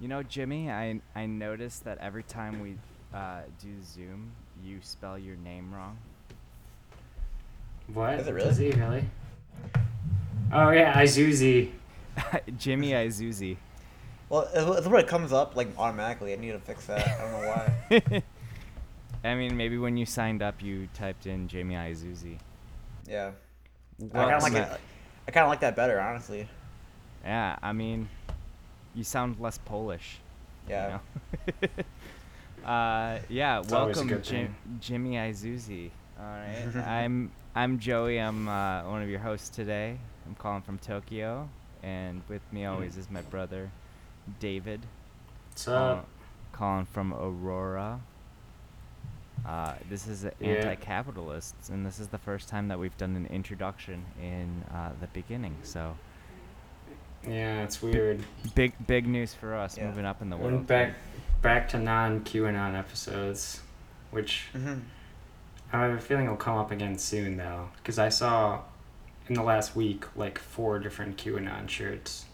You 0.00 0.08
know, 0.08 0.22
Jimmy, 0.22 0.70
I 0.70 1.00
I 1.14 1.26
noticed 1.26 1.84
that 1.84 1.98
every 1.98 2.22
time 2.22 2.60
we 2.60 2.76
uh, 3.14 3.42
do 3.60 3.68
Zoom, 3.84 4.32
you 4.64 4.78
spell 4.82 5.18
your 5.18 5.36
name 5.36 5.72
wrong. 5.74 5.98
What? 7.92 8.14
Is 8.20 8.26
it 8.26 8.32
really? 8.32 8.48
Does 8.48 8.56
he 8.56 8.70
really? 8.70 9.04
Oh 10.52 10.70
yeah, 10.70 11.00
Izuzi. 11.02 11.70
Jimmy 12.58 12.92
Izuzi. 12.92 13.56
Well, 14.30 14.48
it's 14.54 14.86
what 14.86 15.00
it 15.00 15.08
comes 15.08 15.32
up 15.32 15.54
like 15.54 15.68
automatically. 15.76 16.32
I 16.32 16.36
need 16.36 16.52
to 16.52 16.60
fix 16.60 16.86
that. 16.86 17.06
I 17.06 17.20
don't 17.20 17.42
know 17.42 17.48
why. 17.48 18.22
I 19.28 19.34
mean, 19.34 19.56
maybe 19.56 19.76
when 19.76 19.98
you 19.98 20.06
signed 20.06 20.40
up, 20.40 20.62
you 20.62 20.88
typed 20.94 21.26
in 21.26 21.46
Jamie 21.46 21.74
Izuzi. 21.74 22.38
Yeah. 23.06 23.32
I 24.02 24.08
kind 24.08 24.34
of 24.34 24.42
like 24.42 24.52
at- 24.54 24.72
it. 24.72 24.80
I 25.28 25.30
kind 25.30 25.44
of 25.44 25.50
like 25.50 25.60
that 25.60 25.76
better, 25.76 26.00
honestly. 26.00 26.48
Yeah, 27.22 27.58
I 27.62 27.72
mean, 27.72 28.08
you 28.94 29.04
sound 29.04 29.38
less 29.40 29.58
Polish. 29.58 30.18
you 30.68 30.74
Yeah. 30.74 30.98
know? 31.62 31.68
uh, 32.68 33.18
yeah, 33.28 33.60
It's 33.60 33.70
welcome, 33.70 34.22
Jim- 34.22 34.54
Jimmy 34.80 35.12
Izuzi. 35.14 35.90
All 36.18 36.26
right, 36.26 36.76
I'm 36.86 37.30
I'm 37.54 37.78
Joey. 37.78 38.18
I'm 38.20 38.48
uh, 38.48 38.82
one 38.84 39.02
of 39.02 39.08
your 39.08 39.20
hosts 39.20 39.48
today. 39.48 39.96
I'm 40.26 40.34
calling 40.36 40.62
from 40.62 40.78
Tokyo, 40.78 41.48
and 41.82 42.22
with 42.28 42.42
me 42.52 42.64
always 42.66 42.96
is 42.96 43.10
my 43.10 43.22
brother, 43.22 43.70
David. 44.38 44.80
What's 45.48 45.64
calling- 45.64 45.98
up? 46.00 46.08
calling 46.52 46.84
from 46.86 47.14
Aurora. 47.14 48.00
Uh, 49.46 49.72
this 49.88 50.06
is 50.06 50.24
Yeah. 50.38 50.48
anti-capitalists, 50.48 51.70
and 51.70 51.86
this 51.86 51.98
is 51.98 52.08
the 52.08 52.18
first 52.18 52.48
time 52.50 52.68
that 52.68 52.78
we've 52.78 52.96
done 52.98 53.16
an 53.16 53.24
introduction 53.26 54.04
in 54.20 54.64
uh, 54.70 54.90
the 55.00 55.06
beginning. 55.06 55.56
So 55.62 55.96
Yeah, 57.26 57.62
it's 57.64 57.82
weird. 57.82 58.24
big, 58.54 58.72
big 58.86 59.06
news 59.06 59.34
for 59.34 59.54
us, 59.54 59.76
Yeah. 59.76 59.88
moving 59.88 60.04
up 60.06 60.22
in 60.22 60.30
the 60.30 60.36
Went 60.36 60.52
world. 60.52 60.66
back 60.66 60.94
back 61.42 61.68
to 61.70 61.78
non 61.78 62.20
QAnon 62.24 62.78
episodes, 62.78 63.60
which 64.10 64.46
hmm 64.52 64.78
I 65.72 65.82
have 65.82 65.92
a 65.92 66.00
feeling 66.00 66.28
will 66.28 66.36
come 66.36 66.56
up 66.56 66.70
again 66.72 66.98
soon 66.98 67.36
though, 67.36 67.68
because 67.76 67.98
I 67.98 68.08
saw 68.08 68.62
in 69.28 69.34
the 69.34 69.42
last 69.42 69.76
week 69.76 70.04
like 70.16 70.38
four 70.38 70.78
different 70.80 71.16
QAnon 71.16 71.68
shirts 71.68 72.24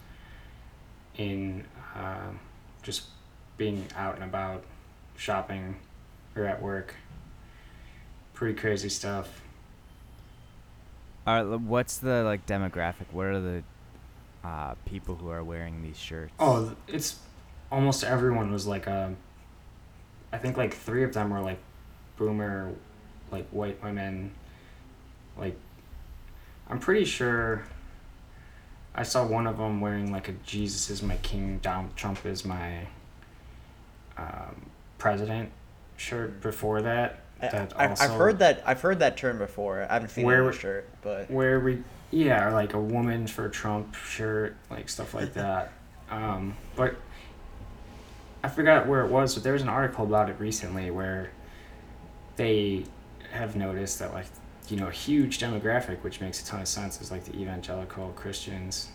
in 1.17 1.65
um, 1.95 2.39
just 2.83 3.05
being 3.59 3.87
out 3.97 4.15
and 4.15 4.25
about, 4.25 4.65
shopping, 5.17 5.77
or 6.35 6.45
at 6.45 6.63
work. 6.63 6.95
Pretty 8.35 8.55
crazy 8.59 8.89
stuff. 8.89 9.43
All 11.27 11.43
right, 11.45 11.61
what's 11.61 11.99
the 11.99 12.23
like 12.23 12.47
demographic? 12.47 13.07
What 13.13 13.27
are 13.27 13.41
the 13.41 13.63
uh, 14.47 14.75
people 14.85 15.17
who 15.17 15.29
are 15.29 15.43
wearing 15.43 15.83
these 15.83 15.99
shirts? 15.99 16.33
Oh, 16.39 16.75
it's 16.87 17.19
almost 17.73 18.05
everyone 18.05 18.53
was 18.53 18.67
like 18.67 18.87
a. 18.87 19.15
I 20.33 20.39
think 20.39 20.57
like 20.57 20.75
three 20.75 21.03
of 21.05 21.13
them 21.13 21.31
were 21.31 21.41
like 21.41 21.59
boomer, 22.17 22.73
like 23.31 23.49
white 23.49 23.83
women. 23.83 24.33
Like, 25.37 25.57
I'm 26.69 26.79
pretty 26.79 27.05
sure. 27.05 27.65
I 28.95 29.03
saw 29.03 29.27
one 29.27 29.47
of 29.47 29.59
them 29.59 29.81
wearing 29.81 30.11
like 30.11 30.29
a 30.29 30.33
Jesus 30.33 30.89
is 30.91 31.03
my 31.03 31.17
king, 31.19 31.59
Donald 31.61 31.95
Trump 31.97 32.25
is 32.25 32.45
my 32.45 32.87
um, 34.17 34.71
president 34.97 35.51
shirt 35.97 36.41
before 36.41 36.83
that. 36.83 37.21
I, 37.43 37.49
That 37.49 37.73
I, 37.77 37.85
I've 37.93 38.11
heard 38.13 38.39
that. 38.39 38.63
I've 38.65 38.81
heard 38.81 39.01
that 39.01 39.17
term 39.17 39.39
before. 39.39 39.87
I 39.91 39.95
haven't 39.95 40.09
seen 40.11 40.25
Where 40.25 40.37
it 40.37 40.41
on 40.41 40.47
a 40.47 40.51
w- 40.53 40.61
shirt, 40.61 40.89
but 41.03 41.31
where 41.31 41.61
we 41.61 41.83
yeah 42.11 42.47
or 42.47 42.53
like 42.53 42.75
a 42.75 42.81
woman 42.81 43.27
for 43.27 43.49
trump 43.49 43.95
shirt 43.95 44.57
like 44.71 44.89
stuff 44.89 45.15
like 45.15 45.33
that 45.35 45.73
um, 46.11 46.55
but 46.77 46.97
i 48.45 48.49
forgot 48.49 48.87
where 48.87 49.05
it 49.05 49.11
was 49.11 49.35
but 49.35 49.43
there 49.43 49.53
was 49.53 49.63
an 49.63 49.69
article 49.69 50.05
about 50.05 50.31
it 50.31 50.37
recently 50.39 50.91
where 50.91 51.31
they 52.37 52.85
have 53.33 53.57
noticed 53.57 53.99
that 53.99 54.13
like 54.13 54.27
you 54.69 54.77
know 54.77 54.87
a 54.89 54.93
huge 54.93 55.39
demographic 55.39 56.03
which 56.03 56.21
makes 56.21 56.43
a 56.43 56.47
ton 56.47 56.61
of 56.61 56.69
sense 56.69 57.01
is 57.01 57.11
like 57.11 57.25
the 57.25 57.35
evangelical 57.37 58.09
christians 58.15 58.89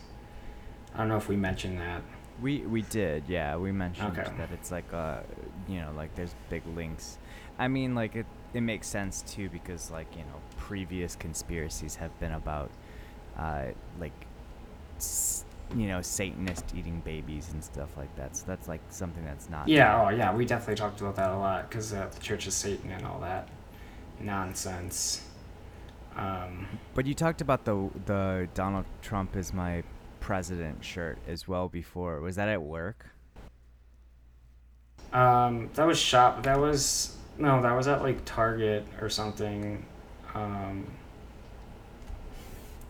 i 0.94 0.98
don't 0.98 1.08
know 1.08 1.16
if 1.16 1.28
we 1.28 1.36
mentioned 1.36 1.78
that 1.78 2.02
We 2.40 2.60
we 2.66 2.82
did, 2.82 3.24
yeah. 3.28 3.56
We 3.56 3.72
mentioned 3.72 4.18
Okay. 4.18 4.32
that 4.38 4.50
it's 4.52 4.70
like 4.72 4.88
uh, 4.92 5.20
you 5.68 5.78
know, 5.80 5.92
like 5.94 6.10
there's 6.16 6.34
big 6.48 6.62
links. 6.74 7.18
I 7.58 7.68
mean, 7.68 7.94
like 7.94 8.16
it 8.16 8.26
it 8.54 8.62
makes 8.62 8.88
sense 8.88 9.22
too 9.22 9.48
because 9.50 9.90
like 9.92 10.08
you 10.16 10.24
know 10.24 10.40
previous 10.56 11.14
conspiracies 11.14 11.96
have 11.96 12.10
been 12.18 12.32
about 12.32 12.70
uh 13.38 13.66
like 14.00 14.12
you 15.74 15.86
know 15.88 16.02
Satanist 16.02 16.64
eating 16.76 17.00
babies 17.04 17.50
and 17.52 17.62
stuff 17.64 17.96
like 17.96 18.14
that. 18.16 18.36
So 18.36 18.44
that's 18.46 18.68
like 18.68 18.80
something 18.90 19.24
that's 19.24 19.48
not. 19.48 19.68
yeah 19.68 20.02
oh 20.02 20.08
yeah 20.10 20.34
we 20.34 20.44
definitely 20.44 20.76
talked 20.76 21.00
about 21.00 21.16
that 21.16 21.30
a 21.30 21.36
lot 21.36 21.68
because 21.68 21.92
uh, 21.92 22.08
the 22.12 22.20
church 22.20 22.46
of 22.46 22.52
satan 22.52 22.90
and 22.90 23.06
all 23.06 23.20
that 23.20 23.48
nonsense 24.20 25.22
um, 26.16 26.66
But 26.94 27.06
you 27.06 27.14
talked 27.14 27.40
about 27.40 27.64
the 27.64 27.88
the 28.06 28.48
Donald 28.54 28.84
Trump 29.00 29.36
is 29.36 29.52
my 29.52 29.82
president 30.20 30.84
shirt 30.84 31.18
as 31.26 31.48
well 31.48 31.68
before. 31.68 32.20
Was 32.20 32.36
that 32.36 32.48
at 32.48 32.62
work? 32.62 33.06
Um, 35.12 35.70
that 35.74 35.86
was 35.86 35.98
shop. 35.98 36.42
That 36.42 36.58
was 36.58 37.16
no. 37.38 37.62
That 37.62 37.72
was 37.76 37.88
at 37.88 38.02
like 38.02 38.24
Target 38.24 38.86
or 39.00 39.08
something. 39.08 39.84
Um, 40.34 40.86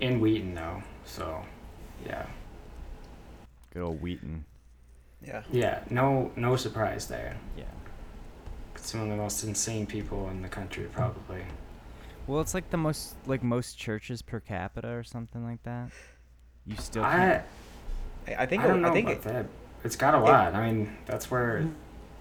in 0.03 0.21
Wheaton 0.21 0.55
though. 0.55 0.83
So, 1.07 1.43
yeah, 2.05 2.27
Good 3.73 3.83
old 3.83 4.03
Wheaton. 4.03 4.45
yeah. 5.25 5.43
yeah. 5.51 5.81
No, 5.91 6.31
no 6.37 6.57
surprise 6.57 7.07
there. 7.07 7.37
Yeah. 7.57 7.65
Some 8.77 9.01
of 9.01 9.09
the 9.09 9.17
most 9.17 9.43
insane 9.45 9.87
people 9.87 10.29
in 10.29 10.43
the 10.43 10.49
country, 10.49 10.85
probably. 10.93 11.43
Well, 12.27 12.41
it's 12.41 12.55
like 12.55 12.71
the 12.71 12.77
most 12.77 13.15
like 13.27 13.43
most 13.43 13.79
churches 13.79 14.23
per 14.23 14.41
capita 14.41 14.89
or 14.89 15.03
something 15.05 15.45
like 15.45 15.63
that. 15.63 15.91
You 16.67 16.77
still 16.77 17.05
I 17.05 17.11
can't. 17.17 17.45
I, 18.29 18.43
I 18.43 18.47
think. 18.47 18.63
I 18.63 18.67
don't 18.69 18.79
it, 18.79 18.81
know 18.83 18.91
I 18.91 18.93
think. 18.93 19.09
about 19.09 19.19
It, 19.27 19.33
that. 19.33 19.47
It's 19.85 19.97
got 19.97 20.15
a 20.15 20.19
lot. 20.21 20.55
I 20.55 20.71
mean, 20.71 20.97
that's 21.07 21.31
where. 21.31 21.67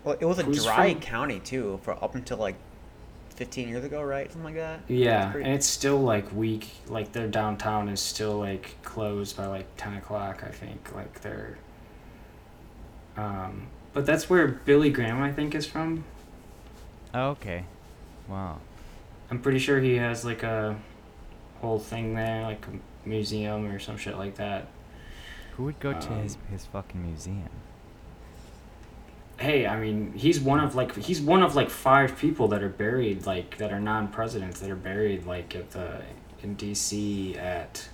well, 0.03 0.17
it 0.19 0.25
was 0.25 0.39
a 0.39 0.43
dry 0.43 0.93
from- 0.93 1.01
county 1.01 1.39
too 1.39 1.79
for 1.83 1.93
up 2.03 2.15
until 2.15 2.37
like 2.37 2.55
15 3.41 3.69
years 3.69 3.83
ago, 3.83 4.03
right? 4.03 4.31
Something 4.31 4.43
like 4.53 4.55
that. 4.61 4.81
Yeah, 4.87 5.31
pretty- 5.31 5.45
and 5.45 5.55
it's 5.55 5.65
still 5.65 5.99
like 5.99 6.31
weak. 6.31 6.69
Like 6.87 7.11
their 7.11 7.27
downtown 7.27 7.89
is 7.89 7.99
still 7.99 8.37
like 8.37 8.75
closed 8.83 9.35
by 9.35 9.47
like 9.47 9.65
ten 9.77 9.95
o'clock. 9.95 10.43
I 10.45 10.49
think 10.51 10.93
like 10.93 11.21
they're. 11.21 11.57
Um, 13.17 13.65
but 13.93 14.05
that's 14.05 14.29
where 14.29 14.47
Billy 14.47 14.91
Graham 14.91 15.23
I 15.23 15.31
think 15.31 15.55
is 15.55 15.65
from. 15.65 16.03
Oh, 17.15 17.29
okay. 17.29 17.65
Wow. 18.27 18.59
I'm 19.31 19.39
pretty 19.41 19.57
sure 19.59 19.79
he 19.79 19.95
has 19.95 20.23
like 20.23 20.43
a 20.43 20.77
whole 21.61 21.79
thing 21.79 22.13
there, 22.13 22.43
like 22.43 22.63
a 22.67 23.09
museum 23.09 23.65
or 23.65 23.79
some 23.79 23.97
shit 23.97 24.19
like 24.19 24.35
that. 24.35 24.67
Who 25.57 25.63
would 25.63 25.79
go 25.79 25.93
to 25.93 26.09
his 26.13 26.35
Um, 26.35 26.41
his 26.51 26.65
fucking 26.67 27.01
museum? 27.01 27.49
Hey, 29.41 29.65
I 29.65 29.79
mean, 29.79 30.13
he's 30.15 30.39
one 30.39 30.59
of 30.59 30.75
like 30.75 30.95
he's 30.95 31.19
one 31.19 31.41
of 31.41 31.55
like 31.55 31.71
five 31.71 32.15
people 32.15 32.47
that 32.49 32.61
are 32.61 32.69
buried 32.69 33.25
like 33.25 33.57
that 33.57 33.71
are 33.71 33.79
non-presidents 33.79 34.59
that 34.59 34.69
are 34.69 34.75
buried 34.75 35.25
like 35.25 35.55
at 35.55 35.71
the 35.71 36.03
in 36.43 36.53
D.C. 36.53 37.35
at. 37.37 37.89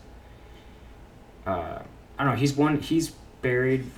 Uh, 1.45 1.79
I 2.19 2.23
don't 2.25 2.33
know. 2.33 2.37
He's 2.37 2.53
one. 2.53 2.81
He's 2.81 3.11
buried. 3.41 3.89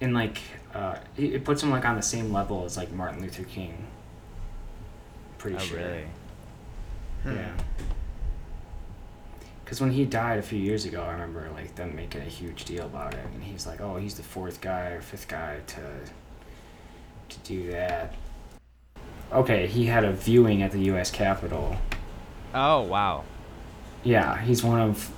In 0.00 0.14
like, 0.14 0.40
uh, 0.72 0.96
it 1.18 1.34
it 1.34 1.44
puts 1.44 1.62
him 1.62 1.70
like 1.70 1.84
on 1.84 1.96
the 1.96 2.02
same 2.02 2.32
level 2.32 2.64
as 2.64 2.78
like 2.78 2.90
Martin 2.90 3.20
Luther 3.20 3.44
King. 3.44 3.86
Pretty 5.36 5.58
oh, 5.58 5.60
sure. 5.60 5.76
really? 5.76 6.04
Hmm. 7.22 7.36
Yeah. 7.36 7.52
Because 9.72 9.80
when 9.80 9.92
he 9.92 10.04
died 10.04 10.38
a 10.38 10.42
few 10.42 10.58
years 10.58 10.84
ago, 10.84 11.00
I 11.00 11.12
remember 11.12 11.48
like 11.54 11.76
them 11.76 11.96
making 11.96 12.20
a 12.20 12.26
huge 12.26 12.66
deal 12.66 12.84
about 12.84 13.14
it, 13.14 13.24
and 13.32 13.42
he's 13.42 13.66
like, 13.66 13.80
"Oh, 13.80 13.96
he's 13.96 14.16
the 14.16 14.22
fourth 14.22 14.60
guy 14.60 14.88
or 14.90 15.00
fifth 15.00 15.28
guy 15.28 15.60
to 15.66 15.80
to 17.30 17.38
do 17.38 17.70
that." 17.70 18.14
Okay, 19.32 19.66
he 19.66 19.86
had 19.86 20.04
a 20.04 20.12
viewing 20.12 20.60
at 20.60 20.72
the 20.72 20.80
U.S. 20.92 21.10
Capitol. 21.10 21.78
Oh, 22.52 22.82
wow. 22.82 23.24
Yeah, 24.04 24.38
he's 24.42 24.62
one 24.62 24.78
of 24.78 25.10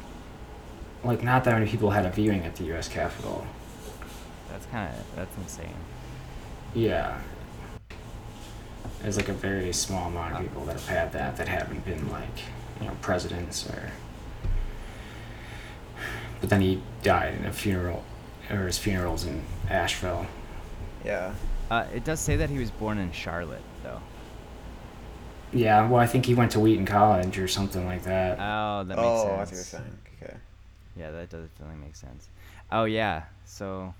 like 1.02 1.24
not 1.24 1.42
that 1.42 1.54
many 1.54 1.68
people 1.68 1.90
had 1.90 2.06
a 2.06 2.10
viewing 2.10 2.44
at 2.44 2.54
the 2.54 2.62
U.S. 2.66 2.86
Capitol. 2.86 3.44
That's 4.50 4.66
kind 4.66 4.94
of 4.94 5.16
that's 5.16 5.36
insane. 5.36 5.74
Yeah. 6.74 7.20
There's 9.02 9.16
like 9.16 9.28
a 9.28 9.32
very 9.32 9.72
small 9.72 10.06
amount 10.06 10.34
of 10.34 10.42
people 10.42 10.64
that 10.66 10.74
have 10.74 10.86
had 10.86 11.12
that 11.12 11.38
that 11.38 11.48
haven't 11.48 11.84
been 11.84 12.08
like, 12.12 12.38
you 12.80 12.86
know, 12.86 12.96
presidents 13.02 13.68
or. 13.68 13.90
But 16.44 16.50
then 16.50 16.60
he 16.60 16.82
died 17.02 17.32
in 17.38 17.46
a 17.46 17.52
funeral, 17.54 18.04
or 18.50 18.66
his 18.66 18.76
funeral's 18.76 19.24
in 19.24 19.42
Asheville. 19.70 20.26
Yeah. 21.02 21.32
Uh, 21.70 21.86
it 21.94 22.04
does 22.04 22.20
say 22.20 22.36
that 22.36 22.50
he 22.50 22.58
was 22.58 22.70
born 22.70 22.98
in 22.98 23.12
Charlotte, 23.12 23.62
though. 23.82 24.02
Yeah, 25.54 25.88
well, 25.88 26.02
I 26.02 26.06
think 26.06 26.26
he 26.26 26.34
went 26.34 26.52
to 26.52 26.60
Wheaton 26.60 26.84
College 26.84 27.38
or 27.38 27.48
something 27.48 27.86
like 27.86 28.02
that. 28.02 28.38
Oh, 28.38 28.84
that 28.84 28.88
makes 28.88 29.00
oh, 29.00 29.24
sense. 29.24 29.30
I 29.30 29.32
see 29.32 29.38
what 29.38 29.52
you're 29.52 29.64
saying. 29.64 29.98
Okay. 30.22 30.36
Yeah, 30.98 31.10
that 31.12 31.30
does 31.30 31.48
definitely 31.48 31.82
make 31.82 31.96
sense. 31.96 32.28
Oh 32.70 32.84
yeah, 32.84 33.22
so 33.46 33.94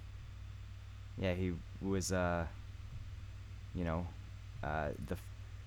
Yeah, 1.17 1.33
he 1.33 1.55
was, 1.81 2.13
uh, 2.13 2.45
you 3.75 3.85
know, 3.85 4.07
uh, 4.63 4.89
the 5.09 5.15
f- 5.15 5.23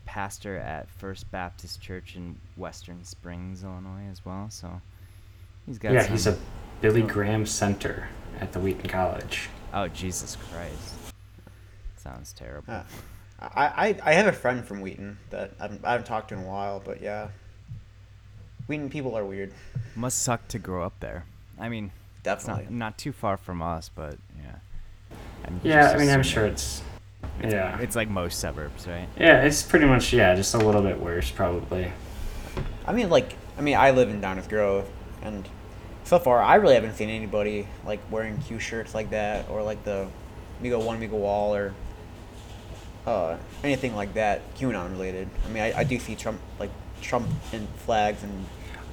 pastor 0.06 0.57
at 0.57 0.88
First 0.91 1.31
Baptist 1.31 1.81
Church 1.81 2.15
in 2.15 2.35
Western 2.56 3.03
Springs, 3.03 3.63
Illinois, 3.63 4.12
as 4.12 4.23
well. 4.23 4.51
So 4.51 4.80
he's 5.65 5.80
got. 5.80 5.94
yeah, 5.94 6.03
some, 6.03 6.12
he's 6.12 6.27
a 6.27 6.38
Billy 6.81 7.01
Graham 7.01 7.45
Center 7.45 8.09
at 8.39 8.51
the 8.51 8.59
Wheaton 8.59 8.89
College. 8.89 9.50
Oh 9.74 9.88
Jesus 9.88 10.38
Christ! 10.51 11.13
Sounds 11.97 12.33
terrible. 12.33 12.71
Uh, 12.71 12.83
I, 13.39 13.65
I 13.65 13.95
I 14.03 14.13
have 14.13 14.27
a 14.27 14.31
friend 14.31 14.65
from 14.65 14.81
Wheaton 14.81 15.18
that 15.29 15.51
I 15.59 15.63
haven't, 15.63 15.85
I 15.85 15.91
haven't 15.91 16.07
talked 16.07 16.29
to 16.29 16.35
in 16.35 16.41
a 16.41 16.47
while, 16.47 16.81
but 16.83 17.01
yeah. 17.01 17.29
Wheaton 18.68 18.89
people 18.89 19.15
are 19.18 19.25
weird. 19.25 19.53
Must 19.95 20.21
suck 20.21 20.47
to 20.50 20.59
grow 20.59 20.83
up 20.83 21.00
there. 21.00 21.25
I 21.59 21.69
mean, 21.69 21.85
it's 22.15 22.24
Definitely. 22.24 22.63
not 22.65 22.71
not 22.71 22.97
too 22.97 23.12
far 23.12 23.38
from 23.38 23.62
us, 23.62 23.89
but 23.94 24.18
yeah. 24.38 24.56
I'm 25.45 25.59
Yeah, 25.63 25.91
I 25.91 25.97
mean, 25.97 26.09
I'm 26.09 26.23
sure 26.23 26.45
it's. 26.45 26.81
it's, 27.41 27.53
yeah. 27.53 27.80
It's 27.80 27.95
like 27.95 28.09
most 28.09 28.39
suburbs, 28.39 28.88
right? 28.88 29.07
yeah, 29.19 29.41
it's 29.44 29.63
pretty 29.63 29.85
much 29.85 30.13
yeah, 30.13 30.35
just 30.35 30.53
a 30.53 30.57
little 30.59 30.81
bit 30.81 31.00
worse 31.00 31.31
probably. 31.31 31.91
I 32.85 32.94
mean, 32.94 33.09
like, 33.09 33.35
I 33.57 33.62
mean, 33.62 33.75
I 33.75 33.91
live 33.91 34.09
in 34.09 34.21
Downers 34.21 34.47
Grove, 34.50 34.89
and 35.21 35.47
so 36.07 36.19
far, 36.19 36.42
I 36.42 36.56
really 36.56 36.75
haven't 36.75 36.95
seen 36.95 37.09
anybody 37.09 37.68
like 37.86 38.00
wearing 38.09 38.38
Q 38.39 38.59
shirts 38.59 38.95
like 38.95 39.09
that, 39.09 39.50
or 39.50 39.62
like 39.62 39.83
the 39.83 40.07
Migo 40.63 40.81
One 40.83 41.00
Migo 41.01 41.12
Wall, 41.12 41.54
or 41.54 41.74
uh, 43.06 43.38
anything 43.63 43.95
like 43.95 44.13
that, 44.13 44.42
QAnon 44.56 44.92
related. 44.92 45.30
I 45.45 45.50
mean, 45.50 45.63
I, 45.63 45.80
I 45.80 45.83
do 45.83 46.00
see 46.00 46.15
Trump 46.15 46.39
like 46.59 46.71
Trump 47.01 47.27
and 47.51 47.68
flags 47.77 48.24
and 48.24 48.45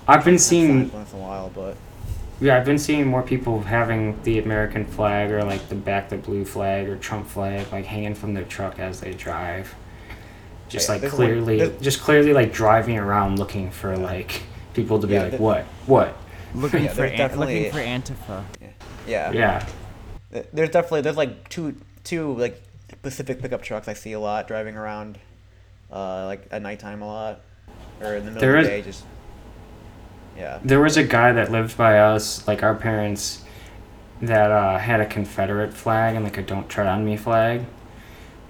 I've 0.07 0.25
been 0.25 0.39
seeing 0.39 0.93
once 0.93 1.13
in 1.13 1.19
a 1.19 1.23
while, 1.23 1.51
but 1.51 1.77
Yeah, 2.41 2.57
I've 2.57 2.65
been 2.65 2.79
seeing 2.79 3.07
more 3.07 3.23
people 3.23 3.63
having 3.63 4.21
the 4.23 4.39
American 4.39 4.85
flag 4.85 5.31
or 5.31 5.45
like 5.45 5.69
the 5.69 5.75
back 5.77 6.09
the 6.11 6.17
blue 6.19 6.45
flag 6.45 6.89
or 6.89 6.97
Trump 6.97 7.29
flag 7.29 7.73
like 7.73 7.87
hanging 7.87 8.15
from 8.15 8.35
their 8.35 8.45
truck 8.45 8.79
as 8.79 9.01
they 9.01 9.15
drive. 9.15 9.75
Just 10.69 10.89
Yeah, 10.89 10.97
like 10.97 11.07
clearly, 11.07 11.75
just 11.81 12.01
clearly 12.01 12.33
like 12.33 12.53
driving 12.53 12.99
around 12.99 13.39
looking 13.39 13.71
for 13.71 13.97
like 13.97 14.43
people 14.75 14.99
to 15.01 15.07
be 15.07 15.15
Yeah, 15.15 15.25
like, 15.25 15.39
what, 15.39 15.65
what? 15.87 16.17
Looking 16.55 16.85
Yeah, 16.85 16.93
for 16.93 17.05
an- 17.05 17.39
looking 17.39 17.71
for 17.73 17.79
Antifa. 17.79 18.45
yeah, 19.07 19.33
Yeah, 19.33 19.67
Th- 20.33 20.47
There's 20.53 20.71
definitely 20.71 21.01
there's 21.03 21.17
like 21.17 21.49
two 21.49 21.77
two 22.05 22.35
like 22.37 22.61
Pacific 23.03 23.41
pickup 23.43 23.63
trucks 23.63 23.89
I 23.89 23.93
see 23.95 24.13
a 24.13 24.21
lot 24.21 24.47
driving 24.47 24.77
around, 24.77 25.19
uh, 25.93 26.27
like 26.27 26.47
at 26.51 26.63
nighttime 26.63 27.03
a 27.03 27.07
lot, 27.07 27.41
or 28.01 28.15
in 28.15 28.25
the 28.25 28.31
middle 28.31 28.41
There 28.41 28.57
of 28.57 28.63
is- 28.63 28.67
the 28.69 28.71
day 28.77 28.83
just. 28.83 29.05
Yeah. 30.37 30.59
there 30.65 30.81
was 30.81 30.97
a 30.97 31.05
guy 31.05 31.33
that 31.33 31.53
lived 31.53 31.77
by 31.77 31.99
us, 31.99 32.47
like 32.49 32.63
our 32.65 32.75
parents, 32.75 33.45
that 34.21 34.51
uh, 34.51 34.79
had 34.79 35.01
a 35.01 35.07
Confederate 35.07 35.73
flag 35.73 36.15
and 36.17 36.25
like 36.25 36.39
a 36.39 36.43
"Don't 36.43 36.69
Tread 36.69 36.87
on 36.89 37.05
Me" 37.05 37.17
flag, 37.17 37.65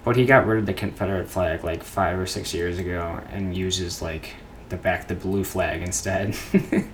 but 0.03 0.15
he 0.15 0.25
got 0.25 0.45
rid 0.47 0.59
of 0.59 0.65
the 0.65 0.73
Confederate 0.73 1.27
flag 1.29 1.63
like 1.63 1.83
five 1.83 2.17
or 2.19 2.25
six 2.25 2.53
years 2.53 2.77
ago 2.79 3.19
and 3.31 3.55
uses 3.55 4.01
like 4.01 4.33
the 4.69 4.77
back 4.77 5.07
the 5.07 5.15
blue 5.15 5.43
flag 5.43 5.81
instead. 5.83 6.35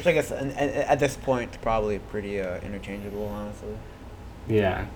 Which 0.00 0.06
I 0.06 0.12
guess 0.12 0.30
and, 0.30 0.50
and, 0.52 0.70
at 0.70 0.98
this 0.98 1.14
point 1.14 1.60
probably 1.60 1.98
pretty 1.98 2.40
uh, 2.40 2.58
interchangeable, 2.62 3.26
honestly. 3.26 3.76
yeah. 4.48 4.86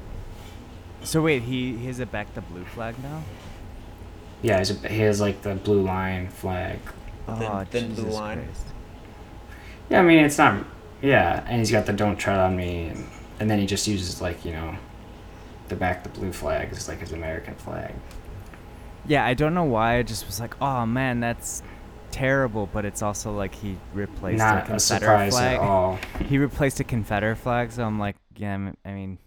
So 1.03 1.21
wait, 1.21 1.43
he 1.43 1.77
he 1.77 1.89
has 1.89 2.01
a 2.01 2.07
back 2.07 2.33
the 2.33 2.41
blue 2.41 2.65
flag 2.65 2.95
now. 3.03 3.23
Yeah, 4.41 4.61
he's 4.61 4.71
a, 4.71 4.89
he 4.89 5.01
has 5.01 5.21
like 5.21 5.43
the 5.43 5.57
blue 5.57 5.83
line 5.83 6.29
flag. 6.29 6.79
Oh, 7.29 7.67
thin 7.71 7.89
blue 7.89 8.05
Jesus 8.05 8.15
line. 8.15 8.45
Christ. 8.45 8.67
Yeah, 9.91 10.01
I 10.01 10.03
mean 10.05 10.25
it's 10.25 10.39
not. 10.39 10.65
Yeah, 11.03 11.45
and 11.47 11.59
he's 11.59 11.71
got 11.71 11.85
the 11.85 11.93
"Don't 11.93 12.17
Tread 12.17 12.39
on 12.39 12.57
Me," 12.57 12.87
and, 12.87 13.07
and 13.41 13.51
then 13.51 13.59
he 13.59 13.67
just 13.67 13.87
uses 13.87 14.23
like 14.23 14.43
you 14.43 14.53
know, 14.53 14.75
the 15.69 15.77
back 15.77 16.03
the 16.03 16.09
blue 16.09 16.33
flag 16.33 16.73
is 16.73 16.89
like 16.89 17.01
his 17.01 17.13
American 17.13 17.57
flag. 17.57 17.93
Yeah, 19.07 19.27
I 19.27 19.35
don't 19.35 19.53
know 19.53 19.65
why. 19.65 19.99
I 19.99 20.03
just 20.03 20.25
was 20.25 20.41
like, 20.41 20.55
oh 20.63 20.87
man, 20.87 21.21
that's 21.21 21.63
terrible. 22.15 22.69
But 22.73 22.85
it's 22.85 23.03
also 23.03 23.33
like 23.37 23.55
he 23.55 23.77
replaced 23.93 24.37
a 24.37 24.39
not 24.39 24.57
a 24.59 24.61
Confederate 24.67 24.81
surprise 24.81 25.33
flag. 25.33 25.57
at 25.57 25.61
all. 25.69 25.99
He 26.29 26.39
replaced 26.39 26.81
a 26.81 26.85
Confederate 26.85 27.37
flag, 27.37 27.73
so 27.73 27.85
I'm 27.85 27.99
like, 27.99 28.17
yeah, 28.37 28.73
I 28.85 28.91
mean- 28.93 29.19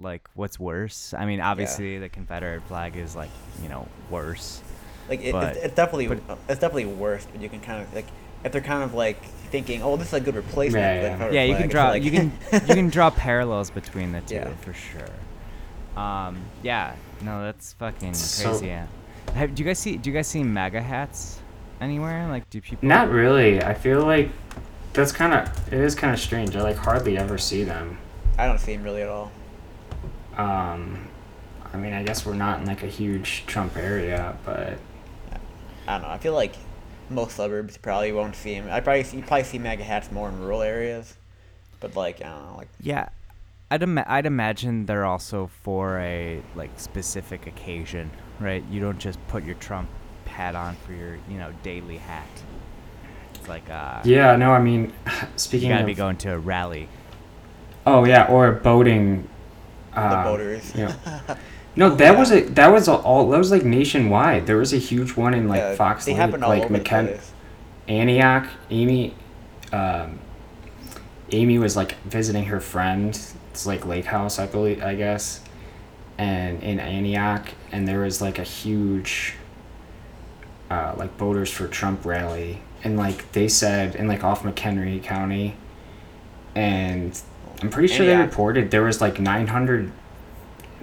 like, 0.00 0.28
what's 0.34 0.58
worse? 0.58 1.14
I 1.16 1.24
mean, 1.24 1.40
obviously 1.40 1.98
the 2.00 2.08
Confederate 2.08 2.62
flag 2.64 2.96
is 2.96 3.14
like, 3.14 3.30
you 3.62 3.68
know, 3.68 3.86
worse. 4.10 4.60
Like 5.08 5.22
it, 5.22 5.30
But- 5.32 5.54
it's, 5.56 5.66
it's 5.66 5.74
definitely 5.74 6.08
but- 6.08 6.38
it's 6.48 6.60
definitely 6.60 6.86
worse, 6.86 7.26
but 7.30 7.40
you 7.40 7.48
can 7.48 7.60
kind 7.60 7.80
of 7.82 7.94
like 7.94 8.06
if 8.42 8.50
they're 8.52 8.60
kind 8.60 8.82
of 8.82 8.92
like 8.94 9.22
thinking, 9.24 9.82
oh, 9.84 9.96
this 9.96 10.08
is 10.08 10.14
a 10.14 10.20
good 10.20 10.34
replacement. 10.34 10.82
Yeah, 10.82 10.98
for 11.00 11.02
yeah. 11.02 11.10
Confederate 11.10 11.34
yeah, 11.34 11.42
you 11.44 11.56
can 11.56 11.68
draw 11.68 11.88
like- 11.90 12.02
you 12.02 12.10
can 12.10 12.32
you 12.52 12.74
can 12.74 12.88
draw 12.90 13.10
parallels 13.10 13.70
between 13.70 14.10
the 14.12 14.20
two 14.22 14.34
Yeah. 14.34 14.48
for 14.56 14.72
sure. 14.74 16.02
Um, 16.02 16.38
yeah, 16.64 16.96
no, 17.22 17.42
that's 17.44 17.74
fucking 17.74 18.14
So- 18.14 18.50
crazy. 18.50 18.66
yeah. 18.66 18.86
Have, 19.34 19.54
do 19.54 19.62
you 19.62 19.66
guys 19.68 19.78
see 19.78 19.96
do 19.96 20.10
you 20.10 20.14
guys 20.16 20.26
see 20.26 20.42
MAGA 20.42 20.82
hats 20.82 21.38
anywhere? 21.80 22.28
Like, 22.28 22.48
do 22.50 22.60
people? 22.60 22.86
Not 22.86 23.10
really. 23.10 23.62
I 23.62 23.74
feel 23.74 24.02
like 24.02 24.30
that's 24.92 25.12
kind 25.12 25.32
of 25.34 25.72
it 25.72 25.80
is 25.80 25.94
kind 25.94 26.12
of 26.14 26.20
strange. 26.20 26.56
I 26.56 26.62
like 26.62 26.76
hardly 26.76 27.18
ever 27.18 27.38
see 27.38 27.64
them. 27.64 27.98
I 28.38 28.46
don't 28.46 28.58
see 28.58 28.74
them 28.74 28.84
really 28.84 29.02
at 29.02 29.08
all. 29.08 29.30
Um, 30.36 31.08
I 31.72 31.76
mean, 31.76 31.92
I 31.92 32.02
guess 32.02 32.24
we're 32.24 32.34
not 32.34 32.60
in 32.60 32.66
like 32.66 32.82
a 32.82 32.88
huge 32.88 33.44
Trump 33.46 33.76
area, 33.76 34.36
but 34.44 34.78
I 35.86 35.92
don't 35.98 36.02
know. 36.02 36.08
I 36.08 36.18
feel 36.18 36.34
like 36.34 36.54
most 37.10 37.36
suburbs 37.36 37.76
probably 37.76 38.12
won't 38.12 38.34
see 38.36 38.54
him. 38.54 38.68
I 38.70 38.80
probably 38.80 39.04
see, 39.04 39.18
you 39.18 39.22
probably 39.22 39.44
see 39.44 39.58
MAGA 39.58 39.84
hats 39.84 40.10
more 40.10 40.28
in 40.28 40.40
rural 40.40 40.62
areas, 40.62 41.14
but 41.80 41.94
like 41.96 42.22
I 42.24 42.28
don't 42.30 42.46
know, 42.50 42.56
like 42.56 42.68
Yeah, 42.80 43.08
I'd 43.70 43.82
ima- 43.82 44.06
I'd 44.06 44.26
imagine 44.26 44.86
they're 44.86 45.04
also 45.04 45.50
for 45.62 45.98
a 45.98 46.42
like 46.54 46.70
specific 46.78 47.46
occasion, 47.46 48.10
right? 48.40 48.64
You 48.70 48.80
don't 48.80 48.98
just 48.98 49.18
put 49.28 49.44
your 49.44 49.56
Trump 49.56 49.88
hat 50.34 50.54
on 50.54 50.76
for 50.76 50.92
your 50.92 51.16
you 51.28 51.38
know 51.38 51.52
daily 51.62 51.96
hat. 51.98 52.26
It's 53.34 53.48
like 53.48 53.68
uh, 53.70 54.00
yeah, 54.04 54.36
no, 54.36 54.52
I 54.52 54.60
mean, 54.60 54.92
speaking 55.06 55.28
you 55.32 55.38
speaking 55.38 55.68
gotta 55.70 55.80
of, 55.82 55.86
be 55.86 55.94
going 55.94 56.16
to 56.18 56.34
a 56.34 56.38
rally. 56.38 56.88
oh 57.86 58.04
yeah, 58.04 58.26
or 58.26 58.52
boating. 58.52 59.28
Uh, 59.92 60.24
the 60.24 60.30
voters. 60.30 60.74
you 60.74 60.84
know. 60.88 61.36
No, 61.76 61.90
that 61.96 62.16
was 62.18 62.30
a 62.32 62.42
that 62.50 62.68
was 62.72 62.88
a, 62.88 62.94
all 62.94 63.28
that 63.30 63.38
was 63.38 63.50
like 63.50 63.64
nationwide. 63.64 64.46
There 64.46 64.56
was 64.58 64.72
a 64.72 64.78
huge 64.78 65.16
one 65.16 65.34
in 65.34 65.48
like 65.48 65.58
Yeah, 65.60 65.74
Fox 65.76 66.04
they 66.04 66.12
Lake, 66.12 66.20
happen 66.20 66.42
all 66.42 66.48
like 66.50 66.64
over 66.64 66.72
the 66.74 66.80
McKen- 66.80 67.20
Antioch. 67.88 68.46
Amy, 68.70 69.14
um, 69.72 70.18
Amy 71.32 71.58
was 71.58 71.76
like 71.76 71.96
visiting 72.02 72.44
her 72.46 72.60
friend. 72.60 73.08
It's 73.50 73.66
like 73.66 73.86
Lake 73.86 74.04
House, 74.06 74.38
I 74.38 74.46
believe, 74.46 74.82
I 74.82 74.94
guess, 74.96 75.40
and 76.18 76.62
in 76.62 76.78
Antioch, 76.80 77.46
and 77.72 77.86
there 77.86 78.00
was 78.00 78.20
like 78.20 78.38
a 78.40 78.44
huge, 78.44 79.34
uh, 80.74 80.94
like 80.96 81.16
voters 81.16 81.50
for 81.50 81.68
Trump 81.68 82.04
rally, 82.04 82.60
and 82.82 82.96
like 82.96 83.30
they 83.32 83.48
said, 83.48 83.94
in 83.94 84.08
like 84.08 84.24
off 84.24 84.42
McHenry 84.42 85.02
County, 85.02 85.54
and 86.54 87.20
I'm 87.62 87.70
pretty 87.70 87.92
sure 87.92 88.04
they 88.06 88.16
reported 88.16 88.70
there 88.70 88.82
was 88.82 89.00
like 89.00 89.20
900, 89.20 89.92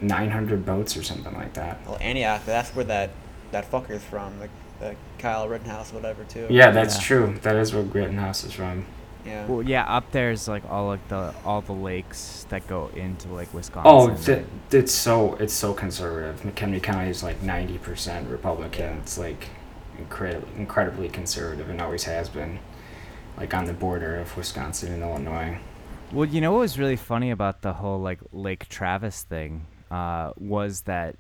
900 0.02 0.60
votes 0.62 0.96
or 0.98 1.04
something 1.04 1.34
like 1.34 1.54
that. 1.54 1.80
Well, 1.86 1.98
Antioch, 2.02 2.44
that's 2.46 2.70
where 2.72 2.86
that 2.86 3.12
that 3.52 3.70
fucker's 3.70 4.04
from, 4.04 4.40
like 4.40 4.50
the 4.80 4.96
Kyle 5.20 5.48
Rittenhouse, 5.48 5.92
whatever, 5.92 6.24
too. 6.24 6.48
Yeah, 6.50 6.72
that's 6.72 6.96
Yeah. 6.96 7.02
true. 7.04 7.40
That 7.42 7.56
is 7.58 7.74
where 7.74 7.84
Rittenhouse 7.84 8.44
is 8.46 8.54
from. 8.54 8.86
Yeah. 9.26 9.46
Well, 9.46 9.62
yeah, 9.62 9.84
up 9.84 10.12
there's 10.12 10.48
like 10.48 10.64
all 10.70 10.88
like 10.88 11.06
the 11.10 11.34
all 11.46 11.62
the 11.62 11.74
lakes 11.74 12.46
that 12.50 12.66
go 12.68 12.90
into 12.96 13.28
like 13.30 13.54
Wisconsin. 13.54 13.92
Oh, 13.94 14.16
th- 14.16 14.46
it's 14.72 14.92
so 14.92 15.36
it's 15.36 15.54
so 15.54 15.74
conservative. 15.74 16.42
McHenry 16.42 16.82
County 16.82 17.10
is 17.10 17.22
like 17.22 17.42
ninety 17.44 17.78
percent 17.78 18.28
Republican. 18.30 18.86
Yeah. 18.96 19.02
It's 19.02 19.20
like 19.20 19.50
incredibly 20.02 20.50
incredibly 20.60 21.10
conservative 21.10 21.70
and 21.70 21.82
always 21.82 22.04
has 22.06 22.30
been, 22.30 22.60
like 23.38 23.54
on 23.54 23.66
the 23.66 23.74
border 23.74 24.16
of 24.18 24.36
Wisconsin 24.38 24.92
and 24.94 25.04
Illinois. 25.04 25.58
Well, 26.12 26.28
you 26.28 26.42
know 26.42 26.52
what 26.52 26.60
was 26.60 26.78
really 26.78 26.98
funny 26.98 27.32
about 27.32 27.62
the 27.62 27.74
whole 27.74 28.00
like 28.00 28.20
Lake 28.34 28.68
Travis 28.70 29.24
thing 29.24 29.66
uh, 29.90 30.32
was 30.38 30.82
that 30.82 31.16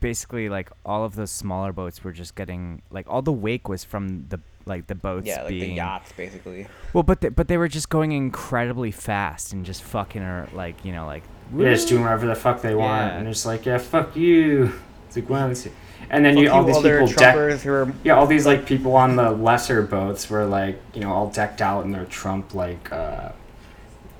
basically 0.00 0.48
like 0.48 0.70
all 0.84 1.04
of 1.04 1.14
those 1.14 1.30
smaller 1.30 1.72
boats 1.72 2.02
were 2.04 2.12
just 2.12 2.34
getting 2.34 2.82
like 2.90 3.06
all 3.08 3.22
the 3.22 3.32
wake 3.32 3.68
was 3.68 3.84
from 3.84 4.26
the 4.28 4.40
like 4.66 4.86
the 4.86 4.94
boats 4.94 5.26
yeah, 5.26 5.40
like 5.42 5.48
the 5.48 5.66
yachts, 5.72 6.12
basically. 6.12 6.66
well, 6.92 7.02
but 7.02 7.20
they, 7.22 7.28
but 7.30 7.48
they 7.48 7.56
were 7.56 7.68
just 7.68 7.88
going 7.88 8.12
incredibly 8.12 8.90
fast 8.90 9.52
and 9.54 9.64
just 9.64 9.82
fucking 9.82 10.20
her 10.22 10.48
like 10.54 10.84
you 10.84 10.92
know 10.92 11.06
like 11.06 11.22
They're 11.52 11.72
just 11.74 11.88
doing 11.88 12.02
whatever 12.02 12.26
the 12.26 12.34
fuck 12.34 12.60
they 12.60 12.74
want, 12.74 13.12
Yeah. 13.12 13.18
and 13.18 13.28
it's 13.28 13.46
like, 13.46 13.64
yeah, 13.66 13.78
fuck 13.78 14.14
you. 14.16 14.72
It's 15.10 15.16
like, 15.16 15.28
well, 15.28 15.50
it's- 15.50 15.66
and 16.08 16.24
then 16.24 16.34
Fuck 16.34 16.42
you 16.44 16.50
all 16.52 16.62
these 16.62 16.76
people 16.78 17.06
deck, 17.08 17.34
Trumpers 17.34 17.62
who 17.62 17.72
are 17.72 17.92
yeah, 18.04 18.14
all 18.14 18.26
these 18.28 18.46
like 18.46 18.64
people 18.64 18.94
on 18.94 19.16
the 19.16 19.32
lesser 19.32 19.82
boats 19.82 20.30
were 20.30 20.44
like, 20.44 20.80
you 20.94 21.00
know, 21.00 21.12
all 21.12 21.28
decked 21.30 21.60
out 21.60 21.84
in 21.84 21.90
their 21.90 22.04
Trump 22.04 22.54
like, 22.54 22.92
uh, 22.92 23.30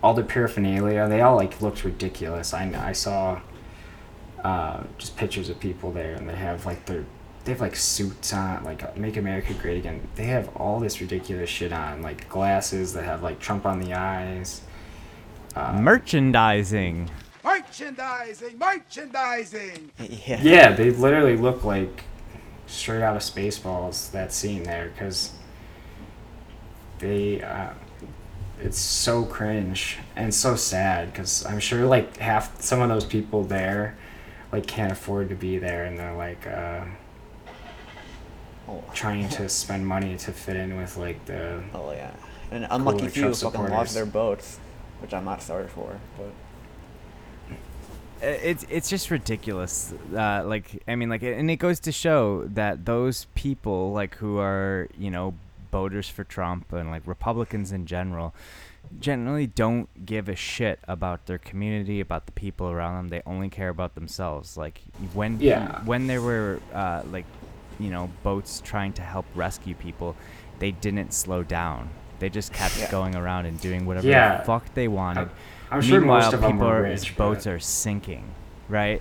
all 0.02 0.12
the 0.14 0.24
paraphernalia. 0.24 1.08
They 1.08 1.20
all 1.20 1.36
like 1.36 1.60
looked 1.62 1.84
ridiculous. 1.84 2.52
I 2.52 2.72
I 2.76 2.90
saw, 2.92 3.40
uh, 4.42 4.82
just 4.98 5.16
pictures 5.16 5.48
of 5.48 5.60
people 5.60 5.92
there, 5.92 6.14
and 6.14 6.28
they 6.28 6.34
have 6.34 6.66
like 6.66 6.86
their, 6.86 7.04
they 7.44 7.52
have 7.52 7.60
like 7.60 7.76
suits 7.76 8.32
on, 8.32 8.64
like 8.64 8.96
"Make 8.96 9.16
America 9.16 9.54
Great 9.54 9.78
Again." 9.78 10.00
They 10.16 10.24
have 10.26 10.48
all 10.56 10.80
this 10.80 11.00
ridiculous 11.00 11.48
shit 11.50 11.72
on, 11.72 12.02
like 12.02 12.28
glasses 12.28 12.94
that 12.94 13.04
have 13.04 13.22
like 13.22 13.38
Trump 13.38 13.64
on 13.64 13.78
the 13.80 13.94
eyes. 13.94 14.62
Uh, 15.54 15.72
merchandising. 15.80 17.10
Fight! 17.70 17.96
Merchandising, 17.98 18.58
merchandising. 18.58 19.90
yeah. 20.26 20.40
Yeah, 20.42 20.72
they 20.72 20.90
literally 20.90 21.36
look 21.36 21.64
like 21.64 22.04
straight 22.66 23.02
out 23.02 23.16
of 23.16 23.22
Spaceballs. 23.22 24.10
That 24.12 24.32
scene 24.32 24.62
there, 24.64 24.90
because 24.94 25.32
they, 26.98 27.42
uh, 27.42 27.70
it's 28.60 28.78
so 28.78 29.24
cringe 29.24 29.98
and 30.16 30.34
so 30.34 30.56
sad. 30.56 31.12
Because 31.12 31.44
I'm 31.46 31.60
sure 31.60 31.84
like 31.86 32.16
half 32.18 32.60
some 32.60 32.80
of 32.80 32.88
those 32.88 33.04
people 33.04 33.44
there, 33.44 33.96
like 34.52 34.66
can't 34.66 34.92
afford 34.92 35.28
to 35.30 35.34
be 35.34 35.58
there, 35.58 35.84
and 35.84 35.98
they're 35.98 36.16
like 36.16 36.46
uh, 36.46 36.84
Oh, 38.68 38.84
trying 38.94 39.28
to 39.30 39.48
spend 39.48 39.86
money 39.86 40.16
to 40.16 40.32
fit 40.32 40.56
in 40.56 40.76
with 40.76 40.96
like 40.96 41.24
the. 41.26 41.62
oh 41.74 41.92
yeah. 41.92 42.12
And 42.52 42.64
an 42.64 42.70
unlucky 42.72 43.06
few 43.08 43.32
fucking 43.32 43.68
lost 43.68 43.94
their 43.94 44.06
boats, 44.06 44.58
which 45.00 45.14
I'm 45.14 45.24
not 45.24 45.40
sorry 45.42 45.68
for. 45.68 45.98
But 46.16 46.26
I- 46.26 46.30
it's 48.22 48.66
it's 48.68 48.88
just 48.88 49.10
ridiculous. 49.10 49.92
Uh, 50.14 50.42
like 50.44 50.82
I 50.88 50.94
mean, 50.96 51.08
like, 51.08 51.22
and 51.22 51.50
it 51.50 51.56
goes 51.56 51.80
to 51.80 51.92
show 51.92 52.44
that 52.54 52.84
those 52.84 53.26
people, 53.34 53.92
like, 53.92 54.16
who 54.16 54.38
are 54.38 54.88
you 54.98 55.10
know 55.10 55.34
voters 55.72 56.08
for 56.08 56.24
Trump 56.24 56.72
and 56.72 56.90
like 56.90 57.06
Republicans 57.06 57.70
in 57.72 57.86
general, 57.86 58.34
generally 59.00 59.46
don't 59.46 59.88
give 60.04 60.28
a 60.28 60.34
shit 60.34 60.80
about 60.88 61.26
their 61.26 61.38
community, 61.38 62.00
about 62.00 62.26
the 62.26 62.32
people 62.32 62.68
around 62.70 62.96
them. 62.96 63.08
They 63.08 63.22
only 63.24 63.48
care 63.48 63.68
about 63.68 63.94
themselves. 63.94 64.56
Like 64.56 64.80
when 65.14 65.38
Yeah. 65.40 65.80
when 65.84 66.06
there 66.06 66.20
were 66.22 66.60
uh, 66.74 67.02
like 67.10 67.26
you 67.78 67.90
know 67.90 68.10
boats 68.22 68.60
trying 68.64 68.92
to 68.94 69.02
help 69.02 69.26
rescue 69.34 69.74
people, 69.74 70.16
they 70.58 70.72
didn't 70.72 71.14
slow 71.14 71.42
down. 71.42 71.88
They 72.18 72.28
just 72.28 72.52
kept 72.52 72.78
Yeah. 72.78 72.90
going 72.90 73.16
around 73.16 73.46
and 73.46 73.58
doing 73.60 73.86
whatever 73.86 74.06
Yeah. 74.08 74.38
the 74.38 74.44
fuck 74.44 74.74
they 74.74 74.88
wanted. 74.88 75.30
I'm 75.70 75.80
sure 75.82 76.00
Meanwhile, 76.00 76.22
most 76.22 76.34
of 76.34 76.40
them 76.40 76.52
people 76.52 76.66
were 76.66 76.76
are, 76.78 76.82
rich. 76.82 77.16
boats 77.16 77.44
but- 77.44 77.52
are 77.52 77.58
sinking, 77.60 78.24
right? 78.68 79.00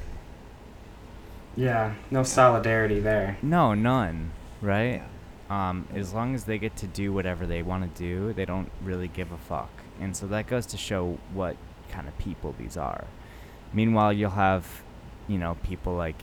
Yeah, 1.55 1.93
no 2.11 2.23
solidarity 2.23 2.99
there. 2.99 3.37
No, 3.41 3.73
none, 3.73 4.31
right? 4.61 5.01
Um, 5.49 5.87
as 5.95 6.13
long 6.13 6.35
as 6.35 6.43
they 6.43 6.57
get 6.59 6.75
to 6.77 6.87
do 6.87 7.11
whatever 7.11 7.45
they 7.47 7.63
want 7.63 7.93
to 7.95 7.99
do, 8.01 8.33
they 8.33 8.45
don't 8.45 8.69
really 8.83 9.07
give 9.07 9.31
a 9.31 9.37
fuck. 9.37 9.69
And 9.99 10.15
so 10.15 10.27
that 10.27 10.47
goes 10.47 10.65
to 10.67 10.77
show 10.77 11.17
what 11.33 11.57
kind 11.89 12.07
of 12.07 12.17
people 12.19 12.53
these 12.57 12.77
are. 12.77 13.05
Meanwhile, 13.73 14.13
you'll 14.13 14.29
have, 14.31 14.83
you 15.27 15.37
know, 15.37 15.57
people 15.63 15.95
like 15.95 16.15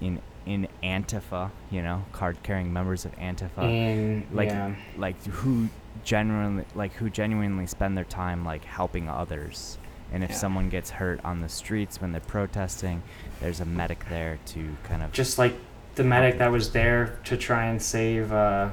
in 0.00 0.20
in 0.46 0.68
Antifa, 0.82 1.50
you 1.70 1.80
know, 1.80 2.04
card-carrying 2.12 2.70
members 2.70 3.06
of 3.06 3.16
Antifa, 3.16 3.58
And 3.62 4.26
like 4.32 4.50
yeah. 4.50 4.74
like 4.98 5.24
who 5.24 5.68
genuinely 6.04 6.66
like 6.74 6.92
who 6.92 7.08
genuinely 7.08 7.66
spend 7.66 7.96
their 7.96 8.04
time 8.04 8.44
like 8.44 8.64
helping 8.64 9.08
others. 9.08 9.78
And 10.14 10.22
if 10.22 10.30
Yeah. 10.30 10.36
someone 10.36 10.68
gets 10.68 10.90
hurt 10.90 11.20
on 11.24 11.40
the 11.40 11.48
streets 11.48 12.00
when 12.00 12.12
they're 12.12 12.20
protesting, 12.20 13.02
there's 13.40 13.60
a 13.60 13.64
medic 13.64 14.08
there 14.08 14.38
to 14.46 14.76
kind 14.84 15.02
of 15.02 15.12
just 15.12 15.38
like 15.38 15.54
the 15.96 16.04
medic 16.04 16.38
that 16.38 16.50
was 16.50 16.70
there 16.70 17.18
to 17.24 17.36
try 17.36 17.64
and 17.66 17.82
save 17.82 18.32
uh, 18.32 18.70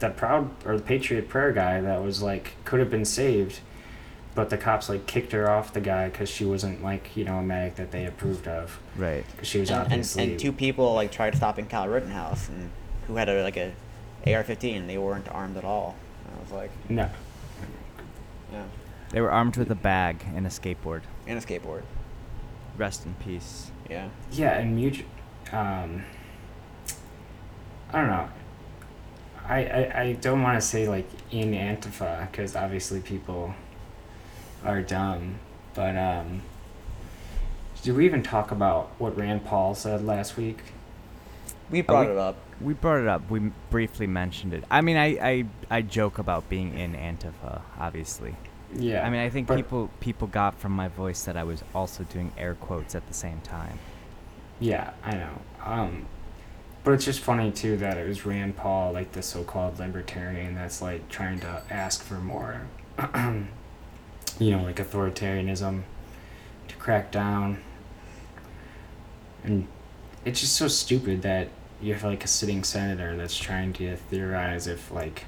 that 0.00 0.16
proud 0.16 0.50
or 0.66 0.76
the 0.76 0.82
patriot 0.82 1.28
prayer 1.28 1.52
guy 1.52 1.80
that 1.80 2.02
was 2.02 2.22
like 2.22 2.52
could 2.64 2.80
have 2.80 2.90
been 2.90 3.04
saved 3.04 3.60
but 4.34 4.48
the 4.50 4.56
cops 4.56 4.88
like 4.88 5.06
kicked 5.06 5.32
her 5.32 5.48
off 5.50 5.72
the 5.74 5.80
guy 5.80 6.08
because 6.08 6.28
she 6.28 6.44
wasn't 6.44 6.82
like 6.82 7.14
you 7.16 7.24
know 7.24 7.38
a 7.38 7.42
medic 7.42 7.76
that 7.76 7.90
they 7.90 8.06
approved 8.06 8.48
of 8.48 8.78
right. 8.96 9.24
because 9.32 9.48
she 9.48 9.60
was 9.60 9.70
and, 9.70 9.78
and, 9.78 9.92
obviously 9.92 10.22
and 10.22 10.40
two 10.40 10.52
people 10.52 10.94
like 10.94 11.12
tried 11.12 11.34
stopping 11.34 11.66
Kyle 11.66 11.88
Rittenhouse, 11.88 12.48
and 12.48 12.70
who 13.06 13.16
had 13.16 13.28
a 13.28 13.42
like 13.42 13.56
a 13.56 13.72
AR-15, 14.26 14.76
and 14.76 14.88
they 14.88 14.98
weren't 14.98 15.28
armed 15.28 15.56
at 15.56 15.64
all. 15.64 15.96
And 16.24 16.36
I 16.36 16.42
was 16.42 16.52
like, 16.52 16.70
no 16.88 17.08
yeah, 18.52 18.64
They 19.12 19.20
were 19.20 19.30
armed 19.30 19.56
with 19.56 19.70
a 19.70 19.74
bag 19.76 20.24
and 20.34 20.46
a 20.46 20.50
skateboard. 20.50 21.02
and 21.26 21.38
a 21.38 21.42
skateboard. 21.42 21.82
Rest 22.76 23.04
in 23.06 23.14
peace. 23.14 23.70
Yeah. 23.90 24.08
yeah 24.30 24.56
and 24.58 24.74
mutual 24.74 25.04
um 25.52 26.02
i 27.92 28.00
don't 28.00 28.06
know 28.08 28.28
i 29.46 29.64
i, 29.66 30.00
I 30.02 30.12
don't 30.14 30.40
want 30.40 30.58
to 30.58 30.66
say 30.66 30.88
like 30.88 31.06
in 31.30 31.50
antifa 31.52 32.30
because 32.30 32.56
obviously 32.56 33.00
people 33.00 33.54
are 34.64 34.80
dumb 34.80 35.34
but 35.74 35.94
um 35.98 36.40
did 37.82 37.94
we 37.94 38.06
even 38.06 38.22
talk 38.22 38.50
about 38.50 38.92
what 38.98 39.14
rand 39.18 39.44
paul 39.44 39.74
said 39.74 40.02
last 40.06 40.38
week 40.38 40.60
We 41.70 41.82
brought 41.82 42.06
we- 42.06 42.12
it 42.12 42.18
up. 42.18 42.36
We 42.62 42.74
brought 42.74 43.00
it 43.00 43.08
up. 43.08 43.28
We 43.28 43.50
briefly 43.70 44.06
mentioned 44.06 44.54
it. 44.54 44.62
I 44.70 44.82
mean, 44.82 44.96
I, 44.96 45.06
I, 45.20 45.44
I 45.68 45.82
joke 45.82 46.18
about 46.18 46.48
being 46.48 46.78
in 46.78 46.94
Antifa, 46.94 47.62
obviously. 47.76 48.36
Yeah 48.76 49.06
I 49.06 49.10
mean, 49.10 49.20
I 49.20 49.30
think 49.30 49.46
but- 49.46 49.56
people 49.56 49.90
people 50.00 50.28
got 50.28 50.58
from 50.58 50.72
my 50.72 50.88
voice 50.88 51.24
that 51.24 51.36
I 51.36 51.44
was 51.44 51.62
also 51.74 52.04
doing 52.04 52.32
air 52.36 52.54
quotes 52.54 52.94
at 52.94 53.06
the 53.08 53.14
same 53.14 53.40
time. 53.40 53.78
Yeah, 54.60 54.92
I 55.02 55.12
know. 55.14 55.40
Um, 55.64 56.06
but 56.84 56.92
it's 56.92 57.04
just 57.04 57.20
funny 57.20 57.50
too 57.50 57.76
that 57.78 57.96
it 57.96 58.06
was 58.08 58.24
Rand 58.26 58.56
Paul, 58.56 58.92
like 58.92 59.12
the 59.12 59.22
so-called 59.22 59.78
libertarian, 59.78 60.54
that's 60.54 60.80
like 60.82 61.08
trying 61.08 61.40
to 61.40 61.62
ask 61.70 62.02
for 62.02 62.14
more, 62.14 62.62
you 64.38 64.50
know, 64.50 64.62
like 64.62 64.76
authoritarianism 64.76 65.82
to 66.68 66.76
crack 66.76 67.10
down. 67.10 67.58
And 69.44 69.66
it's 70.24 70.40
just 70.40 70.54
so 70.54 70.68
stupid 70.68 71.22
that 71.22 71.48
you 71.80 71.92
have 71.92 72.04
like 72.04 72.24
a 72.24 72.28
sitting 72.28 72.62
senator 72.62 73.16
that's 73.16 73.36
trying 73.36 73.72
to 73.74 73.96
theorize 73.96 74.66
if 74.66 74.90
like. 74.92 75.26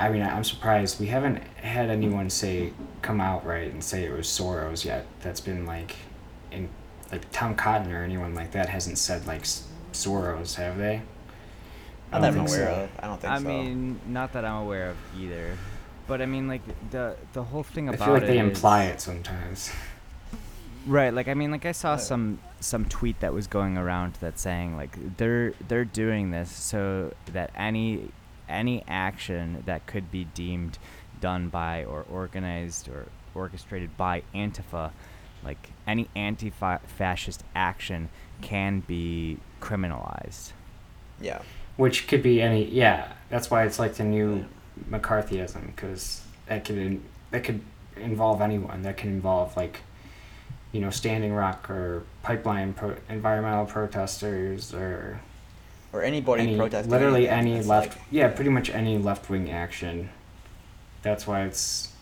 I 0.00 0.08
mean, 0.10 0.22
I'm 0.22 0.44
surprised 0.44 1.00
we 1.00 1.06
haven't 1.06 1.42
had 1.56 1.90
anyone 1.90 2.30
say 2.30 2.72
come 3.02 3.20
out 3.20 3.44
right 3.44 3.70
and 3.72 3.82
say 3.82 4.04
it 4.04 4.12
was 4.12 4.26
Soros 4.26 4.84
yet. 4.84 5.06
That's 5.20 5.40
been 5.40 5.66
like 5.66 5.96
in 6.52 6.68
like 7.10 7.30
Tom 7.32 7.54
Cotton 7.56 7.90
or 7.92 8.04
anyone 8.04 8.34
like 8.34 8.52
that 8.52 8.68
hasn't 8.68 8.98
said 8.98 9.26
like 9.26 9.42
Soros, 9.92 10.54
have 10.54 10.78
they? 10.78 11.02
Not 12.12 12.18
I 12.18 12.20
that 12.30 12.30
don't 12.36 12.40
I'm 12.40 12.46
aware 12.46 12.66
so. 12.66 12.74
of. 12.84 12.90
I 13.00 13.06
don't 13.06 13.20
think 13.20 13.32
I 13.32 13.38
so. 13.42 13.44
I 13.48 13.52
mean, 13.52 14.00
not 14.06 14.32
that 14.34 14.44
I'm 14.44 14.62
aware 14.62 14.90
of 14.90 14.96
either, 15.18 15.58
but 16.06 16.22
I 16.22 16.26
mean, 16.26 16.46
like 16.48 16.62
the 16.90 17.16
the 17.32 17.42
whole 17.42 17.62
thing 17.64 17.88
about 17.88 18.00
I 18.00 18.04
feel 18.04 18.14
like 18.14 18.22
it 18.22 18.26
they 18.26 18.38
is- 18.38 18.46
imply 18.48 18.84
it 18.84 19.00
sometimes. 19.00 19.70
Right, 20.86 21.12
like 21.12 21.28
I 21.28 21.34
mean, 21.34 21.50
like 21.50 21.66
I 21.66 21.72
saw 21.72 21.92
Yeah. 21.92 21.96
some 21.98 22.38
some 22.60 22.86
tweet 22.86 23.20
that 23.20 23.34
was 23.34 23.46
going 23.46 23.76
around 23.76 24.14
that 24.20 24.38
saying 24.38 24.74
like 24.76 24.96
they're 25.18 25.52
they're 25.66 25.84
doing 25.84 26.30
this 26.30 26.50
so 26.50 27.12
that 27.32 27.50
any 27.54 28.08
any 28.48 28.84
action 28.88 29.62
that 29.66 29.86
could 29.86 30.10
be 30.10 30.24
deemed 30.24 30.78
done 31.20 31.48
by 31.48 31.84
or 31.84 32.04
organized 32.10 32.88
or 32.88 33.06
orchestrated 33.34 33.96
by 33.96 34.22
Antifa, 34.34 34.90
like 35.44 35.70
any 35.86 36.08
anti-fascist 36.16 37.44
action 37.54 38.08
can 38.40 38.80
be 38.80 39.38
criminalized. 39.60 40.52
yeah. 41.20 41.40
Which 41.76 42.08
could 42.08 42.24
be 42.24 42.42
any, 42.42 42.64
yeah. 42.64 43.12
That's 43.30 43.50
why 43.52 43.64
it's 43.64 43.78
like 43.78 43.94
the 43.94 44.02
new 44.02 44.44
McCarthyism 44.90 45.66
because 45.66 46.22
that 46.46 46.64
could 46.64 46.76
in, 46.76 47.04
that 47.30 47.44
could 47.44 47.60
involve 47.96 48.40
anyone. 48.40 48.82
That 48.82 48.96
can 48.96 49.10
involve 49.10 49.56
like, 49.56 49.82
you 50.72 50.80
know, 50.80 50.90
Standing 50.90 51.32
Rock 51.32 51.70
or 51.70 52.02
pipeline 52.24 52.72
pro- 52.72 52.96
environmental 53.08 53.64
protesters 53.66 54.74
or 54.74 55.20
Or 55.92 56.02
anybody 56.02 56.42
any 56.42 56.56
protesting. 56.56 56.90
literally 56.90 57.28
any 57.28 57.62
left. 57.62 57.96
like- 57.96 57.98
yeah, 58.10 58.28
pretty 58.28 58.50
much 58.50 58.68
any 58.70 58.98
left 58.98 59.30
wing 59.30 59.50
action. 59.50 60.10
That's 61.02 61.26
why 61.26 61.44
it's. 61.44 61.92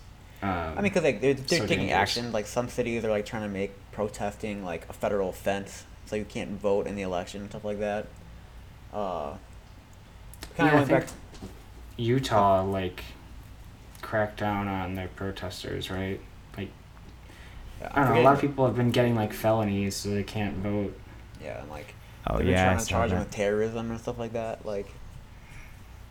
Um, 0.43 0.51
I 0.51 0.75
mean, 0.77 0.83
because 0.85 1.05
like 1.05 1.21
they're, 1.21 1.35
they're 1.35 1.61
so 1.61 1.67
taking 1.67 1.91
action. 1.93 2.33
Like 2.33 2.47
some 2.47 2.69
cities 2.69 3.05
are 3.05 3.11
like 3.11 3.25
trying 3.27 3.43
to 3.43 3.49
make 3.49 3.73
protesting 3.93 4.65
like 4.65 4.87
a 4.89 4.93
federal 4.93 5.29
offense, 5.31 5.85
so 6.07 6.17
you 6.17 6.25
can't 6.25 6.51
vote 6.61 6.87
in 6.87 6.95
the 6.97 7.03
election 7.03 7.43
and 7.43 7.51
stuff 7.51 7.65
like 7.65 7.79
that. 7.79 8.07
Uh, 8.93 9.35
kind 10.57 10.73
Yeah, 10.73 10.79
I 10.79 10.83
of 10.83 10.89
back. 10.89 11.05
think 11.05 11.19
Utah 11.97 12.63
like 12.65 13.05
cracked 14.03 14.39
down 14.41 14.69
on 14.69 14.95
their 14.95 15.09
protesters, 15.09 15.91
right? 15.91 16.21
Like 16.57 16.71
Yeah, 17.81 17.91
I 17.95 18.05
don't 18.05 18.15
know, 18.15 18.21
a 18.21 18.23
lot 18.23 18.35
of 18.35 18.41
people 18.41 18.67
have 18.67 18.77
been 18.77 18.91
getting 18.91 19.15
like 19.15 19.33
felonies, 19.33 19.97
so 19.97 20.11
they 20.11 20.23
can't 20.23 20.57
vote. 20.57 20.99
Yeah, 21.43 21.61
and 21.61 21.71
like 21.71 21.95
Oh 22.29 22.39
they've 22.39 22.49
yeah, 22.49 22.63
I 22.63 22.75
trying 22.75 22.79
to 22.79 22.87
charge 22.87 23.11
them 23.11 23.19
with 23.21 23.31
terrorism 23.31 23.91
and 23.91 24.01
stuff 24.01 24.19
like 24.19 24.33
that. 24.33 24.67
Like, 24.67 24.87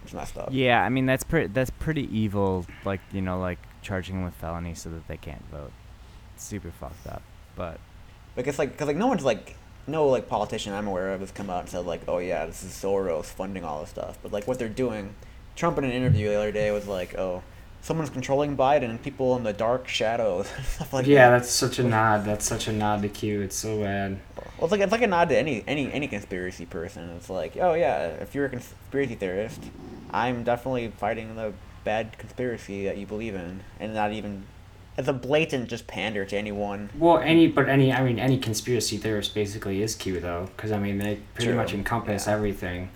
it's 0.03 0.13
messed 0.13 0.37
up. 0.37 0.49
Yeah, 0.51 0.81
I 0.81 0.89
mean 0.89 1.05
that's 1.05 1.23
pretty 1.23 1.47
that's 1.47 1.69
pretty 1.69 2.15
evil. 2.17 2.65
Like 2.83 3.01
you 3.11 3.21
know, 3.21 3.39
like 3.39 3.59
charging 3.81 4.15
them 4.15 4.25
with 4.25 4.35
felonies 4.35 4.81
so 4.81 4.89
that 4.89 5.07
they 5.07 5.17
can't 5.17 5.43
vote. 5.51 5.71
It's 6.35 6.43
super 6.43 6.71
fucked 6.71 7.07
up. 7.07 7.21
But 7.55 7.79
Like 8.35 8.47
it's 8.47 8.59
like 8.59 8.71
because 8.71 8.87
like 8.87 8.97
no 8.97 9.07
one's 9.07 9.23
like 9.23 9.55
no 9.87 10.07
like 10.07 10.27
politician 10.27 10.73
I'm 10.73 10.87
aware 10.87 11.13
of 11.13 11.19
has 11.19 11.31
come 11.31 11.49
out 11.49 11.61
and 11.61 11.69
said 11.69 11.85
like 11.85 12.01
oh 12.07 12.17
yeah 12.17 12.45
this 12.45 12.63
is 12.63 12.71
Soros 12.71 13.25
funding 13.25 13.63
all 13.63 13.81
this 13.81 13.89
stuff. 13.89 14.17
But 14.21 14.31
like 14.31 14.47
what 14.47 14.59
they're 14.59 14.69
doing, 14.69 15.15
Trump 15.55 15.77
in 15.77 15.83
an 15.83 15.91
interview 15.91 16.29
the 16.29 16.35
other 16.35 16.51
day 16.51 16.71
was 16.71 16.87
like 16.87 17.15
oh 17.17 17.43
someone's 17.81 18.09
controlling 18.09 18.57
Biden 18.57 18.89
and 18.89 19.01
people 19.01 19.37
in 19.37 19.43
the 19.43 19.53
dark 19.53 19.87
shadows 19.87 20.47
stuff 20.67 20.91
like 20.91 21.05
yeah, 21.05 21.15
that. 21.15 21.21
Yeah, 21.21 21.37
that's 21.37 21.51
such 21.51 21.79
a 21.79 21.83
nod. 21.83 22.25
That's 22.25 22.45
such 22.45 22.67
a 22.67 22.73
nod 22.73 23.03
to 23.03 23.09
Q. 23.09 23.41
It's 23.41 23.55
so 23.55 23.79
bad. 23.81 24.19
Well, 24.57 24.65
it's 24.65 24.71
like 24.71 24.81
it's 24.81 24.91
like 24.91 25.01
a 25.01 25.07
nod 25.07 25.29
to 25.29 25.37
any 25.37 25.63
any 25.67 25.91
any 25.91 26.07
conspiracy 26.07 26.65
person. 26.65 27.09
It's 27.17 27.29
like, 27.29 27.57
oh 27.57 27.73
yeah, 27.73 28.07
if 28.07 28.33
you're 28.33 28.45
a 28.45 28.49
conspiracy 28.49 29.15
theorist, 29.15 29.61
I'm 30.11 30.43
definitely 30.43 30.87
fighting 30.97 31.35
the 31.35 31.53
bad 31.83 32.17
conspiracy 32.17 32.85
that 32.85 32.97
you 32.97 33.05
believe 33.05 33.35
in, 33.35 33.61
and 33.79 33.93
not 33.93 34.11
even 34.11 34.45
it's 34.97 35.07
a 35.07 35.13
blatant 35.13 35.69
just 35.69 35.87
pander 35.87 36.25
to 36.25 36.37
anyone. 36.37 36.89
Well, 36.97 37.17
any 37.17 37.47
but 37.47 37.67
any 37.67 37.91
I 37.91 38.03
mean 38.03 38.19
any 38.19 38.37
conspiracy 38.37 38.97
theorist 38.97 39.33
basically 39.33 39.81
is 39.81 39.95
Q 39.95 40.19
though, 40.19 40.49
because 40.55 40.71
I 40.71 40.79
mean 40.79 40.97
they 40.99 41.19
pretty 41.33 41.49
True, 41.49 41.55
much 41.55 41.73
encompass 41.73 42.27
yeah. 42.27 42.33
everything, 42.33 42.89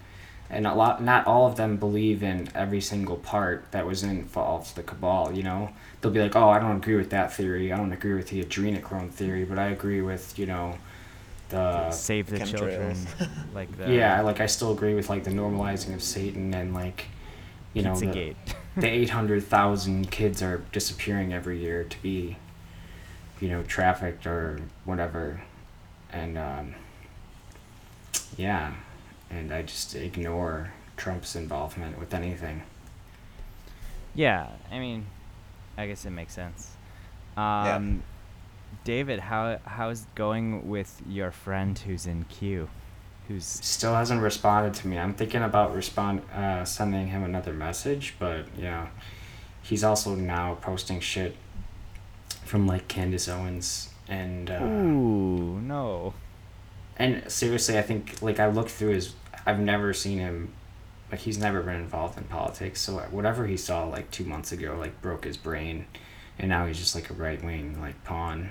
and 0.50 0.66
a 0.66 0.74
lot 0.74 1.04
not 1.04 1.28
all 1.28 1.46
of 1.46 1.58
them 1.58 1.76
believe 1.78 2.24
in 2.24 2.50
every 2.56 2.80
single 2.82 3.18
part 3.18 3.72
that 3.72 3.86
was 3.86 4.04
involved 4.04 4.76
the 4.76 4.84
cabal. 4.84 5.34
You 5.34 5.44
know, 5.44 5.70
they'll 6.00 6.12
be 6.12 6.22
like, 6.22 6.36
oh, 6.36 6.50
I 6.50 6.60
don't 6.60 6.78
agree 6.78 6.96
with 6.96 7.10
that 7.10 7.34
theory. 7.34 7.74
I 7.74 7.78
don't 7.78 7.92
agree 7.92 8.14
with 8.14 8.30
the 8.30 8.44
adrenochrome 8.44 9.12
theory, 9.12 9.44
but 9.44 9.60
I 9.60 9.68
agree 9.68 10.02
with 10.02 10.40
you 10.40 10.46
know, 10.46 10.78
the 11.50 11.92
Save 11.92 12.30
the 12.30 12.40
children, 12.40 12.96
like 13.54 13.76
the 13.78 13.92
yeah, 13.92 14.22
like 14.22 14.40
I 14.40 14.46
still 14.46 14.72
agree 14.72 14.94
with 14.94 15.10
like 15.10 15.24
the 15.24 15.32
normalizing 15.32 15.94
of 15.94 16.02
Satan 16.02 16.54
and 16.54 16.74
like, 16.74 17.06
you 17.74 17.82
know, 17.82 17.96
the, 17.96 18.36
the 18.78 18.88
800,000 18.88 20.10
kids 20.12 20.42
are 20.42 20.64
disappearing 20.72 21.34
every 21.34 21.60
year 21.60 21.84
to 21.84 22.02
be, 22.02 22.38
you 23.40 23.50
know, 23.50 23.64
trafficked 23.64 24.26
or 24.26 24.62
whatever. 24.86 25.42
And, 26.12 26.38
um, 26.38 26.76
yeah, 28.38 28.74
and 29.30 29.52
I 29.54 29.62
just 29.62 29.96
ignore 29.96 30.74
Trump's 30.98 31.36
involvement 31.36 32.00
with 32.00 32.14
anything. 32.14 32.64
Yeah, 34.16 34.48
I 34.72 34.80
mean, 34.80 35.06
I 35.78 35.88
guess 35.88 36.06
it 36.06 36.10
makes 36.10 36.34
sense. 36.34 36.72
Um, 37.38 38.04
David, 38.84 39.20
how 39.20 39.60
how's 39.66 40.04
it 40.04 40.16
going 40.16 40.70
with 40.70 41.02
your 41.08 41.32
friend 41.32 41.78
who's 41.78 42.06
in 42.06 42.26
Q? 42.26 42.70
Who's 43.28 43.46
Still 43.46 43.94
hasn't 43.94 44.22
responded 44.22 44.74
to 44.76 44.88
me. 44.88 44.98
I'm 44.98 45.14
thinking 45.14 45.44
about 45.44 45.76
respond 45.76 46.22
uh, 46.34 46.66
sending 46.66 47.08
him 47.08 47.24
another 47.24 47.54
message, 47.54 48.16
but 48.20 48.46
yeah, 48.58 48.88
he's 49.62 49.84
also 49.84 50.16
now 50.16 50.56
posting 50.62 51.00
shit 51.00 51.36
from 52.44 52.66
like 52.66 52.88
Candace 52.88 53.28
Owens 53.28 53.90
and 54.10 54.50
uh, 54.50 54.62
ooh 54.64 55.62
no. 55.62 56.14
And 56.98 57.32
seriously, 57.32 57.78
I 57.78 57.82
think 57.82 58.22
like 58.22 58.40
I 58.40 58.48
looked 58.48 58.72
through 58.72 58.90
his. 58.90 59.14
I've 59.46 59.60
never 59.60 59.94
seen 59.94 60.18
him. 60.18 60.54
Like 61.12 61.22
he's 61.22 61.38
never 61.38 61.62
been 61.62 61.76
involved 61.76 62.18
in 62.18 62.26
politics. 62.26 62.82
So 62.82 62.98
whatever 63.12 63.48
he 63.48 63.58
saw 63.58 63.86
like 63.86 64.12
two 64.12 64.26
months 64.26 64.52
ago, 64.52 64.76
like 64.78 65.02
broke 65.02 65.24
his 65.24 65.38
brain, 65.38 65.86
and 66.38 66.50
now 66.50 66.66
he's 66.66 66.78
just 66.78 66.96
like 66.96 67.10
a 67.10 67.14
right 67.14 67.42
wing 67.44 67.80
like 67.80 68.04
pawn. 68.04 68.50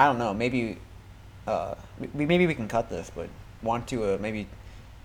I 0.00 0.06
don't 0.06 0.18
know. 0.18 0.32
Maybe, 0.32 0.78
uh, 1.46 1.74
we, 2.14 2.24
maybe 2.26 2.46
we 2.46 2.54
can 2.54 2.68
cut 2.68 2.88
this, 2.88 3.10
but 3.14 3.28
want 3.62 3.86
to 3.88 4.14
uh, 4.14 4.18
maybe 4.20 4.46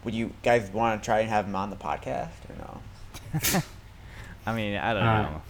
would 0.04 0.14
you 0.14 0.32
guys 0.44 0.70
want 0.72 1.02
to 1.02 1.06
try 1.06 1.20
and 1.20 1.30
have 1.30 1.46
him 1.46 1.56
on 1.56 1.70
the 1.70 1.76
podcast 1.76 2.30
or 2.50 2.56
no? 2.60 3.62
I 4.46 4.54
mean, 4.56 4.78
I 4.78 4.94
don't 4.94 5.04
Uh, 5.04 5.22
know. 5.24 5.42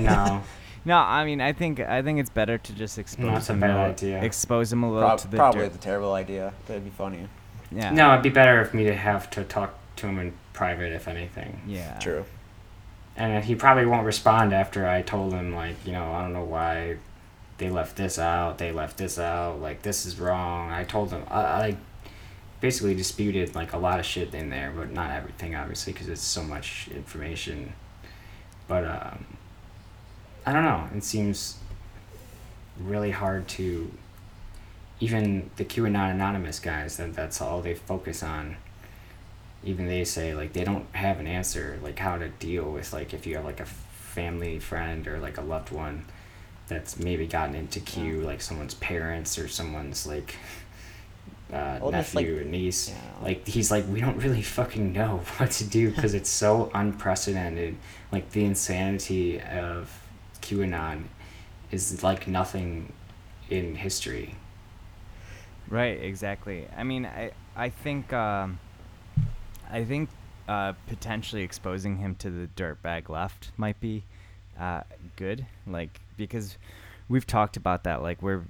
No, 0.00 0.42
No, 0.86 0.98
I 0.98 1.24
mean, 1.24 1.40
I 1.40 1.52
think 1.52 1.80
I 1.80 2.02
think 2.02 2.18
it's 2.20 2.30
better 2.30 2.58
to 2.58 2.72
just 2.74 2.98
expose 2.98 3.26
That's 3.32 3.50
him. 3.50 3.60
bad 3.60 3.70
a 3.70 3.72
little- 3.74 3.90
idea. 3.90 4.22
Expose 4.22 4.72
him 4.72 4.82
a 4.82 4.90
little 4.92 5.08
Prob- 5.08 5.18
to 5.20 5.28
the 5.28 5.36
probably 5.36 5.62
dirt. 5.68 5.74
a 5.74 5.78
terrible 5.78 6.12
idea, 6.14 6.52
but 6.66 6.74
it'd 6.74 6.84
be 6.84 6.90
funny. 6.90 7.28
Yeah. 7.72 7.90
no, 7.90 8.12
it'd 8.12 8.22
be 8.22 8.28
better 8.30 8.64
for 8.64 8.76
me 8.76 8.84
to 8.84 8.94
have 8.94 9.28
to 9.30 9.44
talk 9.44 9.74
to 9.96 10.06
him 10.06 10.18
in 10.18 10.32
private, 10.52 10.92
if 10.92 11.08
anything. 11.08 11.60
Yeah. 11.66 11.98
True. 11.98 12.24
And 13.16 13.44
he 13.44 13.54
probably 13.54 13.86
won't 13.86 14.04
respond 14.06 14.52
after 14.52 14.86
I 14.88 15.02
told 15.02 15.32
him 15.32 15.54
like, 15.54 15.76
you 15.86 15.92
know, 15.92 16.12
I 16.12 16.20
don't 16.22 16.32
know 16.32 16.44
why 16.44 16.96
they 17.58 17.70
left 17.70 17.96
this 17.96 18.18
out. 18.18 18.58
They 18.58 18.72
left 18.72 18.96
this 18.96 19.18
out. 19.18 19.60
Like 19.60 19.82
this 19.82 20.06
is 20.06 20.18
wrong. 20.18 20.70
I 20.70 20.84
told 20.84 21.10
them 21.10 21.24
I, 21.28 21.40
I 21.40 21.76
basically 22.60 22.94
disputed 22.94 23.54
like 23.54 23.72
a 23.72 23.78
lot 23.78 24.00
of 24.00 24.06
shit 24.06 24.34
in 24.34 24.50
there, 24.50 24.72
but 24.74 24.90
not 24.90 25.10
everything 25.10 25.54
obviously 25.54 25.92
because 25.92 26.08
it's 26.08 26.22
so 26.22 26.42
much 26.42 26.88
information. 26.94 27.72
But 28.66 28.84
um, 28.84 29.24
I 30.46 30.52
don't 30.52 30.64
know. 30.64 30.88
It 30.96 31.04
seems 31.04 31.58
really 32.78 33.10
hard 33.10 33.46
to 33.46 33.90
even 35.00 35.50
the 35.56 35.64
QAnon 35.64 36.12
anonymous 36.12 36.58
guys 36.58 36.96
that 36.96 37.14
that's 37.14 37.40
all 37.40 37.60
they 37.60 37.74
focus 37.74 38.22
on 38.22 38.56
even 39.64 39.86
they 39.86 40.04
say 40.04 40.34
like 40.34 40.52
they 40.52 40.64
don't 40.64 40.86
have 40.94 41.20
an 41.20 41.26
answer 41.26 41.78
like 41.82 41.98
how 41.98 42.16
to 42.16 42.28
deal 42.28 42.70
with 42.70 42.92
like 42.92 43.14
if 43.14 43.26
you 43.26 43.36
have 43.36 43.44
like 43.44 43.60
a 43.60 43.64
family 43.64 44.58
friend 44.58 45.08
or 45.08 45.18
like 45.18 45.38
a 45.38 45.40
loved 45.40 45.70
one 45.70 46.04
that's 46.68 46.98
maybe 46.98 47.26
gotten 47.26 47.54
into 47.54 47.80
Q 47.80 48.20
like 48.20 48.40
someone's 48.40 48.74
parents 48.74 49.38
or 49.38 49.48
someone's 49.48 50.06
like 50.06 50.36
uh, 51.52 51.78
Well, 51.80 51.90
just, 51.92 52.14
like- 52.14 52.26
nephew 52.26 52.40
or 52.40 52.44
niece 52.44 52.88
yeah. 52.90 52.96
like 53.22 53.46
he's 53.46 53.70
like 53.70 53.86
we 53.88 54.00
don't 54.00 54.16
really 54.16 54.42
fucking 54.42 54.92
know 54.92 55.18
what 55.36 55.50
to 55.52 55.64
do 55.64 55.90
because 55.94 56.14
it's 56.14 56.30
so 56.30 56.70
unprecedented 56.74 57.76
like 58.12 58.30
the 58.30 58.44
insanity 58.44 59.40
of 59.40 59.90
QAnon 60.40 61.04
is 61.70 62.02
like 62.02 62.26
nothing 62.28 62.92
in 63.50 63.74
history 63.76 64.36
Right. 65.68 65.98
Exactly. 66.02 66.66
I 66.76 66.84
mean, 66.84 67.06
I 67.06 67.32
I 67.56 67.70
think 67.70 68.12
um, 68.12 68.58
I 69.70 69.82
think 69.84 70.10
uh, 70.46 70.74
potentially 70.88 71.42
exposing 71.42 71.96
him 71.96 72.14
to 72.16 72.30
the 72.30 72.48
dirtbag 72.48 73.08
left 73.08 73.50
might 73.56 73.80
be 73.80 74.04
uh, 74.60 74.82
good. 75.16 75.46
Like 75.66 76.00
because 76.16 76.56
we've 77.08 77.26
talked 77.26 77.56
about 77.56 77.84
that. 77.84 78.02
Like 78.02 78.22
where 78.22 78.44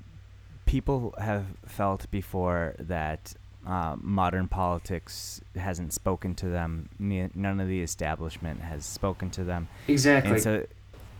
people 0.66 1.14
have 1.18 1.44
felt 1.66 2.10
before 2.10 2.74
that 2.78 3.34
uh, 3.66 3.96
modern 4.00 4.48
politics 4.48 5.40
hasn't 5.56 5.92
spoken 5.92 6.34
to 6.36 6.48
them. 6.48 6.88
ne- 6.98 7.30
None 7.34 7.60
of 7.60 7.68
the 7.68 7.82
establishment 7.82 8.60
has 8.60 8.84
spoken 8.84 9.30
to 9.30 9.44
them. 9.44 9.68
exactly 9.88 10.32
and 10.32 10.42
so 10.42 10.66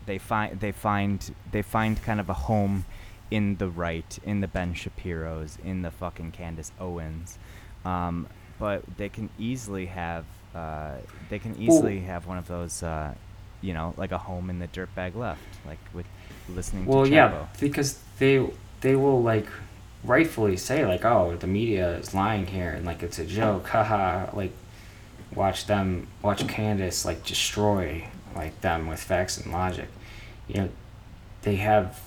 they 0.06 0.18
find 0.18 0.60
they 0.60 0.72
find 0.72 1.34
they 1.50 1.62
find 1.62 2.02
kind 2.02 2.20
of 2.20 2.28
a 2.28 2.34
home 2.34 2.84
in 3.30 3.56
the 3.56 3.68
right, 3.68 4.18
in 4.24 4.40
the 4.40 4.46
Ben 4.48 4.74
Shapiro's, 4.74 5.58
in 5.64 5.82
the 5.82 5.90
fucking 5.90 6.30
Candace 6.32 6.70
Owens, 6.78 7.38
um, 7.84 8.26
but 8.58 8.82
they 8.98 9.08
can 9.08 9.30
easily 9.38 9.86
have 9.86 10.24
uh, 10.54 10.96
they 11.30 11.38
can 11.38 11.56
easily 11.60 12.00
have 12.00 12.26
one 12.26 12.36
of 12.38 12.46
those, 12.46 12.82
uh, 12.82 13.14
you 13.62 13.72
know, 13.72 13.94
like 13.96 14.12
a 14.12 14.18
home 14.18 14.50
in 14.50 14.58
the 14.58 14.68
dirtbag 14.68 15.16
left, 15.16 15.40
like 15.66 15.78
with 15.94 16.06
listening 16.48 16.84
well 16.86 17.04
to 17.04 17.10
yeah 17.10 17.46
because 17.60 17.98
they 18.18 18.44
they 18.80 18.94
will 18.96 19.22
like 19.22 19.46
rightfully 20.04 20.56
say 20.56 20.84
like 20.86 21.04
oh 21.04 21.34
the 21.36 21.46
media 21.46 21.96
is 21.96 22.12
lying 22.14 22.46
here 22.46 22.70
and 22.70 22.84
like 22.84 23.02
it's 23.02 23.18
a 23.18 23.24
joke 23.24 23.66
haha 23.68 24.28
like 24.36 24.52
watch 25.34 25.66
them 25.66 26.06
watch 26.22 26.46
candace 26.46 27.04
like 27.04 27.24
destroy 27.24 28.06
like 28.36 28.60
them 28.60 28.86
with 28.86 29.00
facts 29.00 29.38
and 29.38 29.52
logic. 29.52 29.88
You 30.48 30.54
know 30.62 30.68
they 31.42 31.56
have 31.56 32.00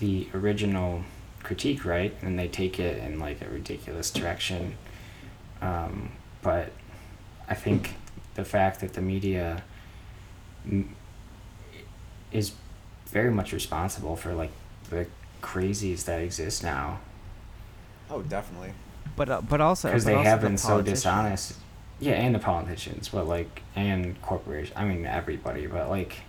the 0.00 0.28
original 0.34 1.04
critique 1.42 1.84
right? 1.84 2.14
And 2.22 2.38
they 2.38 2.48
take 2.48 2.78
it 2.78 2.98
in 3.02 3.18
like 3.18 3.40
a 3.40 3.48
ridiculous 3.48 4.10
direction. 4.10 4.76
Um, 5.62 6.10
but 6.42 6.70
i 7.48 7.54
think 7.54 7.94
the 8.34 8.44
fact 8.44 8.78
that 8.80 8.92
the 8.92 9.00
media 9.00 9.64
m- 10.64 10.94
is 12.30 12.52
very 13.10 13.30
much 13.30 13.52
responsible 13.52 14.16
for 14.16 14.34
like 14.34 14.50
the 14.90 15.06
crazies 15.42 16.04
that 16.04 16.20
exist 16.20 16.62
now 16.62 17.00
Oh, 18.10 18.22
definitely. 18.22 18.72
But 19.16 19.28
uh, 19.28 19.40
but 19.42 19.60
also 19.60 19.88
because 19.88 20.04
they 20.04 20.14
also 20.14 20.28
have 20.28 20.40
the 20.40 20.48
been 20.48 20.58
so 20.58 20.80
dishonest 20.80 21.56
yeah 22.00 22.12
and 22.14 22.34
the 22.34 22.38
politicians 22.38 23.08
but 23.08 23.26
like 23.26 23.62
and 23.74 24.20
corporations 24.22 24.72
i 24.76 24.84
mean 24.84 25.04
everybody 25.04 25.66
but 25.66 25.88
like 25.90 26.10
just 26.10 26.22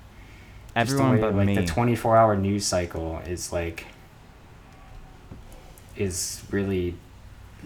the 0.74 0.80
Everyone 0.80 1.12
way, 1.12 1.22
but 1.22 1.36
like 1.36 1.46
me. 1.46 1.56
the 1.56 1.65
24 1.65 2.18
hour 2.18 2.36
news 2.36 2.65
cycle 2.65 3.20
is 3.28 3.54
like 3.54 3.86
is 5.96 6.42
really 6.50 6.96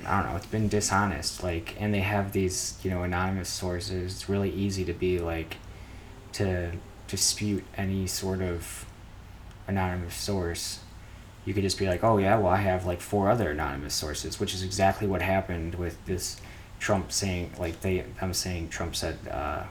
i 0.06 0.22
don't 0.22 0.32
know 0.32 0.36
it's 0.36 0.46
been 0.48 0.68
dishonest 0.68 1.44
like 1.44 1.76
and 1.80 1.94
they 1.94 2.02
have 2.02 2.34
these 2.34 2.78
you 2.84 2.90
know 2.90 3.04
anonymous 3.04 3.48
sources 3.50 4.14
it's 4.14 4.28
really 4.28 4.50
easy 4.52 4.84
to 4.84 4.94
be 4.94 5.20
like 5.20 5.58
to 6.34 6.72
dispute 7.08 7.64
any 7.78 8.06
sort 8.08 8.42
of 8.42 8.86
anonymous 9.68 10.16
source 10.16 10.80
you 11.46 11.54
could 11.54 11.64
just 11.64 11.78
be 11.78 11.88
like 11.88 12.04
oh 12.04 12.18
yeah 12.18 12.38
well 12.38 12.52
i 12.52 12.58
have 12.58 12.86
like 12.86 13.02
four 13.02 13.30
other 13.30 13.52
anonymous 13.52 13.94
sources 13.94 14.40
which 14.40 14.54
is 14.54 14.64
exactly 14.64 15.08
what 15.08 15.22
happened 15.22 15.76
with 15.76 16.04
this 16.06 16.40
trump 16.80 17.12
saying 17.12 17.52
like 17.58 17.80
they 17.82 18.04
i'm 18.22 18.34
saying 18.34 18.68
trump 18.70 18.96
said 18.96 19.18
uh 19.32 19.64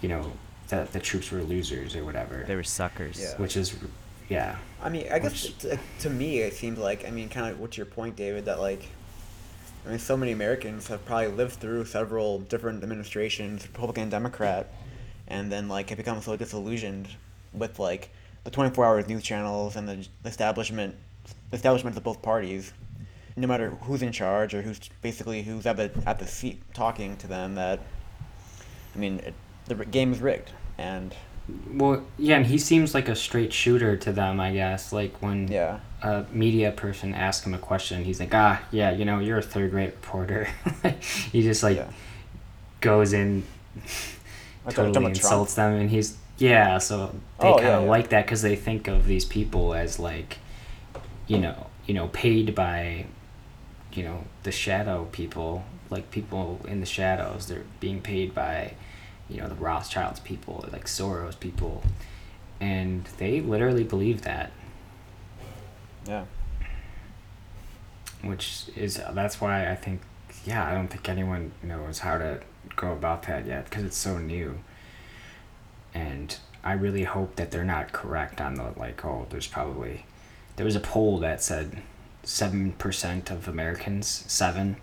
you 0.00 0.08
know 0.08 0.32
that 0.68 0.92
the 0.92 1.00
troops 1.00 1.30
were 1.30 1.42
losers 1.42 1.96
or 1.96 2.04
whatever 2.04 2.44
they 2.46 2.54
were 2.56 2.62
suckers. 2.62 3.20
Yeah. 3.20 3.36
which 3.38 3.56
is 3.56 3.74
yeah 4.28 4.56
I 4.82 4.88
mean, 4.88 5.06
I 5.12 5.18
guess 5.18 5.44
Which- 5.44 5.58
to, 5.58 5.78
to 6.00 6.10
me 6.10 6.38
it 6.38 6.54
seems 6.54 6.78
like 6.78 7.06
I 7.06 7.10
mean, 7.10 7.28
kind 7.28 7.50
of 7.52 7.60
what's 7.60 7.76
your 7.76 7.86
point, 7.86 8.16
David? 8.16 8.46
That 8.46 8.60
like, 8.60 8.88
I 9.86 9.90
mean, 9.90 9.98
so 9.98 10.16
many 10.16 10.32
Americans 10.32 10.86
have 10.86 11.04
probably 11.04 11.28
lived 11.28 11.54
through 11.54 11.84
several 11.84 12.38
different 12.38 12.82
administrations, 12.82 13.66
Republican, 13.66 14.08
Democrat, 14.08 14.72
and 15.28 15.52
then 15.52 15.68
like 15.68 15.90
have 15.90 15.98
become 15.98 16.20
so 16.22 16.36
disillusioned 16.36 17.08
with 17.52 17.78
like 17.78 18.10
the 18.44 18.50
twenty 18.50 18.74
four 18.74 18.84
hour 18.84 19.02
news 19.02 19.22
channels 19.22 19.76
and 19.76 19.88
the 19.88 20.06
establishment, 20.24 20.94
establishments 21.52 21.96
of 21.98 22.04
both 22.04 22.22
parties. 22.22 22.72
No 23.36 23.46
matter 23.46 23.70
who's 23.82 24.02
in 24.02 24.12
charge 24.12 24.54
or 24.54 24.62
who's 24.62 24.80
basically 25.02 25.42
who's 25.42 25.64
at 25.66 25.76
the 25.76 25.90
at 26.06 26.18
the 26.18 26.26
seat 26.26 26.62
talking 26.74 27.16
to 27.18 27.26
them, 27.26 27.54
that 27.54 27.80
I 28.94 28.98
mean, 28.98 29.20
it, 29.20 29.34
the 29.66 29.74
game 29.86 30.12
is 30.12 30.20
rigged, 30.20 30.50
and 30.78 31.14
Well, 31.72 32.04
yeah, 32.18 32.36
and 32.36 32.46
he 32.46 32.58
seems 32.58 32.92
like 32.92 33.08
a 33.08 33.14
straight 33.16 33.52
shooter 33.52 33.96
to 33.96 34.12
them, 34.12 34.40
I 34.40 34.52
guess. 34.52 34.92
Like 34.92 35.22
when 35.22 35.48
Yeah. 35.48 35.78
a 36.02 36.24
media 36.32 36.72
person 36.72 37.14
asks 37.14 37.46
him 37.46 37.54
a 37.54 37.58
question, 37.58 38.04
he's 38.04 38.18
like, 38.20 38.34
"Ah, 38.34 38.60
yeah, 38.72 38.90
you 38.90 39.04
know, 39.04 39.20
you're 39.20 39.38
a 39.38 39.42
third-rate 39.42 39.92
reporter." 39.94 40.48
he 41.32 41.42
just 41.42 41.62
like 41.62 41.76
yeah. 41.76 41.88
goes 42.80 43.12
in, 43.12 43.44
totally 44.64 44.90
about 44.90 44.92
Trump? 45.00 45.08
insults 45.16 45.54
them, 45.54 45.74
and 45.74 45.88
he's 45.90 46.16
yeah. 46.40 46.78
So 46.78 47.14
they 47.40 47.48
Oh, 47.48 47.54
kind 47.54 47.74
of 47.76 47.82
yeah, 47.82 47.84
yeah. 47.84 47.90
like 47.90 48.10
that 48.10 48.26
because 48.26 48.42
they 48.42 48.56
think 48.56 48.88
of 48.88 49.06
these 49.06 49.24
people 49.26 49.74
as 49.74 49.98
like, 50.00 50.38
you 51.28 51.38
know, 51.38 51.68
you 51.86 51.94
know, 51.94 52.08
paid 52.08 52.54
by, 52.54 53.06
you 53.92 54.04
know, 54.04 54.24
the 54.44 54.52
shadow 54.52 55.06
people, 55.12 55.64
like 55.90 56.10
people 56.10 56.60
in 56.68 56.80
the 56.80 56.86
shadows. 56.86 57.46
They're 57.48 57.64
being 57.80 58.02
paid 58.02 58.34
by, 58.34 58.74
you 59.28 59.40
know, 59.40 59.48
the 59.48 59.56
Rothschilds 59.56 60.20
people, 60.20 60.66
like 60.72 60.86
Soros 60.86 61.38
people, 61.40 61.82
and 62.60 63.04
they 63.18 63.40
literally 63.40 63.84
believe 63.84 64.22
that. 64.22 64.52
Yeah. 66.08 66.24
which 68.22 68.66
is 68.76 69.00
that's 69.12 69.40
why 69.40 69.70
I 69.70 69.74
think 69.74 70.00
yeah 70.44 70.66
I 70.66 70.74
don't 70.74 70.88
think 70.88 71.08
anyone 71.08 71.52
knows 71.62 72.00
how 72.00 72.18
to 72.18 72.40
go 72.76 72.92
about 72.92 73.24
that 73.24 73.46
yet 73.46 73.64
because 73.64 73.84
it's 73.84 73.96
so 73.96 74.18
new 74.18 74.58
and 75.94 76.36
I 76.62 76.72
really 76.72 77.04
hope 77.04 77.36
that 77.36 77.50
they're 77.50 77.64
not 77.64 77.92
correct 77.92 78.40
on 78.40 78.54
the 78.54 78.72
like 78.76 79.04
oh 79.04 79.26
there's 79.30 79.46
probably 79.46 80.06
there 80.56 80.64
was 80.66 80.76
a 80.76 80.80
poll 80.80 81.18
that 81.18 81.42
said 81.42 81.82
7% 82.24 83.30
of 83.30 83.48
Americans 83.48 84.06
7 84.28 84.76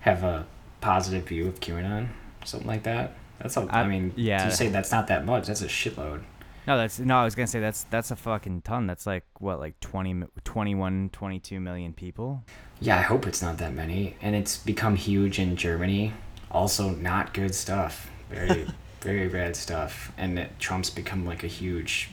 have 0.00 0.22
a 0.22 0.46
positive 0.80 1.26
view 1.26 1.48
of 1.48 1.60
QAnon 1.60 2.08
something 2.44 2.68
like 2.68 2.82
that 2.82 3.16
that's 3.38 3.56
a, 3.56 3.62
I, 3.70 3.80
I- 3.80 3.86
mean 3.88 4.12
yeah. 4.16 4.44
you 4.44 4.50
say 4.50 4.68
that's 4.68 4.92
not 4.92 5.06
that 5.08 5.24
much 5.24 5.46
that's 5.46 5.62
a 5.62 5.66
shitload 5.66 6.22
No, 6.66 6.78
that's 6.78 6.98
no. 6.98 7.18
I 7.18 7.24
was 7.24 7.34
gonna 7.34 7.46
say 7.46 7.60
that's 7.60 7.84
that's 7.90 8.10
a 8.10 8.16
fucking 8.16 8.62
ton. 8.62 8.86
That's 8.86 9.06
like 9.06 9.24
what, 9.38 9.60
like 9.60 9.78
20, 9.80 10.24
21, 10.44 11.10
22 11.12 11.60
million 11.60 11.92
people. 11.92 12.42
Yeah, 12.80 12.96
I 12.98 13.02
hope 13.02 13.26
it's 13.26 13.42
not 13.42 13.58
that 13.58 13.74
many. 13.74 14.16
And 14.22 14.34
it's 14.34 14.56
become 14.56 14.96
huge 14.96 15.38
in 15.38 15.56
Germany. 15.56 16.14
Also, 16.50 16.88
not 16.88 17.34
good 17.34 17.54
stuff. 17.54 18.10
Very, 18.30 18.66
very 19.04 19.28
bad 19.28 19.54
stuff. 19.54 20.10
And 20.18 20.36
that 20.38 20.58
Trump's 20.58 20.90
become 20.90 21.24
like 21.24 21.44
a 21.44 21.46
huge 21.48 22.08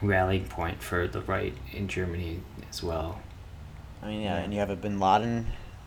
rallying 0.00 0.44
point 0.44 0.82
for 0.82 1.08
the 1.08 1.20
right 1.22 1.54
in 1.72 1.88
Germany 1.88 2.40
as 2.70 2.82
well. 2.82 3.20
I 4.02 4.06
mean, 4.08 4.20
yeah, 4.22 4.36
Yeah. 4.36 4.42
and 4.42 4.52
you 4.52 4.60
have 4.60 4.70
a 4.70 4.76
Bin 4.76 5.00
Laden 5.00 5.46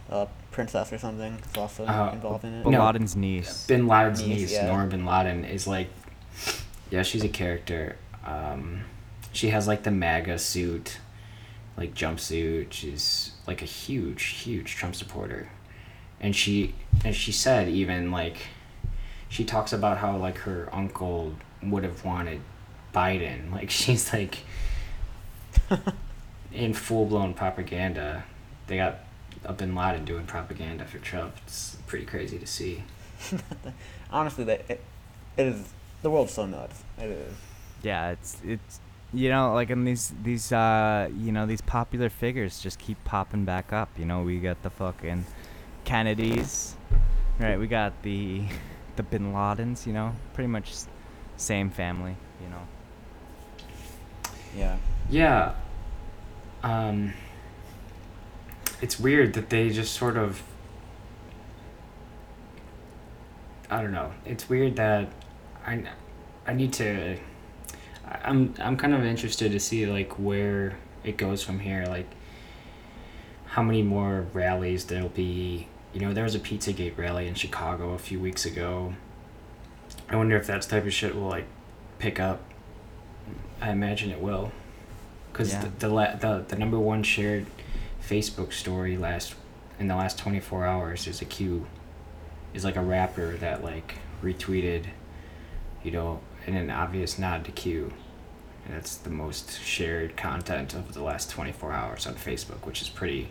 uh, 0.09 0.25
princess 0.51 0.91
or 0.93 0.97
something 0.97 1.37
that's 1.37 1.57
also 1.57 1.85
Uh, 1.85 2.11
involved 2.13 2.43
in 2.43 2.53
it. 2.53 2.63
Bin 2.63 2.71
No. 2.73 2.85
Laden's 2.85 3.15
niece. 3.15 3.65
Bin 3.67 3.87
Laden's 3.87 4.21
Niece, 4.21 4.37
niece, 4.41 4.53
yeah. 4.53 4.67
Nora 4.67 4.87
Bin 4.87 5.05
Laden, 5.05 5.45
is 5.45 5.67
like, 5.67 5.89
yeah, 6.89 7.03
she's 7.03 7.23
a 7.23 7.29
character. 7.29 7.97
Um, 8.25 8.81
she 9.31 9.49
has 9.49 9.67
like 9.67 9.83
the 9.83 9.91
MAGA 9.91 10.39
suit, 10.39 10.97
like 11.77 11.93
jumpsuit. 11.93 12.67
She's 12.71 13.31
like 13.47 13.61
a 13.61 13.65
huge, 13.65 14.23
huge 14.23 14.75
Trump 14.75 14.95
supporter, 14.95 15.49
and 16.21 16.35
she 16.35 16.73
and 17.03 17.13
she 17.15 17.31
said 17.31 17.67
even 17.67 18.11
like, 18.11 18.37
she 19.29 19.43
talks 19.43 19.73
about 19.73 19.97
how 19.97 20.17
like 20.17 20.37
her 20.39 20.69
uncle 20.71 21.33
would 21.63 21.83
have 21.83 22.03
wanted 22.05 22.41
Biden. 22.93 23.51
Like 23.51 23.69
she's 23.69 24.11
like 24.13 24.39
in 26.53 26.73
full 26.73 27.05
blown 27.05 27.33
propaganda. 27.33 28.25
They 28.67 28.77
got 28.77 28.99
a 29.43 29.53
Bin 29.53 29.75
Laden 29.75 30.05
doing 30.05 30.25
propaganda 30.25 30.85
for 30.85 30.99
Trump. 30.99 31.35
It's 31.45 31.77
pretty 31.87 32.05
crazy 32.05 32.37
to 32.37 32.47
see. 32.47 32.83
Honestly, 34.11 34.43
that 34.45 34.65
it, 34.69 34.81
it 35.37 35.47
is 35.47 35.73
the 36.01 36.09
world's 36.09 36.33
so 36.33 36.45
nuts. 36.45 36.83
It 36.97 37.09
is. 37.09 37.33
Yeah, 37.83 38.11
it's 38.11 38.37
it's 38.45 38.79
you 39.13 39.29
know 39.29 39.53
like 39.53 39.69
in 39.69 39.85
these 39.85 40.13
these 40.23 40.51
uh 40.51 41.09
you 41.17 41.31
know 41.31 41.45
these 41.45 41.61
popular 41.61 42.09
figures 42.09 42.59
just 42.59 42.79
keep 42.79 43.03
popping 43.05 43.45
back 43.45 43.71
up. 43.71 43.89
You 43.97 44.05
know 44.05 44.23
we 44.23 44.39
got 44.39 44.61
the 44.63 44.69
fucking 44.69 45.25
Kennedys, 45.83 46.75
right? 47.39 47.57
We 47.57 47.67
got 47.67 48.01
the 48.03 48.43
the 48.95 49.03
Bin 49.03 49.33
Ladens. 49.33 49.85
You 49.85 49.93
know, 49.93 50.13
pretty 50.33 50.47
much 50.47 50.73
same 51.37 51.69
family. 51.69 52.15
You 52.41 52.49
know. 52.49 52.61
Yeah. 54.55 54.77
Yeah. 55.09 55.53
Um, 56.63 57.13
it's 58.81 58.99
weird 58.99 59.33
that 59.33 59.49
they 59.49 59.69
just 59.69 59.93
sort 59.93 60.17
of. 60.17 60.41
I 63.69 63.81
don't 63.81 63.91
know. 63.91 64.11
It's 64.25 64.47
weird 64.47 64.75
that 64.75 65.09
I, 65.65 65.83
I 66.45 66.53
need 66.53 66.73
to. 66.73 67.17
I'm 68.23 68.53
I'm 68.59 68.77
kind 68.77 68.93
of 68.93 69.03
interested 69.03 69.51
to 69.51 69.59
see 69.59 69.85
like 69.87 70.13
where 70.19 70.77
it 71.03 71.17
goes 71.17 71.43
from 71.43 71.59
here. 71.59 71.85
Like, 71.87 72.07
how 73.47 73.63
many 73.63 73.81
more 73.81 74.27
rallies 74.33 74.85
there'll 74.85 75.09
be. 75.09 75.67
You 75.95 76.01
know, 76.01 76.13
there 76.13 76.25
was 76.25 76.35
a 76.35 76.39
Pizzagate 76.39 76.97
rally 76.97 77.25
in 77.25 77.35
Chicago 77.35 77.93
a 77.93 77.97
few 77.97 78.19
weeks 78.19 78.45
ago. 78.45 78.93
I 80.09 80.17
wonder 80.17 80.35
if 80.35 80.45
that 80.47 80.61
type 80.63 80.85
of 80.85 80.93
shit 80.93 81.15
will 81.15 81.29
like 81.29 81.45
pick 81.99 82.19
up. 82.19 82.41
I 83.61 83.71
imagine 83.71 84.11
it 84.11 84.19
will 84.21 84.51
because 85.31 85.53
Yeah. 85.53 85.61
the, 85.61 85.69
the, 85.79 85.89
la- 85.89 86.15
the 86.15 86.43
the 86.45 86.57
number 86.57 86.77
one 86.77 87.01
shared 87.01 87.45
Facebook 88.05 88.51
story 88.51 88.97
last 88.97 89.35
in 89.79 89.87
the 89.87 89.95
last 89.95 90.19
24 90.19 90.65
hours 90.65 91.07
is 91.07 91.21
a 91.21 91.25
Q 91.25 91.65
is 92.53 92.65
like 92.65 92.75
a 92.75 92.81
rapper 92.81 93.37
that 93.37 93.63
like 93.63 93.95
retweeted 94.21 94.87
you 95.83 95.91
know 95.91 96.19
in 96.45 96.55
an 96.55 96.69
obvious 96.69 97.17
nod 97.17 97.45
to 97.45 97.51
Q 97.51 97.91
and 98.65 98.75
that's 98.75 98.97
the 98.97 99.09
most 99.09 99.61
shared 99.61 100.15
content 100.17 100.73
of 100.73 100.93
the 100.93 101.01
last 101.03 101.29
24 101.31 101.71
hours 101.71 102.05
on 102.05 102.15
Facebook 102.15 102.65
which 102.65 102.81
is 102.81 102.89
pretty 102.89 103.29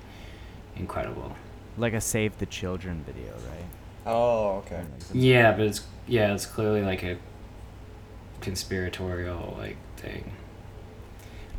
incredible 0.76 1.36
Like 1.76 1.92
a 1.92 2.00
Save 2.00 2.38
the 2.38 2.46
Children 2.46 3.04
video, 3.06 3.32
right? 3.32 3.66
Oh, 4.06 4.56
okay. 4.58 4.78
Like 4.78 4.86
yeah 5.12 5.52
but 5.52 5.66
it's 5.66 5.82
yeah 6.06 6.34
it's 6.34 6.46
clearly 6.46 6.82
like 6.82 7.02
a 7.02 7.16
conspiratorial 8.40 9.56
like 9.58 9.76
thing 9.96 10.32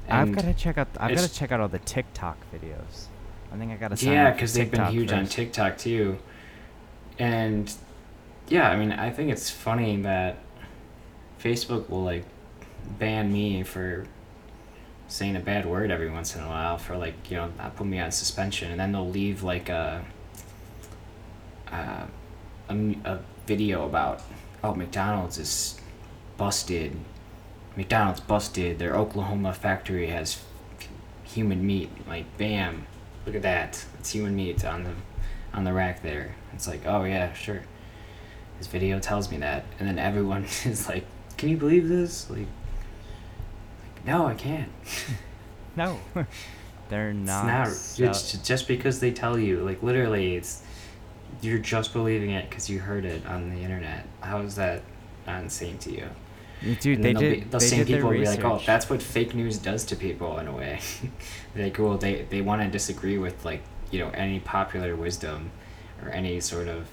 I've 0.07 0.31
got 0.31 0.43
to 0.43 0.53
check 0.53 0.77
out. 0.77 0.87
I've 0.99 1.15
got 1.15 1.27
to 1.27 1.33
check 1.33 1.51
out 1.51 1.59
all 1.59 1.67
the 1.67 1.79
TikTok 1.79 2.37
videos. 2.53 3.05
I 3.51 3.57
think 3.57 3.71
I 3.71 3.75
got 3.75 3.89
to. 3.89 3.97
sign 3.97 4.13
Yeah, 4.13 4.27
up 4.27 4.33
for 4.33 4.35
because 4.37 4.53
they've 4.53 4.69
been 4.69 4.79
TikTok 4.81 4.93
huge 4.93 5.11
on. 5.11 5.25
TikTok 5.25 5.77
too. 5.77 6.17
And 7.17 7.73
yeah, 8.47 8.69
I 8.69 8.75
mean, 8.75 8.91
I 8.91 9.09
think 9.09 9.31
it's 9.31 9.49
funny 9.49 10.01
that 10.01 10.37
Facebook 11.41 11.89
will 11.89 12.03
like 12.03 12.25
ban 12.99 13.31
me 13.31 13.63
for 13.63 14.05
saying 15.07 15.35
a 15.35 15.39
bad 15.39 15.65
word 15.65 15.91
every 15.91 16.09
once 16.09 16.35
in 16.35 16.41
a 16.41 16.47
while 16.47 16.77
for 16.77 16.97
like 16.97 17.29
you 17.29 17.37
know 17.37 17.51
not 17.57 17.75
put 17.75 17.87
me 17.87 17.99
on 17.99 18.11
suspension, 18.11 18.71
and 18.71 18.79
then 18.79 18.91
they'll 18.91 19.09
leave 19.09 19.43
like 19.43 19.69
a 19.69 20.05
a, 21.71 22.07
a 22.69 23.19
video 23.45 23.85
about 23.85 24.21
oh 24.63 24.73
McDonald's 24.73 25.37
is 25.37 25.79
busted. 26.37 26.95
McDonald's 27.75 28.21
busted. 28.21 28.79
Their 28.79 28.95
Oklahoma 28.95 29.53
factory 29.53 30.07
has 30.07 30.41
human 31.23 31.65
meat. 31.65 31.89
Like, 32.07 32.37
bam, 32.37 32.87
look 33.25 33.35
at 33.35 33.41
that. 33.41 33.85
It's 33.99 34.11
human 34.11 34.35
meat 34.35 34.63
on 34.63 34.83
the 34.83 34.93
on 35.53 35.63
the 35.63 35.73
rack 35.73 36.01
there. 36.01 36.35
It's 36.53 36.67
like, 36.67 36.81
oh 36.85 37.03
yeah, 37.03 37.33
sure. 37.33 37.63
This 38.57 38.67
video 38.67 38.99
tells 38.99 39.29
me 39.29 39.37
that, 39.37 39.65
and 39.79 39.87
then 39.87 39.99
everyone 39.99 40.43
is 40.65 40.87
like, 40.87 41.05
"Can 41.37 41.49
you 41.49 41.57
believe 41.57 41.87
this?" 41.87 42.29
Like 42.29 42.47
no, 44.05 44.25
I 44.27 44.33
can't. 44.33 44.71
No, 45.77 45.99
they're 46.89 47.09
It's 47.09 47.27
not. 47.27 47.45
not. 47.47 47.67
It's 47.67 48.31
just 48.47 48.65
because 48.65 49.01
they 49.01 49.11
tell 49.11 49.37
you. 49.37 49.59
Like 49.59 49.83
literally, 49.83 50.35
it's 50.37 50.63
you're 51.41 51.59
just 51.59 51.91
believing 51.91 52.29
it 52.31 52.49
because 52.49 52.69
you 52.69 52.79
heard 52.79 53.03
it 53.03 53.25
on 53.25 53.49
the 53.49 53.57
internet. 53.57 54.07
How 54.21 54.39
is 54.39 54.55
that 54.55 54.83
insane 55.27 55.77
to 55.79 55.91
you? 55.91 56.07
Dude, 56.79 57.03
they 57.03 57.11
did. 57.13 57.33
be, 57.33 57.39
the 57.49 57.57
they 57.57 57.65
same 57.65 57.79
did 57.79 57.87
people 57.87 58.09
will 58.09 58.17
be 58.17 58.25
like, 58.25 58.43
"Oh, 58.45 58.61
that's 58.65 58.89
what 58.89 59.01
fake 59.03 59.35
news 59.35 59.57
does 59.57 59.83
to 59.85 59.97
people 59.97 60.39
in 60.39 60.47
a 60.47 60.53
way." 60.55 60.79
Like, 61.57 61.77
well, 61.77 61.97
they 61.97 62.21
they 62.29 62.41
want 62.41 62.61
to 62.61 62.69
disagree 62.69 63.17
with 63.17 63.43
like 63.43 63.63
you 63.91 63.99
know 63.99 64.09
any 64.11 64.39
popular 64.39 64.95
wisdom 64.95 65.51
or 66.01 66.09
any 66.09 66.39
sort 66.39 66.67
of 66.69 66.87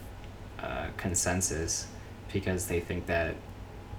uh, 0.61 0.87
consensus 0.97 1.87
because 2.33 2.67
they 2.67 2.81
think 2.81 3.07
that 3.07 3.37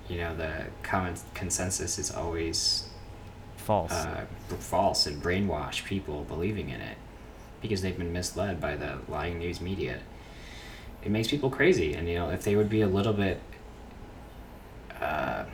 you 0.10 0.18
know 0.18 0.36
the 0.36 0.66
common 0.84 1.16
consensus 1.34 1.98
is 1.98 2.12
always 2.12 2.83
false. 3.64 3.92
uh, 3.92 4.26
false 4.60 5.06
and 5.06 5.22
brainwash 5.22 5.84
people 5.86 6.24
believing 6.24 6.70
in 6.70 6.82
it 6.82 6.98
because 7.62 7.82
they've 7.82 7.98
been 7.98 8.14
misled 8.14 8.60
by 8.60 8.76
the 8.76 9.00
lying 9.08 9.40
news 9.40 9.62
media. 9.62 10.00
It 11.04 11.12
makes 11.12 11.30
people 11.30 11.50
crazy, 11.50 11.94
and 11.94 12.08
you 12.08 12.16
know 12.16 12.30
if 12.30 12.44
they 12.44 12.56
would 12.56 12.70
be 12.70 12.82
a 12.82 12.88
little 12.88 13.14
bit, 13.14 13.42
uh, 15.02 15.46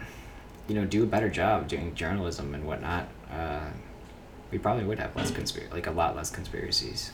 you 0.67 0.76
know, 0.76 0.86
do 0.86 1.04
a 1.04 1.08
better 1.08 1.30
job 1.30 1.67
doing 1.67 1.95
journalism 1.95 2.54
and 2.54 2.65
whatnot, 2.65 3.08
uh, 3.32 3.69
we 4.52 4.58
probably 4.58 4.84
would 4.84 5.00
have 5.00 5.15
less 5.15 5.32
conspiracy, 5.32 5.72
like 5.72 5.88
a 5.88 5.91
lot 5.91 6.15
less 6.15 6.30
conspiracies. 6.30 7.12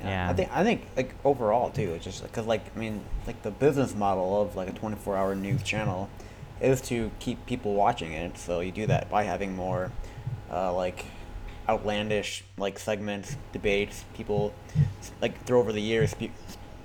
Yeah. 0.00 0.30
I 0.30 0.32
think 0.32 0.50
I 0.52 0.64
think 0.64 0.86
like 0.96 1.14
overall 1.24 1.70
too, 1.70 1.92
it's 1.94 2.04
just 2.04 2.22
because 2.22 2.46
like 2.46 2.64
I 2.74 2.78
mean 2.78 3.02
like 3.26 3.42
the 3.42 3.50
business 3.50 3.94
model 3.94 4.42
of 4.42 4.56
like 4.56 4.68
a 4.68 4.72
24-hour 4.72 5.34
news 5.36 5.62
channel 5.62 6.10
is 6.62 6.80
to 6.82 7.10
keep 7.18 7.44
people 7.46 7.74
watching 7.74 8.12
it. 8.12 8.38
So 8.38 8.60
you 8.60 8.72
do 8.72 8.86
that 8.86 9.10
by 9.10 9.24
having 9.24 9.54
more, 9.56 9.92
uh, 10.50 10.72
like, 10.74 11.04
outlandish 11.68 12.44
like 12.56 12.78
segments, 12.78 13.36
debates. 13.52 14.04
People, 14.14 14.52
like 15.20 15.44
through 15.44 15.58
over 15.58 15.72
the 15.72 15.82
years, 15.82 16.14
pe- 16.14 16.30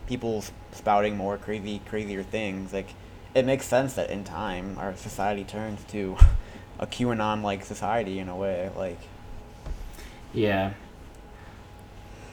people 0.08 0.44
spouting 0.72 1.18
more 1.18 1.38
crazy, 1.38 1.82
crazier 1.88 2.24
things. 2.24 2.74
Like, 2.74 2.90
it 3.34 3.46
makes 3.46 3.66
sense 3.66 3.94
that 3.96 4.10
in 4.10 4.24
time 4.24 4.78
our 4.80 4.96
society 4.96 5.44
turns 5.44 5.84
to 5.86 6.18
a 6.80 6.88
QAnon 6.88 7.42
like 7.44 7.64
society 7.66 8.20
in 8.20 8.30
a 8.30 8.36
way. 8.36 8.70
Like, 8.76 9.00
Yeah. 10.34 10.74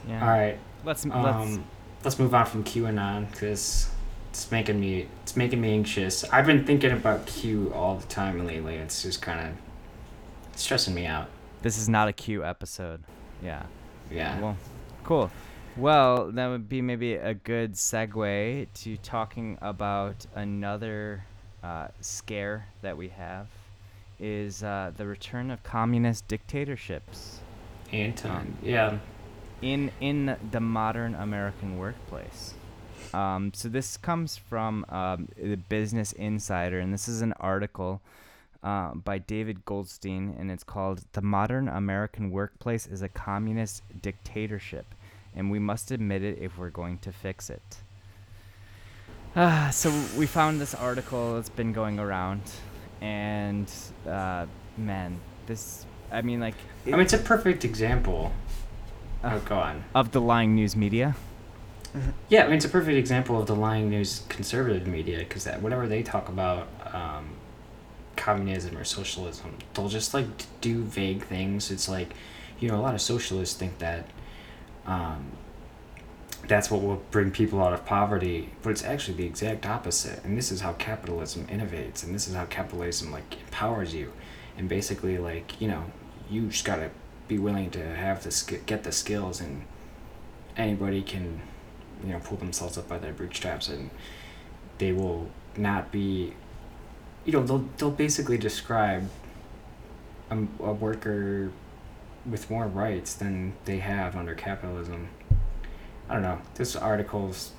Yeah. 0.06 0.22
All 0.22 0.28
right. 0.28 0.58
Let's 0.84 1.04
let's 1.06 1.16
Um, 1.16 1.64
let's 2.04 2.18
move 2.18 2.34
on 2.34 2.46
from 2.46 2.64
QAnon 2.64 3.30
because 3.30 3.88
it's 4.34 4.50
making 4.50 4.80
me 4.80 5.06
it's 5.22 5.36
making 5.36 5.60
me 5.60 5.72
anxious. 5.72 6.24
I've 6.24 6.44
been 6.44 6.64
thinking 6.66 6.90
about 6.90 7.24
Q 7.24 7.72
all 7.72 7.94
the 7.94 8.06
time 8.08 8.44
lately. 8.44 8.74
It's 8.74 9.00
just 9.00 9.22
kind 9.22 9.38
of 9.48 10.58
stressing 10.58 10.92
me 10.92 11.06
out. 11.06 11.28
this 11.62 11.78
is 11.78 11.88
not 11.88 12.08
a 12.08 12.12
Q 12.12 12.44
episode. 12.44 13.04
Yeah. 13.40 13.62
Yeah. 14.10 14.40
Well, 14.40 14.56
cool. 15.04 15.30
Well, 15.76 16.32
that 16.32 16.48
would 16.48 16.68
be 16.68 16.82
maybe 16.82 17.14
a 17.14 17.34
good 17.34 17.74
segue 17.74 18.66
to 18.74 18.96
talking 18.98 19.56
about 19.62 20.26
another 20.34 21.24
uh, 21.62 21.88
scare 22.00 22.66
that 22.82 22.96
we 22.96 23.10
have 23.10 23.46
is 24.18 24.64
uh, 24.64 24.90
the 24.96 25.06
return 25.06 25.52
of 25.52 25.62
communist 25.62 26.26
dictatorships 26.26 27.38
Anton. 27.92 28.56
Yeah. 28.64 28.98
in 29.62 29.92
in 30.00 30.36
the 30.50 30.60
modern 30.60 31.14
American 31.14 31.78
workplace. 31.78 32.53
Um, 33.14 33.52
so 33.54 33.68
this 33.68 33.96
comes 33.96 34.36
from 34.36 34.84
um, 34.88 35.28
the 35.40 35.54
Business 35.56 36.12
Insider, 36.12 36.80
and 36.80 36.92
this 36.92 37.06
is 37.06 37.22
an 37.22 37.32
article 37.34 38.00
uh, 38.64 38.94
by 38.94 39.18
David 39.18 39.64
Goldstein, 39.64 40.34
and 40.36 40.50
it's 40.50 40.64
called 40.64 41.04
"The 41.12 41.22
Modern 41.22 41.68
American 41.68 42.32
Workplace 42.32 42.88
is 42.88 43.02
a 43.02 43.08
Communist 43.08 43.82
Dictatorship, 44.02 44.86
and 45.36 45.48
we 45.48 45.60
must 45.60 45.92
admit 45.92 46.24
it 46.24 46.38
if 46.40 46.58
we're 46.58 46.70
going 46.70 46.98
to 46.98 47.12
fix 47.12 47.50
it." 47.50 47.76
Ah, 49.36 49.68
so 49.72 49.90
we 50.16 50.26
found 50.26 50.60
this 50.60 50.74
article 50.74 51.34
that's 51.34 51.48
been 51.48 51.72
going 51.72 52.00
around, 52.00 52.42
and 53.00 53.70
uh, 54.08 54.46
man, 54.76 55.20
this. 55.46 55.86
I 56.10 56.22
mean, 56.22 56.40
like. 56.40 56.56
I 56.86 56.90
mean, 56.90 57.00
it's 57.00 57.12
a 57.12 57.18
perfect 57.18 57.64
example. 57.64 58.32
Uh, 59.22 59.34
oh, 59.34 59.40
go 59.48 59.56
on. 59.56 59.84
of 59.94 60.10
the 60.10 60.20
lying 60.20 60.56
news 60.56 60.74
media. 60.74 61.14
Yeah, 62.28 62.42
I 62.42 62.46
mean, 62.46 62.56
it's 62.56 62.64
a 62.64 62.68
perfect 62.68 62.96
example 62.96 63.38
of 63.40 63.46
the 63.46 63.54
lying 63.54 63.88
news 63.88 64.22
conservative 64.28 64.86
media 64.86 65.18
because 65.18 65.44
that 65.44 65.62
whenever 65.62 65.86
they 65.86 66.02
talk 66.02 66.28
about 66.28 66.68
um, 66.92 67.30
communism 68.16 68.76
or 68.76 68.84
socialism, 68.84 69.56
they'll 69.74 69.88
just 69.88 70.12
like 70.12 70.26
do 70.60 70.82
vague 70.82 71.22
things. 71.22 71.70
It's 71.70 71.88
like, 71.88 72.12
you 72.58 72.68
know, 72.68 72.76
a 72.76 72.82
lot 72.82 72.94
of 72.94 73.00
socialists 73.00 73.56
think 73.56 73.78
that 73.78 74.08
um, 74.86 75.32
that's 76.48 76.70
what 76.70 76.82
will 76.82 77.02
bring 77.10 77.30
people 77.30 77.62
out 77.62 77.72
of 77.72 77.86
poverty, 77.86 78.50
but 78.62 78.70
it's 78.70 78.84
actually 78.84 79.16
the 79.16 79.26
exact 79.26 79.64
opposite. 79.66 80.24
And 80.24 80.36
this 80.36 80.50
is 80.50 80.60
how 80.62 80.72
capitalism 80.74 81.46
innovates, 81.46 82.02
and 82.02 82.14
this 82.14 82.26
is 82.26 82.34
how 82.34 82.44
capitalism 82.46 83.12
like 83.12 83.40
empowers 83.46 83.94
you, 83.94 84.12
and 84.58 84.68
basically 84.68 85.16
like 85.18 85.60
you 85.60 85.68
know, 85.68 85.84
you 86.28 86.48
just 86.48 86.64
gotta 86.64 86.90
be 87.28 87.38
willing 87.38 87.70
to 87.70 87.94
have 87.94 88.22
the 88.24 88.30
sk- 88.30 88.66
get 88.66 88.82
the 88.82 88.92
skills 88.92 89.40
and 89.40 89.62
anybody 90.56 91.02
can 91.02 91.40
you 92.04 92.12
know 92.12 92.20
pull 92.20 92.36
themselves 92.36 92.76
up 92.76 92.88
by 92.88 92.98
their 92.98 93.12
bootstraps 93.12 93.68
and 93.68 93.90
they 94.78 94.92
will 94.92 95.28
not 95.56 95.90
be 95.92 96.34
you 97.24 97.32
know 97.32 97.42
they'll, 97.42 97.68
they'll 97.78 97.90
basically 97.90 98.38
describe 98.38 99.08
a, 100.30 100.36
a 100.60 100.72
worker 100.72 101.50
with 102.28 102.50
more 102.50 102.66
rights 102.66 103.14
than 103.14 103.52
they 103.64 103.78
have 103.78 104.16
under 104.16 104.34
capitalism. 104.34 105.08
I 106.08 106.14
don't 106.14 106.22
know. 106.22 106.40
This 106.54 106.76
article's 106.76 107.52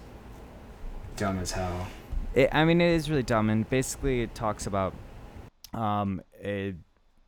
dumb 1.16 1.40
as 1.40 1.52
hell. 1.52 1.88
It, 2.34 2.50
I 2.52 2.66
mean, 2.66 2.82
it 2.82 2.92
is 2.92 3.10
really 3.10 3.24
dumb, 3.24 3.50
and 3.50 3.68
basically, 3.70 4.22
it 4.22 4.36
talks 4.36 4.68
about, 4.68 4.94
um, 5.74 6.22
it, 6.40 6.76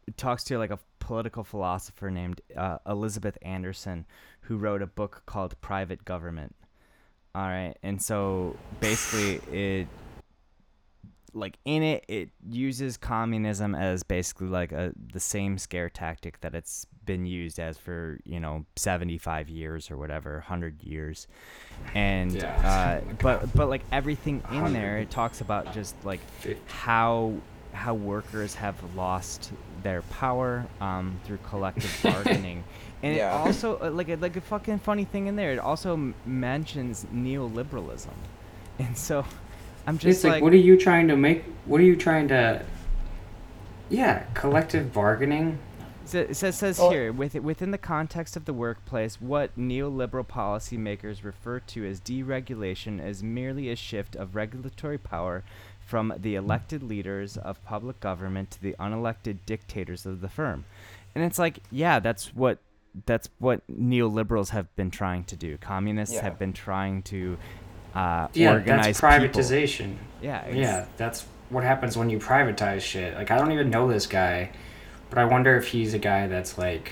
it 0.07 0.17
talks 0.17 0.43
to 0.45 0.57
like 0.57 0.71
a 0.71 0.79
political 0.99 1.43
philosopher 1.43 2.11
named 2.11 2.41
uh, 2.55 2.79
Elizabeth 2.85 3.37
Anderson, 3.41 4.05
who 4.41 4.57
wrote 4.57 4.81
a 4.81 4.87
book 4.87 5.23
called 5.25 5.59
Private 5.61 6.05
Government. 6.05 6.55
All 7.35 7.47
right, 7.47 7.75
and 7.83 8.01
so 8.01 8.55
basically, 8.79 9.35
it 9.55 9.87
like 11.33 11.57
in 11.65 11.83
it, 11.83 12.03
it 12.07 12.29
uses 12.49 12.97
communism 12.97 13.75
as 13.75 14.01
basically 14.01 14.47
like 14.47 14.71
a 14.71 14.91
the 15.13 15.19
same 15.19 15.57
scare 15.59 15.89
tactic 15.89 16.39
that 16.41 16.55
it's 16.55 16.85
been 17.05 17.25
used 17.27 17.59
as 17.59 17.77
for 17.77 18.19
you 18.23 18.39
know 18.39 18.65
seventy 18.75 19.17
five 19.19 19.49
years 19.49 19.91
or 19.91 19.97
whatever, 19.97 20.39
hundred 20.39 20.81
years, 20.83 21.27
and 21.93 22.33
Yeah. 22.33 23.01
uh, 23.05 23.13
but 23.21 23.53
but 23.53 23.69
like 23.69 23.81
everything 23.91 24.41
in 24.51 24.73
there, 24.73 24.97
it 24.97 25.11
talks 25.11 25.41
about 25.41 25.73
just 25.73 25.95
like 26.03 26.21
how 26.65 27.33
how 27.73 27.93
workers 27.93 28.55
have 28.55 28.75
lost 28.95 29.51
their 29.83 30.01
power 30.03 30.65
um, 30.81 31.19
through 31.25 31.37
collective 31.47 31.95
bargaining, 32.03 32.63
and 33.03 33.15
Yeah. 33.15 33.33
it 33.33 33.37
also 33.47 33.79
uh, 33.79 33.89
like 33.91 34.09
a, 34.09 34.15
like 34.15 34.35
a 34.35 34.41
fucking 34.41 34.79
funny 34.79 35.05
thing 35.05 35.27
in 35.27 35.35
there. 35.35 35.51
It 35.53 35.59
also 35.59 36.13
mentions 36.25 37.05
neoliberalism, 37.13 38.13
and 38.79 38.97
so 38.97 39.25
I'm 39.85 39.97
just 39.97 40.17
it's 40.17 40.23
like, 40.23 40.33
like, 40.33 40.43
what 40.43 40.53
are 40.53 40.57
you 40.57 40.77
trying 40.77 41.07
to 41.09 41.15
make 41.17 41.43
what 41.65 41.79
are 41.79 41.85
you 41.85 41.95
trying 41.95 42.27
to 42.29 42.63
yeah 43.89 44.23
collective 44.33 44.91
bargaining 44.93 45.57
So 46.05 46.19
it 46.19 46.35
says, 46.35 46.57
says 46.57 46.79
Well- 46.79 46.89
here, 46.91 47.11
with, 47.11 47.35
within 47.35 47.71
the 47.71 47.77
context 47.77 48.35
of 48.37 48.45
the 48.45 48.53
workplace, 48.53 49.19
what 49.19 49.57
neoliberal 49.57 50.25
policymakers 50.25 51.23
refer 51.23 51.59
to 51.59 51.85
as 51.85 51.99
deregulation 51.99 53.05
is 53.05 53.21
merely 53.23 53.69
a 53.69 53.75
shift 53.75 54.15
of 54.15 54.35
regulatory 54.35 54.97
power 54.97 55.43
from 55.85 56.13
the 56.17 56.35
elected 56.35 56.81
leaders 56.83 57.35
of 57.37 57.63
public 57.65 57.99
government 57.99 58.51
to 58.51 58.61
the 58.61 58.73
unelected 58.79 59.37
dictators 59.45 60.05
of 60.05 60.21
the 60.21 60.29
firm. 60.29 60.63
And 61.15 61.23
it's 61.25 61.39
like, 61.39 61.59
yeah, 61.71 61.99
that's 61.99 62.33
what 62.35 62.59
that's 63.05 63.29
what 63.39 63.61
neoliberals 63.69 64.49
have 64.49 64.73
been 64.75 64.89
trying 64.91 65.23
to 65.25 65.35
do. 65.35 65.57
Communists 65.57 66.15
Yeah. 66.15 66.23
have 66.23 66.39
been 66.39 66.53
trying 66.53 67.03
to 67.03 67.37
uh, 67.95 68.27
yeah 68.33 68.51
organize 68.53 68.99
that's 68.99 69.23
people. 69.23 69.41
privatization 69.41 69.95
Yeah, 70.21 70.43
ex- 70.45 70.55
yeah 70.55 70.85
that's 70.97 71.25
what 71.49 71.63
happens 71.63 71.97
when 71.97 72.09
you 72.09 72.19
privatize 72.19 72.81
shit 72.81 73.15
like 73.15 73.31
i 73.31 73.37
don't 73.37 73.51
even 73.53 73.69
know 73.71 73.87
this 73.87 74.05
guy 74.05 74.51
but 75.09 75.17
i 75.17 75.25
wonder 75.25 75.55
if 75.57 75.67
he's 75.69 75.93
a 75.95 75.97
guy 75.97 76.27
that's 76.27 76.57
like 76.59 76.91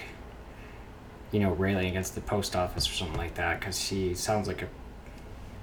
you 1.31 1.39
know 1.41 1.51
railing 1.51 1.87
against 1.89 2.15
the 2.15 2.21
post 2.21 2.55
office 2.55 2.89
or 2.89 2.93
something 2.93 3.17
like 3.17 3.35
that 3.35 3.59
because 3.59 3.77
he 3.89 4.15
sounds 4.15 4.47
like 4.47 4.61
a 4.63 4.67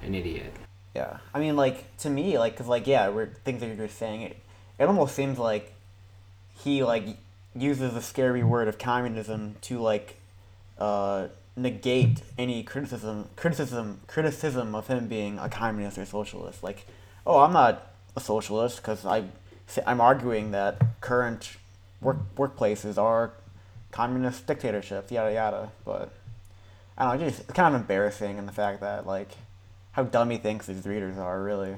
an 0.07 0.15
idiot 0.15 0.53
Yeah, 0.95 1.17
I 1.33 1.41
mean, 1.41 1.57
like 1.57 1.97
to 1.99 2.11
me, 2.11 2.39
like, 2.39 2.55
cause 2.57 2.67
like 2.69 2.87
yeah, 2.87 3.09
we're 3.09 3.27
things 3.45 3.61
that 3.61 3.67
you're 3.69 3.87
just 3.87 3.99
saying. 3.99 4.23
It, 4.23 4.37
it 4.79 4.85
almost 4.85 5.15
seems 5.17 5.39
like 5.39 5.73
he 6.63 6.85
like 6.85 7.05
uses 7.57 7.95
the 7.95 8.03
scary 8.03 8.45
word 8.45 8.69
of 8.69 8.79
communism 8.79 9.57
to 9.63 9.81
like 9.81 10.19
uh, 10.83 11.29
negate 11.55 12.23
any 12.37 12.65
criticism, 12.65 13.29
criticism, 13.37 14.01
criticism 14.09 14.75
of 14.75 14.89
him 14.89 15.07
being 15.07 15.39
a 15.39 15.49
communist 15.49 15.97
or 15.97 16.05
socialist. 16.05 16.61
Like, 16.65 16.87
oh, 17.25 17.39
I'm 17.39 17.53
not 17.53 17.93
a 18.17 18.21
socialist 18.21 18.79
because 18.79 19.07
I, 19.07 19.23
I'm 19.87 20.01
arguing 20.01 20.51
that 20.51 20.83
current 21.01 21.57
work 22.01 22.17
workplaces 22.35 22.99
are 22.99 23.31
communist 23.93 24.49
dictatorships, 24.49 25.13
yada 25.13 25.33
yada. 25.33 25.71
But 25.85 26.13
I 26.99 27.05
don't 27.05 27.21
know, 27.21 27.29
just 27.29 27.43
it's 27.43 27.53
kind 27.53 27.77
of 27.77 27.81
embarrassing 27.81 28.39
in 28.39 28.47
the 28.47 28.53
fact 28.53 28.81
that 28.81 29.07
like 29.07 29.31
how 29.93 30.03
dumb 30.03 30.31
he 30.31 30.39
thinks 30.39 30.67
his 30.67 30.85
readers 30.85 31.17
are, 31.17 31.41
really. 31.41 31.77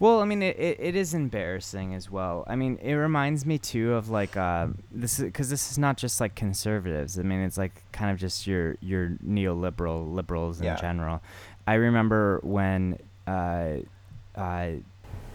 Well, 0.00 0.20
I 0.20 0.24
mean, 0.24 0.42
it, 0.42 0.58
it, 0.58 0.78
it 0.80 0.96
is 0.96 1.12
embarrassing 1.12 1.94
as 1.94 2.10
well. 2.10 2.44
I 2.48 2.56
mean, 2.56 2.78
it 2.80 2.94
reminds 2.94 3.44
me 3.44 3.58
too 3.58 3.92
of 3.92 4.08
like 4.08 4.34
uh, 4.36 4.68
this 4.90 5.18
because 5.20 5.50
this 5.50 5.70
is 5.70 5.76
not 5.78 5.98
just 5.98 6.20
like 6.22 6.34
conservatives. 6.34 7.18
I 7.18 7.22
mean, 7.22 7.40
it's 7.40 7.58
like 7.58 7.82
kind 7.92 8.10
of 8.10 8.16
just 8.18 8.46
your 8.46 8.76
your 8.80 9.10
neoliberal 9.24 10.12
liberals 10.14 10.58
in 10.60 10.64
Yeah. 10.64 10.76
general. 10.76 11.20
I 11.66 11.74
remember 11.74 12.40
when 12.42 12.98
uh, 13.26 13.74
uh, 14.34 14.70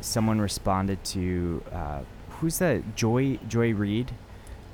someone 0.02 0.42
responded 0.42 1.04
to 1.06 1.62
uh, 1.72 2.00
who's 2.32 2.58
that 2.58 2.96
Joy 2.96 3.38
Joy 3.48 3.72
Reid 3.74 4.12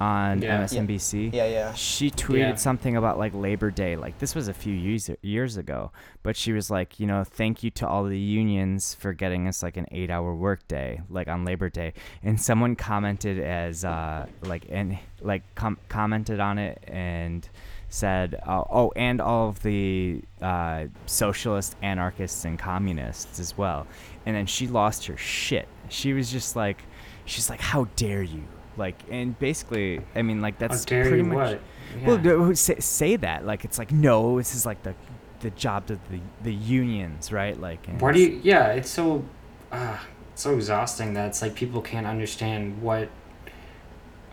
on 0.01 0.41
Yeah. 0.41 0.59
Yeah. 0.59 0.63
MSNBC. 0.65 1.31
Yeah, 1.33 1.45
yeah. 1.45 1.73
She 1.73 2.09
tweeted 2.09 2.39
Yeah. 2.39 2.55
something 2.55 2.97
about 2.97 3.17
like 3.19 3.33
Labor 3.33 3.69
Day. 3.71 3.95
Like 3.95 4.17
this 4.19 4.33
was 4.33 4.47
a 4.47 4.53
few 4.53 4.73
years 4.73 5.09
years 5.21 5.57
ago, 5.57 5.91
but 6.23 6.35
she 6.35 6.51
was 6.53 6.71
like, 6.71 6.99
you 6.99 7.05
know, 7.07 7.23
thank 7.23 7.61
you 7.63 7.69
to 7.71 7.87
all 7.87 8.03
the 8.05 8.17
unions 8.19 8.95
for 8.95 9.13
getting 9.13 9.47
us 9.47 9.61
like 9.61 9.77
an 9.77 9.85
eight 9.91 10.09
hour 10.09 10.33
workday, 10.33 11.01
like 11.09 11.27
on 11.27 11.45
Labor 11.45 11.69
Day. 11.69 11.93
And 12.23 12.41
someone 12.41 12.75
commented 12.75 13.39
as 13.39 13.85
uh 13.85 14.25
like 14.41 14.65
and 14.69 14.97
like 15.21 15.43
com- 15.55 15.77
commented 15.87 16.39
on 16.39 16.57
it 16.57 16.83
and 16.87 17.47
said, 17.89 18.39
uh, 18.47 18.63
oh, 18.71 18.91
and 18.95 19.19
all 19.19 19.49
of 19.49 19.61
the 19.63 20.21
uh, 20.41 20.85
socialists, 21.05 21.75
anarchists, 21.81 22.45
and 22.45 22.57
communists 22.57 23.37
as 23.37 23.57
well. 23.57 23.85
And 24.25 24.33
then 24.33 24.45
she 24.45 24.65
lost 24.67 25.07
her 25.07 25.17
shit. 25.17 25.67
She 25.89 26.13
was 26.13 26.31
just 26.31 26.55
like, 26.55 26.83
she's 27.25 27.49
like, 27.49 27.59
"How 27.59 27.89
dare 27.97 28.23
you!" 28.23 28.43
Like, 28.77 28.95
and 29.09 29.37
basically, 29.39 30.01
I 30.15 30.21
mean, 30.21 30.41
like 30.41 30.57
that's 30.57 30.83
How 30.83 30.89
dare 30.89 31.03
pretty 31.03 31.17
you 31.17 31.23
much. 31.25 31.51
what? 31.51 31.61
Well, 32.05 32.15
Yeah. 32.17 32.21
no, 32.21 32.53
say, 32.53 32.79
say 32.79 33.15
that 33.17 33.45
like 33.45 33.65
it's 33.65 33.77
like 33.77 33.91
no, 33.91 34.37
this 34.37 34.55
is 34.55 34.65
like 34.65 34.81
the 34.83 34.95
the 35.41 35.49
job 35.51 35.89
of 35.91 35.99
the 36.09 36.19
the 36.43 36.53
unions, 36.53 37.31
right? 37.31 37.59
Like, 37.59 37.85
Why 37.99 38.11
do 38.13 38.19
you? 38.21 38.39
Yeah, 38.43 38.67
it's 38.73 38.89
so, 38.89 39.25
uh, 39.71 39.97
so 40.35 40.55
exhausting 40.55 41.13
that 41.15 41.27
it's 41.27 41.41
like 41.41 41.55
people 41.55 41.81
can't 41.81 42.07
understand 42.07 42.81
what, 42.81 43.09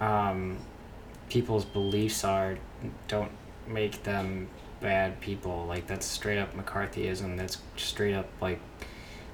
um, 0.01 0.59
people's 1.29 1.65
beliefs 1.65 2.25
are. 2.25 2.59
Don't 3.09 3.33
make 3.67 4.03
them 4.05 4.49
bad 4.81 5.21
people. 5.21 5.65
Like 5.67 5.87
that's 5.87 6.07
straight 6.07 6.39
up 6.39 6.55
McCarthyism. 6.55 7.37
That's 7.37 7.59
straight 7.77 8.15
up 8.15 8.29
like, 8.41 8.61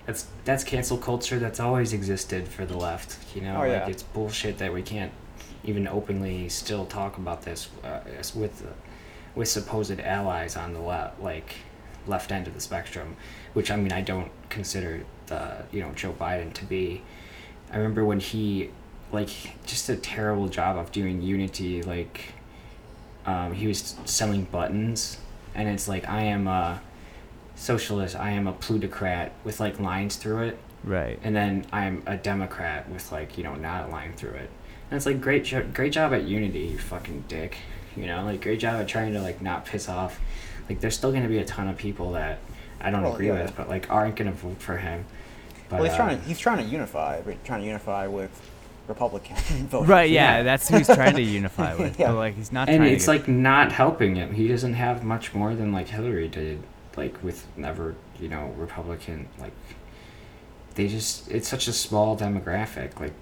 that's 0.07 0.27
that's 0.45 0.65
cancel 0.65 0.99
culture. 0.99 1.39
That's 1.39 1.61
always 1.61 1.93
existed 1.93 2.49
for 2.49 2.65
the 2.67 2.77
left. 2.77 3.19
You 3.35 3.43
know, 3.43 3.57
Oh, 3.57 3.69
like 3.69 3.89
it's 3.89 4.03
bullshit 4.03 4.59
that 4.59 4.73
we 4.73 4.83
can't 4.83 5.13
even 5.65 5.89
openly 5.89 6.49
still 6.49 6.85
talk 6.87 7.17
about 7.17 7.43
this 7.43 7.69
uh, 7.83 8.01
with. 8.35 8.65
Uh, 8.65 8.71
with 9.35 9.49
supposed 9.49 9.99
allies 10.01 10.57
on 10.57 10.73
the 10.75 10.79
left, 10.81 11.21
like 11.21 11.57
left 12.07 12.31
end 12.31 12.47
of 12.47 12.55
the 12.55 12.61
spectrum, 12.61 13.17
which 13.53 13.71
I 13.71 13.77
mean 13.77 13.91
I 13.93 14.01
don't 14.01 14.31
consider 14.49 15.05
the 15.27 15.65
you 15.73 15.81
know 15.81 15.91
Joe 15.93 16.13
Biden 16.13 16.53
to 16.55 16.65
be. 16.65 17.03
I 17.73 17.79
remember 17.79 18.05
when 18.05 18.21
he, 18.21 18.71
like, 19.11 19.65
just 19.67 19.89
a 19.89 19.97
terrible 19.97 20.47
job 20.49 20.77
of 20.77 20.93
doing 20.93 21.21
unity. 21.23 21.83
Like, 21.83 22.27
um, 23.27 23.55
he 23.55 23.67
was 23.67 23.97
selling 24.05 24.45
buttons, 24.45 25.19
and 25.55 25.69
it's 25.69 25.89
like 25.89 26.09
I 26.09 26.23
am 26.23 26.47
a 26.47 26.81
socialist, 27.55 28.17
I 28.17 28.31
am 28.31 28.47
a 28.47 28.53
plutocrat 28.53 29.33
with 29.45 29.61
like 29.61 29.79
lines 29.81 30.17
through 30.17 30.43
it, 30.49 30.59
right. 30.83 31.19
and 31.23 31.35
then 31.35 31.67
I'm 31.73 32.03
a 32.07 32.17
Democrat 32.17 32.89
with 32.91 33.11
like 33.13 33.37
you 33.39 33.45
know 33.45 33.55
not 33.55 33.89
a 33.89 33.93
line 33.93 34.13
through 34.15 34.31
it. 34.35 34.51
And 34.91 34.97
it's 34.97 35.07
like 35.07 35.21
great, 35.21 35.45
jo- 35.45 35.67
great 35.73 35.93
job 35.93 36.13
at 36.13 36.25
unity, 36.25 36.61
you 36.61 36.79
fucking 36.79 37.25
dick. 37.29 37.57
You 37.97 38.07
know, 38.07 38.25
like 38.25 38.43
great 38.43 38.61
job 38.61 38.81
at 38.81 38.89
trying 38.89 39.13
to 39.13 39.21
like 39.23 39.41
not 39.41 39.65
piss 39.65 39.89
off. 39.89 40.21
Like 40.69 40.81
there's 40.81 40.97
still 40.97 41.13
gonna 41.13 41.29
be 41.29 41.39
a 41.39 41.45
ton 41.45 41.69
of 41.69 41.77
people 41.79 42.13
that 42.13 42.39
I 42.81 42.91
don't 42.91 43.03
Well, 43.03 43.15
agree 43.15 43.29
yeah. 43.29 43.43
with, 43.43 43.57
but 43.57 43.69
like 43.69 43.91
aren't 43.91 44.17
gonna 44.17 44.33
vote 44.33 44.61
for 44.61 44.77
him. 44.77 45.05
But, 45.69 45.77
well, 45.77 45.85
he's 45.85 45.93
uh, 45.95 45.97
trying 45.97 46.21
to 46.21 46.25
he's 46.27 46.39
trying 46.39 46.59
to 46.59 46.65
unify, 46.65 47.21
but 47.23 47.43
trying 47.45 47.61
to 47.61 47.67
unify 47.67 48.07
with 48.09 48.31
Republican 48.89 49.37
voters. 49.69 49.89
Right, 49.89 50.11
yeah, 50.11 50.39
Yeah. 50.39 50.43
that's 50.43 50.69
who 50.69 50.77
he's 50.79 50.87
trying 50.89 51.15
to 51.17 51.23
unify 51.41 51.75
with. 51.77 51.99
Yeah. 51.99 52.09
But 52.09 52.17
like 52.17 52.35
he's 52.35 52.53
not 52.53 52.69
and 52.69 52.79
trying 52.79 52.93
it's 52.93 53.07
to 53.07 53.13
get, 53.13 53.21
like 53.21 53.29
not 53.29 53.73
helping 53.73 54.17
him. 54.17 54.35
He 54.35 54.49
doesn't 54.49 54.75
have 54.75 55.03
much 55.05 55.33
more 55.35 55.55
than 55.55 55.73
like 55.73 55.89
Hillary 55.89 56.29
did, 56.29 56.63
like 56.97 57.23
with 57.23 57.47
never, 57.57 57.95
you 58.19 58.29
know, 58.29 58.55
Republican. 58.57 59.29
Like 59.39 59.53
they 60.75 60.89
just, 60.89 61.31
it's 61.31 61.49
such 61.49 61.69
a 61.69 61.73
small 61.73 62.17
demographic. 62.17 62.99
Like 63.01 63.15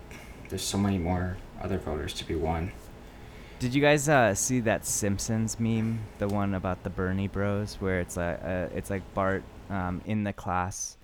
there's 0.49 0.63
so 0.63 0.79
many 0.79 0.99
more 0.99 1.37
other 1.63 1.79
voters 1.79 2.13
to 2.15 2.25
be 2.25 2.35
won. 2.35 2.73
Did 3.59 3.75
you 3.75 3.81
guys 3.81 4.09
uh, 4.09 4.35
see 4.35 4.59
that 4.61 4.85
Simpsons 4.85 5.61
meme, 5.61 6.01
the 6.19 6.27
one 6.27 6.55
about 6.55 6.83
the 6.83 6.91
Bernie 6.91 7.29
Bros, 7.29 7.77
where 7.77 8.01
it's 8.01 8.17
like 8.17 8.41
uh, 8.43 8.67
it's 8.75 8.91
like 8.91 9.03
Bart 9.15 9.45
um, 9.71 10.01
in 10.05 10.25
the 10.25 10.33
class 10.33 10.97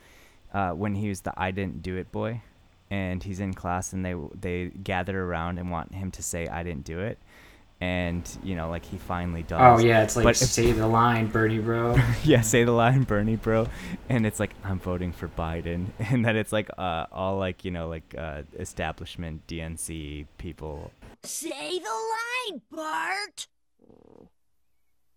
uh, 0.53 0.73
when 0.73 0.97
he 0.97 1.09
was 1.09 1.21
the 1.21 1.33
I 1.37 1.53
didn't 1.53 1.83
do 1.83 1.97
it 1.97 2.11
boy, 2.11 2.43
and 2.91 3.23
he's 3.23 3.39
in 3.39 3.55
class 3.55 3.93
and 3.93 4.05
they 4.05 4.17
they 4.41 4.73
gather 4.83 5.23
around 5.23 5.59
and 5.59 5.71
want 5.71 5.95
him 5.95 6.11
to 6.11 6.23
say 6.23 6.49
I 6.49 6.65
didn't 6.65 6.85
do 6.85 6.99
it, 6.99 7.19
and 7.81 8.29
you 8.43 8.57
know 8.57 8.69
like 8.69 8.85
he 8.85 8.99
finally 8.99 9.43
does. 9.45 9.61
Oh 9.61 9.79
yeah, 9.85 10.03
it's 10.03 10.17
like 10.17 10.25
But 10.25 10.31
if- 10.43 10.49
say 10.49 10.73
the 10.73 10.87
line, 10.87 11.29
Bernie 11.29 11.59
bro. 11.59 11.97
yeah, 12.25 12.41
say 12.41 12.65
the 12.65 12.73
line, 12.73 13.05
Bernie, 13.05 13.37
bro, 13.37 13.69
and 14.09 14.27
it's 14.27 14.41
like 14.41 14.51
I'm 14.65 14.81
voting 14.81 15.13
for 15.13 15.29
Biden, 15.29 15.87
and 15.99 16.25
then 16.25 16.37
it's 16.37 16.53
like 16.53 16.69
uh, 16.77 17.07
all 17.13 17.39
like 17.39 17.65
you 17.65 17.71
know 17.71 17.89
like 17.89 18.15
uh, 18.19 18.43
establishment 18.59 19.47
DNC 19.47 20.27
people. 20.39 20.91
Say 21.23 21.79
the 21.79 22.51
line, 22.51 22.63
Bart. 22.71 23.47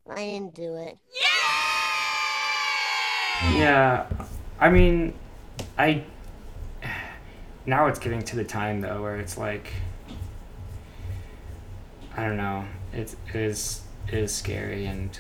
I 0.10 0.16
didn't 0.16 0.56
do 0.56 0.76
it. 0.78 0.98
Yeah. 1.14 1.48
Yeah, 3.54 4.06
I 4.60 4.70
mean, 4.70 5.14
I 5.78 6.04
now 7.66 7.88
it's 7.88 8.00
getting 8.00 8.22
to 8.24 8.36
the 8.36 8.44
time 8.44 8.82
though 8.82 9.02
where 9.02 9.18
it's 9.18 9.38
like 9.38 9.72
I 12.18 12.24
don't 12.26 12.38
know. 12.38 12.66
It 12.94 13.16
is 13.34 13.82
it 14.08 14.14
is 14.14 14.34
scary 14.34 14.86
and 14.86 15.18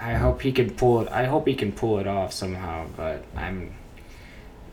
I 0.00 0.14
hope 0.14 0.42
he 0.42 0.52
can 0.52 0.70
pull 0.70 1.00
it. 1.02 1.08
I 1.10 1.24
hope 1.24 1.46
he 1.46 1.54
can 1.54 1.72
pull 1.72 1.98
it 1.98 2.06
off 2.06 2.32
somehow. 2.32 2.86
But 2.96 3.24
I'm 3.36 3.74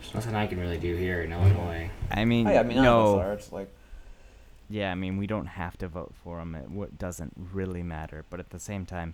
there's 0.02 0.14
nothing 0.16 0.36
I 0.36 0.48
can 0.48 0.60
really 0.60 0.78
do 0.78 0.96
here 0.96 1.22
in 1.22 1.32
Illinois. 1.32 1.90
I 2.10 2.26
mean, 2.26 2.48
Oh, 2.48 2.52
yeah, 2.52 2.60
I 2.62 2.64
mean, 2.64 2.78
none 2.78 2.86
of 2.88 2.92
us 3.06 3.16
no, 3.16 3.20
are. 3.20 3.34
It's 3.34 3.52
like 3.52 3.70
yeah, 4.70 4.90
I 4.92 4.96
mean, 4.96 5.18
we 5.18 5.28
don't 5.28 5.48
have 5.48 5.78
to 5.80 5.88
vote 5.90 6.14
for 6.24 6.40
him. 6.40 6.56
It 6.56 6.70
what 6.70 6.98
doesn't 6.98 7.34
really 7.52 7.84
matter, 7.84 8.26
but 8.30 8.40
at 8.40 8.50
the 8.50 8.60
same 8.60 8.86
time, 8.86 9.14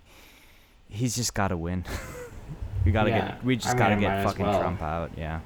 he's 0.88 1.16
just 1.16 1.34
got 1.34 1.48
to 1.48 1.56
win. 1.56 1.84
we 2.84 2.92
gotta 2.92 3.10
Yeah, 3.10 3.28
get, 3.32 3.44
we 3.44 3.56
just 3.56 3.68
I 3.68 3.72
mean, 3.72 4.00
gotta 4.00 4.14
I 4.16 4.16
get 4.22 4.24
fucking 4.24 4.46
well. 4.46 4.60
Trump 4.60 4.82
out. 4.82 5.10
Yeah. 5.16 5.40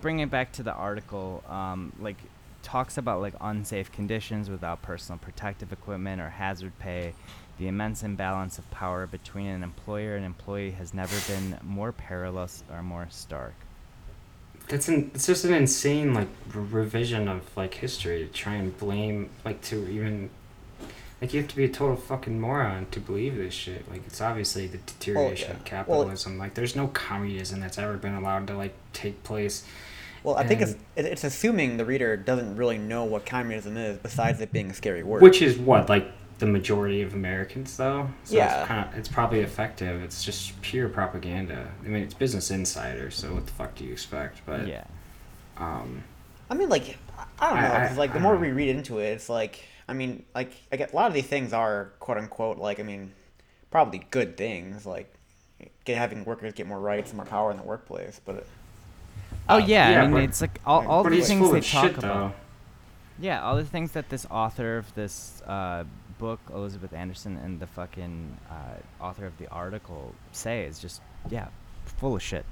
Bring 0.00 0.18
it 0.18 0.30
back 0.30 0.52
to 0.52 0.62
the 0.62 0.72
article. 0.72 1.42
Um, 1.48 1.92
like 2.00 2.16
talks 2.74 2.98
about 2.98 3.20
like 3.20 3.34
unsafe 3.40 3.92
conditions 3.92 4.50
without 4.50 4.82
personal 4.82 5.16
protective 5.16 5.72
equipment 5.72 6.20
or 6.20 6.28
hazard 6.28 6.76
pay. 6.80 7.14
The 7.56 7.68
immense 7.68 8.02
imbalance 8.02 8.58
of 8.58 8.68
power 8.72 9.06
between 9.06 9.46
an 9.46 9.62
employer 9.62 10.16
and 10.16 10.24
employee 10.24 10.72
has 10.72 10.92
never 10.92 11.14
been 11.32 11.56
more 11.62 11.92
perilous 11.92 12.64
or 12.68 12.82
more 12.82 13.06
stark. 13.10 13.54
That's 14.66 14.88
an 14.88 15.12
it's 15.14 15.24
just 15.28 15.44
an 15.44 15.54
insane 15.54 16.14
like 16.14 16.26
re- 16.52 16.64
revision 16.64 17.28
of 17.28 17.42
like 17.56 17.74
history 17.74 18.26
to 18.26 18.32
try 18.32 18.54
and 18.54 18.76
blame 18.76 19.30
like 19.44 19.60
to 19.70 19.88
even 19.88 20.30
like 21.22 21.32
you 21.32 21.42
have 21.42 21.50
to 21.50 21.56
be 21.56 21.66
a 21.66 21.68
total 21.68 21.94
fucking 21.94 22.40
moron 22.40 22.86
to 22.90 22.98
believe 22.98 23.36
this 23.36 23.54
shit. 23.54 23.88
Like 23.88 24.04
it's 24.04 24.20
obviously 24.20 24.66
the 24.66 24.78
deterioration 24.78 25.50
yeah. 25.50 25.54
of 25.54 25.60
Well, 25.60 25.64
capitalism. 25.64 26.38
like 26.38 26.54
there's 26.54 26.74
no 26.74 26.88
communism 26.88 27.60
that's 27.60 27.78
ever 27.78 27.96
been 27.98 28.14
allowed 28.14 28.48
to 28.48 28.56
like 28.56 28.74
take 28.92 29.22
place. 29.22 29.62
Well, 30.24 30.36
I 30.36 30.46
think 30.46 30.62
it's 30.62 30.74
it's 30.96 31.22
assuming 31.22 31.76
the 31.76 31.84
reader 31.84 32.16
doesn't 32.16 32.56
really 32.56 32.78
know 32.78 33.04
what 33.04 33.26
communism 33.26 33.76
is, 33.76 33.98
besides 33.98 34.40
it 34.40 34.50
being 34.52 34.70
a 34.70 34.74
scary 34.74 35.02
word. 35.02 35.22
Which 35.22 35.42
is 35.42 35.58
what 35.58 35.88
like 35.90 36.10
the 36.38 36.46
majority 36.46 37.02
of 37.02 37.12
Americans 37.14 37.76
though. 37.76 38.08
So 38.24 38.36
Yeah. 38.36 38.60
It's, 38.60 38.68
kinda, 38.68 38.90
it's 38.96 39.08
probably 39.08 39.40
effective. 39.40 40.02
It's 40.02 40.24
just 40.24 40.60
pure 40.62 40.88
propaganda. 40.88 41.68
I 41.84 41.88
mean, 41.88 42.02
it's 42.02 42.14
Business 42.14 42.50
Insider, 42.50 43.10
so 43.10 43.34
what 43.34 43.46
the 43.46 43.52
fuck 43.52 43.74
do 43.74 43.84
you 43.84 43.92
expect? 43.92 44.40
But 44.46 44.66
yeah. 44.66 44.84
um, 45.58 46.02
I 46.50 46.54
mean, 46.54 46.70
like 46.70 46.98
I 47.38 47.50
don't 47.50 47.60
know, 47.60 47.68
I- 47.68 47.92
like 47.94 48.12
the 48.14 48.18
I 48.18 48.22
more 48.22 48.36
we 48.36 48.50
read 48.50 48.70
into 48.70 48.98
it, 49.00 49.08
it's 49.08 49.28
like 49.28 49.62
I 49.88 49.92
mean, 49.92 50.24
like 50.34 50.52
I 50.72 50.76
get 50.76 50.94
a 50.94 50.96
lot 50.96 51.06
of 51.08 51.14
these 51.14 51.26
things 51.26 51.52
are 51.52 51.92
quote 52.00 52.16
unquote 52.16 52.56
like 52.56 52.80
I 52.80 52.82
mean, 52.82 53.12
probably 53.70 54.06
good 54.10 54.38
things 54.38 54.86
like 54.86 55.12
get 55.84 55.98
having 55.98 56.24
workers 56.24 56.54
get 56.54 56.66
more 56.66 56.80
rights 56.80 57.10
and 57.10 57.18
more 57.18 57.26
power 57.26 57.50
in 57.50 57.58
the 57.58 57.62
workplace, 57.62 58.20
but 58.24 58.46
Oh 59.48 59.58
yeah, 59.58 59.90
yeah, 59.90 59.98
I 60.02 60.06
mean 60.06 60.12
but- 60.12 60.22
it's 60.24 60.40
like 60.40 60.60
all, 60.66 60.86
all 60.86 61.02
but 61.02 61.10
the 61.10 61.20
things 61.20 61.50
they 61.50 61.60
talk 61.60 61.84
shit 61.86 61.98
about. 61.98 62.02
though. 62.02 62.32
Yeah, 63.20 63.42
all 63.44 63.56
the 63.56 63.64
things 63.64 63.92
that 63.92 64.08
this 64.08 64.26
author 64.30 64.78
of 64.78 64.92
this 64.94 65.40
uh, 65.46 65.84
book, 66.18 66.40
Elizabeth 66.52 66.92
Anderson, 66.92 67.36
and 67.36 67.60
the 67.60 67.66
fucking 67.66 68.36
uh, 68.50 69.04
author 69.04 69.24
of 69.26 69.38
the 69.38 69.46
article 69.48 70.12
say 70.32 70.64
is 70.64 70.78
just 70.80 71.00
yeah, 71.30 71.48
full 71.84 72.16
of 72.16 72.22
shit. 72.22 72.46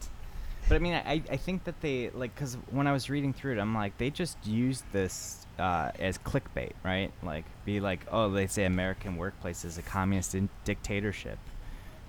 But 0.68 0.76
I 0.76 0.78
mean, 0.78 0.94
I, 0.94 1.20
I 1.30 1.36
think 1.36 1.64
that 1.64 1.80
they 1.80 2.10
like 2.10 2.34
because 2.34 2.56
when 2.70 2.86
I 2.86 2.92
was 2.92 3.10
reading 3.10 3.32
through 3.32 3.54
it, 3.54 3.58
I'm 3.58 3.74
like 3.74 3.98
they 3.98 4.10
just 4.10 4.36
used 4.46 4.84
this 4.92 5.46
uh, 5.58 5.90
as 5.98 6.18
clickbait, 6.18 6.72
right? 6.84 7.10
Like 7.24 7.44
be 7.64 7.80
like, 7.80 8.06
oh, 8.12 8.30
they 8.30 8.46
say 8.46 8.64
American 8.64 9.16
workplace 9.16 9.64
is 9.64 9.78
a 9.78 9.82
communist 9.82 10.36
dictatorship, 10.64 11.38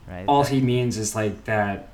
right? 0.07 0.25
All 0.27 0.43
That- 0.43 0.51
he 0.51 0.61
means 0.61 0.97
is 0.97 1.15
like 1.15 1.45
that. 1.45 1.89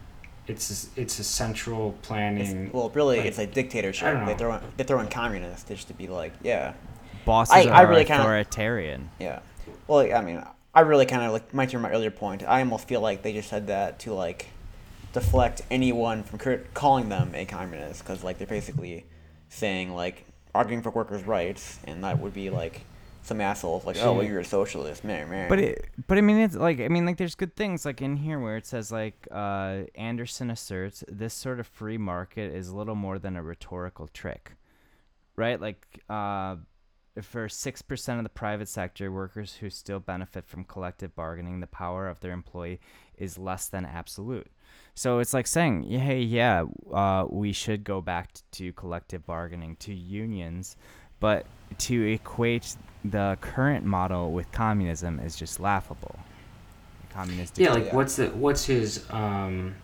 It's 0.49 0.89
it's 0.95 1.19
a 1.19 1.23
central 1.23 1.95
it's, 1.99 2.07
planning. 2.07 2.71
well, 2.73 2.89
really, 2.89 3.17
like- 3.17 3.27
it's 3.27 3.37
a 3.37 3.45
dictatorship. 3.45 4.07
I 4.07 4.11
don't 4.13 4.25
They 4.25 4.33
throw 4.35 4.55
in, 4.55 4.61
they 4.77 4.83
throw 4.83 4.99
in 4.99 5.07
communist 5.07 5.67
just 5.67 5.87
to 5.89 5.93
be 5.93 6.07
like, 6.07 6.33
yeah, 6.41 6.73
bosses 7.25 7.53
I- 7.53 7.65
are 7.69 7.73
I 7.73 7.81
really 7.83 8.05
kinda- 8.05 8.23
authoritarian. 8.23 9.09
Yeah. 9.19 9.39
Well, 9.87 9.99
I 10.13 10.21
mean, 10.21 10.43
I 10.73 10.81
really 10.81 11.05
kind 11.05 11.23
of 11.23 11.31
like 11.31 11.53
my 11.53 11.65
to 11.67 11.77
my 11.79 11.91
earlier 11.91 12.11
point. 12.11 12.43
I 12.43 12.59
almost 12.61 12.87
feel 12.87 13.01
like 13.01 13.21
they 13.21 13.33
just 13.33 13.49
said 13.49 13.67
that 13.67 13.99
to 13.99 14.13
like 14.13 14.47
deflect 15.13 15.61
anyone 15.69 16.23
from 16.23 16.39
cur- 16.39 16.63
calling 16.73 17.09
them 17.09 17.31
a 17.35 17.45
communist 17.45 18.03
because 18.03 18.23
like 18.23 18.37
they're 18.39 18.47
basically 18.47 19.05
saying 19.49 19.93
like 19.93 20.25
arguing 20.55 20.81
for 20.81 20.89
workers' 20.89 21.23
rights, 21.23 21.79
and 21.85 22.03
that 22.03 22.19
would 22.19 22.33
be 22.33 22.49
like 22.49 22.81
some 23.21 23.41
assholes 23.41 23.85
like, 23.85 23.97
oh, 24.01 24.13
well, 24.13 24.23
you're 24.23 24.39
a 24.39 24.45
socialist, 24.45 25.03
man, 25.03 25.29
man. 25.29 25.49
But 25.49 25.59
it, 25.59 25.89
but 26.07 26.17
I 26.17 26.21
mean, 26.21 26.37
it's 26.37 26.55
like 26.55 26.79
I 26.79 26.87
mean, 26.87 27.05
like 27.05 27.17
there's 27.17 27.35
good 27.35 27.55
things 27.55 27.85
like 27.85 28.01
in 28.01 28.17
here 28.17 28.39
where 28.39 28.57
it 28.57 28.65
says 28.65 28.91
like 28.91 29.27
uh, 29.31 29.81
Anderson 29.95 30.49
asserts 30.49 31.03
this 31.07 31.33
sort 31.33 31.59
of 31.59 31.67
free 31.67 31.97
market 31.97 32.53
is 32.53 32.71
little 32.71 32.95
more 32.95 33.19
than 33.19 33.35
a 33.35 33.43
rhetorical 33.43 34.07
trick, 34.07 34.53
right? 35.35 35.59
Like 35.59 36.01
uh, 36.09 36.57
for 37.21 37.47
6% 37.47 38.17
of 38.17 38.23
the 38.23 38.29
private 38.29 38.67
sector 38.67 39.11
workers 39.11 39.55
who 39.55 39.69
still 39.69 39.99
benefit 39.99 40.45
from 40.45 40.63
collective 40.63 41.15
bargaining, 41.15 41.59
the 41.59 41.67
power 41.67 42.07
of 42.07 42.19
their 42.19 42.31
employee 42.31 42.79
is 43.17 43.37
less 43.37 43.67
than 43.67 43.85
absolute. 43.85 44.47
So 44.95 45.19
it's 45.19 45.33
like 45.33 45.47
saying, 45.47 45.85
yeah, 45.87 45.99
hey, 45.99 46.21
yeah, 46.21 46.65
uh, 46.91 47.25
we 47.29 47.51
should 47.53 47.83
go 47.83 48.01
back 48.01 48.31
to 48.51 48.73
collective 48.73 49.25
bargaining, 49.25 49.75
to 49.77 49.93
unions, 49.93 50.75
but 51.19 51.45
to 51.79 52.01
equate 52.11 52.75
the 53.03 53.37
current 53.41 53.85
model 53.85 54.31
with 54.31 54.51
communism 54.51 55.19
is 55.19 55.35
just 55.35 55.59
laughable. 55.59 56.19
Communistic. 57.11 57.65
Yeah, 57.65 57.73
like 57.73 57.93
what's 57.93 58.17
the 58.17 58.27
what's 58.27 58.65
his 58.65 59.05
um 59.09 59.75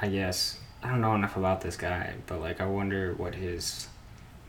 I 0.00 0.08
guess 0.08 0.58
I 0.82 0.88
don't 0.90 1.00
know 1.00 1.14
enough 1.14 1.36
about 1.36 1.60
this 1.60 1.76
guy, 1.76 2.14
but 2.26 2.40
like 2.40 2.60
I 2.60 2.66
wonder 2.66 3.14
what 3.14 3.34
his 3.34 3.88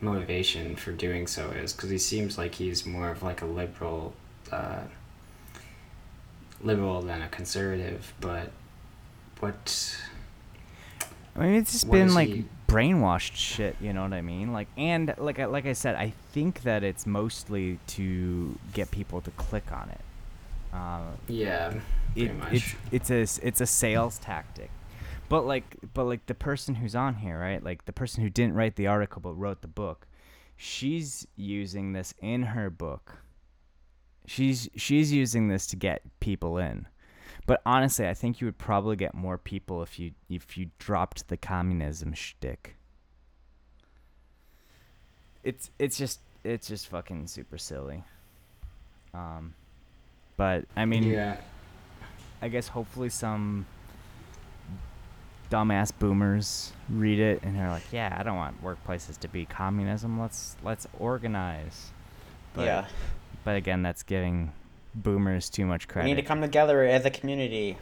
motivation 0.00 0.76
for 0.76 0.92
doing 0.92 1.26
so 1.26 1.50
is 1.50 1.72
because 1.72 1.88
he 1.90 1.98
seems 1.98 2.36
like 2.36 2.54
he's 2.56 2.84
more 2.84 3.10
of 3.10 3.22
like 3.22 3.40
a 3.42 3.46
liberal 3.46 4.12
uh 4.52 4.80
liberal 6.62 7.02
than 7.02 7.22
a 7.22 7.28
conservative, 7.28 8.12
but 8.20 8.50
what 9.40 9.96
I 11.34 11.40
mean, 11.40 11.54
it's 11.54 11.72
just 11.72 11.86
What 11.86 11.98
been 11.98 12.14
like 12.14 12.28
he- 12.28 12.44
brainwashed 12.66 13.34
shit. 13.36 13.76
You 13.80 13.92
know 13.92 14.02
what 14.02 14.12
I 14.12 14.22
mean? 14.22 14.52
Like, 14.52 14.68
and 14.76 15.14
like, 15.18 15.38
I, 15.38 15.46
like 15.46 15.66
I 15.66 15.72
said, 15.72 15.96
I 15.96 16.12
think 16.32 16.62
that 16.62 16.82
it's 16.82 17.06
mostly 17.06 17.78
to 17.88 18.58
get 18.72 18.90
people 18.90 19.20
to 19.22 19.30
click 19.32 19.70
on 19.72 19.88
it. 19.90 20.00
Uh, 20.72 21.12
yeah, 21.28 21.74
it, 22.14 22.28
pretty 22.28 22.34
much. 22.34 22.76
it's 22.90 23.10
it's 23.10 23.40
a 23.42 23.46
it's 23.46 23.60
a 23.60 23.66
sales 23.66 24.18
tactic. 24.18 24.70
But 25.28 25.46
like 25.46 25.76
but 25.94 26.04
like 26.04 26.26
the 26.26 26.34
person 26.34 26.74
who's 26.76 26.94
on 26.94 27.14
here, 27.16 27.38
right? 27.38 27.62
Like 27.62 27.84
the 27.84 27.92
person 27.92 28.22
who 28.22 28.30
didn't 28.30 28.54
write 28.54 28.76
the 28.76 28.86
article 28.86 29.20
but 29.20 29.32
wrote 29.32 29.62
the 29.62 29.68
book, 29.68 30.06
she's 30.56 31.26
using 31.36 31.92
this 31.92 32.14
in 32.20 32.42
her 32.42 32.70
book. 32.70 33.18
She's 34.26 34.68
she's 34.76 35.12
using 35.12 35.48
this 35.48 35.66
to 35.68 35.76
get 35.76 36.02
people 36.20 36.58
in. 36.58 36.86
But 37.46 37.62
honestly, 37.64 38.08
I 38.08 38.14
think 38.14 38.40
you 38.40 38.46
would 38.46 38.58
probably 38.58 38.96
get 38.96 39.14
more 39.14 39.38
people 39.38 39.82
if 39.82 39.98
you 39.98 40.12
if 40.28 40.58
you 40.58 40.70
dropped 40.78 41.28
the 41.28 41.36
communism 41.36 42.12
shtick. 42.12 42.76
It's 45.44 45.70
it's 45.78 45.96
just 45.96 46.20
it's 46.42 46.66
just 46.66 46.88
fucking 46.88 47.28
super 47.28 47.56
silly. 47.56 48.02
Um, 49.14 49.54
but 50.36 50.64
I 50.76 50.84
mean, 50.84 51.04
yeah. 51.04 51.36
I 52.42 52.48
guess 52.48 52.68
hopefully 52.68 53.08
some 53.08 53.64
dumbass 55.48 55.92
boomers 55.96 56.72
read 56.88 57.20
it 57.20 57.44
and 57.44 57.56
they're 57.56 57.70
like, 57.70 57.92
"Yeah, 57.92 58.14
I 58.18 58.24
don't 58.24 58.36
want 58.36 58.62
workplaces 58.62 59.18
to 59.20 59.28
be 59.28 59.46
communism. 59.46 60.20
Let's 60.20 60.56
let's 60.64 60.88
organize." 60.98 61.92
But, 62.54 62.64
yeah. 62.64 62.86
But 63.44 63.54
again, 63.54 63.82
that's 63.82 64.02
giving 64.02 64.52
boomers 64.96 65.48
too 65.50 65.66
much 65.66 65.86
We 65.88 65.92
credit. 65.92 66.08
need 66.08 66.14
to 66.16 66.22
come 66.22 66.40
together 66.40 66.82
as 66.82 67.04
a 67.04 67.10
community. 67.10 67.76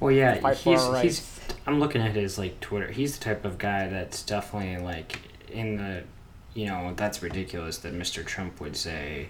Well, 0.00 0.10
yeah, 0.12 0.52
he's 0.54 0.86
he's. 1.00 1.40
I'm 1.66 1.78
looking 1.80 2.02
at 2.02 2.12
his 2.16 2.38
like 2.38 2.60
Twitter. 2.60 2.90
He's 2.90 3.18
the 3.18 3.24
type 3.24 3.44
of 3.44 3.58
guy 3.58 3.88
that's 3.88 4.22
definitely 4.22 4.84
like 4.84 5.20
in 5.50 5.76
the, 5.76 6.02
you 6.54 6.66
know, 6.66 6.92
that's 6.96 7.22
ridiculous 7.22 7.78
that 7.78 7.94
Mr. 7.94 8.24
Trump 8.26 8.60
would 8.60 8.76
say 8.76 9.28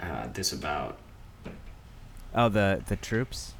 uh, 0.00 0.26
this 0.32 0.52
about 0.52 0.98
oh, 2.34 2.48
the 2.48 2.82
the 2.88 2.96
troops. 2.96 3.54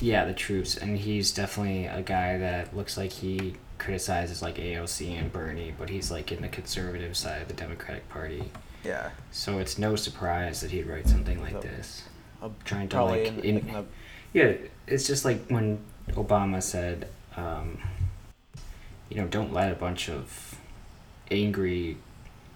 yeah 0.00 0.24
the 0.24 0.34
troops, 0.34 0.76
and 0.76 0.98
he's 0.98 1.32
definitely 1.32 1.86
a 1.86 2.02
guy 2.02 2.38
that 2.38 2.76
looks 2.76 2.96
like 2.96 3.10
he 3.10 3.54
criticizes 3.78 4.42
like 4.42 4.56
AOC 4.56 5.18
and 5.18 5.32
Bernie, 5.32 5.74
but 5.76 5.88
he's 5.90 6.10
like 6.10 6.30
in 6.30 6.42
the 6.42 6.48
conservative 6.48 7.16
side 7.16 7.42
of 7.42 7.48
the 7.48 7.54
Democratic 7.54 8.08
Party. 8.08 8.50
Yeah. 8.88 9.10
So 9.30 9.58
it's 9.58 9.76
no 9.78 9.96
surprise 9.96 10.62
that 10.62 10.70
he'd 10.70 10.86
write 10.86 11.06
something 11.06 11.40
like 11.42 11.52
So- 11.52 11.60
this. 11.60 12.02
Uh, 12.42 12.48
Trying 12.64 12.88
to 12.90 13.04
like 13.04 13.26
in, 13.26 13.40
in, 13.40 13.58
in 13.58 13.72
the- 13.72 13.84
Yeah, 14.32 14.52
it's 14.86 15.06
just 15.06 15.24
like 15.24 15.46
when 15.48 15.78
Obama 16.10 16.62
said, 16.62 17.08
um, 17.36 17.78
you 19.10 19.16
know, 19.16 19.26
don't 19.26 19.52
let 19.52 19.70
a 19.72 19.74
bunch 19.74 20.08
of 20.08 20.56
angry 21.30 21.98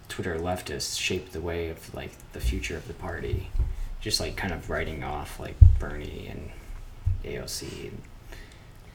Twitter 0.09 0.37
leftists 0.39 0.97
shape 0.99 1.31
the 1.31 1.41
way 1.41 1.69
of 1.69 1.93
like 1.93 2.11
the 2.33 2.39
future 2.39 2.77
of 2.77 2.87
the 2.87 2.93
party. 2.93 3.49
Just 4.01 4.19
like 4.19 4.35
kind 4.35 4.53
of 4.53 4.69
writing 4.69 5.03
off 5.03 5.39
like 5.39 5.55
Bernie 5.79 6.27
and 6.31 6.49
AOC 7.23 7.89
and 7.89 8.01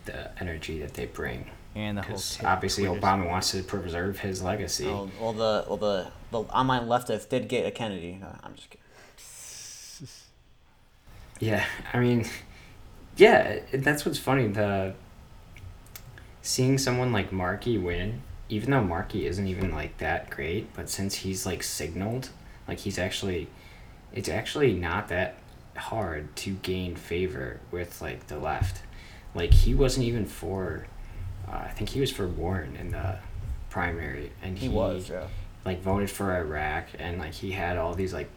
the 0.06 0.30
energy 0.40 0.78
that 0.80 0.94
they 0.94 1.06
bring. 1.06 1.50
And 1.74 1.98
the 1.98 2.02
whole 2.02 2.10
Because 2.12 2.36
t- 2.38 2.46
obviously 2.46 2.84
Twitter 2.84 3.00
Obama 3.00 3.28
wants 3.28 3.52
to 3.52 3.62
preserve 3.62 4.18
his 4.20 4.42
legacy. 4.42 4.86
well, 4.86 5.10
well, 5.20 5.32
the 5.32 5.64
well 5.68 5.76
the 5.76 6.06
the 6.30 6.38
online 6.40 6.86
leftists 6.88 7.28
did 7.28 7.48
get 7.48 7.66
a 7.66 7.70
Kennedy. 7.70 8.20
Uh, 8.22 8.34
I'm 8.42 8.54
just 8.54 8.70
kidding. 8.70 8.84
Yeah, 11.40 11.64
I 11.92 12.00
mean, 12.00 12.26
yeah, 13.16 13.60
that's 13.72 14.04
what's 14.04 14.18
funny. 14.18 14.48
The 14.48 14.94
seeing 16.42 16.78
someone 16.78 17.12
like 17.12 17.30
Markey 17.30 17.78
win, 17.78 18.22
even 18.48 18.72
though 18.72 18.82
Markey 18.82 19.24
isn't 19.26 19.46
even 19.46 19.70
like 19.70 19.98
that 19.98 20.30
great, 20.30 20.74
but 20.74 20.90
since 20.90 21.14
he's 21.16 21.46
like 21.46 21.62
signaled, 21.62 22.30
like 22.66 22.78
he's 22.80 22.98
actually, 22.98 23.46
it's 24.12 24.28
actually 24.28 24.72
not 24.72 25.06
that 25.08 25.36
hard 25.76 26.34
to 26.36 26.54
gain 26.54 26.96
favor 26.96 27.60
with 27.70 28.02
like 28.02 28.26
the 28.26 28.38
left. 28.38 28.82
Like 29.32 29.52
he 29.52 29.74
wasn't 29.74 30.06
even 30.06 30.24
for, 30.26 30.86
uh, 31.50 31.56
I 31.56 31.68
think 31.68 31.90
he 31.90 32.00
was 32.00 32.10
for 32.10 32.26
Warren 32.26 32.76
in 32.76 32.90
the 32.90 33.18
primary, 33.70 34.32
and 34.42 34.58
He 34.58 34.68
was, 34.68 35.10
yeah. 35.10 35.26
like 35.64 35.82
voted 35.82 36.10
for 36.10 36.36
Iraq 36.36 36.86
and 36.98 37.18
like 37.18 37.34
he 37.34 37.52
had 37.52 37.76
all 37.76 37.94
these 37.94 38.12
like 38.12 38.28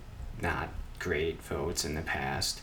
not 0.41 0.69
great 0.99 1.41
votes 1.41 1.85
in 1.85 1.95
the 1.95 2.01
past, 2.01 2.61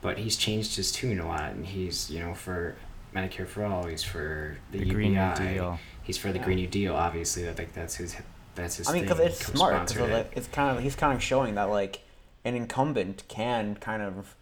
but 0.00 0.18
he's 0.18 0.36
changed 0.36 0.76
his 0.76 0.90
tune 0.92 1.20
a 1.20 1.26
lot 1.26 1.52
and 1.52 1.66
he's 1.66 2.10
you 2.10 2.20
know 2.20 2.34
for 2.34 2.76
Medicare 3.14 3.46
for 3.46 3.64
all, 3.64 3.86
he's 3.86 4.02
for 4.02 4.56
the, 4.72 4.78
The 4.78 4.84
UBI, 4.84 4.94
Green 4.94 5.14
New 5.14 5.34
Deal. 5.54 5.78
he's 6.02 6.18
for 6.18 6.32
the 6.32 6.38
Yeah. 6.38 6.44
Green 6.44 6.56
New 6.58 6.66
Deal. 6.66 6.94
Obviously, 6.94 7.48
I 7.48 7.52
think 7.52 7.72
that's 7.72 7.96
his 7.96 8.16
that's 8.54 8.76
his. 8.76 8.88
I 8.88 8.92
mean, 8.92 9.06
thing. 9.06 9.16
because 9.16 9.32
it's 9.32 9.46
smart. 9.46 9.88
Because 9.88 10.08
it. 10.08 10.12
like, 10.12 10.32
it's 10.36 10.48
kind 10.48 10.76
of 10.76 10.82
he's 10.82 10.96
kind 10.96 11.14
of 11.14 11.22
showing 11.22 11.54
that 11.54 11.64
like 11.64 12.00
an 12.44 12.54
incumbent 12.54 13.24
can 13.28 13.74
kind 13.76 14.02
of 14.02 14.34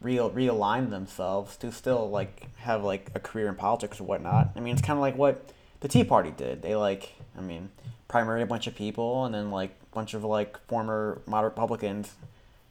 real 0.00 0.30
realign 0.30 0.90
themselves 0.90 1.56
to 1.58 1.72
still 1.72 2.04
mm-hmm. 2.04 2.14
like 2.14 2.48
have 2.58 2.84
like 2.84 3.10
a 3.14 3.20
career 3.20 3.48
in 3.48 3.54
politics 3.54 4.00
or 4.00 4.04
whatnot. 4.04 4.50
I 4.56 4.60
mean, 4.60 4.72
it's 4.72 4.82
kind 4.82 4.96
of 4.96 5.00
like 5.00 5.16
what 5.16 5.50
the 5.80 5.88
Tea 5.88 6.04
Party 6.04 6.30
did. 6.30 6.62
They 6.62 6.76
like, 6.76 7.14
I 7.36 7.40
mean, 7.40 7.70
primary 8.08 8.42
a 8.42 8.46
bunch 8.46 8.66
of 8.66 8.74
people, 8.74 9.24
and 9.24 9.34
then 9.34 9.50
like 9.50 9.70
a 9.70 9.94
bunch 9.94 10.14
of 10.14 10.24
like 10.24 10.58
former 10.66 11.20
moderate 11.26 11.52
Republicans 11.52 12.14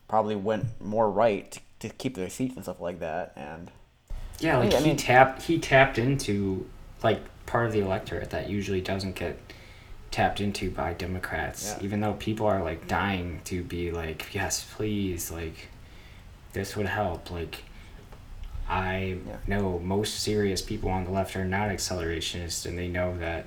probably 0.08 0.36
went 0.36 0.66
more 0.82 1.10
right 1.12 1.52
to, 1.52 1.60
to 1.80 1.90
keep 1.90 2.16
their 2.16 2.30
seats 2.30 2.56
and 2.56 2.64
stuff 2.64 2.80
like 2.80 3.00
that. 3.00 3.34
And 3.36 3.72
Yeah, 4.40 4.58
like 4.58 4.74
I 4.74 4.80
he 4.80 4.88
mean- 4.88 4.98
tapped 4.98 5.44
he 5.44 5.60
tapped 5.60 5.98
into 5.98 6.66
like 7.04 7.22
part 7.46 7.68
of 7.68 7.74
the 7.74 7.80
electorate 7.80 8.30
that 8.32 8.50
usually 8.50 8.82
doesn't 8.82 9.16
get 9.16 9.38
tapped 10.12 10.40
into 10.40 10.72
by 10.72 10.94
Democrats. 10.94 11.76
Yeah. 11.78 11.86
Even 11.86 12.02
though 12.02 12.14
people 12.14 12.48
are 12.48 12.64
like 12.64 12.88
dying 12.88 13.42
to 13.46 13.64
be 13.64 13.92
like, 13.92 14.34
yes, 14.34 14.66
please, 14.76 15.30
like 15.32 15.70
this 16.54 16.76
would 16.76 16.88
help. 16.88 17.30
Like 17.32 17.64
I 18.70 19.18
Yeah. 19.26 19.38
know 19.48 19.80
most 19.80 20.20
serious 20.20 20.62
people 20.62 20.90
on 20.90 21.06
the 21.06 21.12
left 21.12 21.36
are 21.36 21.46
not 21.46 21.70
accelerationists 21.70 22.66
and 22.66 22.78
they 22.78 22.88
know 22.88 23.18
that 23.18 23.46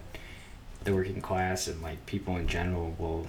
the 0.85 0.95
working 0.95 1.21
class 1.21 1.67
and 1.69 1.83
like 1.83 2.07
people 2.07 2.37
in 2.37 2.47
general 2.49 2.95
will 2.99 3.27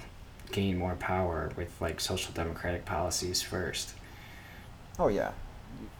gain 0.50 0.78
more 0.78 0.94
power 0.96 1.50
with 1.56 1.78
like 1.80 2.00
social 2.00 2.32
democratic 2.32 2.84
policies 2.84 3.42
first. 3.42 3.94
oh 4.98 5.08
yeah, 5.08 5.32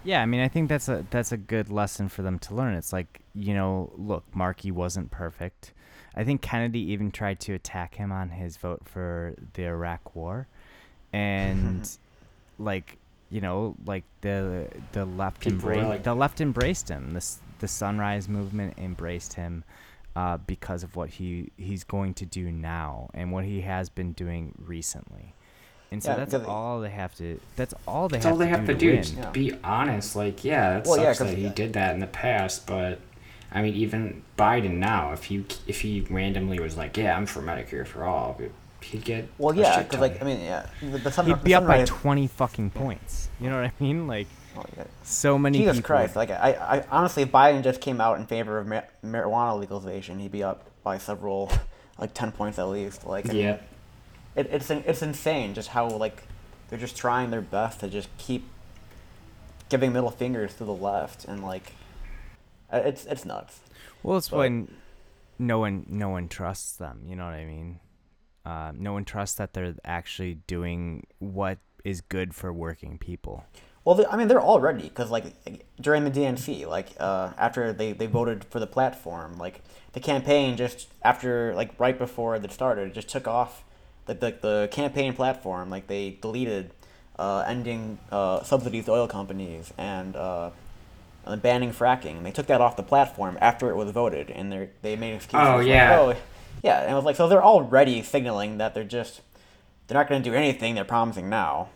Yeah, 0.05 0.23
I 0.23 0.27
mean, 0.27 0.41
I 0.41 0.49
think 0.49 0.69
that's 0.69 0.89
a 0.89 1.07
that's 1.11 1.33
a 1.33 1.37
good 1.37 1.71
lesson 1.71 2.09
for 2.09 2.23
them 2.23 2.39
to 2.41 2.55
learn. 2.55 2.75
It's 2.75 2.93
like 2.93 3.23
you 3.35 3.55
know, 3.55 3.93
look, 3.97 4.25
Markey 4.35 4.71
wasn't 4.71 5.11
perfect. 5.11 5.73
I 6.15 6.25
think 6.25 6.43
Kennedy 6.43 6.81
even 6.93 7.11
tried 7.11 7.41
to 7.41 7.55
attack 7.55 7.95
him 7.97 8.13
on 8.13 8.31
his 8.31 8.57
vote 8.57 8.83
for 8.87 9.35
the 9.55 9.65
Iraq 9.65 10.15
War, 10.15 10.49
and 11.13 11.89
like 12.59 12.99
you 13.33 13.41
know, 13.41 13.75
like 13.87 14.05
the 14.21 14.69
the 14.93 15.05
left 15.05 15.41
People 15.41 15.71
embraced 15.71 15.89
like- 15.89 16.03
the 16.05 16.15
left 16.15 16.41
embraced 16.41 16.89
him. 16.91 17.15
This 17.15 17.39
the 17.59 17.67
Sunrise 17.69 18.29
Movement 18.29 18.75
embraced 18.79 19.33
him 19.35 19.65
uh, 20.15 20.37
because 20.37 20.83
of 20.83 20.95
what 20.97 21.09
he 21.11 21.51
he's 21.57 21.83
going 21.85 22.13
to 22.15 22.27
do 22.27 22.53
now 22.53 23.09
and 23.15 23.33
what 23.33 23.45
he 23.45 23.63
has 23.63 23.89
been 23.89 24.13
doing 24.13 24.55
recently. 24.59 25.35
And 25.91 26.03
so 26.03 26.11
Yeah, 26.13 26.25
that's 26.25 26.47
all 26.47 26.81
they 26.81 26.91
have 26.91 27.15
to. 27.17 27.39
That's 27.57 27.75
all 27.87 28.09
they 28.09 28.17
That's 28.17 28.25
have 28.25 28.33
all 28.33 28.39
they 28.39 28.47
to 28.47 28.51
have 28.57 28.67
do 28.67 28.73
to 28.75 28.79
do. 28.79 28.93
win. 28.93 29.05
Yeah. 29.25 29.31
Be 29.31 29.53
honest. 29.63 30.17
Like, 30.17 30.43
yeah, 30.45 30.79
it 30.79 30.87
Well, 30.87 30.99
yeah, 31.01 31.13
that 31.13 31.37
he 31.37 31.49
did 31.51 31.75
that 31.75 31.93
in 31.95 32.01
the 32.01 32.07
past, 32.07 32.67
but 32.67 32.99
I 33.55 33.61
mean, 33.61 33.75
even 33.75 34.23
Biden 34.39 34.79
now, 34.79 35.13
if 35.13 35.31
you 35.31 35.45
if 35.67 35.83
he 35.83 36.01
randomly 36.09 36.59
was 36.61 36.77
like, 36.79 36.97
"Yeah, 36.97 37.15
I'm 37.17 37.27
for 37.27 37.43
Medicare 37.43 37.87
for 37.87 38.05
all," 38.05 38.39
he'd 38.85 39.05
get 39.05 39.29
well 39.39 39.55
yeah, 39.55 39.83
because 39.83 40.01
like 40.01 40.21
I 40.23 40.25
mean 40.25 40.41
yeah, 40.41 40.67
the, 40.81 40.99
the 40.99 41.11
Sun- 41.13 41.27
He'd 41.27 41.43
be 41.45 41.55
up 41.55 41.65
by 41.67 41.85
Sunrise- 41.85 41.89
twenty 41.89 42.27
fucking 42.27 42.71
points. 42.71 43.29
You 43.41 43.51
know 43.51 43.57
what 43.57 43.65
I 43.67 43.73
mean? 43.81 44.07
Like 44.07 44.27
oh, 44.57 44.65
yeah. 44.77 44.85
so 45.03 45.39
many 45.39 45.59
Jesus 45.59 45.77
people. 45.79 45.87
Christ! 45.89 46.17
Like 46.17 46.31
I, 46.31 46.53
I 46.53 46.85
honestly, 46.91 47.23
if 47.25 47.31
Biden 47.33 47.63
just 47.63 47.81
came 47.81 48.01
out 48.01 48.19
in 48.19 48.27
favor 48.27 48.59
of 48.59 48.67
mar- 48.67 48.89
marijuana 49.05 49.59
legalization, 49.59 50.19
he'd 50.19 50.33
be 50.33 50.43
up 50.43 50.69
by 50.83 50.99
several, 50.99 51.51
like 51.99 52.15
ten 52.15 52.33
points 52.33 52.59
at 52.59 52.69
least. 52.69 53.07
Like 53.07 53.29
I 53.29 53.33
mean, 53.33 53.43
yeah, 53.43 53.59
it, 54.37 54.49
it's 54.51 54.71
it's 54.71 55.03
insane 55.03 55.55
just 55.55 55.69
how 55.69 55.89
like 55.89 56.23
they're 56.69 56.79
just 56.79 56.97
trying 56.97 57.31
their 57.31 57.41
best 57.43 57.81
to 57.81 57.89
just 57.89 58.09
keep 58.19 58.49
giving 59.69 59.93
middle 59.93 60.11
fingers 60.11 60.55
to 60.55 60.65
the 60.65 60.73
left 60.75 61.25
and 61.25 61.43
like 61.43 61.73
uh, 62.73 62.81
it's 62.85 63.05
it's 63.07 63.25
nuts. 63.25 63.61
Well, 64.03 64.19
it's 64.19 64.29
But- 64.29 64.39
when 64.39 64.75
no 65.39 65.59
one 65.59 65.87
no 65.89 66.09
one 66.11 66.29
trusts 66.29 66.77
them. 66.77 67.03
You 67.07 67.17
know 67.17 67.25
what 67.25 67.35
I 67.35 67.45
mean? 67.45 67.81
Uh, 68.45 68.73
no 68.75 68.93
one 68.93 69.05
trusts 69.05 69.37
that 69.37 69.53
they're 69.53 69.75
actually 69.85 70.35
doing 70.47 71.07
what 71.19 71.59
is 71.85 72.01
good 72.01 72.35
for 72.35 72.53
working 72.53 72.99
people. 72.99 73.45
Well, 73.85 74.05
I 74.09 74.17
mean, 74.17 74.29
they're 74.29 74.41
already 74.41 74.85
because 74.85 75.11
like 75.11 75.35
during 75.81 76.05
the 76.05 76.11
DNC, 76.11 76.67
like 76.69 76.91
uh, 77.01 77.33
after 77.37 77.73
they, 77.73 77.93
they 77.93 78.07
voted 78.07 78.45
for 78.45 78.61
the 78.61 78.67
platform, 78.67 79.39
like 79.39 79.63
the 79.93 80.01
campaign 80.01 80.57
just 80.57 80.89
after 81.03 81.55
like 81.55 81.79
right 81.79 81.99
before 81.99 82.37
it 82.37 82.53
started, 82.53 82.89
it 82.89 82.95
just 82.95 83.09
took 83.09 83.27
off 83.27 83.65
the 84.07 84.15
the, 84.15 84.37
the 84.41 84.69
campaign 84.71 85.15
platform. 85.15 85.69
Like 85.69 85.89
they 85.89 86.19
deleted 86.21 86.71
uh, 87.19 87.45
ending 87.47 87.99
uh, 88.13 88.45
subsidies 88.45 88.85
to 88.85 88.93
oil 88.93 89.09
companies 89.09 89.73
and 89.77 90.15
uh, 90.15 90.51
banning 91.41 91.73
fracking. 91.73 92.19
And 92.19 92.27
they 92.27 92.31
took 92.31 92.47
that 92.47 92.61
off 92.61 92.77
the 92.77 92.85
platform 92.85 93.37
after 93.41 93.71
it 93.71 93.77
was 93.77 93.91
voted, 93.91 94.31
and 94.31 94.53
they 94.53 94.69
they 94.83 94.95
made 94.95 95.15
excuses. 95.15 95.49
Oh, 95.49 95.57
like, 95.57 95.67
yeah. 95.67 95.99
oh, 95.99 96.15
yeah, 96.63 96.83
and 96.83 96.91
it 96.91 96.95
was 96.95 97.05
like 97.05 97.17
so 97.17 97.29
they're 97.29 97.45
already 97.45 98.03
signaling 98.03 98.59
that 98.59 98.75
they're 98.75 98.85
just 98.85 99.21
they're 99.87 99.99
not 99.99 100.09
going 100.09 100.23
to 100.23 100.31
do 100.31 100.35
anything 100.35 100.75
they're 100.75 100.85
promising 100.85 101.29
now. 101.29 101.69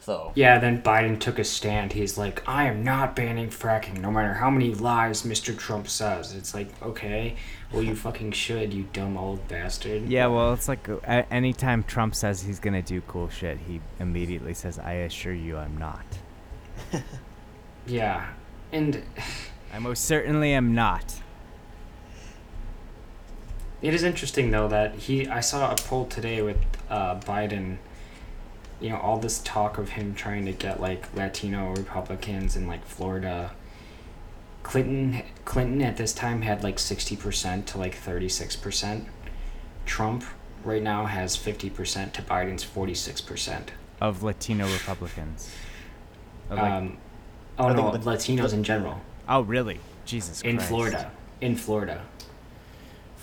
So 0.00 0.32
Yeah, 0.34 0.58
then 0.58 0.82
Biden 0.82 1.20
took 1.20 1.38
a 1.38 1.44
stand. 1.44 1.92
He's 1.92 2.16
like, 2.16 2.42
I 2.48 2.64
am 2.64 2.82
not 2.82 3.14
banning 3.14 3.50
fracking, 3.50 4.00
no 4.00 4.10
matter 4.10 4.32
how 4.32 4.48
many 4.48 4.74
lies 4.74 5.22
Mr. 5.22 5.56
Trump 5.56 5.88
says. 5.88 6.34
It's 6.34 6.54
like, 6.54 6.68
okay, 6.82 7.36
well, 7.70 7.82
you 7.82 7.94
fucking 7.94 8.32
should, 8.32 8.72
you 8.72 8.84
dumb 8.94 9.18
old 9.18 9.46
bastard. 9.46 10.08
Yeah, 10.08 10.26
well, 10.26 10.54
it's 10.54 10.68
like 10.68 10.88
uh, 10.88 11.22
anytime 11.30 11.82
Trump 11.84 12.14
says 12.14 12.42
he's 12.42 12.58
gonna 12.58 12.80
do 12.82 13.02
cool 13.02 13.28
shit, 13.28 13.58
he 13.58 13.80
immediately 13.98 14.54
says, 14.54 14.78
"I 14.78 14.92
assure 14.92 15.34
you, 15.34 15.56
I'm 15.56 15.76
not. 15.76 16.04
Yeah. 17.86 18.28
And 18.72 19.02
I 19.72 19.78
most 19.78 20.04
certainly 20.04 20.52
am 20.52 20.74
not." 20.74 21.19
It 23.82 23.94
is 23.94 24.02
interesting, 24.02 24.50
though, 24.50 24.68
that 24.68 24.94
he, 24.94 25.26
I 25.26 25.40
saw 25.40 25.72
a 25.72 25.76
poll 25.76 26.06
today 26.06 26.42
with 26.42 26.58
uh, 26.88 27.16
Biden, 27.20 27.78
you 28.80 28.90
know, 28.90 28.98
all 28.98 29.18
this 29.18 29.40
talk 29.40 29.78
of 29.78 29.90
him 29.90 30.14
trying 30.14 30.44
to 30.46 30.52
get, 30.52 30.80
like, 30.80 31.14
Latino 31.14 31.70
Republicans 31.74 32.56
in, 32.56 32.66
like, 32.66 32.84
Florida. 32.84 33.52
Clinton, 34.62 35.22
Clinton 35.44 35.82
at 35.82 35.96
this 35.96 36.12
time 36.12 36.42
had, 36.42 36.62
like, 36.62 36.76
60% 36.76 37.66
to, 37.66 37.78
like, 37.78 37.94
36%. 37.94 39.06
Trump 39.86 40.24
right 40.64 40.82
now 40.82 41.06
has 41.06 41.36
50% 41.36 42.12
to 42.12 42.22
Biden's 42.22 42.64
46%. 42.64 43.68
Of 44.00 44.22
Latino 44.22 44.70
Republicans. 44.70 45.50
Of, 46.48 46.58
like- 46.58 46.72
Um, 46.72 46.96
oh 47.58 47.72
no, 47.72 47.90
Latinos 47.92 48.52
in 48.52 48.64
general 48.64 49.00
oh, 49.30 49.40
really? 49.42 49.80
Jesus 50.04 50.42
in 50.42 50.58
Florida. 50.58 51.10
In 51.40 51.56
Florida, 51.56 52.02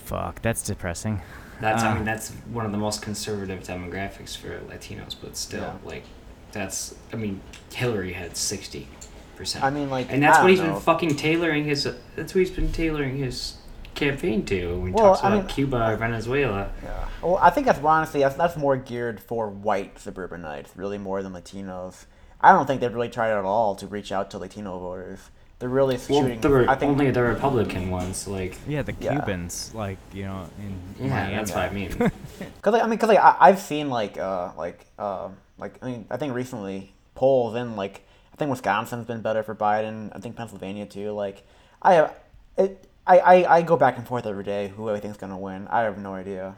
Fuck, 0.07 0.41
that's 0.41 0.63
depressing. 0.63 1.21
that's 1.59 1.83
I 1.83 1.89
mean 1.89 1.97
um, 1.99 2.05
that's 2.05 2.31
one 2.51 2.65
of 2.65 2.71
the 2.71 2.77
most 2.77 3.01
conservative 3.01 3.61
demographics 3.63 4.37
for 4.37 4.59
Latinos, 4.61 5.15
but 5.21 5.35
still, 5.35 5.61
Yeah. 5.61 5.73
like, 5.83 6.03
that's 6.51 6.95
I 7.11 7.17
mean 7.17 7.41
Hillary 7.73 8.13
had 8.13 8.37
sixty 8.37 8.87
percent. 9.35 9.63
I 9.65 9.69
mean, 9.69 9.89
like, 9.89 10.07
and 10.11 10.23
that's 10.23 10.37
I 10.37 10.41
what 10.43 10.47
don't 10.47 10.55
he's 10.55 10.59
know. 10.65 10.73
been 10.73 10.81
fucking 10.81 11.15
tailoring 11.17 11.65
his. 11.65 11.83
That's 12.15 12.33
what 12.33 12.39
he's 12.39 12.51
been 12.51 12.71
tailoring 12.71 13.17
his 13.17 13.55
campaign 13.95 14.45
to. 14.45 14.75
When 14.77 14.87
he 14.87 14.93
Well, 14.93 15.13
talks 15.13 15.23
I 15.23 15.27
about 15.27 15.37
mean- 15.45 15.47
Cuba 15.55 15.91
or 15.91 15.97
Venezuela. 15.97 16.69
Yeah. 16.83 17.07
Well, 17.21 17.37
I 17.41 17.49
think 17.49 17.65
that's 17.67 17.79
honestly 17.83 18.21
that's, 18.21 18.35
that's 18.35 18.55
more 18.55 18.77
geared 18.77 19.19
for 19.19 19.49
white 19.49 19.99
suburbanites, 19.99 20.71
really 20.75 20.97
more 20.97 21.21
than 21.21 21.33
Latinos. 21.33 22.05
I 22.39 22.51
don't 22.53 22.65
think 22.67 22.79
they've 22.81 22.93
really 22.93 23.09
tried 23.09 23.31
at 23.31 23.43
all 23.43 23.75
to 23.75 23.87
reach 23.87 24.11
out 24.11 24.29
to 24.31 24.37
Latino 24.37 24.77
voters. 24.79 25.19
They're 25.59 25.69
really 25.69 25.97
Well, 26.09 26.21
shooting. 26.21 26.39
there 26.41 26.51
were 26.51 26.69
I 26.69 26.75
think 26.75 26.91
only 26.91 27.09
the 27.11 27.23
Republican 27.23 27.89
ones, 27.89 28.27
like. 28.27 28.57
Yeah, 28.67 28.83
the 28.83 28.93
Yeah. 28.99 29.15
Cubans, 29.15 29.73
like 29.73 29.97
you 30.13 30.23
know, 30.25 30.47
in 30.59 30.77
Yeah, 30.99 31.09
Miami. 31.09 31.35
that's 31.35 31.51
what 31.51 31.63
I 31.63 31.69
mean. 31.71 31.89
Cause 32.61 32.73
like, 32.73 32.83
I 32.83 32.87
mean, 32.87 32.99
cause 32.99 33.09
like 33.09 33.17
I, 33.19 33.35
I've 33.39 33.59
seen 33.59 33.89
like 33.89 34.17
uh 34.17 34.51
like 34.57 34.85
uh 34.99 35.29
like 35.57 35.79
I 35.81 35.87
mean 35.87 36.05
I 36.11 36.17
think 36.17 36.33
recently 36.35 36.93
polls 37.15 37.55
in 37.55 37.75
like 37.75 38.03
I 38.33 38.35
think 38.37 38.51
Wisconsin's 38.51 39.05
been 39.07 39.21
better 39.21 39.41
for 39.41 39.55
Biden. 39.55 40.15
I 40.15 40.19
think 40.19 40.35
Pennsylvania 40.35 40.85
too. 40.85 41.11
Like 41.11 41.43
I 41.81 41.93
have 41.95 42.13
it. 42.57 42.83
I, 43.07 43.19
I, 43.19 43.55
I 43.57 43.61
go 43.61 43.77
back 43.77 43.97
and 43.97 44.05
forth 44.05 44.25
every 44.27 44.43
day 44.43 44.67
who 44.67 44.89
I 44.89 44.99
think's 44.99 45.17
gonna 45.17 45.37
win. 45.39 45.67
I 45.69 45.81
have 45.81 45.97
no 45.97 46.13
idea. 46.13 46.55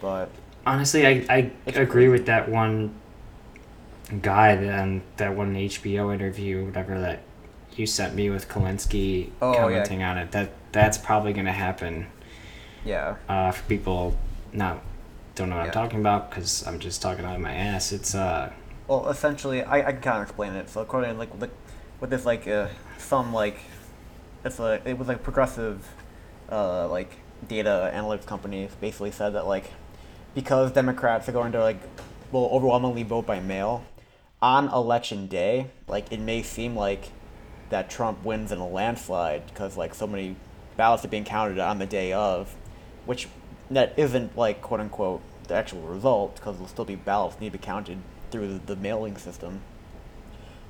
But 0.00 0.30
Honestly, 0.66 1.06
I, 1.06 1.26
I 1.28 1.50
It's 1.66 1.76
agree 1.76 2.08
with 2.08 2.26
that 2.26 2.48
one 2.48 2.94
guy 4.22 4.56
that 4.56 4.78
um, 4.82 5.02
that 5.16 5.34
one 5.36 5.54
HBO 5.54 6.12
interview, 6.14 6.64
whatever 6.66 7.00
that 7.00 7.20
you 7.76 7.86
sent 7.86 8.14
me 8.14 8.30
with 8.30 8.48
Kalinsky 8.48 9.30
Oh, 9.42 9.52
yeah. 9.52 9.60
commenting 9.60 10.02
on 10.02 10.18
it. 10.18 10.30
That 10.32 10.50
that's 10.72 10.98
probably 10.98 11.32
gonna 11.32 11.52
happen. 11.52 12.06
yeah, 12.84 13.16
Uh, 13.28 13.50
for 13.50 13.62
people 13.68 14.16
not 14.52 14.82
don't 15.34 15.48
know 15.50 15.56
what 15.56 15.62
Yeah. 15.62 15.68
I'm 15.68 15.72
talking 15.72 16.00
about 16.00 16.30
because 16.30 16.66
I'm 16.66 16.78
just 16.78 17.02
talking 17.02 17.24
out 17.24 17.34
of 17.34 17.40
my 17.40 17.54
ass. 17.54 17.92
It's 17.92 18.14
uh 18.14 18.50
Well, 18.86 19.08
essentially, 19.08 19.62
I, 19.62 19.78
I 19.88 19.92
can 19.92 20.00
kind 20.02 20.16
of 20.18 20.22
explain 20.24 20.52
it. 20.54 20.68
So 20.68 20.80
according 20.82 21.10
to, 21.12 21.18
like 21.18 21.32
with, 21.40 21.50
with 22.00 22.10
this 22.10 22.24
like 22.26 22.46
uh, 22.46 22.68
some 22.98 23.32
like 23.32 23.58
it's 24.44 24.58
a 24.60 24.80
it 24.84 24.98
was 24.98 25.08
like 25.08 25.22
progressive 25.22 25.88
uh, 26.52 26.86
like 26.88 27.10
data 27.48 27.90
analytics 27.94 28.26
companies 28.26 28.70
basically 28.80 29.10
said 29.10 29.30
that 29.34 29.46
like 29.46 29.70
because 30.34 30.70
Democrats 30.72 31.28
are 31.28 31.32
going 31.32 31.52
to 31.52 31.60
like 31.60 31.80
will 32.30 32.48
overwhelmingly 32.52 33.02
vote 33.04 33.26
by 33.26 33.40
mail 33.40 33.84
on 34.42 34.68
election 34.68 35.26
day, 35.26 35.68
like 35.88 36.12
it 36.12 36.20
may 36.20 36.42
seem 36.42 36.76
like 36.76 37.10
that 37.70 37.90
Trump 37.90 38.24
wins 38.24 38.52
in 38.52 38.58
a 38.58 38.66
landslide 38.68 39.46
because 39.46 39.76
like 39.76 39.94
so 39.94 40.06
many 40.06 40.36
ballots 40.76 41.04
are 41.04 41.08
being 41.08 41.24
counted 41.24 41.58
on 41.58 41.78
the 41.78 41.86
day 41.86 42.12
of, 42.12 42.54
which 43.06 43.28
that 43.70 43.94
isn't 43.96 44.36
like 44.36 44.60
quote 44.62 44.80
unquote 44.80 45.20
the 45.48 45.54
actual 45.54 45.82
result 45.82 46.36
because 46.36 46.56
there'll 46.56 46.68
still 46.68 46.84
be 46.84 46.94
ballots 46.96 47.38
need 47.40 47.52
to 47.52 47.58
be 47.58 47.64
counted 47.64 47.98
through 48.30 48.48
the, 48.58 48.74
the 48.74 48.76
mailing 48.76 49.16
system. 49.16 49.60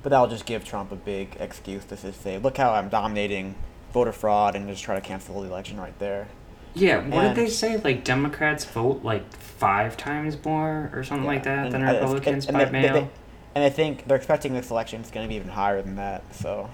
But 0.03 0.09
that'll 0.09 0.27
just 0.27 0.45
give 0.45 0.63
Trump 0.63 0.91
a 0.91 0.95
big 0.95 1.35
excuse 1.39 1.83
to 1.85 1.95
just 1.95 2.21
say, 2.21 2.37
"Look 2.37 2.57
how 2.57 2.73
I'm 2.73 2.89
dominating 2.89 3.55
voter 3.91 4.11
fraud," 4.11 4.55
and 4.55 4.67
just 4.67 4.83
try 4.83 4.95
to 4.95 5.01
cancel 5.01 5.41
the 5.41 5.47
election 5.49 5.79
right 5.79 5.97
there. 5.99 6.27
yeah. 6.75 6.97
What 7.07 7.21
did 7.21 7.35
they 7.35 7.47
say? 7.49 7.77
Like 7.77 8.03
Democrats 8.03 8.65
vote 8.65 9.03
like 9.03 9.31
five 9.35 9.97
times 9.97 10.37
more 10.45 10.91
or 10.93 11.03
something 11.03 11.25
like 11.25 11.43
that 11.43 11.71
than 11.71 11.81
it's- 11.81 11.95
uh, 11.95 11.99
Republicans 12.05 12.45
and 12.47 12.57
by 12.57 12.65
they- 12.65 12.71
mail. 12.71 12.93
they- 12.93 13.09
and 13.55 13.63
I 13.63 13.69
think 13.69 14.05
they're 14.05 14.17
expecting 14.17 14.53
this 14.53 14.69
election 14.69 15.01
is 15.01 15.09
going 15.09 15.25
to 15.25 15.29
be 15.29 15.35
even 15.35 15.47
higher 15.47 15.81
than 15.81 15.95
that. 15.95 16.23
So 16.35 16.69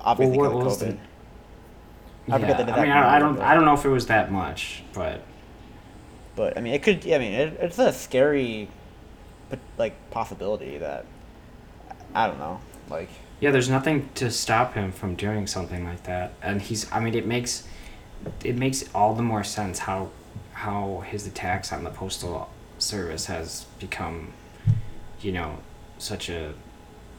obviously, 0.00 0.36
what 0.38 0.48
because 0.50 0.64
was 0.64 0.82
of 0.82 0.88
the- 0.88 0.94
COVID. 0.94 0.98
I 2.28 2.38
forget 2.38 2.58
yeah, 2.58 2.64
the 2.64 2.72
I 2.72 2.82
mean, 2.82 2.90
I, 2.92 3.16
I 3.16 3.18
don't, 3.18 3.34
but- 3.36 3.44
I 3.44 3.54
don't 3.54 3.64
know 3.64 3.74
if 3.74 3.84
it 3.84 3.88
was 3.88 4.06
that 4.06 4.30
much, 4.30 4.82
but 4.92 5.22
But 6.36 6.56
I 6.56 6.60
mean, 6.60 6.74
it 6.74 6.82
could. 6.82 7.04
I 7.06 7.18
mean, 7.18 7.32
it, 7.32 7.56
it's 7.60 7.78
a 7.78 7.92
scary, 7.92 8.68
but 9.48 9.58
like 9.78 10.10
possibility 10.10 10.78
that 10.78 11.06
I 12.14 12.26
don't 12.26 12.38
know. 12.38 12.60
Like 12.88 13.08
Yeah, 13.40 13.50
there's 13.50 13.68
nothing 13.70 14.08
to 14.16 14.30
stop 14.30 14.74
him 14.74 14.92
from 14.92 15.14
doing 15.16 15.46
something 15.46 15.84
like 15.84 16.04
that, 16.04 16.32
and 16.42 16.60
he's. 16.62 16.90
I 16.92 17.00
mean, 17.00 17.14
it 17.14 17.26
makes 17.26 17.64
it 18.44 18.56
makes 18.56 18.84
all 18.94 19.14
the 19.14 19.22
more 19.22 19.42
sense 19.44 19.80
how 19.80 20.10
how 20.52 21.02
his 21.06 21.26
attacks 21.26 21.72
on 21.72 21.84
the 21.84 21.90
postal 21.90 22.50
service 22.78 23.26
has 23.26 23.64
become, 23.78 24.32
you 25.20 25.32
know, 25.32 25.58
such 25.98 26.28
a 26.28 26.52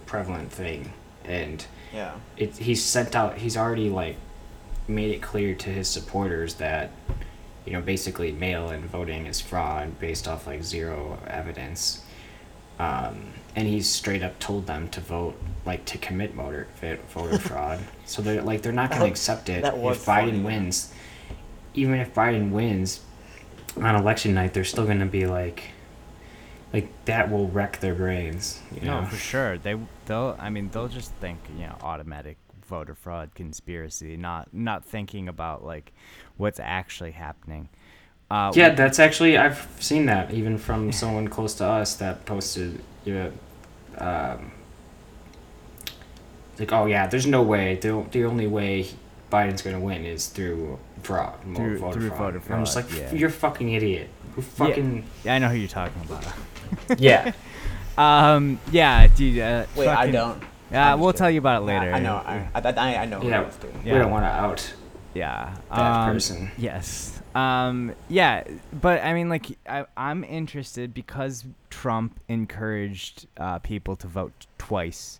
prevalent 0.05 0.51
thing, 0.51 0.93
and 1.25 1.65
yeah, 1.93 2.13
it 2.37 2.57
he's 2.57 2.83
sent 2.83 3.15
out. 3.15 3.37
He's 3.37 3.57
already 3.57 3.89
like 3.89 4.17
made 4.87 5.11
it 5.11 5.21
clear 5.21 5.55
to 5.55 5.69
his 5.69 5.87
supporters 5.87 6.55
that. 6.55 6.91
You 7.63 7.73
know, 7.73 7.81
basically, 7.81 8.31
mail-in 8.31 8.87
voting 8.87 9.27
is 9.27 9.39
fraud 9.39 9.99
based 9.99 10.27
off 10.27 10.47
like 10.47 10.63
zero 10.63 11.19
evidence 11.27 12.03
um, 12.81 13.33
and 13.55 13.67
he's 13.67 13.87
straight 13.87 14.23
up 14.23 14.39
told 14.39 14.65
them 14.65 14.87
to 14.89 14.99
vote 14.99 15.35
like 15.65 15.85
to 15.85 15.99
commit 15.99 16.33
voter 16.33 16.67
voter 17.09 17.37
fraud. 17.47 17.79
So 18.05 18.23
they're 18.23 18.41
like 18.41 18.63
they're 18.63 18.71
not 18.71 18.89
going 18.89 19.01
to 19.03 19.07
accept 19.07 19.49
it 19.49 19.61
that 19.61 19.77
was 19.77 19.97
if 19.97 20.05
Biden 20.05 20.31
funny. 20.31 20.39
wins. 20.39 20.91
Even 21.75 21.99
if 21.99 22.13
Biden 22.15 22.49
wins 22.49 23.01
on 23.77 23.95
election 23.95 24.33
night, 24.33 24.53
they're 24.53 24.63
still 24.63 24.85
going 24.85 24.99
to 24.99 25.05
be 25.05 25.27
like 25.27 25.65
like 26.73 26.89
that 27.05 27.29
will 27.29 27.47
wreck 27.49 27.79
their 27.81 27.93
brains. 27.93 28.59
You 28.73 28.81
No, 28.81 29.01
know? 29.01 29.07
for 29.07 29.15
sure. 29.17 29.57
They 29.59 29.75
they'll. 30.11 30.35
I 30.39 30.49
mean, 30.49 30.69
they'll 30.71 30.87
just 30.89 31.11
think 31.23 31.39
you 31.57 31.65
know 31.67 31.77
automatic 31.81 32.37
voter 32.69 32.95
fraud 32.95 33.29
conspiracy, 33.35 34.17
not 34.17 34.53
not 34.53 34.83
thinking 34.85 35.27
about 35.27 35.63
like 35.65 35.93
what's 36.37 36.59
actually 36.59 37.11
happening. 37.11 37.69
Uh, 38.29 38.51
Yeah, 38.55 38.69
that's 38.81 38.99
actually 38.99 39.37
I've 39.37 39.67
seen 39.79 40.05
that 40.07 40.31
even 40.31 40.57
from 40.57 40.91
someone 40.91 41.27
close 41.27 41.53
to 41.55 41.65
us 41.65 41.95
that 41.95 42.25
posted 42.25 42.81
yeah, 43.05 43.29
um, 43.97 44.51
like 46.59 46.71
oh 46.71 46.85
yeah, 46.85 47.07
there's 47.07 47.27
no 47.27 47.41
way 47.41 47.75
the 47.75 48.05
the 48.11 48.25
only 48.25 48.47
way 48.47 48.87
Biden's 49.31 49.61
gonna 49.61 49.79
win 49.79 50.05
is 50.05 50.27
through 50.27 50.77
fraud, 51.03 51.33
Through- 51.55 51.79
voter 51.79 51.99
through 51.99 52.09
fraud. 52.09 52.33
voter 52.35 52.53
I'm 52.53 52.65
just 52.65 52.75
like, 52.75 52.93
yeah. 52.95 53.13
you're 53.13 53.29
a 53.29 53.31
fucking 53.45 53.69
idiot. 53.71 54.09
Who 54.35 54.41
fucking 54.41 55.03
Yeah, 55.23 55.35
I 55.35 55.39
know 55.39 55.49
who 55.49 55.57
you're 55.57 55.67
talking 55.81 56.01
about. 56.03 56.25
yeah. 56.99 57.31
Um, 57.97 58.59
yeah, 58.71 59.07
dude. 59.07 59.39
Uh, 59.39 59.65
Wait, 59.75 59.87
I 59.87 60.09
don't. 60.11 60.41
Yeah, 60.71 60.93
I'm 60.93 60.99
we'll 60.99 61.11
just 61.11 61.19
tell 61.19 61.29
you 61.29 61.39
about 61.39 61.61
it 61.61 61.65
later. 61.65 61.93
I, 61.93 61.97
I 61.97 61.99
know. 61.99 62.15
I, 62.15 62.47
I, 62.55 62.61
I, 62.71 62.97
I 63.01 63.05
know. 63.05 63.19
who 63.19 63.27
Yeah, 63.29 63.41
it 63.41 63.49
is, 63.49 63.57
too. 63.57 63.71
we 63.83 63.91
don't 63.91 64.09
want 64.11 64.23
to 64.23 64.29
out 64.29 64.73
Yeah. 65.13 65.53
that 65.69 65.77
um, 65.79 66.13
person. 66.13 66.51
Yes. 66.57 67.21
Um, 67.35 67.93
yeah, 68.09 68.43
but 68.81 69.03
I 69.03 69.13
mean, 69.13 69.27
like, 69.29 69.57
I, 69.67 69.85
I'm 69.97 70.23
interested 70.23 70.93
because 70.93 71.45
Trump 71.69 72.19
encouraged 72.29 73.27
uh, 73.37 73.59
people 73.59 73.95
to 73.97 74.07
vote 74.07 74.47
twice. 74.57 75.19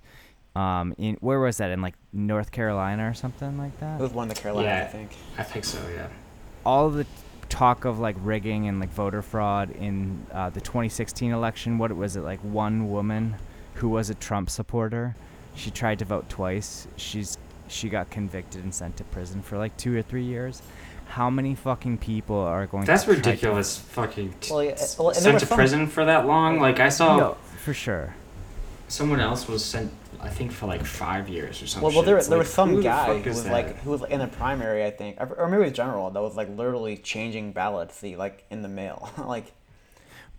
Um, 0.55 0.93
in 0.97 1.15
where 1.21 1.39
was 1.39 1.57
that? 1.57 1.71
In 1.71 1.81
like 1.81 1.95
North 2.11 2.51
Carolina 2.51 3.09
or 3.09 3.13
something 3.13 3.57
like 3.57 3.77
that. 3.79 3.99
It 3.99 4.03
was 4.03 4.11
one 4.11 4.29
of 4.29 4.35
the 4.35 4.41
Carolinas, 4.41 4.67
Yeah. 4.67 4.83
I 4.83 4.87
think. 4.87 5.11
I 5.37 5.43
think 5.43 5.63
so. 5.65 5.79
Yeah. 5.93 6.07
all 6.65 6.89
the 6.89 7.05
talk 7.51 7.85
of 7.85 7.99
like 7.99 8.15
rigging 8.21 8.67
and 8.67 8.79
like 8.79 8.89
voter 8.91 9.21
fraud 9.21 9.69
in 9.71 10.25
uh, 10.31 10.49
the 10.49 10.61
2016 10.61 11.31
election. 11.31 11.77
What 11.77 11.95
was 11.95 12.15
it 12.15 12.21
like? 12.21 12.39
One 12.39 12.89
woman 12.89 13.35
who 13.75 13.89
was 13.89 14.09
a 14.09 14.15
Trump 14.15 14.49
supporter, 14.49 15.15
she 15.53 15.69
tried 15.69 15.99
to 15.99 16.05
vote 16.05 16.27
twice. 16.29 16.87
She's 16.95 17.37
she 17.67 17.87
got 17.89 18.09
convicted 18.09 18.63
and 18.63 18.73
sent 18.73 18.97
to 18.97 19.03
prison 19.05 19.41
for 19.41 19.57
like 19.57 19.75
two 19.77 19.95
or 19.95 20.01
three 20.01 20.23
years. 20.23 20.61
How 21.07 21.29
many 21.29 21.55
fucking 21.55 21.97
people 21.99 22.37
are 22.37 22.65
going? 22.67 22.85
That's 22.85 23.03
to 23.03 23.07
try 23.13 23.15
to- 23.21 23.29
ridiculous. 23.29 23.77
Fucking 23.77 24.33
t- 24.39 24.53
Well, 24.53 24.63
yeah, 24.63 24.75
well, 24.97 25.13
sent 25.13 25.39
to 25.41 25.45
some- 25.45 25.57
prison 25.57 25.87
for 25.87 26.05
that 26.05 26.25
long. 26.25 26.59
Like 26.59 26.79
I 26.79 26.89
saw 26.89 27.17
No, 27.17 27.37
for 27.63 27.73
sure. 27.73 28.15
Someone 28.91 29.19
else 29.19 29.47
was 29.47 29.63
sent. 29.63 29.91
I 30.19 30.29
think 30.29 30.51
for 30.51 30.67
like 30.67 30.85
five 30.85 31.29
years 31.29 31.61
or 31.63 31.67
something. 31.67 31.87
Well, 31.87 31.95
well, 31.95 32.05
there, 32.05 32.21
there 32.21 32.37
was 32.37 32.53
some 32.53 32.75
the 32.75 32.83
guy 32.83 33.07
fuck 33.07 33.23
who 33.23 33.29
is 33.29 33.37
was 33.37 33.43
that? 33.45 33.51
like 33.53 33.79
who 33.79 33.89
was 33.91 34.03
in 34.03 34.19
the 34.19 34.27
primary, 34.27 34.85
I 34.85 34.91
think, 34.91 35.19
or 35.19 35.33
or 35.33 35.47
maybe 35.47 35.63
it 35.63 35.65
was 35.67 35.73
general 35.73 36.09
that 36.11 36.21
was 36.21 36.35
like 36.35 36.49
literally 36.55 36.97
changing 36.97 37.53
ballots, 37.53 37.95
see, 37.95 38.15
like 38.15 38.45
in 38.49 38.61
the 38.61 38.69
mail, 38.69 39.09
like. 39.25 39.51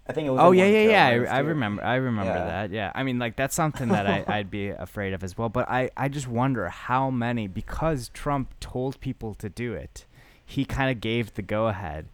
I 0.05 0.13
think 0.13 0.27
it 0.27 0.31
was. 0.31 0.41
Oh 0.41 0.51
yeah, 0.51 0.67
yeah, 0.67 1.09
of 1.11 1.23
yeah. 1.23 1.33
I, 1.33 1.37
I 1.37 1.39
remember. 1.39 1.85
I 1.85 1.95
remember 1.95 2.33
Yeah. 2.33 2.45
that. 2.45 2.71
Yeah. 2.73 2.91
I 2.93 3.05
mean, 3.05 3.21
like 3.21 3.37
that's 3.37 3.55
something 3.55 3.89
that 3.91 4.05
I, 4.05 4.25
I'd 4.39 4.51
be 4.51 4.71
afraid 4.71 5.13
of 5.13 5.23
as 5.23 5.39
well. 5.39 5.49
But 5.49 5.71
I, 5.71 5.91
I 5.97 6.09
just 6.09 6.27
wonder 6.27 6.69
how 6.71 7.09
many 7.09 7.47
because 7.47 8.09
Trump 8.09 8.53
told 8.59 8.99
people 9.01 9.35
to 9.35 9.49
do 9.49 9.75
it. 9.75 10.05
He 10.45 10.65
kind 10.65 10.91
of 10.91 11.01
gave 11.01 11.35
the 11.35 11.43
go 11.43 11.69
ahead. 11.69 12.09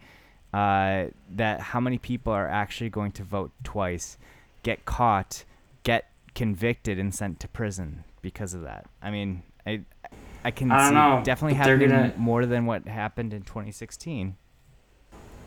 Uh, 0.53 1.07
that 1.31 1.61
how 1.61 1.81
many 1.81 1.97
people 1.97 2.31
are 2.31 2.47
actually 2.49 2.91
going 2.91 3.13
to 3.13 3.23
vote 3.23 3.53
twice, 3.65 4.19
get 4.63 4.85
caught, 4.85 5.45
get 5.83 6.11
convicted, 6.39 6.99
and 6.99 7.15
sent 7.15 7.41
to 7.41 7.49
prison 7.49 8.05
because 8.23 8.55
of 8.55 8.63
that. 8.63 8.87
I 9.03 9.11
mean, 9.11 9.43
I, 9.67 9.83
I 10.45 10.51
can 10.53 10.71
I 10.71 10.77
don't 10.79 10.89
see 10.89 10.95
know, 10.95 11.21
definitely 11.25 11.55
happening 11.57 11.89
gonna- 11.91 12.15
more 12.17 12.47
than 12.47 12.65
what 12.65 12.87
happened 12.87 13.35
in 13.35 13.43
2016. 13.43 14.37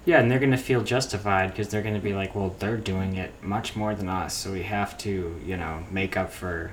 Yeah, 0.04 0.20
and 0.20 0.30
they're 0.32 0.40
gonna 0.40 0.58
feel 0.58 0.84
justified 0.84 1.52
because 1.52 1.70
they're 1.70 1.82
gonna 1.84 2.00
be 2.00 2.14
like, 2.14 2.36
well, 2.36 2.56
they're 2.60 2.78
doing 2.78 3.16
it 3.18 3.32
much 3.44 3.76
more 3.76 3.94
than 3.96 4.10
us, 4.10 4.34
so 4.36 4.52
we 4.52 4.64
have 4.64 4.98
to, 5.00 5.40
you 5.46 5.58
know, 5.58 5.84
make 5.92 6.18
up 6.18 6.32
for 6.32 6.72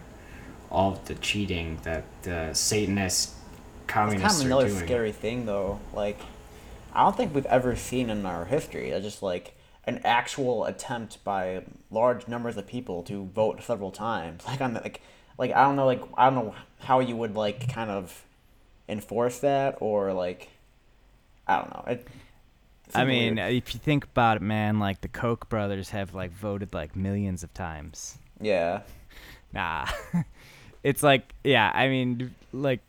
all 0.71 0.93
of 0.93 1.05
the 1.07 1.15
cheating 1.15 1.79
that 1.85 2.05
the 2.23 2.53
Satanist 2.55 3.35
It's 3.35 3.87
kind 3.87 4.15
of 4.15 4.23
are 4.23 4.45
another 4.47 4.69
doing. 4.69 4.81
scary 4.85 5.13
thing, 5.13 5.47
though. 5.47 5.79
Like, 5.95 6.19
I 6.95 7.05
don't 7.05 7.17
think 7.17 7.35
we've 7.35 7.47
ever 7.47 7.77
seen 7.77 8.11
in 8.11 8.25
our 8.27 8.47
history 8.47 8.91
that 8.91 9.03
just 9.03 9.23
like 9.23 9.55
an 9.89 10.03
actual 10.05 10.67
attempt 10.67 11.25
by 11.25 11.63
large 11.91 12.29
numbers 12.29 12.59
of 12.59 12.67
people 12.67 13.03
to 13.05 13.25
vote 13.35 13.63
several 13.63 13.91
times. 13.91 14.45
Like, 14.47 14.61
on 14.61 14.75
the, 14.75 14.81
like, 14.81 15.01
like 15.39 15.53
I 15.53 15.65
don't 15.65 15.77
know, 15.77 15.87
like 15.87 16.03
I 16.17 16.31
don't 16.31 16.35
know 16.35 16.55
how 16.81 17.01
you 17.01 17.17
would 17.17 17.35
like 17.35 17.73
kind 17.73 17.91
of 17.91 18.25
enforce 18.89 19.39
that 19.41 19.79
or 19.81 20.13
like, 20.13 20.51
I 21.47 21.57
don't 21.57 21.71
know. 21.71 21.85
It, 21.93 22.07
I 22.95 23.05
mean, 23.05 23.37
weird. 23.37 23.53
if 23.53 23.75
you 23.75 23.81
think 23.81 24.05
about 24.05 24.37
it, 24.39 24.43
man, 24.43 24.79
like 24.79 25.01
the 25.01 25.09
Koch 25.09 25.49
brothers 25.49 25.91
have 25.91 26.15
like 26.15 26.33
voted 26.33 26.75
like 26.75 26.95
millions 26.95 27.43
of 27.43 27.53
times. 27.55 28.19
yeah. 28.41 28.83
Nah, 29.55 29.87
it's 30.83 31.03
like, 31.03 31.33
yeah, 31.43 31.73
I 31.75 31.89
mean, 31.89 32.35
like 32.53 32.81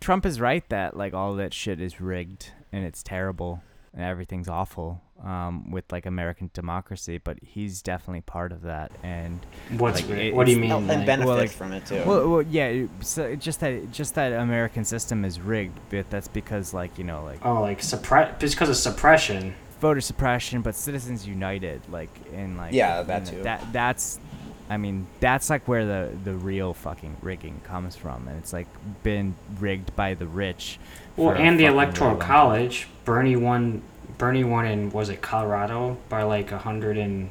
Trump 0.00 0.26
is 0.26 0.40
right 0.40 0.68
that 0.70 0.96
like 0.96 1.14
all 1.14 1.34
that 1.36 1.54
shit 1.54 1.80
is 1.80 2.00
rigged 2.00 2.50
and 2.72 2.84
it's 2.84 3.04
terrible 3.04 3.62
and 3.96 4.04
everything's 4.04 4.48
awful 4.48 5.00
um, 5.24 5.70
with 5.70 5.90
like 5.90 6.04
American 6.06 6.50
democracy, 6.52 7.18
but 7.18 7.38
he's 7.42 7.80
definitely 7.82 8.20
part 8.20 8.52
of 8.52 8.62
that. 8.62 8.92
And 9.02 9.40
What's 9.78 10.02
like, 10.06 10.10
it- 10.18 10.34
what 10.34 10.44
do 10.46 10.52
you 10.52 10.58
mean? 10.58 10.70
And 10.70 10.86
like- 10.86 11.06
benefits 11.06 11.26
well, 11.26 11.36
like- 11.38 11.50
from 11.50 11.72
it 11.72 11.86
too. 11.86 12.02
well, 12.06 12.28
well, 12.28 12.42
yeah, 12.42 12.84
so 13.00 13.34
just 13.36 13.60
that 13.60 13.90
just 13.90 14.14
that 14.16 14.32
American 14.32 14.84
system 14.84 15.24
is 15.24 15.40
rigged, 15.40 15.78
but 15.90 16.08
that's 16.10 16.28
because 16.28 16.74
like 16.74 16.98
you 16.98 17.04
know 17.04 17.24
like 17.24 17.44
oh, 17.44 17.60
like 17.62 17.82
suppress 17.82 18.38
just 18.40 18.54
because 18.54 18.68
of 18.68 18.76
suppression. 18.76 19.54
voter 19.80 20.00
suppression, 20.02 20.60
but 20.62 20.74
Citizens 20.74 21.26
United, 21.26 21.80
like 21.90 22.10
in 22.32 22.56
like 22.58 22.74
Yeah, 22.74 23.02
that 23.02 23.24
too. 23.26 23.42
That 23.42 23.64
that's, 23.72 24.20
I 24.68 24.76
mean, 24.76 25.06
that's 25.20 25.48
like 25.48 25.66
where 25.66 25.86
the 25.86 26.10
the 26.24 26.34
real 26.34 26.74
fucking 26.74 27.16
rigging 27.22 27.60
comes 27.64 27.96
from, 27.96 28.28
and 28.28 28.36
it's 28.38 28.52
like 28.52 28.66
been 29.02 29.34
rigged 29.58 29.96
by 29.96 30.12
the 30.14 30.26
rich. 30.26 30.78
Well, 31.16 31.34
for 31.34 31.36
and 31.36 31.58
the 31.58 31.66
electoral 31.66 32.12
really 32.14 32.26
college, 32.26 32.88
Bernie 33.04 33.36
won. 33.36 33.82
Bernie 34.18 34.44
won 34.44 34.66
in 34.66 34.90
was 34.90 35.08
it 35.10 35.20
Colorado 35.20 35.98
by 36.08 36.22
like 36.22 36.52
a 36.52 36.58
hundred 36.58 36.96
and. 36.96 37.30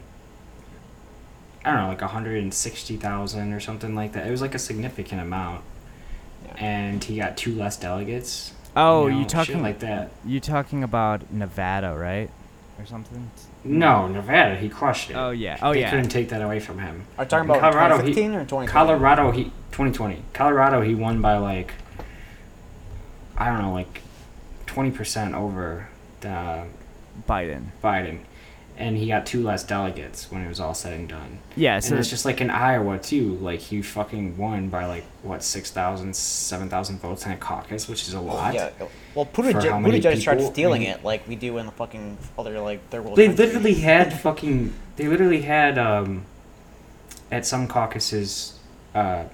I 1.64 1.72
don't 1.72 1.82
know, 1.82 1.88
like 1.88 2.04
a 2.04 2.08
hundred 2.08 2.44
and 2.44 2.54
sixty 2.54 2.96
thousand 2.96 3.52
or 3.54 3.60
something 3.60 3.96
like 3.96 4.14
that. 4.14 4.28
It 4.28 4.32
was 4.32 4.42
like 4.42 4.54
a 4.54 4.60
significant 4.60 5.20
amount, 5.22 5.64
Yeah. 6.46 6.54
and 6.58 7.04
he 7.04 7.18
got 7.18 7.38
two 7.38 7.56
less 7.56 7.76
delegates. 7.78 8.54
Oh, 8.76 9.08
you, 9.08 9.20
you 9.20 9.26
talking 9.26 9.62
like 9.64 9.80
that? 9.80 10.12
You 10.26 10.40
talking 10.40 10.84
about 10.84 11.32
Nevada, 11.34 11.96
right, 11.98 12.30
or 12.78 12.86
something? 12.86 13.32
No, 13.64 14.08
Nevada, 14.08 14.56
he 14.58 14.70
crushed 14.70 15.10
it. 15.10 15.16
Oh 15.16 15.32
yeah. 15.32 15.58
Oh 15.62 15.74
they 15.74 15.80
yeah. 15.80 15.90
couldn't 15.90 16.10
take 16.10 16.30
that 16.30 16.42
away 16.44 16.60
from 16.60 16.78
him. 16.78 17.08
Are 17.18 17.24
you 17.24 17.30
talking 17.30 17.50
in 17.50 17.56
about 17.56 17.62
Colorado, 17.62 17.96
he- 18.04 18.14
2015 18.14 18.36
or 18.36 18.44
2020? 18.46 18.68
Colorado, 18.72 19.32
he 19.32 19.44
2020. 19.46 20.22
Colorado, 20.34 20.82
he 20.82 20.94
won 20.94 21.20
by 21.20 21.38
like 21.38 21.74
I 23.38 23.48
don't 23.50 23.62
know, 23.62 23.74
like 23.74 24.02
twenty 24.66 24.92
percent 24.92 25.36
over 25.36 25.90
the 26.22 26.66
Biden. 27.28 27.66
Biden, 27.84 28.20
and 28.78 28.98
he 28.98 29.08
got 29.08 29.26
two 29.26 29.42
less 29.44 29.64
delegates 29.64 30.32
when 30.32 30.42
it 30.44 30.48
was 30.48 30.60
all 30.60 30.74
said 30.74 30.94
and 30.94 31.08
done. 31.10 31.40
Yeah. 31.56 31.76
And 31.84 31.94
it's 32.00 32.10
just 32.10 32.26
like 32.26 32.42
in 32.42 32.50
Iowa 32.50 32.98
too. 33.00 33.36
Like 33.36 33.60
he 33.60 33.82
fucking 33.82 34.38
won 34.38 34.70
by 34.70 34.86
like 34.86 35.04
what 35.24 35.44
6,000, 35.44 36.16
7,000 36.16 37.00
votes 37.00 37.26
in 37.26 37.32
a 37.32 37.38
caucus, 37.38 37.88
which 37.88 38.08
is 38.08 38.14
a 38.14 38.20
lot. 38.20 38.54
Yeah. 38.54 38.70
Well, 39.14 39.26
For 39.26 39.44
Buttigieg, 39.44 39.70
how 39.70 39.80
many 39.80 40.00
Buttigieg 40.02 40.22
started 40.22 40.46
stealing 40.48 40.82
I 40.84 40.86
mean- 40.86 40.94
it 40.96 41.04
like 41.04 41.28
we 41.28 41.36
do 41.36 41.58
in 41.58 41.66
the 41.68 41.72
fucking 41.74 42.18
other 42.38 42.60
like 42.60 42.88
third 42.90 43.04
world 43.06 43.18
They 43.18 43.28
countries. 43.28 43.48
literally 43.48 43.76
had 43.76 44.14
fucking. 44.20 44.74
They 44.98 45.08
literally 45.08 45.42
had 45.42 45.78
um, 45.78 46.26
at 47.32 47.46
some 47.46 47.68
caucuses, 47.68 48.60
uh, 48.94 49.26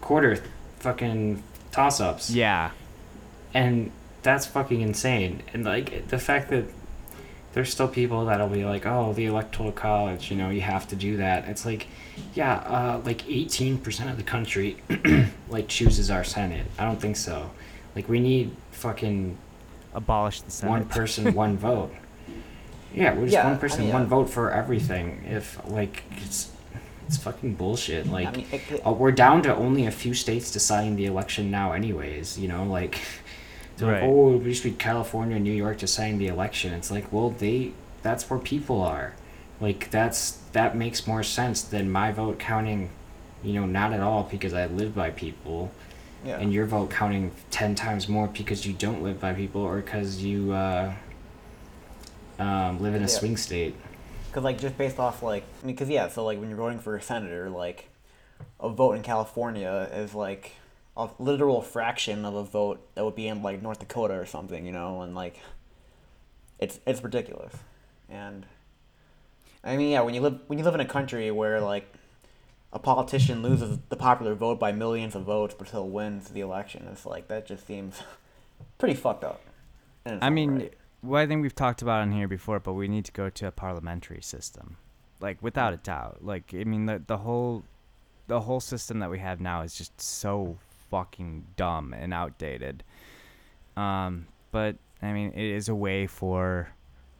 quarter 0.00 0.42
fucking 0.80 1.42
toss 1.72 2.00
ups. 2.00 2.30
yeah. 2.30 2.70
and 3.54 3.90
that's 4.22 4.46
fucking 4.46 4.80
insane. 4.80 5.42
And 5.52 5.64
like 5.64 6.08
the 6.08 6.18
fact 6.18 6.50
that 6.50 6.64
there's 7.52 7.70
still 7.70 7.88
people 7.88 8.26
that'll 8.26 8.48
be 8.48 8.64
like, 8.64 8.84
oh, 8.86 9.12
the 9.12 9.26
electoral 9.26 9.72
college, 9.72 10.30
you 10.30 10.36
know, 10.36 10.50
you 10.50 10.60
have 10.60 10.86
to 10.88 10.96
do 10.96 11.16
that. 11.16 11.48
It's 11.48 11.64
like, 11.64 11.86
yeah, 12.34 12.56
uh, 12.58 13.00
like 13.04 13.22
18% 13.26 14.10
of 14.10 14.16
the 14.16 14.22
country 14.22 14.76
like 15.48 15.68
chooses 15.68 16.10
our 16.10 16.24
senate. 16.24 16.66
I 16.78 16.84
don't 16.84 17.00
think 17.00 17.16
so. 17.16 17.50
Like 17.94 18.08
we 18.08 18.20
need 18.20 18.54
fucking 18.72 19.38
Abolish 19.94 20.42
the 20.42 20.50
Senate. 20.50 20.70
one 20.70 20.84
person, 20.86 21.34
one 21.46 21.56
vote. 21.56 21.92
Yeah, 22.94 23.14
we're 23.14 23.22
just 23.24 23.32
Yeah, 23.34 23.48
one 23.48 23.58
person, 23.58 23.84
mean, 23.84 23.92
one 23.92 24.02
yeah. 24.02 24.08
vote 24.08 24.30
for 24.30 24.50
everything. 24.50 25.24
If 25.26 25.58
like 25.68 26.04
it's 26.18 26.50
it's 27.08 27.16
fucking 27.16 27.54
bullshit. 27.54 28.06
Like 28.06 28.28
I 28.28 28.32
mean, 28.32 28.46
it, 28.52 28.62
it- 28.70 28.86
uh, 28.86 28.92
we're 28.92 29.12
down 29.12 29.42
to 29.42 29.54
only 29.56 29.86
a 29.86 29.90
few 29.90 30.14
states 30.14 30.52
deciding 30.52 30.94
the 30.96 31.06
election 31.06 31.50
now, 31.50 31.72
anyways. 31.72 32.38
You 32.38 32.48
know, 32.48 32.64
like, 32.64 33.00
they're 33.78 33.90
like, 33.92 34.02
oh, 34.02 34.36
it 34.36 34.44
just 34.44 34.62
to 34.62 34.70
be 34.70 34.76
California, 34.76 35.36
and 35.36 35.44
New 35.44 35.52
York 35.52 35.78
deciding 35.78 36.18
the 36.18 36.28
election. 36.28 36.72
It's 36.74 36.90
like, 36.90 37.10
well, 37.12 37.30
they 37.30 37.72
that's 38.02 38.28
where 38.30 38.38
people 38.38 38.82
are. 38.82 39.14
Like 39.60 39.90
that's 39.90 40.32
that 40.52 40.76
makes 40.76 41.06
more 41.06 41.22
sense 41.22 41.62
than 41.62 41.90
my 41.90 42.12
vote 42.12 42.38
counting. 42.38 42.90
You 43.42 43.54
know, 43.54 43.66
not 43.66 43.92
at 43.92 44.00
all 44.00 44.24
because 44.30 44.52
I 44.52 44.66
live 44.66 44.94
by 44.94 45.10
people, 45.10 45.70
yeah. 46.24 46.38
and 46.38 46.52
your 46.52 46.66
vote 46.66 46.90
counting 46.90 47.30
ten 47.50 47.74
times 47.74 48.06
more 48.08 48.26
because 48.28 48.66
you 48.66 48.72
don't 48.74 49.02
live 49.02 49.18
by 49.18 49.32
people 49.32 49.62
or 49.62 49.76
because 49.80 50.22
you 50.22 50.52
uh, 50.52 50.92
um, 52.38 52.80
live 52.82 52.94
in 52.94 53.00
a 53.00 53.06
Yeah. 53.06 53.18
swing 53.18 53.36
state. 53.36 53.74
Because 54.28 54.44
like 54.44 54.58
just 54.58 54.78
based 54.78 54.98
off 54.98 55.22
like 55.22 55.44
I 55.62 55.66
mean, 55.66 55.74
because 55.74 55.88
yeah, 55.88 56.08
so 56.08 56.24
like 56.24 56.38
when 56.38 56.48
you're 56.48 56.58
voting 56.58 56.78
for 56.78 56.96
a 56.96 57.02
senator, 57.02 57.50
like 57.50 57.88
a 58.60 58.68
vote 58.68 58.92
in 58.92 59.02
California 59.02 59.88
is 59.92 60.14
like 60.14 60.52
a 60.96 61.08
literal 61.18 61.62
fraction 61.62 62.24
of 62.24 62.34
a 62.34 62.44
vote 62.44 62.86
that 62.94 63.04
would 63.04 63.14
be 63.14 63.28
in 63.28 63.42
like 63.42 63.62
North 63.62 63.78
Dakota 63.78 64.14
or 64.14 64.26
something, 64.26 64.66
you 64.66 64.72
know, 64.72 65.02
and 65.02 65.14
like 65.14 65.40
it's 66.58 66.80
it's 66.86 67.02
ridiculous. 67.02 67.54
And 68.08 68.46
I 69.64 69.76
mean, 69.76 69.90
yeah, 69.90 70.00
when 70.00 70.14
you 70.14 70.20
live 70.20 70.40
when 70.46 70.58
you 70.58 70.64
live 70.64 70.74
in 70.74 70.80
a 70.80 70.86
country 70.86 71.30
where 71.30 71.60
like 71.60 71.92
a 72.72 72.78
politician 72.78 73.42
loses 73.42 73.78
the 73.88 73.96
popular 73.96 74.34
vote 74.34 74.58
by 74.58 74.72
millions 74.72 75.14
of 75.14 75.22
votes, 75.22 75.54
but 75.56 75.68
still 75.68 75.88
wins 75.88 76.28
the 76.30 76.40
election. 76.40 76.86
It's 76.92 77.06
like 77.06 77.28
that 77.28 77.46
just 77.46 77.66
seems 77.66 78.02
pretty 78.78 78.94
fucked 78.94 79.24
up. 79.24 79.40
I 80.06 80.30
mean, 80.30 80.50
right. 80.52 80.77
Well, 81.02 81.22
I 81.22 81.26
think 81.26 81.42
we've 81.42 81.54
talked 81.54 81.82
about 81.82 82.02
on 82.02 82.12
here 82.12 82.28
before, 82.28 82.60
but 82.60 82.74
we 82.74 82.88
need 82.88 83.04
to 83.04 83.12
go 83.12 83.30
to 83.30 83.46
a 83.46 83.50
parliamentary 83.52 84.22
system, 84.22 84.76
like 85.20 85.42
without 85.42 85.72
a 85.72 85.76
doubt. 85.78 86.18
Like, 86.22 86.52
I 86.54 86.64
mean, 86.64 86.86
the 86.86 87.02
the 87.06 87.18
whole 87.18 87.62
the 88.26 88.40
whole 88.40 88.60
system 88.60 88.98
that 89.00 89.10
we 89.10 89.18
have 89.18 89.40
now 89.40 89.62
is 89.62 89.74
just 89.74 90.00
so 90.00 90.58
fucking 90.90 91.44
dumb 91.56 91.94
and 91.94 92.12
outdated. 92.12 92.84
Um, 93.76 94.26
but 94.50 94.76
I 95.02 95.12
mean, 95.12 95.32
it 95.34 95.54
is 95.54 95.68
a 95.68 95.74
way 95.74 96.06
for 96.06 96.68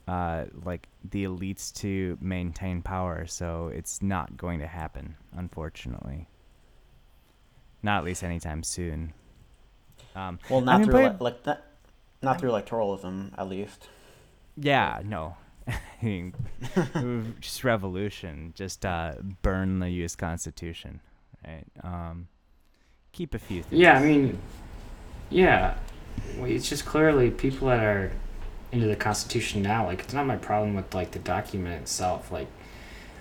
uh, 0.09 0.47
like 0.65 0.89
the 1.11 1.25
elites 1.25 1.73
to 1.75 2.19
maintain 2.21 2.83
power, 2.83 3.27
so 3.27 3.71
it's 3.75 4.03
not 4.03 4.37
going 4.37 4.59
to 4.61 4.67
happen, 4.67 5.15
unfortunately. 5.37 6.27
Not 7.83 7.99
at 7.99 8.05
least 8.05 8.25
anytime 8.25 8.63
soon. 8.63 9.13
Um, 10.17 10.41
well, 10.51 10.61
I 10.61 10.65
not 10.65 10.81
mean, 10.81 10.91
through 10.91 11.05
ele- 11.05 11.17
like 11.21 11.45
not, 12.23 12.33
not 12.33 12.41
through 12.41 12.51
electoralism, 12.51 13.33
at 13.39 13.49
least. 13.49 13.89
Yeah, 14.57 15.01
no. 15.05 15.37
I 15.69 15.75
mean, 16.03 16.35
just 17.41 17.65
revolution. 17.65 18.53
Just 18.57 18.85
uh, 18.85 19.15
burn 19.43 19.79
the 19.79 19.91
U.S. 19.91 20.17
Constitution, 20.17 21.01
right? 21.47 21.67
Um, 21.83 22.29
keep 23.13 23.35
a 23.35 23.39
few 23.39 23.63
things. 23.63 23.81
Yeah, 23.81 23.99
I 23.99 24.03
mean, 24.03 24.39
yeah. 25.31 25.75
Well, 26.37 26.51
it's 26.51 26.69
just 26.69 26.85
clearly 26.85 27.31
people 27.31 27.69
that 27.69 27.85
are 27.85 28.13
into 28.73 28.87
the 28.87 28.97
Constitution 28.97 29.63
now. 29.63 29.87
Like, 29.87 30.01
it's 30.01 30.13
not 30.13 30.27
my 30.27 30.37
problem 30.37 30.75
with 30.75 30.95
like 30.95 31.13
the 31.13 31.19
document 31.19 31.83
itself. 31.83 32.31
Like, 32.31 32.49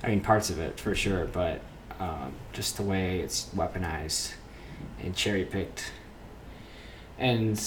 I 0.03 0.09
mean, 0.09 0.21
parts 0.21 0.49
of 0.49 0.59
it 0.59 0.79
for 0.79 0.95
sure, 0.95 1.25
but 1.25 1.61
um, 1.99 2.33
just 2.53 2.77
the 2.77 2.83
way 2.83 3.19
it's 3.19 3.49
weaponized 3.55 4.33
and 5.01 5.15
cherry 5.15 5.45
picked. 5.45 5.91
And 7.17 7.59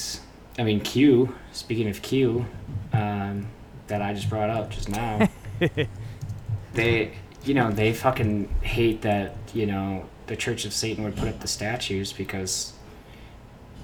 I 0.59 0.65
mean, 0.65 0.81
Q. 0.81 1.35
Speaking 1.53 1.89
of 1.89 2.03
Q, 2.03 2.47
um, 2.93 3.49
that 3.87 4.03
I 4.03 4.15
just 4.15 4.29
brought 4.29 4.51
up 4.51 4.71
just 4.71 4.89
now. 4.89 5.29
they, 6.73 7.13
you 7.45 7.55
know, 7.55 7.71
they 7.71 7.93
fucking 7.93 8.49
hate 8.63 9.03
that 9.03 9.37
you 9.55 9.67
know 9.67 10.07
the 10.27 10.37
Church 10.37 10.65
of 10.65 10.73
Satan 10.73 11.05
would 11.05 11.17
put 11.17 11.29
up 11.29 11.41
the 11.41 11.49
statues 11.49 12.13
because. 12.13 12.73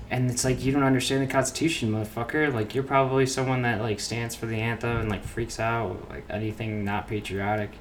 And 0.09 0.31
it's 0.31 0.45
like 0.45 0.65
you 0.65 0.71
don't 0.71 0.85
understand 0.85 1.29
the 1.29 1.33
Constitution, 1.33 1.91
motherfucker. 1.91 2.55
Like 2.55 2.77
you're 2.77 2.85
probably 2.85 3.27
someone 3.27 3.63
that 3.63 3.81
like 3.81 3.99
stands 3.99 4.37
for 4.37 4.47
the 4.47 4.55
anthem 4.55 4.99
and 4.99 5.09
like 5.11 5.25
freaks 5.25 5.59
out 5.59 6.09
like 6.09 6.25
anything 6.31 6.85
not 6.85 7.09
patriotic, 7.09 7.73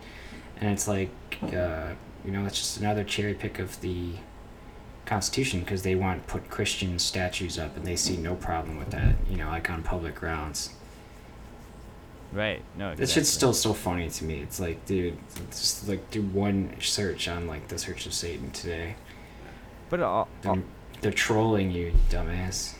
and 0.59 0.71
it's 0.71 0.87
like, 0.87 1.11
uh, 1.43 1.93
you 2.25 2.31
know, 2.31 2.45
it's 2.45 2.57
just 2.57 2.77
another 2.77 3.03
cherry 3.03 3.35
pick 3.35 3.59
of 3.59 3.79
the 3.81 4.13
Constitution 5.05 5.59
because 5.59 5.83
they 5.83 5.95
want 5.95 6.25
to 6.25 6.31
put 6.33 6.49
Christian 6.49 6.97
statues 6.99 7.59
up 7.59 7.77
and 7.77 7.85
they 7.85 7.95
see 7.95 8.17
no 8.17 8.35
problem 8.35 8.77
with 8.77 8.91
that. 8.91 9.15
You 9.29 9.37
know, 9.37 9.47
like 9.49 9.69
on 9.69 9.83
public 9.83 10.15
grounds. 10.15 10.73
Right. 12.31 12.61
No. 12.77 12.93
This 12.95 13.13
shit's 13.13 13.29
still 13.29 13.53
so 13.53 13.73
funny 13.73 14.09
to 14.09 14.25
me. 14.25 14.39
It's 14.41 14.59
like, 14.59 14.85
dude, 14.85 15.17
just 15.51 15.87
like 15.87 16.11
do 16.11 16.21
one 16.21 16.75
search 16.81 17.27
on 17.27 17.47
like 17.47 17.67
the 17.69 17.77
Search 17.77 18.05
of 18.05 18.13
Satan 18.13 18.51
today. 18.51 18.95
But 19.89 20.01
all, 20.01 20.27
They're, 20.41 20.63
they're 21.01 21.11
trolling 21.11 21.71
you, 21.71 21.85
you 21.87 21.93
dumbass. 22.09 22.73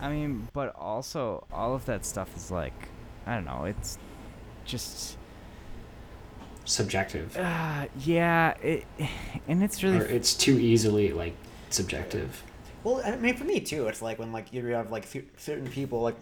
I 0.00 0.10
mean, 0.10 0.48
but 0.52 0.74
also 0.76 1.46
all 1.52 1.74
of 1.74 1.84
that 1.86 2.06
stuff 2.06 2.34
is 2.36 2.50
like, 2.50 2.72
I 3.26 3.34
don't 3.34 3.44
know. 3.44 3.64
It's 3.64 3.98
just, 4.64 5.18
Subjective. 6.64 7.36
uh, 7.36 7.86
yeah. 8.00 8.52
It, 8.62 8.86
and 9.48 9.62
it's 9.62 9.82
really 9.82 9.98
Or 9.98 10.04
it's 10.04 10.34
too 10.34 10.58
easily 10.58 11.12
like 11.12 11.34
subjective. 11.76 12.42
Well, 12.82 13.02
I 13.04 13.16
mean, 13.16 13.36
for 13.36 13.44
me 13.44 13.60
too, 13.60 13.86
it's 13.88 14.02
like 14.02 14.18
when 14.18 14.32
like 14.32 14.52
you 14.52 14.64
have 14.66 14.90
like 14.90 15.06
cer- 15.06 15.24
certain 15.36 15.68
people 15.68 16.00
like 16.00 16.16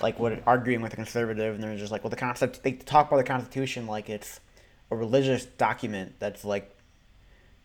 like 0.00 0.18
what 0.18 0.42
arguing 0.46 0.82
with 0.82 0.92
a 0.92 0.96
conservative, 0.96 1.54
and 1.54 1.62
they're 1.62 1.76
just 1.76 1.92
like, 1.92 2.02
well, 2.02 2.10
the 2.10 2.16
concept 2.16 2.62
they 2.62 2.72
talk 2.72 3.08
about 3.08 3.18
the 3.18 3.24
Constitution 3.24 3.86
like 3.86 4.10
it's 4.10 4.40
a 4.90 4.96
religious 4.96 5.44
document 5.46 6.14
that's 6.18 6.44
like 6.44 6.76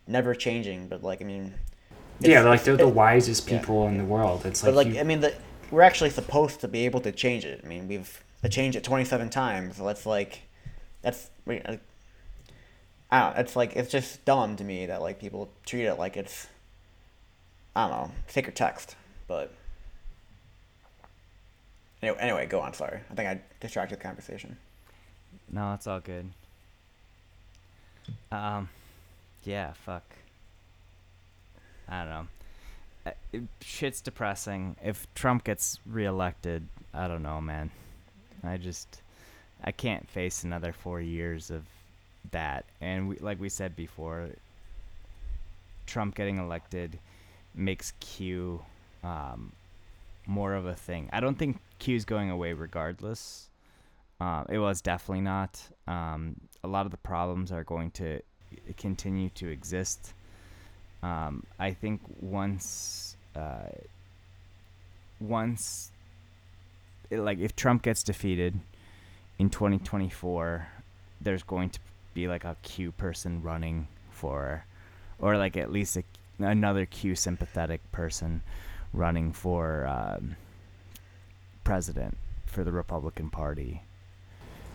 never 0.07 0.33
changing, 0.35 0.87
but 0.87 1.03
like 1.03 1.21
I 1.21 1.25
mean, 1.25 1.53
yeah, 2.19 2.41
they're 2.41 2.49
like 2.51 2.63
they're 2.63 2.77
the 2.77 2.87
it- 2.87 2.93
wisest 2.93 3.49
yeah. 3.49 3.57
people 3.57 3.87
in 3.87 3.97
the 3.97 4.05
world. 4.05 4.45
It's 4.45 4.61
But 4.61 4.73
like, 4.73 4.87
like 4.87 4.95
you- 4.95 5.01
I 5.01 5.03
mean, 5.03 5.21
the, 5.21 5.33
we're 5.71 5.81
actually 5.81 6.11
supposed 6.11 6.61
to 6.61 6.67
be 6.67 6.85
able 6.85 7.01
to 7.01 7.11
change 7.11 7.43
it. 7.45 7.61
I 7.63 7.67
mean, 7.67 7.87
we've 7.87 8.23
changed 8.49 8.77
it 8.77 8.83
twenty 8.83 9.05
seven 9.05 9.29
times. 9.29 9.77
So 9.77 9.85
that's 9.85 10.05
like, 10.05 10.41
that's 11.01 11.29
I 11.47 13.19
don't 13.19 13.35
know. 13.35 13.41
It's 13.41 13.55
like 13.55 13.75
it's 13.75 13.91
just 13.91 14.23
dumb 14.25 14.55
to 14.57 14.63
me 14.63 14.85
that 14.87 15.01
like 15.01 15.19
people 15.19 15.49
treat 15.65 15.85
it 15.85 15.95
like 15.95 16.17
it's 16.17 16.47
I 17.77 17.87
don't 17.87 17.91
know 17.91 18.11
sacred 18.25 18.55
text. 18.55 18.95
But 19.27 19.53
anyway, 22.01 22.17
anyway, 22.19 22.45
go 22.47 22.59
on. 22.59 22.73
Sorry, 22.73 22.99
I 23.11 23.13
think 23.13 23.27
I 23.29 23.39
distracted 23.59 23.99
the 23.99 24.03
conversation. 24.03 24.57
no. 25.51 25.73
It's 25.73 25.85
all 25.85 25.99
good. 25.99 26.31
Um, 28.31 28.69
yeah. 29.43 29.73
Fuck. 29.73 30.03
I 31.87 31.99
don't 31.99 32.09
know. 32.09 32.27
Uh, 33.05 33.11
It, 33.31 33.43
shit's 33.61 34.01
depressing. 34.01 34.75
If 34.83 35.05
Trump 35.13 35.43
gets 35.43 35.79
reelected, 35.85 36.67
I 36.95 37.07
don't 37.07 37.21
know, 37.21 37.39
man. 37.39 37.69
I 38.43 38.57
just, 38.57 39.01
I 39.63 39.71
can't 39.71 40.09
face 40.09 40.43
another 40.43 40.73
four 40.73 40.99
years 40.99 41.51
of 41.51 41.63
that. 42.31 42.65
And 42.81 43.07
we, 43.07 43.17
like 43.17 43.39
we 43.39 43.49
said 43.49 43.75
before, 43.75 44.29
Trump 45.85 46.15
getting 46.15 46.37
elected 46.39 46.97
makes 47.57 47.93
Q 47.99 48.61
um, 49.03 49.51
more 50.25 50.53
of 50.53 50.65
a 50.65 50.75
thing. 50.75 51.09
I 51.11 51.19
don't 51.19 51.37
think 51.37 51.59
Q's 51.79 52.05
going 52.05 52.29
away 52.29 52.53
regardless. 52.53 53.49
Uh, 54.19 54.43
it 54.49 54.59
was 54.59 54.81
definitely 54.81 55.21
not. 55.21 55.61
Um, 55.87 56.35
a 56.63 56.67
lot 56.67 56.85
of 56.85 56.91
the 56.91 56.97
problems 56.97 57.51
are 57.51 57.63
going 57.63 57.91
to 57.91 58.21
continue 58.77 59.29
to 59.29 59.47
exist. 59.47 60.13
Um, 61.03 61.43
I 61.59 61.71
think 61.71 62.01
once, 62.19 63.15
uh, 63.35 63.69
once, 65.19 65.91
it, 67.09 67.19
like 67.19 67.39
if 67.39 67.55
Trump 67.55 67.83
gets 67.83 68.03
defeated 68.03 68.59
in 69.37 69.49
2024, 69.49 70.67
there's 71.21 71.43
going 71.43 71.69
to 71.69 71.79
be 72.13 72.27
like 72.27 72.43
a 72.43 72.57
Q 72.63 72.91
person 72.91 73.43
running 73.43 73.87
for, 74.09 74.65
or 75.19 75.37
like 75.37 75.55
at 75.55 75.71
least 75.71 75.95
a, 75.97 76.03
another 76.39 76.85
Q 76.85 77.15
sympathetic 77.15 77.91
person 77.91 78.41
running 78.93 79.31
for 79.33 79.85
um, 79.87 80.35
president 81.63 82.17
for 82.45 82.63
the 82.63 82.71
Republican 82.71 83.29
Party. 83.29 83.81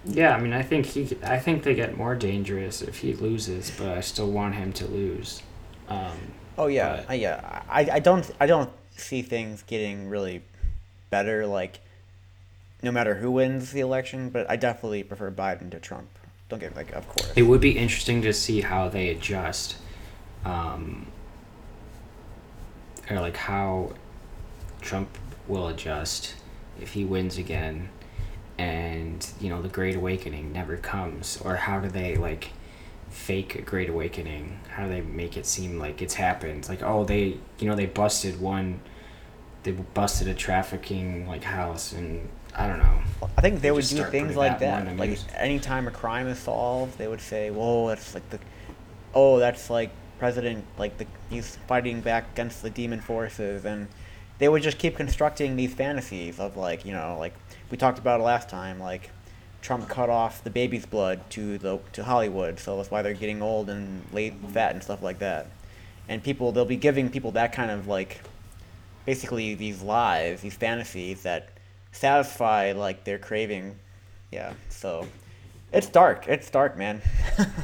yeah, 0.04 0.34
I 0.36 0.40
mean, 0.40 0.52
I 0.52 0.62
think 0.62 0.86
he, 0.86 1.16
I 1.22 1.38
think 1.38 1.62
they 1.62 1.74
get 1.74 1.96
more 1.96 2.14
dangerous 2.14 2.82
if 2.82 2.98
he 2.98 3.14
loses, 3.14 3.70
but 3.78 3.88
I 3.88 4.00
still 4.00 4.30
want 4.30 4.54
him 4.54 4.72
to 4.74 4.86
lose. 4.86 5.42
Um, 5.88 6.16
Oh 6.58 6.66
yeah, 6.66 6.96
But- 7.06 7.10
uh, 7.10 7.14
yeah. 7.14 7.62
I, 7.68 7.88
I 7.92 7.98
don't 7.98 8.30
I 8.38 8.46
don't 8.46 8.70
see 8.96 9.22
things 9.22 9.62
getting 9.62 10.08
really 10.08 10.42
better 11.08 11.46
like 11.46 11.80
no 12.82 12.92
matter 12.92 13.14
who 13.14 13.30
wins 13.30 13.72
the 13.72 13.80
election, 13.80 14.28
but 14.28 14.48
I 14.50 14.56
definitely 14.56 15.02
prefer 15.02 15.30
Biden 15.30 15.70
to 15.70 15.78
Trump. 15.80 16.08
Don't 16.50 16.58
get 16.58 16.76
like 16.76 16.92
of 16.92 17.08
course. 17.08 17.32
It 17.36 17.44
would 17.44 17.60
be 17.62 17.78
interesting 17.78 18.20
to 18.22 18.34
see 18.34 18.60
how 18.60 18.88
they 18.90 19.08
adjust, 19.08 19.76
um, 20.44 21.06
or 23.12 23.20
like 23.20 23.36
how 23.36 23.92
Trump 24.80 25.16
will 25.48 25.68
adjust 25.68 26.34
if 26.80 26.92
he 26.92 27.04
wins 27.04 27.38
again, 27.38 27.88
and 28.58 29.26
you 29.40 29.48
know 29.48 29.62
the 29.62 29.68
Great 29.68 29.96
Awakening 29.96 30.52
never 30.52 30.76
comes, 30.76 31.40
or 31.44 31.56
how 31.56 31.80
do 31.80 31.88
they 31.88 32.16
like 32.16 32.50
fake 33.10 33.54
a 33.54 33.62
Great 33.62 33.88
Awakening? 33.88 34.58
How 34.70 34.84
do 34.84 34.90
they 34.90 35.00
make 35.02 35.36
it 35.36 35.46
seem 35.46 35.78
like 35.78 36.02
it's 36.02 36.14
happened? 36.14 36.68
Like 36.68 36.82
oh 36.82 37.04
they 37.04 37.38
you 37.58 37.68
know 37.68 37.76
they 37.76 37.86
busted 37.86 38.40
one, 38.40 38.80
they 39.62 39.72
busted 39.72 40.28
a 40.28 40.34
trafficking 40.34 41.26
like 41.28 41.44
house 41.44 41.92
and 41.92 42.28
I 42.54 42.66
don't 42.66 42.78
know. 42.78 42.98
I 43.36 43.40
think 43.40 43.56
they 43.56 43.68
They 43.68 43.70
would 43.72 43.86
do 43.86 44.04
things 44.04 44.36
like 44.36 44.58
that 44.58 44.84
that. 44.84 44.96
Like 44.98 45.18
anytime 45.36 45.86
a 45.88 45.90
crime 45.90 46.26
is 46.26 46.38
solved, 46.38 46.98
they 46.98 47.08
would 47.08 47.20
say, 47.20 47.50
"Whoa, 47.50 47.88
that's 47.88 48.12
like 48.14 48.28
the, 48.30 48.38
oh, 49.14 49.38
that's 49.38 49.70
like 49.70 49.90
president, 50.22 50.64
like 50.78 50.98
the 50.98 51.06
he's 51.30 51.56
fighting 51.66 52.00
back 52.00 52.30
against 52.32 52.62
the 52.62 52.70
demon 52.70 53.00
forces," 53.00 53.64
and 53.64 53.88
they 54.38 54.48
would 54.48 54.62
just 54.62 54.78
keep 54.78 54.94
constructing 54.94 55.56
these 55.56 55.74
fantasies 55.74 56.38
of 56.38 56.56
like, 56.56 56.84
you 56.84 56.92
know, 56.92 57.16
like 57.18 57.34
we 57.72 57.76
talked 57.76 57.98
about 57.98 58.20
it 58.20 58.22
last 58.22 58.48
time, 58.48 58.78
like 58.78 59.10
Trump 59.62 59.88
cut 59.88 60.08
off 60.10 60.44
the 60.44 60.50
baby's 60.50 60.86
blood 60.86 61.28
to 61.30 61.58
the 61.58 61.80
to 61.94 62.04
Hollywood, 62.04 62.60
so 62.60 62.76
that's 62.76 62.88
why 62.88 63.02
they're 63.02 63.14
getting 63.14 63.42
old 63.42 63.68
and 63.68 64.04
late 64.12 64.34
fat 64.52 64.74
and 64.74 64.80
stuff 64.80 65.02
like 65.02 65.18
that. 65.18 65.48
And 66.08 66.22
people, 66.22 66.52
they'll 66.52 66.64
be 66.64 66.76
giving 66.76 67.10
people 67.10 67.32
that 67.32 67.52
kind 67.52 67.72
of 67.72 67.88
like, 67.88 68.20
basically 69.04 69.56
these 69.56 69.82
lies, 69.82 70.40
these 70.40 70.54
fantasies 70.54 71.22
that 71.24 71.48
satisfy 71.90 72.70
like 72.70 73.02
their 73.02 73.18
craving. 73.18 73.74
Yeah, 74.30 74.52
so 74.68 75.08
it's 75.72 75.88
dark. 75.88 76.28
It's 76.28 76.48
dark, 76.48 76.76
man. 76.76 77.02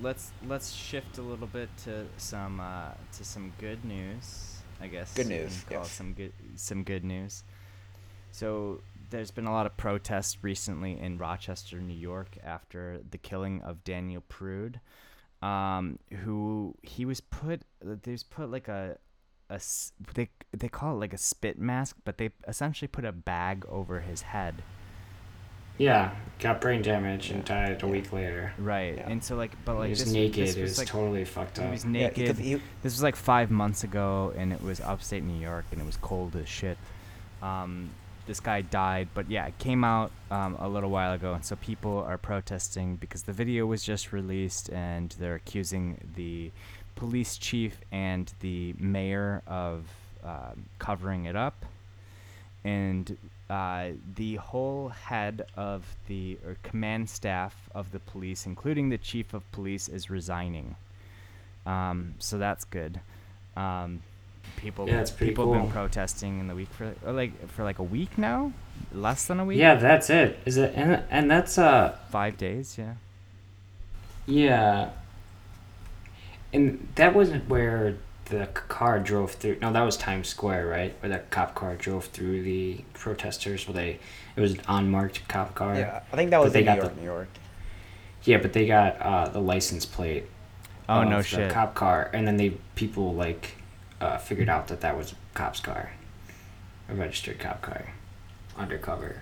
let's 0.00 0.32
let's 0.46 0.72
shift 0.72 1.18
a 1.18 1.22
little 1.22 1.46
bit 1.46 1.68
to 1.84 2.06
some 2.16 2.60
uh, 2.60 2.90
to 3.16 3.24
some 3.24 3.52
good 3.58 3.84
news. 3.84 4.56
I 4.80 4.86
guess. 4.86 5.12
Good 5.12 5.26
news, 5.26 5.64
Call 5.68 5.78
yes. 5.78 5.90
some 5.90 6.14
good 6.14 6.32
some 6.56 6.84
good 6.84 7.04
news. 7.04 7.44
So 8.32 8.80
there's 9.10 9.30
been 9.30 9.46
a 9.46 9.52
lot 9.52 9.66
of 9.66 9.76
protests 9.76 10.42
recently 10.42 10.98
in 10.98 11.18
Rochester, 11.18 11.78
New 11.80 11.94
York, 11.94 12.38
after 12.42 13.00
the 13.10 13.18
killing 13.18 13.60
of 13.62 13.84
Daniel 13.84 14.22
Prude, 14.28 14.80
um, 15.42 15.98
who 16.24 16.74
he 16.82 17.04
was 17.04 17.20
put. 17.20 17.62
There's 17.82 18.22
put 18.22 18.50
like 18.50 18.68
a 18.68 18.96
a 19.50 19.60
they 20.14 20.30
they 20.56 20.68
call 20.68 20.94
it 20.94 21.00
like 21.00 21.12
a 21.12 21.18
spit 21.18 21.58
mask, 21.58 21.96
but 22.04 22.16
they 22.16 22.30
essentially 22.48 22.88
put 22.88 23.04
a 23.04 23.12
bag 23.12 23.66
over 23.68 24.00
his 24.00 24.22
head. 24.22 24.62
Yeah, 25.80 26.10
got 26.40 26.60
brain 26.60 26.82
damage 26.82 27.30
and 27.30 27.42
died 27.42 27.82
a 27.82 27.86
week 27.86 28.12
later. 28.12 28.52
Right, 28.58 28.96
Yeah. 28.98 29.08
and 29.08 29.24
so 29.24 29.34
like, 29.34 29.52
but 29.64 29.76
like 29.76 29.86
he 29.86 29.90
was 29.92 30.04
this, 30.04 30.12
naked. 30.12 30.46
this 30.48 30.56
it 30.56 30.60
was 30.60 30.70
was 30.72 30.78
like 30.78 30.88
totally 30.88 31.24
fucked 31.24 31.58
up. 31.58 31.62
he 31.64 31.68
up. 31.68 31.72
was 31.72 31.84
naked. 31.86 32.14
because 32.16 32.38
he- 32.38 32.54
This 32.82 32.92
was 32.92 33.02
like 33.02 33.16
five 33.16 33.50
months 33.50 33.82
ago, 33.82 34.32
and 34.36 34.52
it 34.52 34.62
was 34.62 34.80
upstate 34.82 35.22
New 35.22 35.40
York, 35.40 35.64
and 35.72 35.80
it 35.80 35.84
was 35.86 35.96
cold 35.96 36.36
as 36.36 36.46
shit. 36.48 36.76
Um, 37.42 37.88
this 38.26 38.40
guy 38.40 38.60
died, 38.60 39.08
but 39.14 39.30
yeah, 39.30 39.46
it 39.46 39.58
came 39.58 39.82
out 39.82 40.12
um, 40.30 40.54
a 40.60 40.68
little 40.68 40.90
while 40.90 41.14
ago, 41.14 41.32
and 41.32 41.42
so 41.44 41.56
people 41.56 42.04
are 42.06 42.18
protesting 42.18 42.96
because 42.96 43.22
the 43.22 43.32
video 43.32 43.64
was 43.64 43.82
just 43.82 44.12
released, 44.12 44.68
and 44.68 45.14
they're 45.18 45.36
accusing 45.36 45.96
the 46.14 46.50
police 46.94 47.38
chief 47.38 47.78
and 47.90 48.30
the 48.40 48.74
mayor 48.78 49.40
of 49.46 49.84
um 50.22 50.66
covering 50.78 51.24
it 51.24 51.34
up, 51.36 51.64
and 52.64 53.16
uh, 53.50 53.88
the 54.14 54.36
whole 54.36 54.90
head 54.90 55.44
of 55.56 55.84
the 56.06 56.38
or 56.46 56.56
command 56.62 57.10
staff 57.10 57.68
of 57.74 57.90
the 57.90 57.98
police, 57.98 58.46
including 58.46 58.90
the 58.90 58.98
chief 58.98 59.34
of 59.34 59.50
police, 59.50 59.88
is 59.88 60.08
resigning. 60.08 60.76
Um, 61.66 62.14
so 62.20 62.38
that's 62.38 62.64
good. 62.64 63.00
Um, 63.56 64.02
people 64.56 64.88
Yeah, 64.88 65.00
it's 65.00 65.10
people 65.10 65.52
have 65.52 65.62
been 65.62 65.72
protesting 65.72 66.38
in 66.38 66.46
the 66.46 66.54
week 66.54 66.68
for 66.68 66.94
like 67.04 67.48
for 67.48 67.64
like 67.64 67.80
a 67.80 67.82
week 67.82 68.16
now, 68.16 68.52
less 68.92 69.26
than 69.26 69.40
a 69.40 69.44
week. 69.44 69.58
Yeah, 69.58 69.74
that's 69.74 70.10
it. 70.10 70.38
Is 70.44 70.56
it? 70.56 70.72
And 70.76 71.02
and 71.10 71.28
that's 71.28 71.58
uh 71.58 71.96
five 72.10 72.38
days. 72.38 72.78
Yeah. 72.78 72.94
yeah. 74.26 74.90
And 76.52 76.88
that 76.94 77.14
wasn't 77.14 77.48
where 77.48 77.96
the 78.30 78.46
car 78.46 78.98
drove 78.98 79.32
through. 79.32 79.58
No, 79.60 79.72
that 79.72 79.82
was 79.82 79.96
Times 79.96 80.28
Square, 80.28 80.68
right? 80.68 80.94
Where 81.00 81.10
that 81.10 81.30
cop 81.30 81.54
car 81.54 81.74
drove 81.74 82.06
through 82.06 82.42
the 82.42 82.80
protesters. 82.94 83.66
Where 83.68 83.74
they, 83.74 83.98
it 84.36 84.40
was 84.40 84.52
an 84.52 84.62
unmarked 84.68 85.26
cop 85.28 85.54
car. 85.54 85.74
yeah, 85.74 86.00
I 86.12 86.16
think 86.16 86.30
that 86.30 86.40
was 86.40 86.52
they 86.52 86.60
in 86.60 86.64
New 86.66 86.70
got 86.70 86.76
York, 86.78 86.94
the- 86.94 87.00
New 87.00 87.06
York. 87.06 87.28
Yeah, 88.24 88.38
but 88.38 88.52
they 88.52 88.66
got 88.66 89.00
uh, 89.00 89.28
the 89.28 89.40
license 89.40 89.84
plate. 89.86 90.24
Oh 90.88 91.04
no 91.04 91.18
the 91.18 91.22
shit. 91.22 91.50
cop 91.50 91.74
car, 91.74 92.10
and 92.12 92.26
then 92.26 92.36
they 92.36 92.50
people 92.74 93.14
like 93.14 93.52
uh, 94.00 94.18
figured 94.18 94.48
out 94.48 94.68
that 94.68 94.80
that 94.80 94.96
was 94.96 95.12
a 95.12 95.14
cop's 95.34 95.60
car, 95.60 95.92
a 96.88 96.94
registered 96.94 97.38
cop 97.38 97.62
car, 97.62 97.92
undercover. 98.58 99.16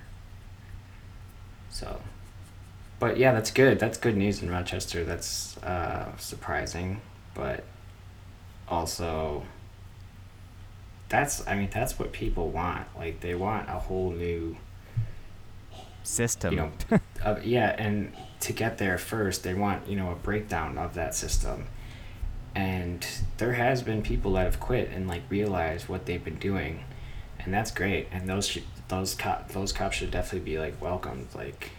So, 1.71 2.01
but 2.99 3.19
yeah, 3.19 3.33
that's 3.33 3.51
good. 3.51 3.79
That's 3.79 3.99
good 3.99 4.17
news 4.17 4.43
in 4.43 4.51
Rochester. 4.51 5.05
That's 5.05 5.57
uh, 5.59 6.17
surprising, 6.17 7.01
but 7.35 7.65
also 8.71 9.45
that's 11.09 11.47
I 11.47 11.57
mean 11.57 11.71
that's 11.73 11.99
what 11.99 12.12
people 12.12 12.51
want. 12.51 12.87
Like 12.97 13.21
they 13.21 13.35
want 13.35 13.69
a 13.69 13.79
whole 13.79 14.11
new 14.11 14.57
System. 16.09 16.53
you 16.53 16.57
know, 16.59 17.01
uh, 17.25 17.37
yeah, 17.45 17.75
and 17.77 18.14
to 18.41 18.55
get 18.55 18.79
there 18.79 18.97
first, 18.97 19.43
they 19.43 19.53
want 19.53 19.87
you 19.87 19.97
know 19.97 20.11
a 20.11 20.14
breakdown 20.14 20.79
of 20.79 20.95
that 20.95 21.14
system, 21.14 21.66
and 22.55 23.07
there 23.37 23.53
has 23.53 23.83
been 23.83 24.03
people 24.03 24.33
that 24.33 24.45
have 24.45 24.59
quit 24.59 24.91
and 24.91 25.07
like 25.07 25.23
realized 25.29 25.87
what 25.87 26.07
they've 26.07 26.25
been 26.25 26.39
doing, 26.39 26.85
and 27.39 27.53
that's 27.53 27.71
great. 27.71 28.09
And 28.11 28.27
those 28.27 28.47
should, 28.47 28.62
those 28.89 29.14
cop 29.14 29.49
those 29.51 29.71
cops 29.71 29.97
should 29.97 30.11
definitely 30.11 30.51
be 30.51 30.59
like 30.59 30.81
welcomed 30.81 31.29
like 31.35 31.73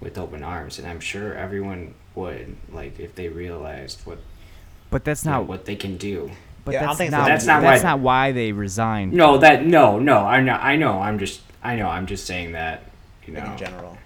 with 0.00 0.16
open 0.16 0.42
arms, 0.42 0.78
and 0.78 0.88
I'm 0.88 1.00
sure 1.00 1.34
everyone 1.34 1.94
would 2.14 2.56
like 2.72 2.98
if 2.98 3.14
they 3.16 3.28
realized 3.28 4.00
what 4.06 4.18
but 4.90 5.04
that's 5.04 5.24
not. 5.24 5.46
what 5.46 5.64
they 5.64 5.76
can 5.76 5.96
do. 5.96 6.30
but 6.64 6.74
Yeah, 6.74 6.82
I 6.82 6.86
don't 6.86 6.98
that's 6.98 7.10
not. 7.10 7.24
so. 7.24 7.28
That's 7.28 7.46
not 7.46 7.62
that's 7.62 7.82
why- 7.82 7.90
not 7.90 8.00
why 8.00 8.32
they 8.32 8.52
resigned. 8.52 9.12
No, 9.12 9.38
that 9.38 9.64
no 9.66 9.98
no 9.98 10.18
I 10.18 10.40
know 10.40 10.54
I 10.54 10.76
know 10.76 11.00
I'm 11.00 11.18
just 11.18 11.40
I 11.62 11.76
know 11.76 11.88
I'm 11.88 12.06
just 12.06 12.26
saying 12.26 12.52
that 12.52 12.84
you 13.26 13.32
know 13.34 13.44
in 13.44 13.56
general. 13.56 13.98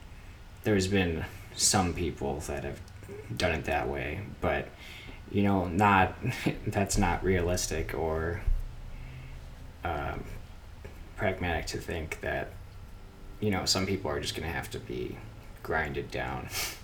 there's 0.65 0.87
been 0.89 1.25
some 1.57 1.95
people 1.95 2.41
that 2.49 2.65
have 2.65 2.81
done 3.37 3.53
it 3.53 3.65
that 3.65 3.89
way, 3.89 4.21
but 4.41 4.69
you 5.31 5.43
know, 5.43 5.67
not 5.67 6.15
that's 6.67 6.97
not 6.99 7.25
realistic 7.25 7.95
or 7.95 8.43
um, 9.85 10.25
pragmatic 11.17 11.67
to 11.67 11.79
think 11.79 12.21
that 12.21 12.51
you 13.41 13.51
know 13.51 13.65
some 13.65 13.87
people 13.87 14.11
are 14.11 14.21
just 14.21 14.35
gonna 14.35 14.49
have 14.49 14.71
to 14.71 14.79
be 14.79 15.17
grinded 15.63 16.11
down 16.11 16.49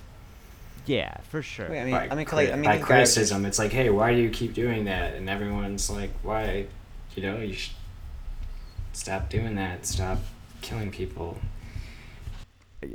Yeah, 0.86 1.16
for 1.28 1.42
sure. 1.42 1.68
Wait, 1.68 1.80
I 1.80 1.84
mean, 1.84 1.94
by, 1.94 2.08
I 2.08 2.14
mean, 2.14 2.26
like, 2.32 2.52
I 2.52 2.56
mean, 2.56 2.64
by 2.64 2.76
these 2.76 2.80
guys 2.80 2.86
criticism. 2.86 3.44
It's 3.44 3.58
like, 3.58 3.72
hey, 3.72 3.90
why 3.90 4.14
do 4.14 4.20
you 4.20 4.30
keep 4.30 4.54
doing 4.54 4.84
that? 4.86 5.14
And 5.14 5.28
everyone's 5.28 5.90
like, 5.90 6.10
why? 6.22 6.66
You 7.14 7.22
know, 7.22 7.38
you 7.38 7.52
should 7.52 7.74
stop 8.92 9.28
doing 9.28 9.56
that. 9.56 9.86
Stop 9.86 10.18
killing 10.62 10.90
people. 10.90 11.38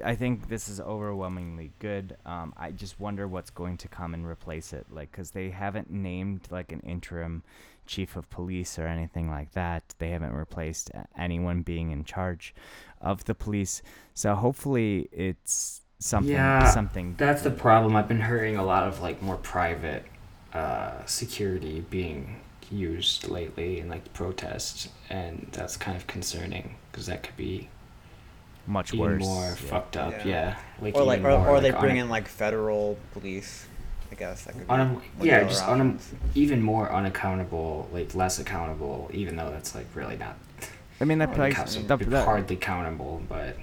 I 0.03 0.15
think 0.15 0.49
this 0.49 0.67
is 0.67 0.79
overwhelmingly 0.79 1.71
good. 1.77 2.17
Um, 2.25 2.53
I 2.57 2.71
just 2.71 2.99
wonder 2.99 3.27
what's 3.27 3.51
going 3.51 3.77
to 3.77 3.87
come 3.87 4.15
and 4.15 4.25
replace 4.25 4.73
it, 4.73 4.87
like, 4.89 5.11
because 5.11 5.31
they 5.31 5.51
haven't 5.51 5.91
named 5.91 6.47
like 6.49 6.71
an 6.71 6.79
interim 6.79 7.43
chief 7.85 8.15
of 8.15 8.27
police 8.31 8.79
or 8.79 8.87
anything 8.87 9.29
like 9.29 9.51
that. 9.51 9.83
They 9.99 10.09
haven't 10.09 10.33
replaced 10.33 10.89
anyone 11.15 11.61
being 11.61 11.91
in 11.91 12.03
charge 12.03 12.55
of 12.99 13.25
the 13.25 13.35
police. 13.35 13.83
So 14.15 14.33
hopefully, 14.33 15.07
it's 15.11 15.81
something. 15.99 16.31
Yeah, 16.33 16.69
something. 16.69 17.15
That's 17.17 17.41
the 17.41 17.51
problem. 17.51 17.95
I've 17.95 18.07
been 18.07 18.21
hearing 18.21 18.57
a 18.57 18.65
lot 18.65 18.87
of 18.87 19.01
like 19.01 19.21
more 19.21 19.37
private 19.37 20.05
uh, 20.53 21.05
security 21.05 21.81
being 21.89 22.41
used 22.71 23.27
lately 23.27 23.79
in 23.79 23.89
like 23.89 24.11
protests, 24.13 24.89
and 25.09 25.47
that's 25.51 25.77
kind 25.77 25.95
of 25.97 26.07
concerning 26.07 26.75
because 26.91 27.05
that 27.07 27.23
could 27.23 27.37
be 27.37 27.69
much 28.67 28.93
even 28.93 29.01
worse. 29.05 29.21
more 29.23 29.43
yeah. 29.43 29.53
fucked 29.55 29.97
up. 29.97 30.11
Yeah. 30.11 30.25
Yeah, 30.27 30.55
like 30.81 30.95
Or 30.95 31.03
like, 31.03 31.19
even 31.19 31.31
or, 31.31 31.37
more, 31.39 31.49
or 31.49 31.61
they 31.61 31.71
like, 31.71 31.79
bring 31.81 31.91
un- 31.99 32.05
in 32.05 32.09
like 32.09 32.27
federal 32.27 32.97
police. 33.13 33.67
I 34.11 34.15
guess 34.15 34.43
that 34.45 34.53
could 34.53 34.67
be. 34.67 34.73
un- 34.73 34.95
one 34.95 35.03
of 35.19 35.25
yeah, 35.25 35.43
just 35.43 35.63
other 35.63 35.81
un- 35.81 35.99
even 36.35 36.61
more 36.61 36.91
unaccountable, 36.91 37.89
like 37.91 38.13
less 38.15 38.39
accountable, 38.39 39.09
even 39.13 39.35
though 39.35 39.49
that's 39.49 39.75
like 39.75 39.87
really 39.95 40.15
not. 40.17 40.37
I 41.01 41.03
mean, 41.05 41.17
that 41.19 41.31
the 41.31 41.35
place. 41.35 41.55
cops 41.55 41.77
are 41.77 41.81
the- 41.81 41.97
the- 41.97 42.23
hardly 42.23 42.55
countable, 42.55 43.21
but 43.27 43.57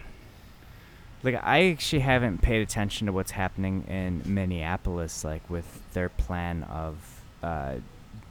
Like 1.23 1.41
I 1.43 1.71
actually 1.71 2.01
haven't 2.01 2.43
paid 2.43 2.63
attention 2.63 3.07
to 3.07 3.13
what's 3.13 3.31
happening 3.33 3.85
in 3.89 4.23
Minneapolis, 4.25 5.25
like 5.25 5.49
with 5.49 5.83
their 5.93 6.09
plan 6.09 6.65
of 6.65 6.97
uh, 7.43 7.75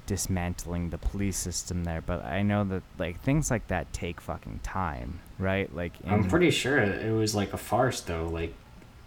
dismantling 0.06 0.90
the 0.90 0.98
police 0.98 1.38
system 1.38 1.84
there. 1.84 2.02
But 2.02 2.26
I 2.26 2.42
know 2.42 2.64
that 2.66 2.84
like 2.98 3.22
things 3.22 3.50
like 3.50 3.68
that 3.68 3.92
take 3.94 4.20
fucking 4.20 4.60
time, 4.64 5.20
right? 5.40 5.74
Like 5.74 5.94
I'm 6.06 6.28
pretty 6.28 6.52
sure 6.52 6.78
it 6.80 7.12
was 7.12 7.34
like 7.34 7.54
a 7.54 7.58
farce 7.58 8.02
though. 8.02 8.28
Like 8.28 8.54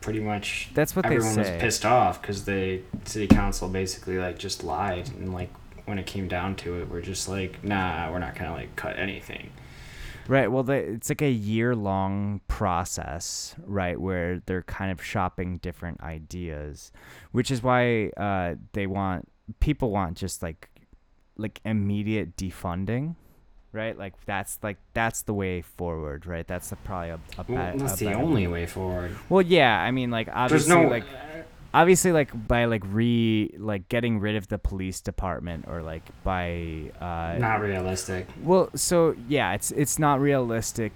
pretty 0.01 0.20
much 0.20 0.68
That's 0.74 0.95
what 0.95 1.05
they 1.05 1.16
everyone 1.16 1.37
was 1.39 1.49
pissed 1.51 1.87
off 1.87 2.20
because 2.20 2.45
the 2.45 2.82
city 3.07 3.26
council 3.26 3.70
basically 3.70 4.18
like 4.18 4.39
just 4.39 4.62
lied 4.62 5.09
and 5.09 5.32
like 5.32 5.49
when 5.87 5.99
it 5.99 6.07
came 6.07 6.28
down 6.28 6.57
to 6.57 6.80
it, 6.80 6.89
we're 6.89 7.03
just 7.03 7.28
like, 7.28 7.62
nah, 7.62 8.11
we're 8.11 8.18
not 8.18 8.35
gonna 8.35 8.53
like 8.53 8.74
cut 8.76 8.99
anything. 8.99 9.51
Right. 10.29 10.51
Well, 10.51 10.62
they, 10.62 10.81
it's 10.81 11.11
like 11.11 11.22
a 11.22 11.31
year 11.31 11.75
long 11.75 12.41
process, 12.49 13.55
right, 13.64 14.01
where 14.01 14.41
they're 14.47 14.62
kind 14.62 14.91
of 14.91 15.03
shopping 15.05 15.59
different 15.59 16.01
ideas, 16.01 16.93
which 17.33 17.51
is 17.51 17.62
why 17.62 18.09
uh, 18.16 18.55
they 18.72 18.87
want 18.87 19.29
people 19.61 19.91
want 19.91 20.16
just 20.16 20.43
like 20.43 20.70
like 21.37 21.61
immediate 21.64 22.37
defunding, 22.37 23.16
right? 23.72 23.99
Like 23.99 24.14
that's 24.25 24.59
like 24.62 24.79
that's 24.95 25.22
the 25.22 25.35
way 25.35 25.62
forward, 25.62 26.27
right? 26.27 26.47
That's 26.47 26.70
the, 26.70 26.77
probably 26.77 27.11
a, 27.11 27.20
a, 27.39 27.45
Well, 27.47 27.79
that's 27.79 28.01
a 28.01 28.05
the 28.07 28.14
only 28.14 28.47
way 28.47 28.66
forward. 28.66 29.16
Well, 29.29 29.43
yeah. 29.43 29.79
I 29.79 29.91
mean, 29.91 30.11
like 30.11 30.29
obviously, 30.33 30.75
no 30.75 30.89
like 30.89 31.05
obviously 31.75 32.12
like 32.12 32.31
by 32.49 32.64
like 32.64 32.83
re 32.87 33.51
like 33.59 33.89
getting 33.91 34.18
rid 34.20 34.37
of 34.37 34.49
the 34.49 34.59
police 34.59 35.01
department 35.03 35.66
or 35.68 35.83
like 35.83 36.05
by 36.22 36.91
uh 37.01 37.37
not 37.39 37.61
realistic. 37.61 38.27
well, 38.43 38.70
so 38.75 39.14
yeah, 39.29 39.53
it's 39.53 39.70
it's 39.72 39.99
not 39.99 40.20
realistic, 40.20 40.93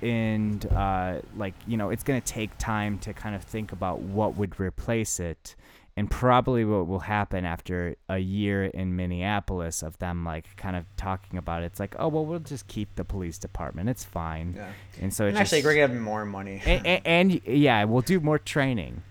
and 0.00 0.64
uh, 0.72 1.20
like 1.36 1.54
you 1.66 1.76
know, 1.76 1.90
it's 1.90 2.02
gonna 2.02 2.20
take 2.20 2.56
time 2.58 2.98
to 3.00 3.12
kind 3.12 3.34
of 3.34 3.42
think 3.42 3.72
about 3.72 4.00
what 4.00 4.36
would 4.36 4.58
replace 4.58 5.20
it, 5.20 5.54
and 5.96 6.10
probably 6.10 6.64
what 6.64 6.86
will 6.86 7.00
happen 7.00 7.44
after 7.44 7.96
a 8.08 8.18
year 8.18 8.64
in 8.64 8.96
Minneapolis 8.96 9.82
of 9.82 9.98
them 9.98 10.24
like 10.24 10.56
kind 10.56 10.76
of 10.76 10.84
talking 10.96 11.38
about 11.38 11.62
it. 11.62 11.66
It's 11.66 11.80
like, 11.80 11.94
oh 11.98 12.08
well, 12.08 12.24
we'll 12.26 12.38
just 12.40 12.66
keep 12.66 12.94
the 12.96 13.04
police 13.04 13.38
department. 13.38 13.88
It's 13.88 14.04
fine, 14.04 14.54
Yeah. 14.56 14.70
and 15.00 15.12
so 15.12 15.26
And 15.26 15.32
it's 15.36 15.40
actually, 15.40 15.58
just, 15.58 15.66
we're 15.66 15.74
gonna 15.74 15.92
have 15.94 16.00
more 16.02 16.24
money. 16.24 16.62
and, 16.64 16.86
and, 16.86 17.06
and 17.06 17.40
yeah, 17.46 17.84
we'll 17.84 18.02
do 18.02 18.20
more 18.20 18.38
training. 18.38 19.02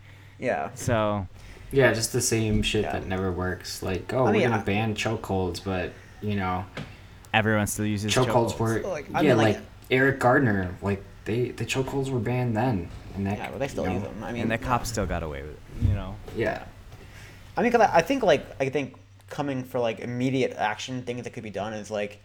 Yeah. 0.42 0.70
So, 0.76 1.28
Yeah, 1.72 1.94
just 1.94 2.12
the 2.12 2.20
same 2.20 2.62
shit 2.64 2.84
Yeah. 2.84 2.92
that 2.94 3.08
never 3.08 3.32
works. 3.32 3.82
Like, 3.82 4.12
oh, 4.14 4.26
I 4.26 4.32
we're 4.32 4.42
gonna 4.42 4.58
I- 4.58 4.64
ban 4.64 4.94
chokeholds, 4.96 5.64
but 5.64 5.94
you 6.22 6.36
know, 6.36 6.66
Everyone 7.34 7.66
still 7.68 7.86
uses 7.86 8.14
chokeholds 8.14 8.54
chokeholds. 8.56 8.60
were 8.60 8.80
Like, 8.82 9.10
yeah, 9.10 9.18
I 9.20 9.22
mean, 9.22 9.38
like, 9.38 9.56
like- 9.56 9.64
Eric 9.90 10.20
Garner, 10.20 10.76
like 10.82 11.02
they 11.26 11.52
the 11.52 11.66
chokeholds 11.66 12.10
were 12.10 12.20
banned 12.20 12.58
then, 12.58 12.90
and 13.16 13.26
that 13.28 13.38
Yeah, 13.38 13.50
but 13.52 13.60
they 13.60 13.68
still 13.70 13.86
you 13.88 13.94
use 13.94 14.04
know, 14.04 14.10
them. 14.10 14.24
I 14.24 14.32
mean, 14.34 14.42
and 14.44 14.52
the 14.52 14.58
cops 14.58 14.90
still 14.90 15.06
got 15.06 15.24
away 15.24 15.44
with 15.44 15.52
it. 15.52 15.88
You 15.88 15.94
know. 15.94 16.16
Yeah, 16.36 16.64
I 17.56 17.62
mean, 17.62 17.72
'cause 17.72 17.82
I 17.82 17.98
I 17.98 18.02
think 18.02 18.24
like 18.24 18.46
I 18.60 18.68
think 18.70 18.96
coming 19.30 19.64
for 19.64 19.80
like 19.80 20.00
immediate 20.02 20.54
action 20.58 21.04
things 21.04 21.24
that 21.24 21.30
could 21.32 21.44
be 21.44 21.50
done 21.50 21.74
is 21.74 21.90
like 21.90 22.22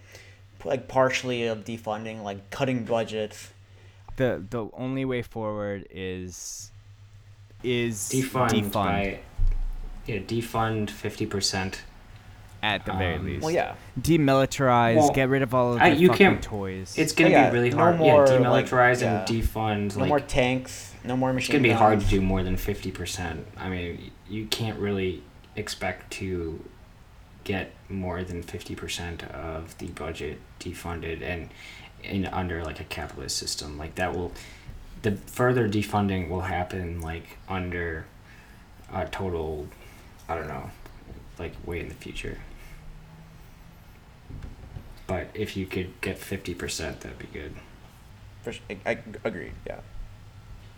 like 0.65 0.89
partially 0.89 1.47
of 1.47 1.65
defunding, 1.65 2.23
like 2.25 2.51
cutting 2.51 2.85
budgets. 2.85 3.51
The 4.17 4.43
the 4.51 4.69
only 4.73 5.05
way 5.05 5.23
forward 5.23 5.87
is 5.91 6.73
is 7.67 8.11
defund, 8.13 8.51
defund 8.51 8.73
by 8.73 9.19
yeah 10.07 10.19
defund 10.19 10.91
fifty 10.91 11.27
percent. 11.27 11.83
at 12.63 12.87
the 12.87 12.93
very 12.93 13.17
um, 13.17 13.27
least. 13.27 13.43
Well, 13.43 13.53
yeah. 13.53 13.75
Demilitarize. 14.01 14.97
Well, 14.97 15.11
get 15.11 15.29
rid 15.29 15.43
of 15.43 15.55
all 15.55 15.75
of 15.75 15.79
the 15.79 15.85
I- 15.85 15.89
you 15.89 16.09
fucking 16.09 16.27
can't- 16.27 16.43
toys. 16.43 16.95
It's 16.97 17.13
gonna 17.13 17.31
yeah, 17.31 17.51
be 17.51 17.57
really 17.57 17.71
no 17.71 17.77
hard. 17.77 17.97
more, 17.99 18.27
yeah, 18.27 18.49
like, 18.49 18.67
demilitarize 18.67 19.03
yeah. 19.03 19.21
and 19.21 19.29
defund. 19.29 19.95
No 19.95 20.01
like, 20.03 20.09
more 20.09 20.21
tanks. 20.21 20.95
No 21.05 21.17
more 21.17 21.33
machines. 21.33 21.49
it's 21.51 21.53
gonna 21.53 21.63
be 21.63 21.71
hard 21.71 22.01
to 22.01 22.07
do 22.07 22.21
more 22.21 22.43
than 22.43 22.57
fifty 22.57 22.91
percent. 22.91 23.47
I 23.57 23.69
mean, 23.69 24.11
you 24.29 24.47
can't 24.47 24.79
really 24.79 25.23
expect 25.55 26.11
to 26.15 26.65
get 27.45 27.73
more 27.89 28.25
than 28.25 28.43
fifty 28.43 28.75
percent 28.75 29.23
of 29.25 29.77
the 29.79 29.87
budget 29.89 30.41
defunded 30.59 31.23
and 31.23 31.51
in 32.03 32.27
under 32.27 32.65
like 32.65 32.81
a 32.81 32.85
capitalist 32.85 33.37
system. 33.37 33.79
Like 33.79 33.95
that 33.97 34.15
will 34.15 34.33
the 35.03 35.13
further 35.13 35.69
defunding 35.69 36.29
will 36.29 36.43
happen 36.43 37.01
like 37.01 37.39
under 37.49 38.07
a 38.93 39.07
total 39.07 39.69
I 40.29 40.35
don't 40.35 40.49
know, 40.49 40.71
like 41.39 41.53
way 41.67 41.81
in 41.81 41.89
the 41.89 41.95
future. 41.95 42.39
But 45.07 45.29
if 45.35 45.57
you 45.57 45.67
could 45.67 46.01
get 46.01 46.19
fifty 46.19 46.55
percent, 46.55 47.01
that'd 47.01 47.19
be 47.19 47.29
good. 47.33 47.55
For 48.43 48.53
sh- 48.53 48.61
I, 48.71 48.79
I 48.91 48.99
agreed. 49.25 49.53
Yeah. 49.67 49.81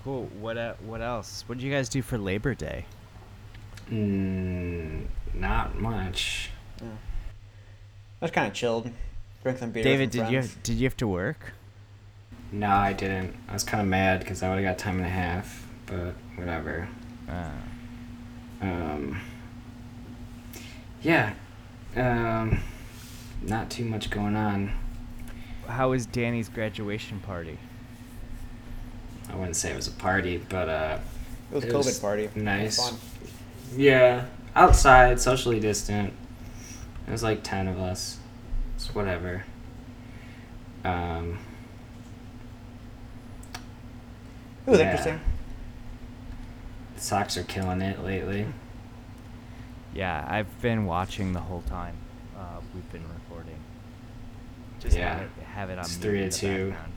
cool. 0.04 0.24
What 0.38 0.58
uh, 0.58 0.74
what 0.84 1.00
else? 1.00 1.44
What 1.46 1.58
did 1.58 1.64
you 1.64 1.72
guys 1.72 1.88
do 1.88 2.02
for 2.02 2.18
Labor 2.18 2.54
Day? 2.54 2.84
Mm, 3.90 5.06
not 5.32 5.78
much. 5.80 6.50
I 6.82 6.86
was 8.24 8.30
kind 8.30 8.46
of 8.48 8.52
chilled. 8.52 8.90
Drink 9.42 9.58
some 9.58 9.70
beer. 9.70 9.82
David, 9.82 10.08
with 10.08 10.14
some 10.16 10.24
did 10.26 10.32
you 10.32 10.38
friends. 10.40 10.54
have, 10.54 10.62
did 10.62 10.76
you 10.76 10.84
have 10.84 10.96
to 10.98 11.08
work? 11.08 11.52
No, 12.50 12.68
I 12.70 12.92
didn't. 12.92 13.34
I 13.48 13.52
was 13.52 13.64
kind 13.64 13.80
of 13.82 13.86
mad 13.88 14.20
because 14.20 14.42
I 14.42 14.48
would 14.48 14.62
have 14.62 14.64
got 14.64 14.78
time 14.78 14.96
and 14.96 15.06
a 15.06 15.10
half, 15.10 15.66
but 15.86 16.14
whatever. 16.36 16.88
Uh, 17.28 17.50
Um, 18.60 19.20
yeah. 21.02 21.34
Um, 21.94 22.60
not 23.42 23.70
too 23.70 23.84
much 23.84 24.10
going 24.10 24.34
on. 24.36 24.72
how 25.68 25.90
was 25.90 26.06
Danny's 26.06 26.48
graduation 26.48 27.20
party? 27.20 27.58
I 29.30 29.36
wouldn't 29.36 29.56
say 29.56 29.70
it 29.70 29.76
was 29.76 29.86
a 29.88 29.92
party, 29.92 30.38
but 30.48 30.68
uh, 30.68 30.98
It 31.52 31.54
was 31.54 31.64
It 31.64 31.70
COVID 31.72 31.74
was 31.84 31.98
party. 32.00 32.30
Nice. 32.34 32.76
fun. 32.90 32.98
yeah, 33.76 34.24
outside, 34.56 35.20
socially 35.20 35.60
distant. 35.60 36.14
It 37.06 37.10
was 37.10 37.22
like 37.22 37.42
ten 37.42 37.68
of 37.68 37.78
us. 37.78 38.18
It's 38.76 38.94
whatever. 38.94 39.44
Um, 40.84 41.38
It 44.68 44.72
was 44.72 44.80
Yeah. 44.80 44.90
interesting. 44.90 45.20
the 46.94 47.00
Sox 47.00 47.38
are 47.38 47.42
killing 47.44 47.80
it 47.80 48.04
lately. 48.04 48.44
Yeah, 49.94 50.26
I've 50.28 50.60
been 50.60 50.84
watching 50.84 51.32
the 51.32 51.40
whole 51.40 51.62
time. 51.62 51.94
Uh, 52.36 52.60
we've 52.74 52.92
been 52.92 53.04
recording. 53.14 53.56
Just 54.78 54.94
Yeah. 54.98 55.14
have 55.14 55.22
it, 55.22 55.30
have 55.54 55.70
it 55.70 55.78
on 55.78 55.84
It's 55.86 55.94
three 55.96 56.22
in 56.22 56.28
to 56.28 56.40
the 56.46 56.46
two. 56.54 56.70
background. 56.70 56.92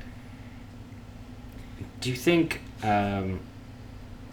Do 2.02 2.10
you 2.10 2.16
think 2.18 2.60
um, 2.84 3.40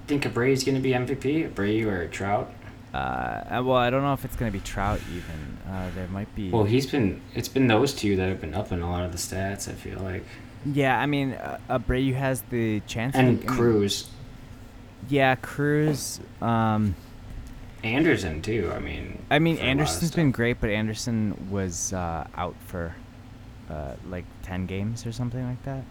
think 0.08 0.24
Abreu's 0.24 0.64
gonna 0.64 0.80
be 0.80 0.92
MVP? 0.94 1.44
Abreu 1.48 1.86
or 1.86 2.08
Trout? 2.08 2.50
Uh, 2.92 2.96
uh, 2.96 3.62
well, 3.64 3.76
I 3.76 3.88
don't 3.90 4.02
know 4.02 4.14
if 4.14 4.24
it's 4.24 4.34
gonna 4.34 4.50
be 4.50 4.58
Trout 4.60 4.98
even. 5.14 5.58
Uh, 5.72 5.90
there 5.94 6.08
might 6.08 6.34
be. 6.34 6.50
Well, 6.50 6.64
he's 6.64 6.86
been. 6.86 7.20
It's 7.36 7.48
been 7.48 7.68
those 7.68 7.94
two 7.94 8.16
that 8.16 8.28
have 8.28 8.40
been 8.40 8.54
up 8.54 8.72
in 8.72 8.80
a 8.82 8.90
lot 8.90 9.04
of 9.04 9.12
the 9.12 9.18
stats. 9.18 9.68
I 9.68 9.74
feel 9.74 10.00
like, 10.00 10.24
Yeah, 10.64 10.98
I 10.98 11.06
mean, 11.06 11.32
uh, 11.32 11.58
Abreu 11.70 12.14
has 12.14 12.42
the 12.42 12.80
chance. 12.80 13.14
and 13.16 13.46
Cruz, 13.46 14.10
Yeah, 15.08 15.36
Cruz. 15.36 16.20
Um, 16.40 16.94
Anderson 17.84 18.42
too. 18.42 18.72
I 18.74 18.80
mean, 18.80 19.18
I 19.30 19.38
mean, 19.38 19.56
for 19.56 19.62
a 19.62 19.64
lot 19.64 19.64
of 19.64 19.68
Anderson's 19.70 20.10
been 20.12 20.30
great, 20.32 20.60
but 20.60 20.70
Anderson 20.70 21.48
was 21.50 21.92
uh, 21.92 22.26
out 22.34 22.56
for 22.66 22.94
uh, 23.70 23.94
like 24.08 24.24
ten 24.42 24.66
games 24.66 25.06
or 25.06 25.12
something 25.12 25.44
like 25.44 25.62
that. 25.64 25.84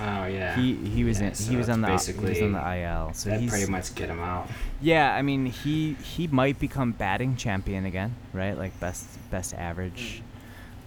Oh 0.00 0.26
yeah. 0.26 0.56
He 0.56 0.74
he 0.74 1.04
was 1.04 1.20
Yeah, 1.20 1.28
in, 1.28 1.34
so 1.34 1.50
he 1.50 1.56
was 1.56 1.68
on 1.68 1.80
the 1.80 1.88
he 1.88 1.92
basically 1.92 2.30
was 2.30 2.42
on 2.42 2.52
the 2.52 2.76
IL. 2.78 3.12
So 3.14 3.30
that 3.30 3.46
pretty 3.46 3.66
much 3.70 3.94
get 3.94 4.08
him 4.08 4.20
out. 4.20 4.48
yeah. 4.80 5.14
I 5.14 5.22
mean, 5.22 5.46
he 5.46 5.94
he 5.94 6.26
might 6.26 6.58
become 6.58 6.92
batting 6.92 7.36
champion 7.36 7.84
again, 7.84 8.16
right? 8.32 8.56
Like 8.58 8.78
best 8.80 9.06
best 9.30 9.54
average. 9.54 10.22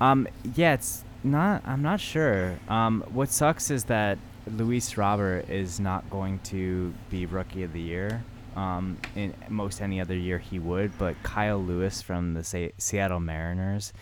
Um, 0.01 0.28
yeah, 0.55 0.74
it's 0.74 1.03
not. 1.32 1.62
I'm 1.66 1.82
not 1.82 2.00
sure. 2.00 2.58
Um, 2.68 3.04
what 3.12 3.30
sucks 3.30 3.70
is 3.72 3.86
that 3.86 4.18
Luis 4.56 4.98
Robert 4.98 5.50
is 5.50 5.80
not 5.80 6.10
going 6.10 6.40
to 6.46 6.94
be 7.10 7.26
rookie 7.26 7.64
of 7.64 7.74
the 7.74 7.82
year. 7.82 8.24
Um, 8.56 8.98
in 9.16 9.34
most 9.50 9.82
any 9.82 10.02
other 10.02 10.16
year 10.16 10.40
he 10.40 10.58
would, 10.58 10.98
but 10.98 11.16
Kyle 11.22 11.62
Lewis 11.62 12.02
from 12.02 12.34
the 12.34 12.44
Se- 12.44 12.72
Seattle 12.80 13.20
Mariners 13.20 13.94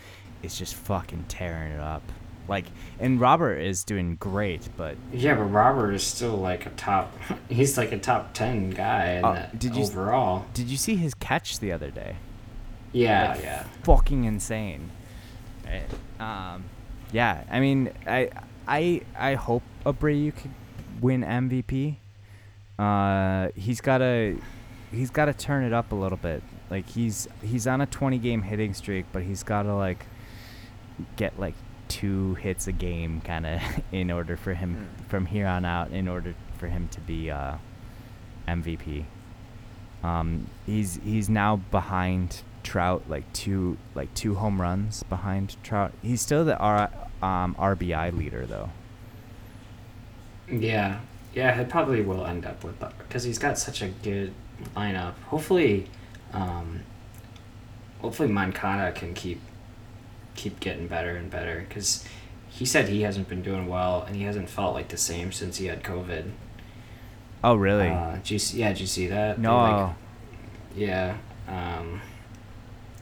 is 0.42 0.56
just 0.58 0.74
fucking 0.74 1.26
tearing 1.28 1.72
it 1.72 1.80
up. 1.80 2.02
Like, 2.48 2.64
and 3.00 3.20
Robert 3.20 3.56
is 3.56 3.82
doing 3.84 4.14
great, 4.16 4.68
but 4.76 4.96
Yeah, 5.12 5.34
but 5.34 5.42
Robert 5.44 5.92
is 5.92 6.04
still 6.04 6.36
like 6.36 6.64
a 6.64 6.70
top. 6.70 7.12
He's 7.50 7.76
like 7.76 7.92
a 7.92 7.98
top 7.98 8.32
ten 8.34 8.70
guy 8.70 9.20
Uh, 9.20 9.48
did 9.58 9.74
you 9.76 9.82
overall. 9.84 10.46
did 10.54 10.68
you 10.68 10.76
see 10.76 10.94
his 10.96 11.12
catch 11.12 11.58
the 11.58 11.72
other 11.72 11.90
day? 11.90 12.16
Yeah, 12.92 13.32
Like, 13.34 13.42
yeah. 13.42 13.64
fucking 13.82 14.24
insane. 14.24 14.90
Right. 15.66 15.84
Um, 16.20 16.64
yeah, 17.12 17.44
I 17.50 17.60
mean, 17.60 17.92
I 18.06 18.30
I 18.66 19.02
I 19.18 19.34
hope 19.34 19.62
Abreu 19.84 20.34
could 20.34 20.50
win 21.00 21.22
MVP. 21.22 21.96
Uh, 22.78 23.48
he's 23.54 23.80
gotta 23.80 24.36
he's 24.90 25.10
gotta 25.10 25.32
turn 25.32 25.64
it 25.64 25.72
up 25.72 25.92
a 25.92 25.94
little 25.94 26.18
bit. 26.18 26.42
Like 26.70 26.88
he's 26.88 27.28
he's 27.42 27.66
on 27.66 27.80
a 27.80 27.86
20 27.86 28.18
game 28.18 28.42
hitting 28.42 28.74
streak, 28.74 29.06
but 29.12 29.22
he's 29.22 29.42
gotta 29.42 29.74
like 29.74 30.06
get 31.16 31.38
like 31.38 31.54
two 31.88 32.34
hits 32.34 32.66
a 32.66 32.72
game 32.72 33.20
kind 33.20 33.46
of 33.46 33.62
in 33.92 34.10
order 34.10 34.36
for 34.36 34.54
him 34.54 34.88
from 35.08 35.26
here 35.26 35.46
on 35.46 35.64
out 35.64 35.90
in 35.90 36.08
order 36.08 36.34
for 36.58 36.66
him 36.68 36.88
to 36.88 37.00
be 37.00 37.30
uh, 37.30 37.56
MVP. 38.48 39.04
Um, 40.02 40.46
he's 40.66 41.00
he's 41.04 41.28
now 41.28 41.56
behind 41.56 42.42
Trout 42.66 43.04
like 43.08 43.32
two 43.32 43.78
like 43.94 44.12
two 44.14 44.34
home 44.34 44.60
runs 44.60 45.04
behind 45.04 45.56
Trout. 45.62 45.92
He's 46.02 46.20
still 46.20 46.44
the 46.44 46.58
R, 46.58 46.90
um, 47.22 47.54
RBI 47.54 48.16
leader 48.18 48.44
though. 48.44 48.70
Yeah, 50.50 50.98
yeah, 51.32 51.56
he 51.56 51.64
probably 51.64 52.02
will 52.02 52.26
end 52.26 52.44
up 52.44 52.64
with 52.64 52.82
because 52.98 53.22
he's 53.22 53.38
got 53.38 53.56
such 53.56 53.82
a 53.82 53.88
good 53.88 54.34
lineup. 54.74 55.14
Hopefully, 55.28 55.86
um, 56.32 56.80
hopefully 58.00 58.28
Moncada 58.28 58.90
can 58.90 59.14
keep 59.14 59.40
keep 60.34 60.58
getting 60.58 60.88
better 60.88 61.16
and 61.16 61.30
better 61.30 61.64
because 61.68 62.04
he 62.48 62.64
said 62.64 62.88
he 62.88 63.02
hasn't 63.02 63.28
been 63.28 63.42
doing 63.42 63.68
well 63.68 64.02
and 64.02 64.16
he 64.16 64.24
hasn't 64.24 64.50
felt 64.50 64.74
like 64.74 64.88
the 64.88 64.96
same 64.96 65.30
since 65.30 65.58
he 65.58 65.66
had 65.66 65.84
COVID. 65.84 66.32
Oh 67.44 67.54
really? 67.54 67.90
Uh, 67.90 68.16
did 68.16 68.30
you 68.30 68.58
yeah, 68.58 68.70
did 68.70 68.80
you 68.80 68.88
see 68.88 69.06
that? 69.06 69.38
No. 69.38 69.56
like, 69.56 69.94
yeah, 70.74 71.16
um, 71.46 72.00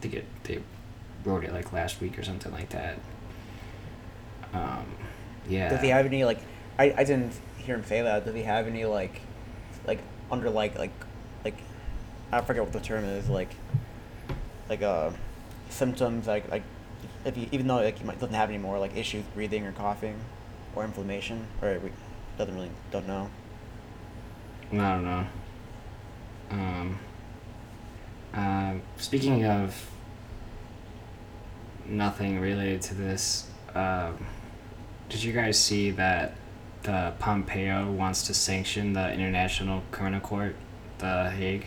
think 0.04 0.14
it 0.14 0.26
they 0.44 0.60
wrote 1.24 1.44
it 1.44 1.52
like 1.52 1.72
last 1.72 2.00
week 2.00 2.18
or 2.18 2.22
something 2.22 2.52
like 2.52 2.68
that. 2.70 2.98
Um, 4.52 4.84
yeah. 5.48 5.70
Does 5.70 5.80
he 5.80 5.88
have 5.88 6.04
any 6.06 6.24
like? 6.24 6.40
I, 6.78 6.94
I 6.96 7.04
didn't 7.04 7.32
hear 7.58 7.76
him 7.76 7.84
say 7.84 8.02
that. 8.02 8.24
Does 8.24 8.34
he 8.34 8.42
have 8.42 8.66
any 8.66 8.84
like, 8.84 9.20
like 9.86 10.00
under 10.30 10.50
like 10.50 10.78
like, 10.78 10.92
like, 11.44 11.56
I 12.30 12.42
forget 12.42 12.62
what 12.62 12.72
the 12.72 12.80
term 12.80 13.04
is 13.04 13.28
like, 13.28 13.50
like 14.68 14.82
uh, 14.82 15.10
symptoms 15.70 16.26
like 16.26 16.50
like, 16.50 16.62
if 17.24 17.34
he 17.34 17.48
even 17.50 17.66
though 17.66 17.76
like 17.76 17.98
he 17.98 18.04
might, 18.04 18.20
doesn't 18.20 18.34
have 18.34 18.50
any 18.50 18.58
more 18.58 18.78
like 18.78 18.96
issues 18.96 19.24
breathing 19.34 19.64
or 19.64 19.72
coughing, 19.72 20.16
or 20.76 20.84
inflammation 20.84 21.46
or 21.62 21.78
we 21.78 21.90
doesn't 22.36 22.54
really 22.54 22.70
don't 22.90 23.06
know. 23.06 23.30
I 24.72 24.76
don't 24.76 25.04
know. 25.04 25.26
Um, 26.50 26.98
um, 28.34 28.82
speaking 28.96 29.44
of 29.44 29.88
nothing 31.86 32.40
related 32.40 32.82
to 32.82 32.94
this, 32.94 33.46
um, 33.74 34.26
did 35.08 35.22
you 35.22 35.32
guys 35.32 35.58
see 35.58 35.90
that 35.92 36.34
the 36.82 37.12
Pompeo 37.18 37.90
wants 37.92 38.24
to 38.26 38.34
sanction 38.34 38.92
the 38.92 39.12
International 39.12 39.82
Criminal 39.90 40.20
Court, 40.20 40.54
the 40.98 41.30
Hague, 41.30 41.66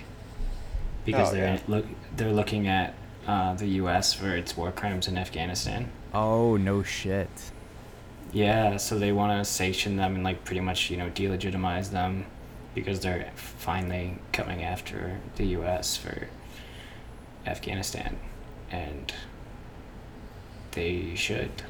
because 1.06 1.30
Oh, 1.30 1.34
they're 1.34 1.54
yeah. 1.56 1.60
look 1.68 1.86
they're 2.16 2.32
looking 2.34 2.68
at 2.68 2.94
uh, 3.28 3.54
the 3.56 3.68
U.S. 3.82 4.14
for 4.14 4.36
its 4.36 4.56
war 4.56 4.72
crimes 4.72 5.08
in 5.08 5.18
Afghanistan. 5.18 5.90
Oh 6.14 6.58
no 6.58 6.84
shit. 6.84 7.30
Yeah, 8.34 8.78
so 8.78 9.00
they 9.00 9.12
want 9.12 9.40
to 9.44 9.50
sanction 9.50 9.96
them 9.96 10.16
and 10.16 10.24
like 10.24 10.44
pretty 10.44 10.62
much 10.62 10.90
you 10.92 10.98
know 10.98 11.10
delegitimize 11.10 11.92
them 11.92 12.26
because 12.76 13.00
they're 13.00 13.32
finally 13.36 14.20
coming 14.34 14.64
after 14.64 15.20
the 15.38 15.46
U.S. 15.48 15.98
for 15.98 16.28
Afghanistan, 17.46 18.18
and 18.70 19.14
they 20.78 21.16
should. 21.16 21.52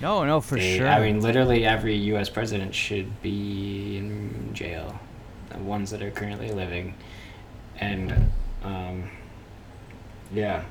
No, 0.00 0.24
no, 0.24 0.40
for 0.40 0.56
They- 0.56 0.78
sure. 0.78 0.88
I 0.88 0.98
mean, 1.00 1.20
literally 1.20 1.64
every 1.64 1.94
U.S. 2.12 2.28
president 2.28 2.74
should 2.74 3.22
be 3.22 3.96
in 3.98 4.50
jail. 4.52 4.98
The 5.50 5.58
ones 5.58 5.92
that 5.92 6.02
are 6.02 6.10
currently 6.10 6.50
living, 6.50 6.96
and 7.78 8.32
um, 8.64 9.08
yeah, 10.32 10.64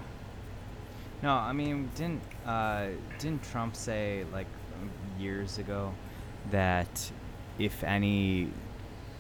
No, 1.22 1.32
I 1.32 1.54
mean, 1.54 1.90
didn't 1.96 2.22
uh, 2.46 2.88
didn't 3.20 3.42
Trump 3.44 3.78
say 3.78 4.26
like 4.34 4.48
years 5.18 5.60
ago 5.60 5.94
that 6.52 7.10
if 7.58 7.86
any 7.86 8.50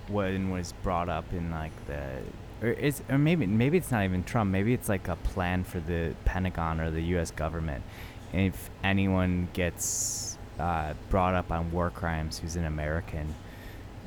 one 0.10 0.52
was 0.52 0.74
brought 0.84 1.08
up 1.08 1.32
in 1.32 1.52
like 1.52 1.72
the 1.88 2.18
or 2.64 2.72
is 2.72 3.04
or 3.10 3.18
maybe 3.18 3.46
maybe 3.46 3.78
it's 3.78 3.92
not 3.92 4.04
even 4.06 4.24
Trump, 4.24 4.50
maybe 4.50 4.74
it's 4.74 4.88
like 4.90 5.10
a 5.10 5.18
plan 5.18 5.64
for 5.64 5.82
the 5.82 6.16
Pentagon 6.24 6.80
or 6.80 6.90
the 6.90 7.02
U.S. 7.02 7.30
government. 7.30 7.84
If 8.32 8.70
anyone 8.84 9.50
gets 9.54 10.38
uh, 10.58 10.94
brought 11.10 11.36
up 11.36 11.52
on 11.52 11.72
war 11.72 11.90
crimes 11.90 12.40
who's 12.40 12.56
an 12.56 12.66
American, 12.66 13.36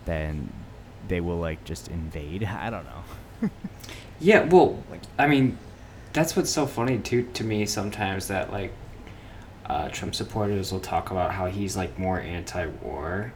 then 0.06 0.50
they 1.06 1.20
will 1.20 1.38
like 1.38 1.62
just 1.64 1.88
invade. 1.88 2.44
I 2.44 2.70
don't 2.70 2.84
know. 2.84 3.50
yeah. 4.20 4.44
Well, 4.44 4.82
I 5.18 5.26
mean, 5.26 5.58
that's 6.14 6.34
what's 6.34 6.50
so 6.50 6.66
funny 6.66 6.98
too 6.98 7.28
to 7.34 7.44
me 7.44 7.66
sometimes 7.66 8.28
that 8.28 8.50
like 8.50 8.72
uh, 9.66 9.90
Trump 9.90 10.14
supporters 10.14 10.72
will 10.72 10.80
talk 10.80 11.10
about 11.10 11.32
how 11.32 11.46
he's 11.46 11.76
like 11.76 11.98
more 11.98 12.20
anti-war, 12.20 13.32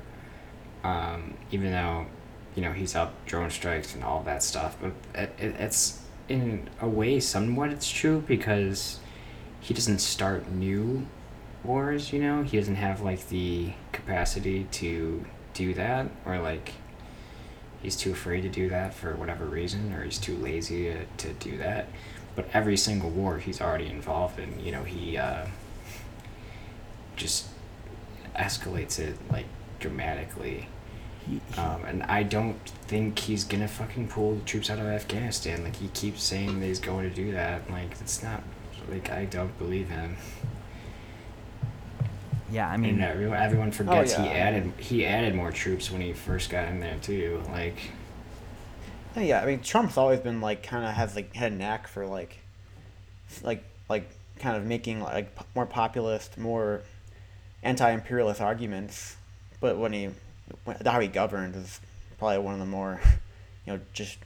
um, 0.83 1.35
even 1.51 1.73
though 1.73 2.07
you 2.55 2.63
know 2.63 2.73
he's 2.73 2.95
up 2.95 3.25
drone 3.27 3.51
strikes 3.51 3.95
and 3.95 4.05
all 4.05 4.23
that 4.25 4.43
stuff. 4.43 4.77
But 4.81 4.93
it, 5.15 5.33
it, 5.39 5.55
it's 5.59 6.01
in 6.29 6.69
a 6.81 6.89
way 6.89 7.21
somewhat 7.21 7.71
it's 7.71 7.91
true 7.91 8.23
because 8.27 9.01
he 9.61 9.75
doesn't 9.75 10.01
start 10.01 10.51
new 10.51 11.07
wars. 11.65 12.13
You 12.13 12.21
know, 12.21 12.43
he 12.43 12.57
doesn't 12.57 12.77
have 12.77 13.01
like 13.01 13.29
the 13.29 13.73
capacity 13.93 14.67
to 14.73 15.25
do 15.55 15.75
that, 15.75 16.11
or 16.25 16.39
like 16.39 16.73
he's 17.83 17.97
too 17.97 18.13
afraid 18.13 18.43
to 18.43 18.49
do 18.49 18.69
that 18.69 18.95
for 18.95 19.15
whatever 19.17 19.45
reason, 19.45 19.93
or 19.93 20.05
he's 20.05 20.19
too 20.19 20.37
lazy 20.37 20.85
to, 20.85 21.05
to 21.29 21.33
do 21.35 21.59
that. 21.59 21.89
But 22.37 22.49
every 22.53 22.77
single 22.77 23.11
war 23.11 23.39
he's 23.39 23.61
already 23.61 23.87
involved 23.87 24.39
in, 24.39 24.61
you 24.61 24.73
know, 24.73 24.85
he 24.85 25.17
uh, 25.17 25.47
just 27.17 27.49
escalates 28.37 28.99
it 28.99 29.17
like 29.31 29.47
dramatically. 29.79 30.69
Um, 31.57 31.85
and 31.85 32.03
I 32.05 32.23
don't 32.23 32.59
think 32.87 33.19
he's 33.19 33.45
gonna 33.45 33.69
fucking 33.69 34.09
pull 34.09 34.37
the 34.37 34.45
troops 34.45 34.71
out 34.71 34.79
of 34.79 34.87
Afghanistan. 34.87 35.63
Like 35.65 35.77
he 35.77 35.89
keeps 35.89 36.23
saying 36.23 36.61
that 36.61 36.67
he's 36.67 36.81
going 36.81 37.09
to 37.09 37.15
do 37.15 37.33
that. 37.33 37.71
Like 37.71 37.93
it's 38.01 38.23
not. 38.23 38.43
Like 38.91 39.11
I 39.11 39.25
don't 39.27 39.57
believe 39.59 39.89
him. 39.89 40.17
Yeah, 42.51 42.69
I 42.69 42.75
I 42.75 42.77
mean, 42.77 42.97
mean, 42.97 43.05
everyone, 43.05 43.37
everyone 43.37 43.71
forgets 43.71 44.15
he 44.15 44.25
yeah. 44.25 44.31
added 44.31 44.73
he 44.79 45.07
added 45.07 45.35
more 45.35 45.53
troops 45.53 45.91
when 45.91 46.01
he 46.01 46.13
first 46.13 46.51
got 46.51 46.69
in 46.69 46.81
there 46.81 46.97
too. 47.01 47.43
Like 47.51 47.77
Yeah, 49.15 49.23
yeah, 49.23 49.43
I 49.43 49.47
mean 49.47 49.61
Trump's 49.61 49.97
always 49.97 50.21
been 50.21 50.41
like 50.41 50.63
kind 50.63 50.85
of 50.85 50.93
has 50.95 51.15
like 51.15 51.35
had 51.35 51.53
a 51.53 51.55
knack 51.55 51.87
for 51.87 52.07
like, 52.07 52.39
like 53.43 53.63
like 53.89 54.11
kind 54.41 54.57
of 54.57 54.65
making 54.65 55.01
like 55.01 55.37
more 55.55 55.67
populist, 55.67 56.39
more 56.39 56.83
anti-imperialist 57.63 58.41
arguments. 58.41 59.17
But 59.61 59.79
when 59.79 59.93
he, 59.93 60.09
when, 60.65 60.77
how 60.85 61.01
he 61.01 61.09
governed 61.09 61.57
is 61.57 61.81
probably 62.19 62.39
one 62.39 62.55
of 62.55 62.61
the 62.61 62.67
more, 62.67 63.01
you 63.67 63.73
know, 63.75 63.81
just 63.93 64.19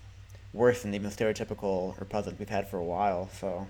worse 0.52 0.82
than 0.82 0.94
even 0.94 1.10
stereotypical 1.10 1.98
Republicans 2.00 2.38
we've 2.38 2.48
had 2.48 2.68
for 2.68 2.78
a 2.78 2.84
while. 2.84 3.28
So 3.40 3.66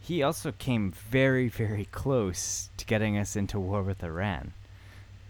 He 0.00 0.22
also 0.22 0.52
came 0.52 0.90
very, 0.90 1.48
very 1.48 1.84
close 1.86 2.70
to 2.78 2.86
getting 2.86 3.18
us 3.18 3.36
into 3.36 3.60
war 3.60 3.82
with 3.82 4.02
Iran. 4.02 4.54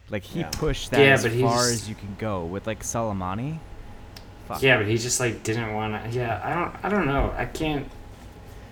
Like 0.08 0.24
he 0.24 0.40
Yeah. 0.40 0.50
pushed 0.50 0.90
that 0.92 1.00
Yeah, 1.00 1.14
as 1.14 1.26
far 1.40 1.70
as 1.70 1.88
you 1.88 1.94
can 1.94 2.14
go 2.16 2.44
with 2.44 2.66
like 2.66 2.82
Soleimani. 2.82 3.60
Fuck. 4.46 4.62
Yeah, 4.62 4.76
but 4.78 4.86
he 4.86 4.96
just 4.96 5.18
like 5.20 5.42
didn't 5.42 5.74
want 5.74 6.02
to. 6.04 6.10
Yeah, 6.10 6.40
I 6.44 6.54
don't. 6.54 6.84
I 6.84 6.88
don't 6.88 7.06
know. 7.06 7.34
I 7.36 7.46
can't. 7.46 7.88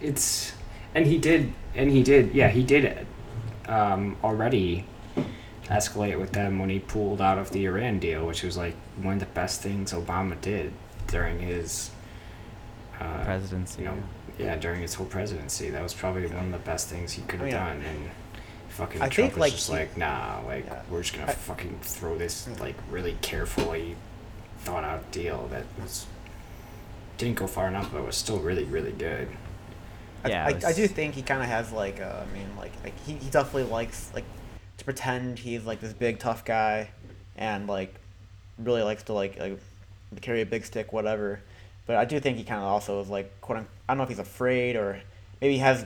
It's 0.01 0.53
and 0.95 1.07
he 1.07 1.18
did 1.18 1.53
and 1.74 1.90
he 1.90 2.03
did. 2.03 2.34
Yeah, 2.34 2.49
he 2.49 2.62
did. 2.62 2.84
It 2.84 3.07
um, 3.68 4.16
already 4.22 4.84
escalate 5.68 6.18
with 6.18 6.32
them 6.32 6.58
when 6.58 6.68
he 6.70 6.78
pulled 6.78 7.20
out 7.20 7.38
of 7.38 7.50
the 7.50 7.64
Iran 7.66 7.98
deal, 7.98 8.26
which 8.26 8.42
was 8.42 8.56
like 8.56 8.74
one 9.00 9.14
of 9.14 9.20
the 9.20 9.26
best 9.26 9.62
things 9.62 9.92
Obama 9.92 10.40
did 10.40 10.72
during 11.08 11.38
his 11.38 11.90
uh, 13.00 13.24
presidency. 13.24 13.82
You 13.82 13.88
know, 13.88 13.98
yeah, 14.38 14.56
during 14.56 14.80
his 14.82 14.94
whole 14.94 15.06
presidency, 15.06 15.70
that 15.70 15.82
was 15.82 15.94
probably 15.94 16.26
one 16.26 16.46
of 16.46 16.52
the 16.52 16.58
best 16.58 16.88
things 16.88 17.12
he 17.12 17.22
could 17.22 17.40
have 17.40 17.48
I 17.48 17.74
mean, 17.74 17.82
done. 17.82 17.82
And 17.82 18.10
fucking 18.68 19.02
I 19.02 19.08
Trump 19.08 19.32
think, 19.32 19.34
was 19.34 19.40
like, 19.40 19.52
just 19.52 19.68
he- 19.68 19.74
like, 19.74 19.96
nah, 19.96 20.40
like 20.46 20.66
Yeah. 20.66 20.82
we're 20.90 21.02
just 21.02 21.14
gonna 21.14 21.30
I- 21.30 21.34
fucking 21.34 21.78
throw 21.82 22.16
this 22.18 22.48
like 22.60 22.76
really 22.90 23.16
carefully 23.22 23.96
thought 24.60 24.84
out 24.84 25.10
deal 25.12 25.46
that 25.50 25.64
was 25.80 26.06
didn't 27.18 27.36
go 27.36 27.46
far 27.46 27.68
enough, 27.68 27.92
but 27.92 28.04
was 28.04 28.16
still 28.16 28.38
really 28.38 28.64
really 28.64 28.92
good. 28.92 29.28
I, 30.24 30.28
Yeah, 30.28 30.46
I, 30.46 30.50
it 30.50 30.64
I 30.64 30.72
do 30.72 30.86
think 30.88 31.14
he 31.14 31.22
kind 31.22 31.42
of 31.42 31.48
has 31.48 31.70
like 31.72 32.00
uh, 32.00 32.22
I 32.28 32.34
mean 32.36 32.48
like 32.56 32.72
like 32.82 32.98
he, 33.06 33.12
he 33.14 33.30
definitely 33.30 33.70
likes 33.70 34.10
like 34.14 34.24
to 34.85 34.93
pretend 34.93 35.39
he's 35.39 35.64
like 35.64 35.80
this 35.80 35.93
big 35.93 36.18
tough 36.18 36.45
guy, 36.45 36.91
and 37.37 37.66
like 37.66 37.95
really 38.59 38.82
likes 38.82 39.03
to 39.05 39.12
like 39.12 39.39
like 39.39 39.59
carry 40.20 40.43
a 40.43 40.47
big 40.47 40.64
stick 40.64 40.93
whatever. 40.93 41.41
But 41.87 41.97
I 41.97 42.05
do 42.05 42.20
think 42.20 42.39
he 42.39 42.45
kind 42.45 42.61
of 42.61 42.66
also 42.66 43.01
is 43.01 43.09
like 43.09 43.41
quote 43.41 43.59
unquote, 43.59 43.74
I 43.89 43.93
don't 43.93 43.99
know 43.99 44.05
if 44.05 44.09
he's 44.11 44.18
afraid 44.18 44.76
or 44.76 45.01
maybe 45.41 45.55
he 45.55 45.61
has 45.61 45.85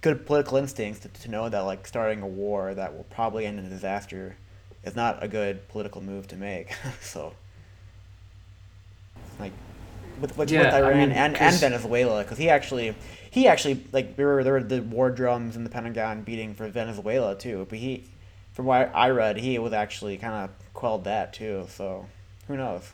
good 0.00 0.26
political 0.26 0.58
instincts 0.58 1.00
to, 1.00 1.08
to 1.08 1.30
know 1.30 1.48
that 1.48 1.60
like 1.60 1.86
starting 1.86 2.22
a 2.22 2.26
war 2.26 2.74
that 2.74 2.94
will 2.94 3.04
probably 3.04 3.46
end 3.46 3.58
in 3.58 3.66
a 3.66 3.68
disaster 3.68 4.36
is 4.84 4.94
not 4.94 5.22
a 5.22 5.28
good 5.28 5.66
political 5.68 6.00
move 6.00 6.28
to 6.28 6.36
make. 6.36 6.74
so 7.00 7.32
like 9.40 9.52
with 10.20 10.36
with, 10.36 10.50
Yeah, 10.50 10.64
with 10.64 10.74
I 10.74 10.78
Iran 10.80 10.98
mean, 10.98 11.12
and, 11.12 11.36
and 11.36 11.56
Venezuela 11.56 12.22
because 12.22 12.38
he 12.38 12.48
actually 12.48 12.94
he 13.30 13.48
actually 13.48 13.84
like 13.92 14.16
there 14.16 14.26
were 14.26 14.44
there 14.44 14.52
were 14.52 14.62
the 14.62 14.82
war 14.82 15.10
drums 15.10 15.56
in 15.56 15.64
the 15.64 15.70
Pentagon 15.70 16.22
beating 16.22 16.54
for 16.54 16.68
Venezuela 16.68 17.34
too, 17.36 17.66
but 17.68 17.78
he 17.78 18.04
from 18.52 18.66
what 18.66 18.90
I 18.94 19.10
read 19.10 19.38
he 19.38 19.58
was 19.58 19.72
actually 19.72 20.16
kind 20.18 20.34
of 20.34 20.50
quelled 20.74 21.04
that 21.04 21.32
too. 21.32 21.66
So 21.70 22.06
who 22.48 22.56
knows? 22.56 22.92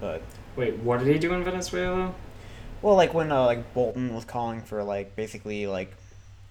But 0.00 0.22
Wait, 0.56 0.76
what 0.78 0.98
did 1.00 1.08
he 1.08 1.18
do 1.18 1.32
in 1.34 1.44
Venezuela? 1.44 2.14
well, 2.82 2.94
like 2.96 3.12
when 3.14 3.30
uh, 3.32 3.44
like 3.44 3.74
Bolton 3.74 4.14
was 4.14 4.24
calling 4.24 4.62
for 4.62 4.82
like 4.84 5.16
basically 5.16 5.66
like 5.66 5.92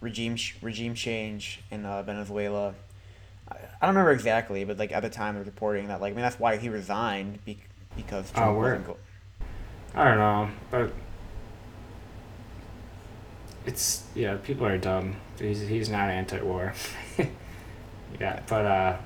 regime 0.01 0.35
sh- 0.35 0.55
regime 0.61 0.93
change 0.95 1.61
in 1.71 1.85
uh, 1.85 2.03
Venezuela. 2.03 2.75
I, 3.49 3.55
I 3.81 3.85
don't 3.85 3.95
remember 3.95 4.11
exactly, 4.11 4.63
but 4.65 4.77
like 4.77 4.91
at 4.91 5.01
the 5.03 5.09
time 5.09 5.35
they 5.35 5.39
were 5.39 5.45
reporting 5.45 5.87
that 5.87 6.01
like 6.01 6.11
I 6.13 6.15
mean 6.15 6.23
that's 6.23 6.39
why 6.39 6.57
he 6.57 6.69
resigned 6.69 7.43
be- 7.45 7.59
because 7.95 8.29
Oh, 8.31 8.33
Trump 8.39 8.57
where? 8.57 8.69
wasn't 8.71 8.87
go- 8.87 8.97
I 9.95 10.03
don't 10.03 10.17
know, 10.17 10.49
but 10.69 10.91
it's 13.65 14.03
yeah, 14.15 14.35
people 14.37 14.65
are 14.65 14.77
dumb. 14.77 15.15
He's 15.39 15.61
he's 15.61 15.89
not 15.89 16.09
anti-war. 16.09 16.73
yeah, 18.19 18.39
but 18.47 18.65
uh, 18.65 18.97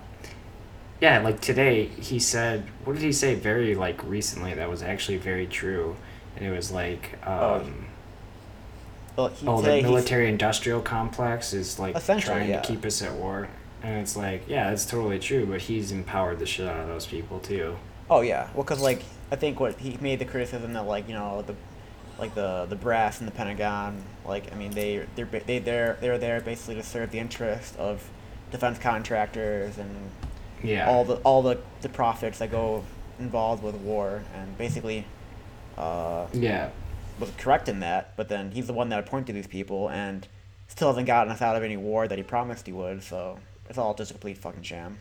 yeah, 1.01 1.19
like 1.21 1.41
today 1.41 1.85
he 1.85 2.19
said, 2.19 2.65
what 2.83 2.93
did 2.93 3.01
he 3.01 3.11
say? 3.11 3.35
Very 3.35 3.75
like 3.75 4.03
recently 4.03 4.53
that 4.53 4.69
was 4.69 4.81
actually 4.83 5.17
very 5.17 5.47
true, 5.47 5.95
and 6.35 6.45
it 6.45 6.51
was 6.51 6.71
like 6.71 7.17
Oh, 7.25 7.55
um, 7.55 7.85
well, 9.17 9.27
he, 9.27 9.47
oh, 9.47 9.57
today 9.57 9.69
the 9.69 9.75
he's- 9.77 9.89
military-industrial 9.89 10.81
complex 10.81 11.53
is 11.53 11.79
like 11.79 12.01
trying 12.19 12.49
yeah. 12.49 12.61
to 12.61 12.67
keep 12.67 12.85
us 12.85 13.01
at 13.01 13.13
war, 13.13 13.47
and 13.83 13.99
it's 13.99 14.15
like 14.15 14.47
yeah, 14.47 14.71
it's 14.71 14.85
totally 14.85 15.19
true, 15.19 15.45
but 15.45 15.61
he's 15.61 15.91
empowered 15.91 16.39
the 16.39 16.45
shit 16.45 16.67
out 16.67 16.79
of 16.79 16.87
those 16.87 17.05
people 17.05 17.39
too. 17.39 17.75
Oh 18.09 18.21
yeah, 18.21 18.49
well, 18.53 18.63
cause 18.63 18.81
like 18.81 19.03
I 19.31 19.35
think 19.35 19.59
what 19.59 19.79
he 19.79 19.97
made 20.01 20.19
the 20.19 20.25
criticism 20.25 20.73
that 20.73 20.85
like 20.85 21.07
you 21.07 21.13
know 21.13 21.41
the, 21.41 21.55
like 22.21 22.35
the 22.35 22.67
the 22.69 22.75
brass 22.75 23.19
in 23.19 23.25
the 23.25 23.31
Pentagon, 23.31 24.01
like 24.25 24.51
I 24.53 24.55
mean 24.55 24.71
they 24.71 25.05
they're 25.15 25.25
they 25.25 25.59
they're 25.59 25.97
they're 25.99 26.17
there 26.19 26.39
basically 26.39 26.75
to 26.75 26.83
serve 26.83 27.11
the 27.11 27.19
interest 27.19 27.75
of 27.77 28.07
defense 28.51 28.77
contractors 28.77 29.77
and 29.77 29.89
Yeah. 30.63 30.87
all 30.89 31.03
the 31.03 31.15
all 31.23 31.41
the 31.41 31.57
the 31.81 31.89
profits 31.89 32.37
that 32.39 32.51
go 32.51 32.83
involved 33.19 33.63
with 33.63 33.75
war, 33.75 34.23
and 34.35 34.57
basically, 34.57 35.05
uh, 35.77 36.27
yeah. 36.33 36.69
was 37.19 37.31
correct 37.37 37.67
in 37.67 37.79
that. 37.81 38.15
But 38.15 38.29
then 38.29 38.51
he's 38.51 38.67
the 38.67 38.73
one 38.73 38.89
that 38.89 38.99
appointed 38.99 39.35
these 39.35 39.47
people, 39.47 39.89
and 39.89 40.27
still 40.67 40.89
hasn't 40.89 41.07
gotten 41.07 41.31
us 41.33 41.41
out 41.41 41.55
of 41.55 41.63
any 41.63 41.77
war 41.77 42.07
that 42.07 42.17
he 42.17 42.23
promised 42.23 42.65
he 42.67 42.71
would. 42.73 43.03
So 43.03 43.39
it's 43.67 43.77
all 43.79 43.93
just 43.95 44.11
a 44.11 44.13
complete 44.13 44.37
fucking 44.37 44.63
sham. 44.63 44.97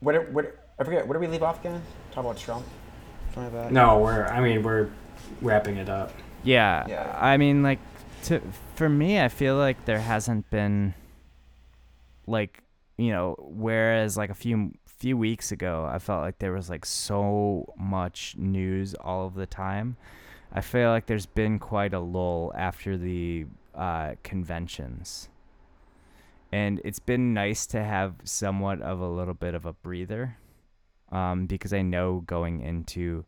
Where, 0.00 0.18
did- 0.24 0.34
where, 0.34 0.54
I 0.78 0.84
forget. 0.84 1.06
Where 1.06 1.18
did 1.18 1.26
we 1.28 1.32
leave 1.32 1.42
off 1.42 1.60
again? 1.60 1.82
Talk 2.12 2.24
about 2.24 2.36
Trump. 2.38 2.64
Something 3.34 3.54
like 3.54 3.64
that. 3.64 3.72
No, 3.72 3.98
we're. 4.00 4.26
I 4.26 4.40
mean, 4.40 4.62
we're 4.62 4.88
wrapping 5.42 5.76
it 5.76 5.88
up. 5.88 6.12
Yeah. 6.42 6.86
Yeah. 6.88 7.16
I 7.20 7.36
mean, 7.36 7.62
like, 7.62 7.78
to 8.24 8.40
for 8.74 8.88
me, 8.88 9.20
I 9.20 9.28
feel 9.28 9.56
like 9.56 9.84
there 9.84 9.98
hasn't 10.00 10.48
been, 10.50 10.94
like, 12.26 12.62
you 12.96 13.10
know, 13.10 13.36
whereas 13.38 14.16
like 14.16 14.30
a 14.30 14.34
few 14.34 14.72
few 14.86 15.16
weeks 15.16 15.52
ago, 15.52 15.88
I 15.90 15.98
felt 15.98 16.22
like 16.22 16.38
there 16.38 16.52
was 16.52 16.70
like 16.70 16.84
so 16.84 17.72
much 17.76 18.36
news 18.38 18.94
all 18.94 19.26
of 19.26 19.34
the 19.34 19.46
time. 19.46 19.96
I 20.52 20.60
feel 20.60 20.90
like 20.90 21.06
there's 21.06 21.26
been 21.26 21.58
quite 21.58 21.92
a 21.92 21.98
lull 21.98 22.52
after 22.56 22.96
the 22.96 23.46
uh, 23.74 24.12
conventions. 24.22 25.28
And 26.54 26.80
it's 26.84 27.00
been 27.00 27.34
nice 27.34 27.66
to 27.66 27.82
have 27.82 28.14
somewhat 28.22 28.80
of 28.80 29.00
a 29.00 29.08
little 29.08 29.34
bit 29.34 29.54
of 29.56 29.66
a 29.66 29.72
breather 29.72 30.36
um, 31.10 31.46
because 31.46 31.72
I 31.72 31.82
know 31.82 32.22
going 32.26 32.60
into 32.60 33.24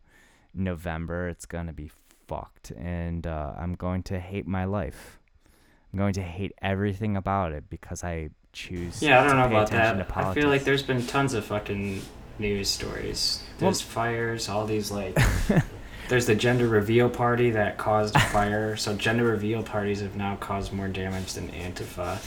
November 0.53 1.27
it's 1.27 1.45
going 1.45 1.67
to 1.67 1.73
be 1.73 1.91
fucked 2.25 2.71
and 2.71 3.27
uh, 3.27 3.51
I'm 3.57 3.75
going 3.75 4.03
to 4.03 4.19
hate 4.21 4.47
my 4.47 4.63
life. 4.63 5.19
I'm 5.91 5.99
going 5.99 6.13
to 6.13 6.21
hate 6.21 6.53
everything 6.61 7.17
about 7.17 7.51
it 7.51 7.69
because 7.69 8.01
I 8.01 8.29
choose 8.53 9.01
Yeah, 9.01 9.19
I 9.19 9.23
don't 9.23 9.31
to 9.35 9.41
know 9.41 9.47
about 9.47 9.71
that. 9.71 10.17
I 10.17 10.33
feel 10.33 10.47
like 10.47 10.63
there's 10.63 10.83
been 10.83 11.05
tons 11.05 11.33
of 11.33 11.43
fucking 11.43 12.01
news 12.39 12.69
stories. 12.69 13.43
Well- 13.59 13.71
There's 13.71 13.81
fires, 13.81 14.47
all 14.47 14.65
these 14.65 14.89
like. 14.89 15.17
there's 16.07 16.27
the 16.27 16.35
gender 16.35 16.69
reveal 16.69 17.09
party 17.09 17.51
that 17.51 17.77
caused 17.77 18.15
a 18.15 18.19
fire. 18.19 18.77
So 18.77 18.95
gender 18.95 19.25
reveal 19.25 19.63
parties 19.63 19.99
have 19.99 20.15
now 20.15 20.37
caused 20.37 20.71
more 20.71 20.87
damage 20.87 21.33
than 21.33 21.49
Antifa, 21.49 22.19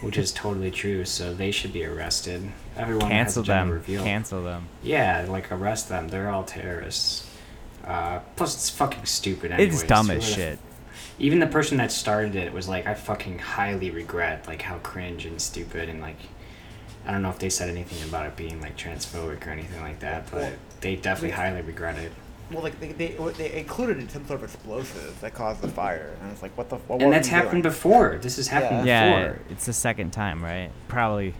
which 0.00 0.16
is 0.18 0.32
totally 0.32 0.70
true. 0.70 1.04
So 1.04 1.34
they 1.34 1.50
should 1.50 1.72
be 1.72 1.84
arrested. 1.84 2.50
Everyone 2.76 3.08
cancel 3.10 3.42
has 3.42 3.48
a 3.48 3.52
gender 3.52 3.64
them. 3.66 3.80
reveal. 3.80 4.04
Cancel 4.04 4.42
them. 4.42 4.68
Yeah, 4.82 5.26
like 5.28 5.50
arrest 5.52 5.88
them. 5.88 6.08
They're 6.08 6.30
all 6.30 6.44
terrorists. 6.44 7.26
Uh, 7.84 8.20
plus, 8.36 8.54
it's 8.54 8.70
fucking 8.70 9.06
stupid. 9.06 9.52
Anyways. 9.52 9.80
It's 9.80 9.88
dumb 9.88 10.08
Who 10.08 10.12
as 10.14 10.24
the 10.26 10.30
f- 10.30 10.36
shit. 10.36 10.58
even 11.18 11.38
the 11.38 11.46
person 11.46 11.78
that 11.78 11.90
started 11.90 12.36
it 12.36 12.52
was 12.52 12.68
like, 12.68 12.86
I 12.86 12.94
fucking 12.94 13.38
highly 13.38 13.90
regret 13.90 14.46
like 14.46 14.62
how 14.62 14.78
cringe 14.78 15.24
and 15.26 15.40
stupid 15.40 15.88
and 15.88 16.00
like, 16.00 16.18
I 17.06 17.12
don't 17.12 17.22
know 17.22 17.30
if 17.30 17.38
they 17.38 17.48
said 17.48 17.68
anything 17.70 18.06
about 18.08 18.26
it 18.26 18.36
being 18.36 18.60
like 18.60 18.76
transphobic 18.76 19.46
or 19.46 19.50
anything 19.50 19.80
like 19.80 20.00
that, 20.00 20.30
but 20.30 20.52
they 20.82 20.96
definitely 20.96 21.30
highly 21.30 21.62
regret 21.62 21.96
it. 21.98 22.12
Well, 22.50 22.62
like 22.62 22.78
they, 22.80 22.88
they, 22.92 23.08
they 23.36 23.52
included 23.58 24.10
some 24.10 24.26
sort 24.26 24.40
of 24.42 24.44
explosive 24.52 25.20
that 25.20 25.34
caused 25.34 25.60
the 25.62 25.68
fire, 25.68 26.16
and 26.20 26.32
it's 26.32 26.42
like, 26.42 26.56
what 26.58 26.68
the? 26.68 26.76
What 26.76 27.00
And 27.02 27.12
that's 27.12 27.28
happened 27.28 27.62
doing? 27.62 27.72
before. 27.74 28.18
This 28.20 28.36
has 28.36 28.48
happened 28.48 28.86
Yeah, 28.86 29.28
before. 29.28 29.42
it's 29.50 29.66
the 29.66 29.72
second 29.72 30.10
time, 30.12 30.42
right? 30.42 30.70
Probably. 30.88 31.34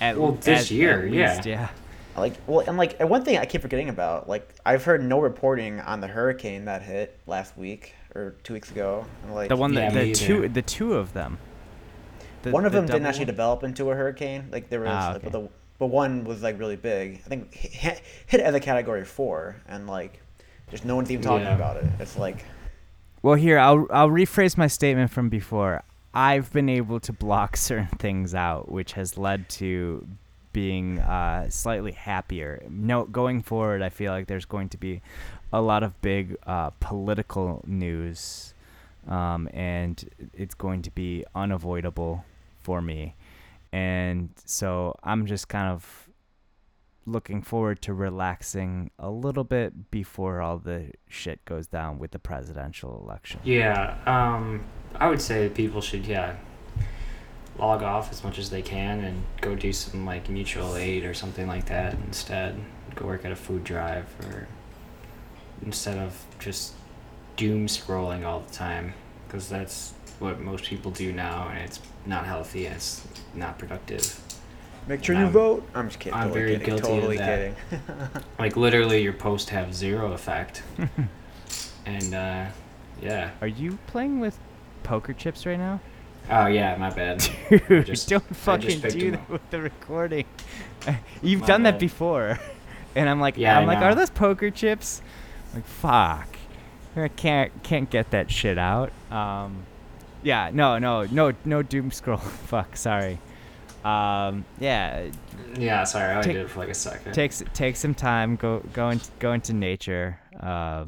At, 0.00 0.18
Well, 0.18 0.32
this 0.32 0.62
at- 0.66 0.70
year, 0.72 1.06
at 1.06 1.12
yeah. 1.12 1.34
least, 1.34 1.46
yeah. 1.46 1.68
Like, 2.16 2.34
well, 2.46 2.60
and 2.66 2.76
like, 2.76 2.96
and 3.00 3.08
one 3.10 3.24
thing 3.24 3.38
I 3.38 3.44
keep 3.44 3.62
forgetting 3.62 3.88
about, 3.88 4.28
like, 4.28 4.54
I've 4.66 4.84
heard 4.84 5.02
no 5.02 5.20
reporting 5.20 5.80
on 5.80 6.00
the 6.00 6.06
hurricane 6.08 6.64
that 6.66 6.82
hit 6.82 7.18
last 7.26 7.56
week 7.56 7.94
or 8.14 8.34
two 8.44 8.54
weeks 8.54 8.70
ago. 8.70 9.04
And 9.24 9.34
like, 9.34 9.48
The 9.48 9.56
one 9.56 9.74
that 9.74 9.94
me 9.94 10.12
the 10.12 10.14
two 10.14 10.48
the 10.48 10.62
two 10.62 10.94
of 10.94 11.12
them. 11.12 11.38
The- 12.42 12.50
one 12.50 12.64
of 12.66 12.72
the 12.72 12.78
them 12.78 12.86
didn't 12.86 13.06
actually 13.06 13.22
one? 13.22 13.26
develop 13.34 13.62
into 13.64 13.90
a 13.90 13.94
hurricane. 13.94 14.48
Like, 14.52 14.68
there 14.70 14.80
was, 14.80 14.88
Ah, 14.90 15.14
okay. 15.14 15.20
but 15.24 15.32
the 15.32 15.48
but 15.84 15.90
one 15.90 16.24
was 16.24 16.42
like 16.42 16.58
really 16.58 16.76
big. 16.76 17.20
I 17.26 17.28
think 17.28 17.52
hit, 17.54 18.00
hit 18.26 18.40
as 18.40 18.54
a 18.54 18.60
category 18.60 19.04
four, 19.04 19.56
and 19.68 19.86
like, 19.86 20.18
just 20.70 20.86
no 20.86 20.96
one's 20.96 21.10
even 21.10 21.22
talking 21.22 21.44
Yeah. 21.46 21.54
about 21.54 21.76
it. 21.76 21.84
It's 22.00 22.16
like, 22.16 22.42
Well, 23.20 23.34
here 23.34 23.58
I'll 23.58 23.86
I'll 23.90 24.08
rephrase 24.08 24.56
my 24.56 24.66
statement 24.66 25.10
from 25.10 25.28
before. 25.28 25.82
I've 26.14 26.50
been 26.54 26.70
able 26.70 27.00
to 27.00 27.12
block 27.12 27.56
certain 27.68 27.98
things 27.98 28.34
out, 28.34 28.70
which 28.72 28.94
has 28.94 29.18
led 29.18 29.50
to 29.60 30.06
being 30.54 31.00
uh, 31.00 31.50
slightly 31.50 31.92
happier. 31.92 32.62
No, 32.70 33.04
going 33.04 33.42
forward, 33.42 33.82
I 33.82 33.90
feel 33.90 34.10
like 34.12 34.26
there's 34.26 34.46
going 34.46 34.70
to 34.70 34.78
be 34.78 35.02
a 35.52 35.60
lot 35.60 35.82
of 35.82 36.00
big 36.00 36.36
uh, 36.46 36.70
political 36.80 37.62
news, 37.66 38.54
um, 39.06 39.50
and 39.52 40.02
it's 40.32 40.54
going 40.54 40.80
to 40.82 40.90
be 40.90 41.26
unavoidable 41.34 42.24
for 42.62 42.80
me. 42.80 43.14
And 43.74 44.30
so 44.44 44.94
I'm 45.02 45.26
just 45.26 45.48
kind 45.48 45.68
of 45.68 46.08
looking 47.06 47.42
forward 47.42 47.82
to 47.82 47.92
relaxing 47.92 48.92
a 49.00 49.10
little 49.10 49.42
bit 49.42 49.90
before 49.90 50.40
all 50.40 50.58
the 50.58 50.92
shit 51.08 51.44
goes 51.44 51.66
down 51.66 51.98
with 51.98 52.12
the 52.12 52.20
presidential 52.20 53.02
election. 53.04 53.40
Yeah, 53.42 53.96
um, 54.06 54.64
I 54.94 55.08
would 55.08 55.20
say 55.20 55.48
people 55.48 55.80
should, 55.80 56.06
yeah, 56.06 56.36
log 57.58 57.82
off 57.82 58.12
as 58.12 58.22
much 58.22 58.38
as 58.38 58.48
they 58.48 58.62
can 58.62 59.02
and 59.02 59.24
go 59.40 59.56
do 59.56 59.72
some 59.72 60.06
like 60.06 60.28
mutual 60.28 60.76
aid 60.76 61.04
or 61.04 61.12
something 61.12 61.48
like 61.48 61.66
that 61.66 61.94
instead. 62.06 62.54
Go 62.94 63.06
work 63.06 63.24
at 63.24 63.32
a 63.32 63.36
food 63.36 63.64
drive 63.64 64.06
or 64.28 64.46
instead 65.66 65.98
of 65.98 66.24
just 66.38 66.74
doom 67.36 67.66
scrolling 67.66 68.24
all 68.24 68.38
the 68.38 68.54
time 68.54 68.94
because 69.26 69.48
that's 69.48 69.94
what 70.24 70.40
most 70.40 70.64
people 70.64 70.90
do 70.90 71.12
now 71.12 71.48
and 71.48 71.58
it's 71.60 71.80
not 72.06 72.26
healthy 72.26 72.66
and 72.66 72.74
it's 72.76 73.06
not 73.34 73.58
productive. 73.58 74.20
make 74.88 75.02
sure 75.04 75.14
And 75.14 75.20
you 75.20 75.26
I'm- 75.26 75.32
vote. 75.32 75.68
I'm 75.74 75.88
just 75.88 75.98
kidding. 76.00 76.18
I'm 76.18 76.28
totally 76.28 76.40
very 76.40 76.58
kidding, 76.58 76.76
guilty 76.76 77.16
of 77.18 77.18
that. 77.18 77.54
kidding. 77.70 77.82
Like 78.38 78.56
literally, 78.56 79.02
your 79.02 79.12
posts 79.12 79.48
have 79.50 79.74
zero 79.74 80.12
effect, 80.12 80.62
and 81.86 82.14
uh, 82.14 82.46
yeah. 83.00 83.30
Are 83.40 83.46
you 83.46 83.78
playing 83.86 84.20
with 84.20 84.38
poker 84.82 85.12
chips 85.12 85.46
right 85.46 85.58
now? 85.58 85.80
Oh 86.30 86.46
yeah, 86.46 86.76
my 86.76 86.90
bad. 86.90 87.26
Dude, 87.50 87.86
just- 87.86 88.08
don't 88.08 88.24
I 88.24 88.28
just 88.28 88.40
fucking 88.40 88.80
do 88.80 89.10
them 89.10 89.20
that 89.20 89.30
with 89.30 89.50
the 89.50 89.60
recording. 89.60 90.24
You've 91.22 91.42
My 91.42 91.46
done 91.46 91.62
that 91.64 91.78
before. 91.78 92.38
And 92.96 93.08
I'm 93.08 93.20
like, 93.20 93.36
Yeah, 93.36 93.56
I'm 93.58 93.64
I 93.64 93.66
like, 93.66 93.80
know. 93.80 93.86
are 93.86 93.94
those 93.94 94.10
poker 94.10 94.50
chips? 94.50 95.02
Like, 95.54 95.64
fuck. 95.66 96.28
I 96.96 97.08
can't 97.08 97.50
can't 97.62 97.90
get 97.90 98.10
that 98.12 98.30
shit 98.30 98.56
out. 98.58 98.92
Um, 99.10 99.64
yeah, 100.24 100.50
no, 100.52 100.78
no, 100.78 101.04
no, 101.04 101.32
no 101.44 101.62
doom 101.62 101.90
scroll. 101.92 102.16
fuck, 102.48 102.76
sorry. 102.76 103.18
Um, 103.84 104.44
yeah, 104.58 105.10
Yeah, 105.56 105.84
sorry, 105.84 106.06
I 106.06 106.14
only 106.16 106.24
Take- 106.24 106.32
did 106.36 106.42
it 106.46 106.50
for 106.50 106.60
like 106.60 106.70
a 106.70 106.74
second. 106.74 107.12
takes 107.12 107.42
take 107.52 107.76
some 107.76 107.94
time. 107.94 108.36
Go 108.36 108.60
go 108.72 108.88
into 108.90 109.10
go 109.18 109.32
into 109.34 109.52
nature. 109.52 110.18
Uh, 110.40 110.86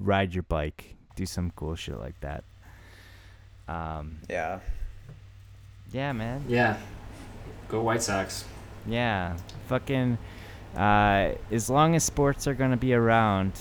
ride 0.00 0.34
your 0.34 0.42
bike. 0.42 0.96
Do 1.14 1.24
some 1.24 1.50
cool 1.56 1.76
shit 1.76 1.98
like 1.98 2.18
that. 2.20 2.44
Um, 3.68 4.18
yeah. 4.28 4.58
yeah, 5.92 6.12
man. 6.12 6.44
yeah, 6.48 6.76
go 7.68 7.80
White 7.80 8.02
Sox. 8.02 8.44
Yeah, 8.86 9.36
fucking. 9.68 10.18
Uh, 10.76 11.32
as 11.50 11.70
long 11.70 11.94
as 11.94 12.04
sports 12.04 12.46
are 12.46 12.54
gonna 12.54 12.76
be 12.76 12.92
around, 12.92 13.52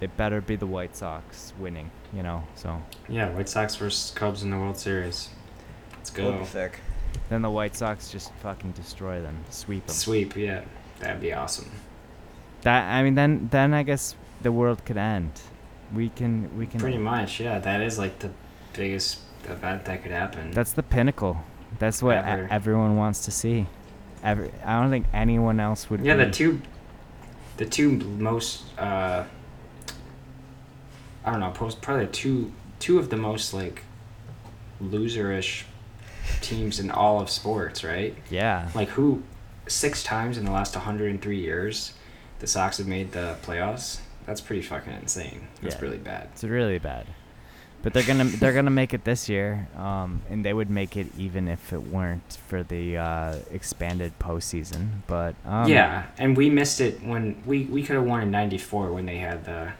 it 0.00 0.14
better 0.16 0.40
be 0.40 0.56
the 0.56 0.66
White 0.66 0.94
Sox 0.94 1.52
winning. 1.58 1.90
You 2.12 2.22
know, 2.24 2.42
so 2.56 2.82
Yeah, 3.08 3.30
White 3.30 3.48
Sox 3.48 3.76
versus 3.76 4.10
Cubs 4.14 4.42
in 4.42 4.50
the 4.50 4.56
World 4.58 4.76
Series. 4.76 5.28
Let's 5.96 6.10
That'll 6.10 6.32
go. 6.32 6.38
be 6.40 6.44
sick. 6.44 6.80
then 7.28 7.42
the 7.42 7.50
White 7.50 7.76
Sox 7.76 8.10
just 8.10 8.32
fucking 8.42 8.72
destroy 8.72 9.20
them, 9.22 9.36
sweep 9.50 9.86
them. 9.86 9.94
Sweep, 9.94 10.36
yeah, 10.36 10.62
that'd 10.98 11.20
be 11.20 11.32
awesome. 11.32 11.70
That 12.62 12.90
I 12.92 13.02
mean, 13.02 13.14
then 13.14 13.48
then 13.50 13.72
I 13.74 13.82
guess 13.84 14.14
the 14.42 14.50
world 14.52 14.84
could 14.84 14.96
end. 14.96 15.30
We 15.94 16.08
can 16.08 16.56
we 16.58 16.66
can. 16.66 16.80
Pretty 16.80 16.98
much, 16.98 17.40
yeah. 17.40 17.58
That 17.58 17.80
is 17.80 17.98
like 17.98 18.18
the 18.18 18.30
biggest 18.74 19.20
event 19.48 19.84
that 19.86 20.02
could 20.02 20.12
happen. 20.12 20.50
That's 20.50 20.72
the 20.72 20.82
pinnacle. 20.82 21.42
That's 21.78 22.02
what 22.02 22.16
Ever. 22.18 22.48
everyone 22.50 22.96
wants 22.96 23.24
to 23.26 23.30
see. 23.30 23.66
Every, 24.22 24.50
I 24.64 24.80
don't 24.80 24.90
think 24.90 25.06
anyone 25.14 25.60
else 25.60 25.88
would. 25.88 26.04
yeah, 26.04 26.16
the 26.16 26.30
two, 26.30 26.60
the 27.56 27.64
two 27.64 27.92
most. 28.18 28.64
Uh, 28.78 29.24
I 31.24 31.30
don't 31.30 31.40
know. 31.40 31.50
Probably 31.80 32.06
two 32.08 32.52
two 32.78 32.98
of 32.98 33.10
the 33.10 33.16
most 33.16 33.52
like 33.52 33.82
loserish 34.82 35.64
teams 36.40 36.78
in 36.80 36.90
all 36.90 37.20
of 37.20 37.30
sports, 37.30 37.84
right? 37.84 38.14
Yeah. 38.30 38.68
Like 38.74 38.88
who 38.88 39.22
six 39.66 40.02
times 40.02 40.38
in 40.38 40.44
the 40.44 40.50
last 40.50 40.74
103 40.74 41.38
years 41.38 41.92
the 42.38 42.46
Sox 42.46 42.78
have 42.78 42.86
made 42.86 43.12
the 43.12 43.36
playoffs? 43.42 44.00
That's 44.26 44.40
pretty 44.40 44.62
fucking 44.62 44.92
insane. 44.94 45.48
That's 45.62 45.74
Yeah. 45.76 45.80
really 45.82 45.98
bad. 45.98 46.28
It's 46.32 46.44
really 46.44 46.78
bad. 46.78 47.06
But 47.82 47.94
they're 47.94 48.02
gonna 48.04 48.24
they're 48.24 48.52
gonna 48.52 48.70
make 48.70 48.92
it 48.92 49.04
this 49.04 49.26
year, 49.26 49.66
um, 49.74 50.20
and 50.28 50.44
they 50.44 50.52
would 50.52 50.68
make 50.68 50.98
it 50.98 51.06
even 51.16 51.48
if 51.48 51.72
it 51.72 51.82
weren't 51.82 52.36
for 52.46 52.62
the 52.62 52.98
uh, 52.98 53.36
expanded 53.50 54.12
postseason. 54.18 55.00
But 55.06 55.34
um, 55.46 55.66
yeah, 55.66 56.04
and 56.18 56.36
we 56.36 56.50
missed 56.50 56.82
it 56.82 57.02
when 57.02 57.42
we 57.46 57.64
we 57.64 57.82
could 57.82 57.96
have 57.96 58.04
won 58.04 58.20
in 58.22 58.30
'94 58.30 58.92
when 58.92 59.06
they 59.06 59.16
had 59.16 59.46
the 59.46 59.72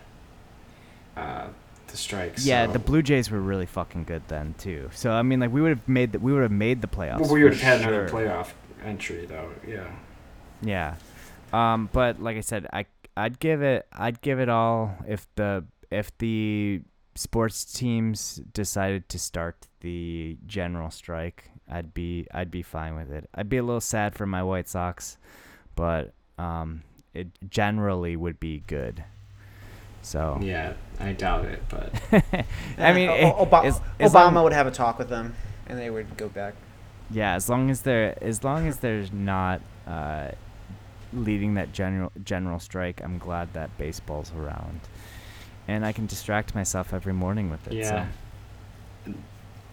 uh, 1.16 1.48
the 1.88 1.96
strikes. 1.96 2.44
yeah, 2.46 2.66
so- 2.66 2.72
the 2.72 2.78
Blue 2.78 3.02
Jays 3.02 3.30
were 3.30 3.40
really 3.40 3.66
fucking 3.66 4.04
good 4.04 4.22
then 4.28 4.54
too. 4.58 4.90
So 4.94 5.10
I 5.12 5.22
mean, 5.22 5.40
like 5.40 5.52
we 5.52 5.60
would 5.60 5.70
have 5.70 5.88
made 5.88 6.12
the, 6.12 6.18
we 6.18 6.32
would 6.32 6.42
have 6.42 6.50
made 6.52 6.82
the 6.82 6.88
playoffs. 6.88 7.20
Well, 7.20 7.32
we 7.32 7.42
would 7.44 7.52
have 7.54 7.62
had 7.62 7.80
another 7.80 8.08
playoff 8.08 8.48
entry 8.84 9.26
though. 9.26 9.50
Yeah. 9.66 9.90
Yeah. 10.62 10.94
Um, 11.52 11.88
but 11.92 12.20
like 12.22 12.36
I 12.36 12.40
said, 12.40 12.66
I 12.72 12.86
I'd 13.16 13.38
give 13.38 13.62
it 13.62 13.86
I'd 13.92 14.20
give 14.20 14.38
it 14.40 14.48
all 14.48 14.94
if 15.06 15.26
the 15.34 15.64
if 15.90 16.16
the 16.18 16.82
sports 17.16 17.64
teams 17.64 18.36
decided 18.54 19.08
to 19.08 19.18
start 19.18 19.66
the 19.80 20.38
general 20.46 20.90
strike, 20.90 21.50
I'd 21.68 21.92
be 21.92 22.26
I'd 22.32 22.50
be 22.50 22.62
fine 22.62 22.94
with 22.94 23.10
it. 23.10 23.28
I'd 23.34 23.48
be 23.48 23.56
a 23.56 23.62
little 23.62 23.80
sad 23.80 24.14
for 24.14 24.26
my 24.26 24.42
White 24.42 24.68
Sox, 24.68 25.18
but 25.74 26.12
um, 26.38 26.82
it 27.14 27.28
generally 27.50 28.14
would 28.16 28.38
be 28.38 28.60
good. 28.66 29.02
So 30.02 30.38
Yeah, 30.42 30.72
I 30.98 31.12
doubt 31.12 31.44
it, 31.44 31.62
but 31.68 31.92
I 32.78 32.92
mean, 32.92 33.10
it- 33.10 33.24
O- 33.24 33.40
Oba- 33.40 33.62
as- 33.64 33.80
as 33.98 34.12
Obama 34.12 34.34
long- 34.34 34.44
would 34.44 34.52
have 34.52 34.66
a 34.66 34.70
talk 34.70 34.98
with 34.98 35.08
them, 35.08 35.34
and 35.66 35.78
they 35.78 35.90
would 35.90 36.16
go 36.16 36.28
back. 36.28 36.54
Yeah, 37.10 37.34
as 37.34 37.48
long 37.48 37.70
as 37.70 37.82
they're 37.82 38.16
as 38.22 38.42
long 38.44 38.66
as 38.68 38.78
there's 38.78 39.12
not 39.12 39.60
uh, 39.86 40.28
leading 41.12 41.54
that 41.54 41.72
general 41.72 42.12
general 42.24 42.60
strike, 42.60 43.00
I'm 43.02 43.18
glad 43.18 43.52
that 43.54 43.76
baseball's 43.78 44.32
around, 44.32 44.80
and 45.68 45.84
I 45.84 45.92
can 45.92 46.06
distract 46.06 46.54
myself 46.54 46.94
every 46.94 47.12
morning 47.12 47.50
with 47.50 47.66
it. 47.66 47.72
yeah. 47.74 48.06
So. 49.06 49.12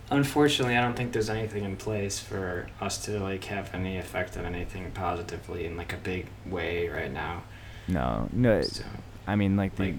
Unfortunately, 0.09 0.77
I 0.77 0.81
don't 0.81 0.95
think 0.95 1.11
there's 1.11 1.29
anything 1.29 1.65
in 1.65 1.75
place 1.75 2.17
for 2.17 2.67
us 2.79 2.97
to 3.05 3.19
like 3.19 3.43
have 3.45 3.73
any 3.73 3.97
effect 3.97 4.37
on 4.37 4.45
anything 4.45 4.89
positively 4.91 5.65
in 5.65 5.75
like 5.75 5.91
a 5.91 5.97
big 5.97 6.27
way 6.45 6.87
right 6.87 7.11
now. 7.11 7.43
No, 7.89 8.29
no. 8.31 8.61
So, 8.61 8.83
I 9.27 9.35
mean, 9.35 9.57
like 9.57 9.75
the 9.75 9.83
like, 9.83 9.95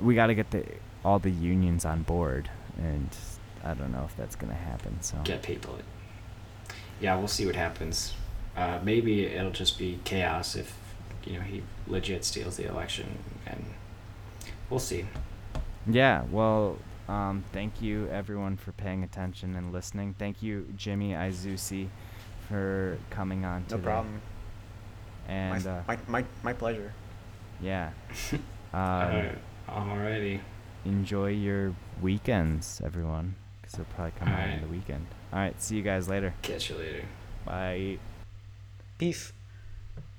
we 0.00 0.14
got 0.14 0.28
to 0.28 0.34
get 0.34 0.50
the 0.50 0.64
all 1.04 1.18
the 1.18 1.30
unions 1.30 1.84
on 1.84 2.02
board, 2.02 2.50
and 2.78 3.08
I 3.64 3.74
don't 3.74 3.92
know 3.92 4.04
if 4.04 4.16
that's 4.16 4.36
gonna 4.36 4.54
happen. 4.54 4.98
So 5.02 5.18
get 5.24 5.42
people. 5.42 5.78
Yeah, 7.00 7.16
we'll 7.16 7.28
see 7.28 7.46
what 7.46 7.56
happens. 7.56 8.14
Uh, 8.56 8.78
maybe 8.82 9.24
it'll 9.24 9.50
just 9.50 9.78
be 9.78 9.98
chaos 10.04 10.54
if 10.56 10.76
you 11.24 11.34
know 11.34 11.40
he 11.40 11.62
legit 11.86 12.24
steals 12.24 12.56
the 12.56 12.66
election, 12.68 13.06
and 13.46 13.64
we'll 14.68 14.80
see. 14.80 15.06
yeah, 15.86 16.24
well, 16.30 16.76
um, 17.08 17.44
thank 17.52 17.80
you 17.80 18.08
everyone 18.08 18.56
for 18.56 18.72
paying 18.72 19.02
attention 19.02 19.56
and 19.56 19.72
listening. 19.72 20.14
Thank 20.18 20.42
you, 20.42 20.66
Jimmy 20.76 21.12
Izusi, 21.12 21.88
for 22.48 22.98
coming 23.10 23.44
on 23.44 23.64
Today. 23.64 23.76
No 23.76 23.82
problem. 23.82 24.20
And 25.28 25.64
my, 25.64 25.70
uh, 25.70 25.82
my, 25.86 25.98
my, 26.08 26.24
my 26.42 26.52
pleasure. 26.52 26.92
yeah, 27.60 27.90
um, 28.32 28.40
Uh, 28.74 29.22
alrighty. 29.70 30.40
enjoy 30.84 31.30
your 31.30 31.74
weekends, 32.00 32.80
everyone, 32.84 33.34
because 33.60 33.74
they'll 33.76 33.86
probably 33.94 34.12
come 34.18 34.28
out 34.28 34.34
on 34.40 34.44
Alright. 34.44 34.62
the 34.62 34.68
weekend. 34.68 35.06
All 35.32 35.38
right, 35.38 35.60
see 35.62 35.76
you 35.76 35.82
guys 35.82 36.08
later. 36.08 36.34
Catch 36.42 36.70
you 36.70 36.76
later. 36.76 37.04
Bye. 37.44 37.98
Peace. 38.98 39.32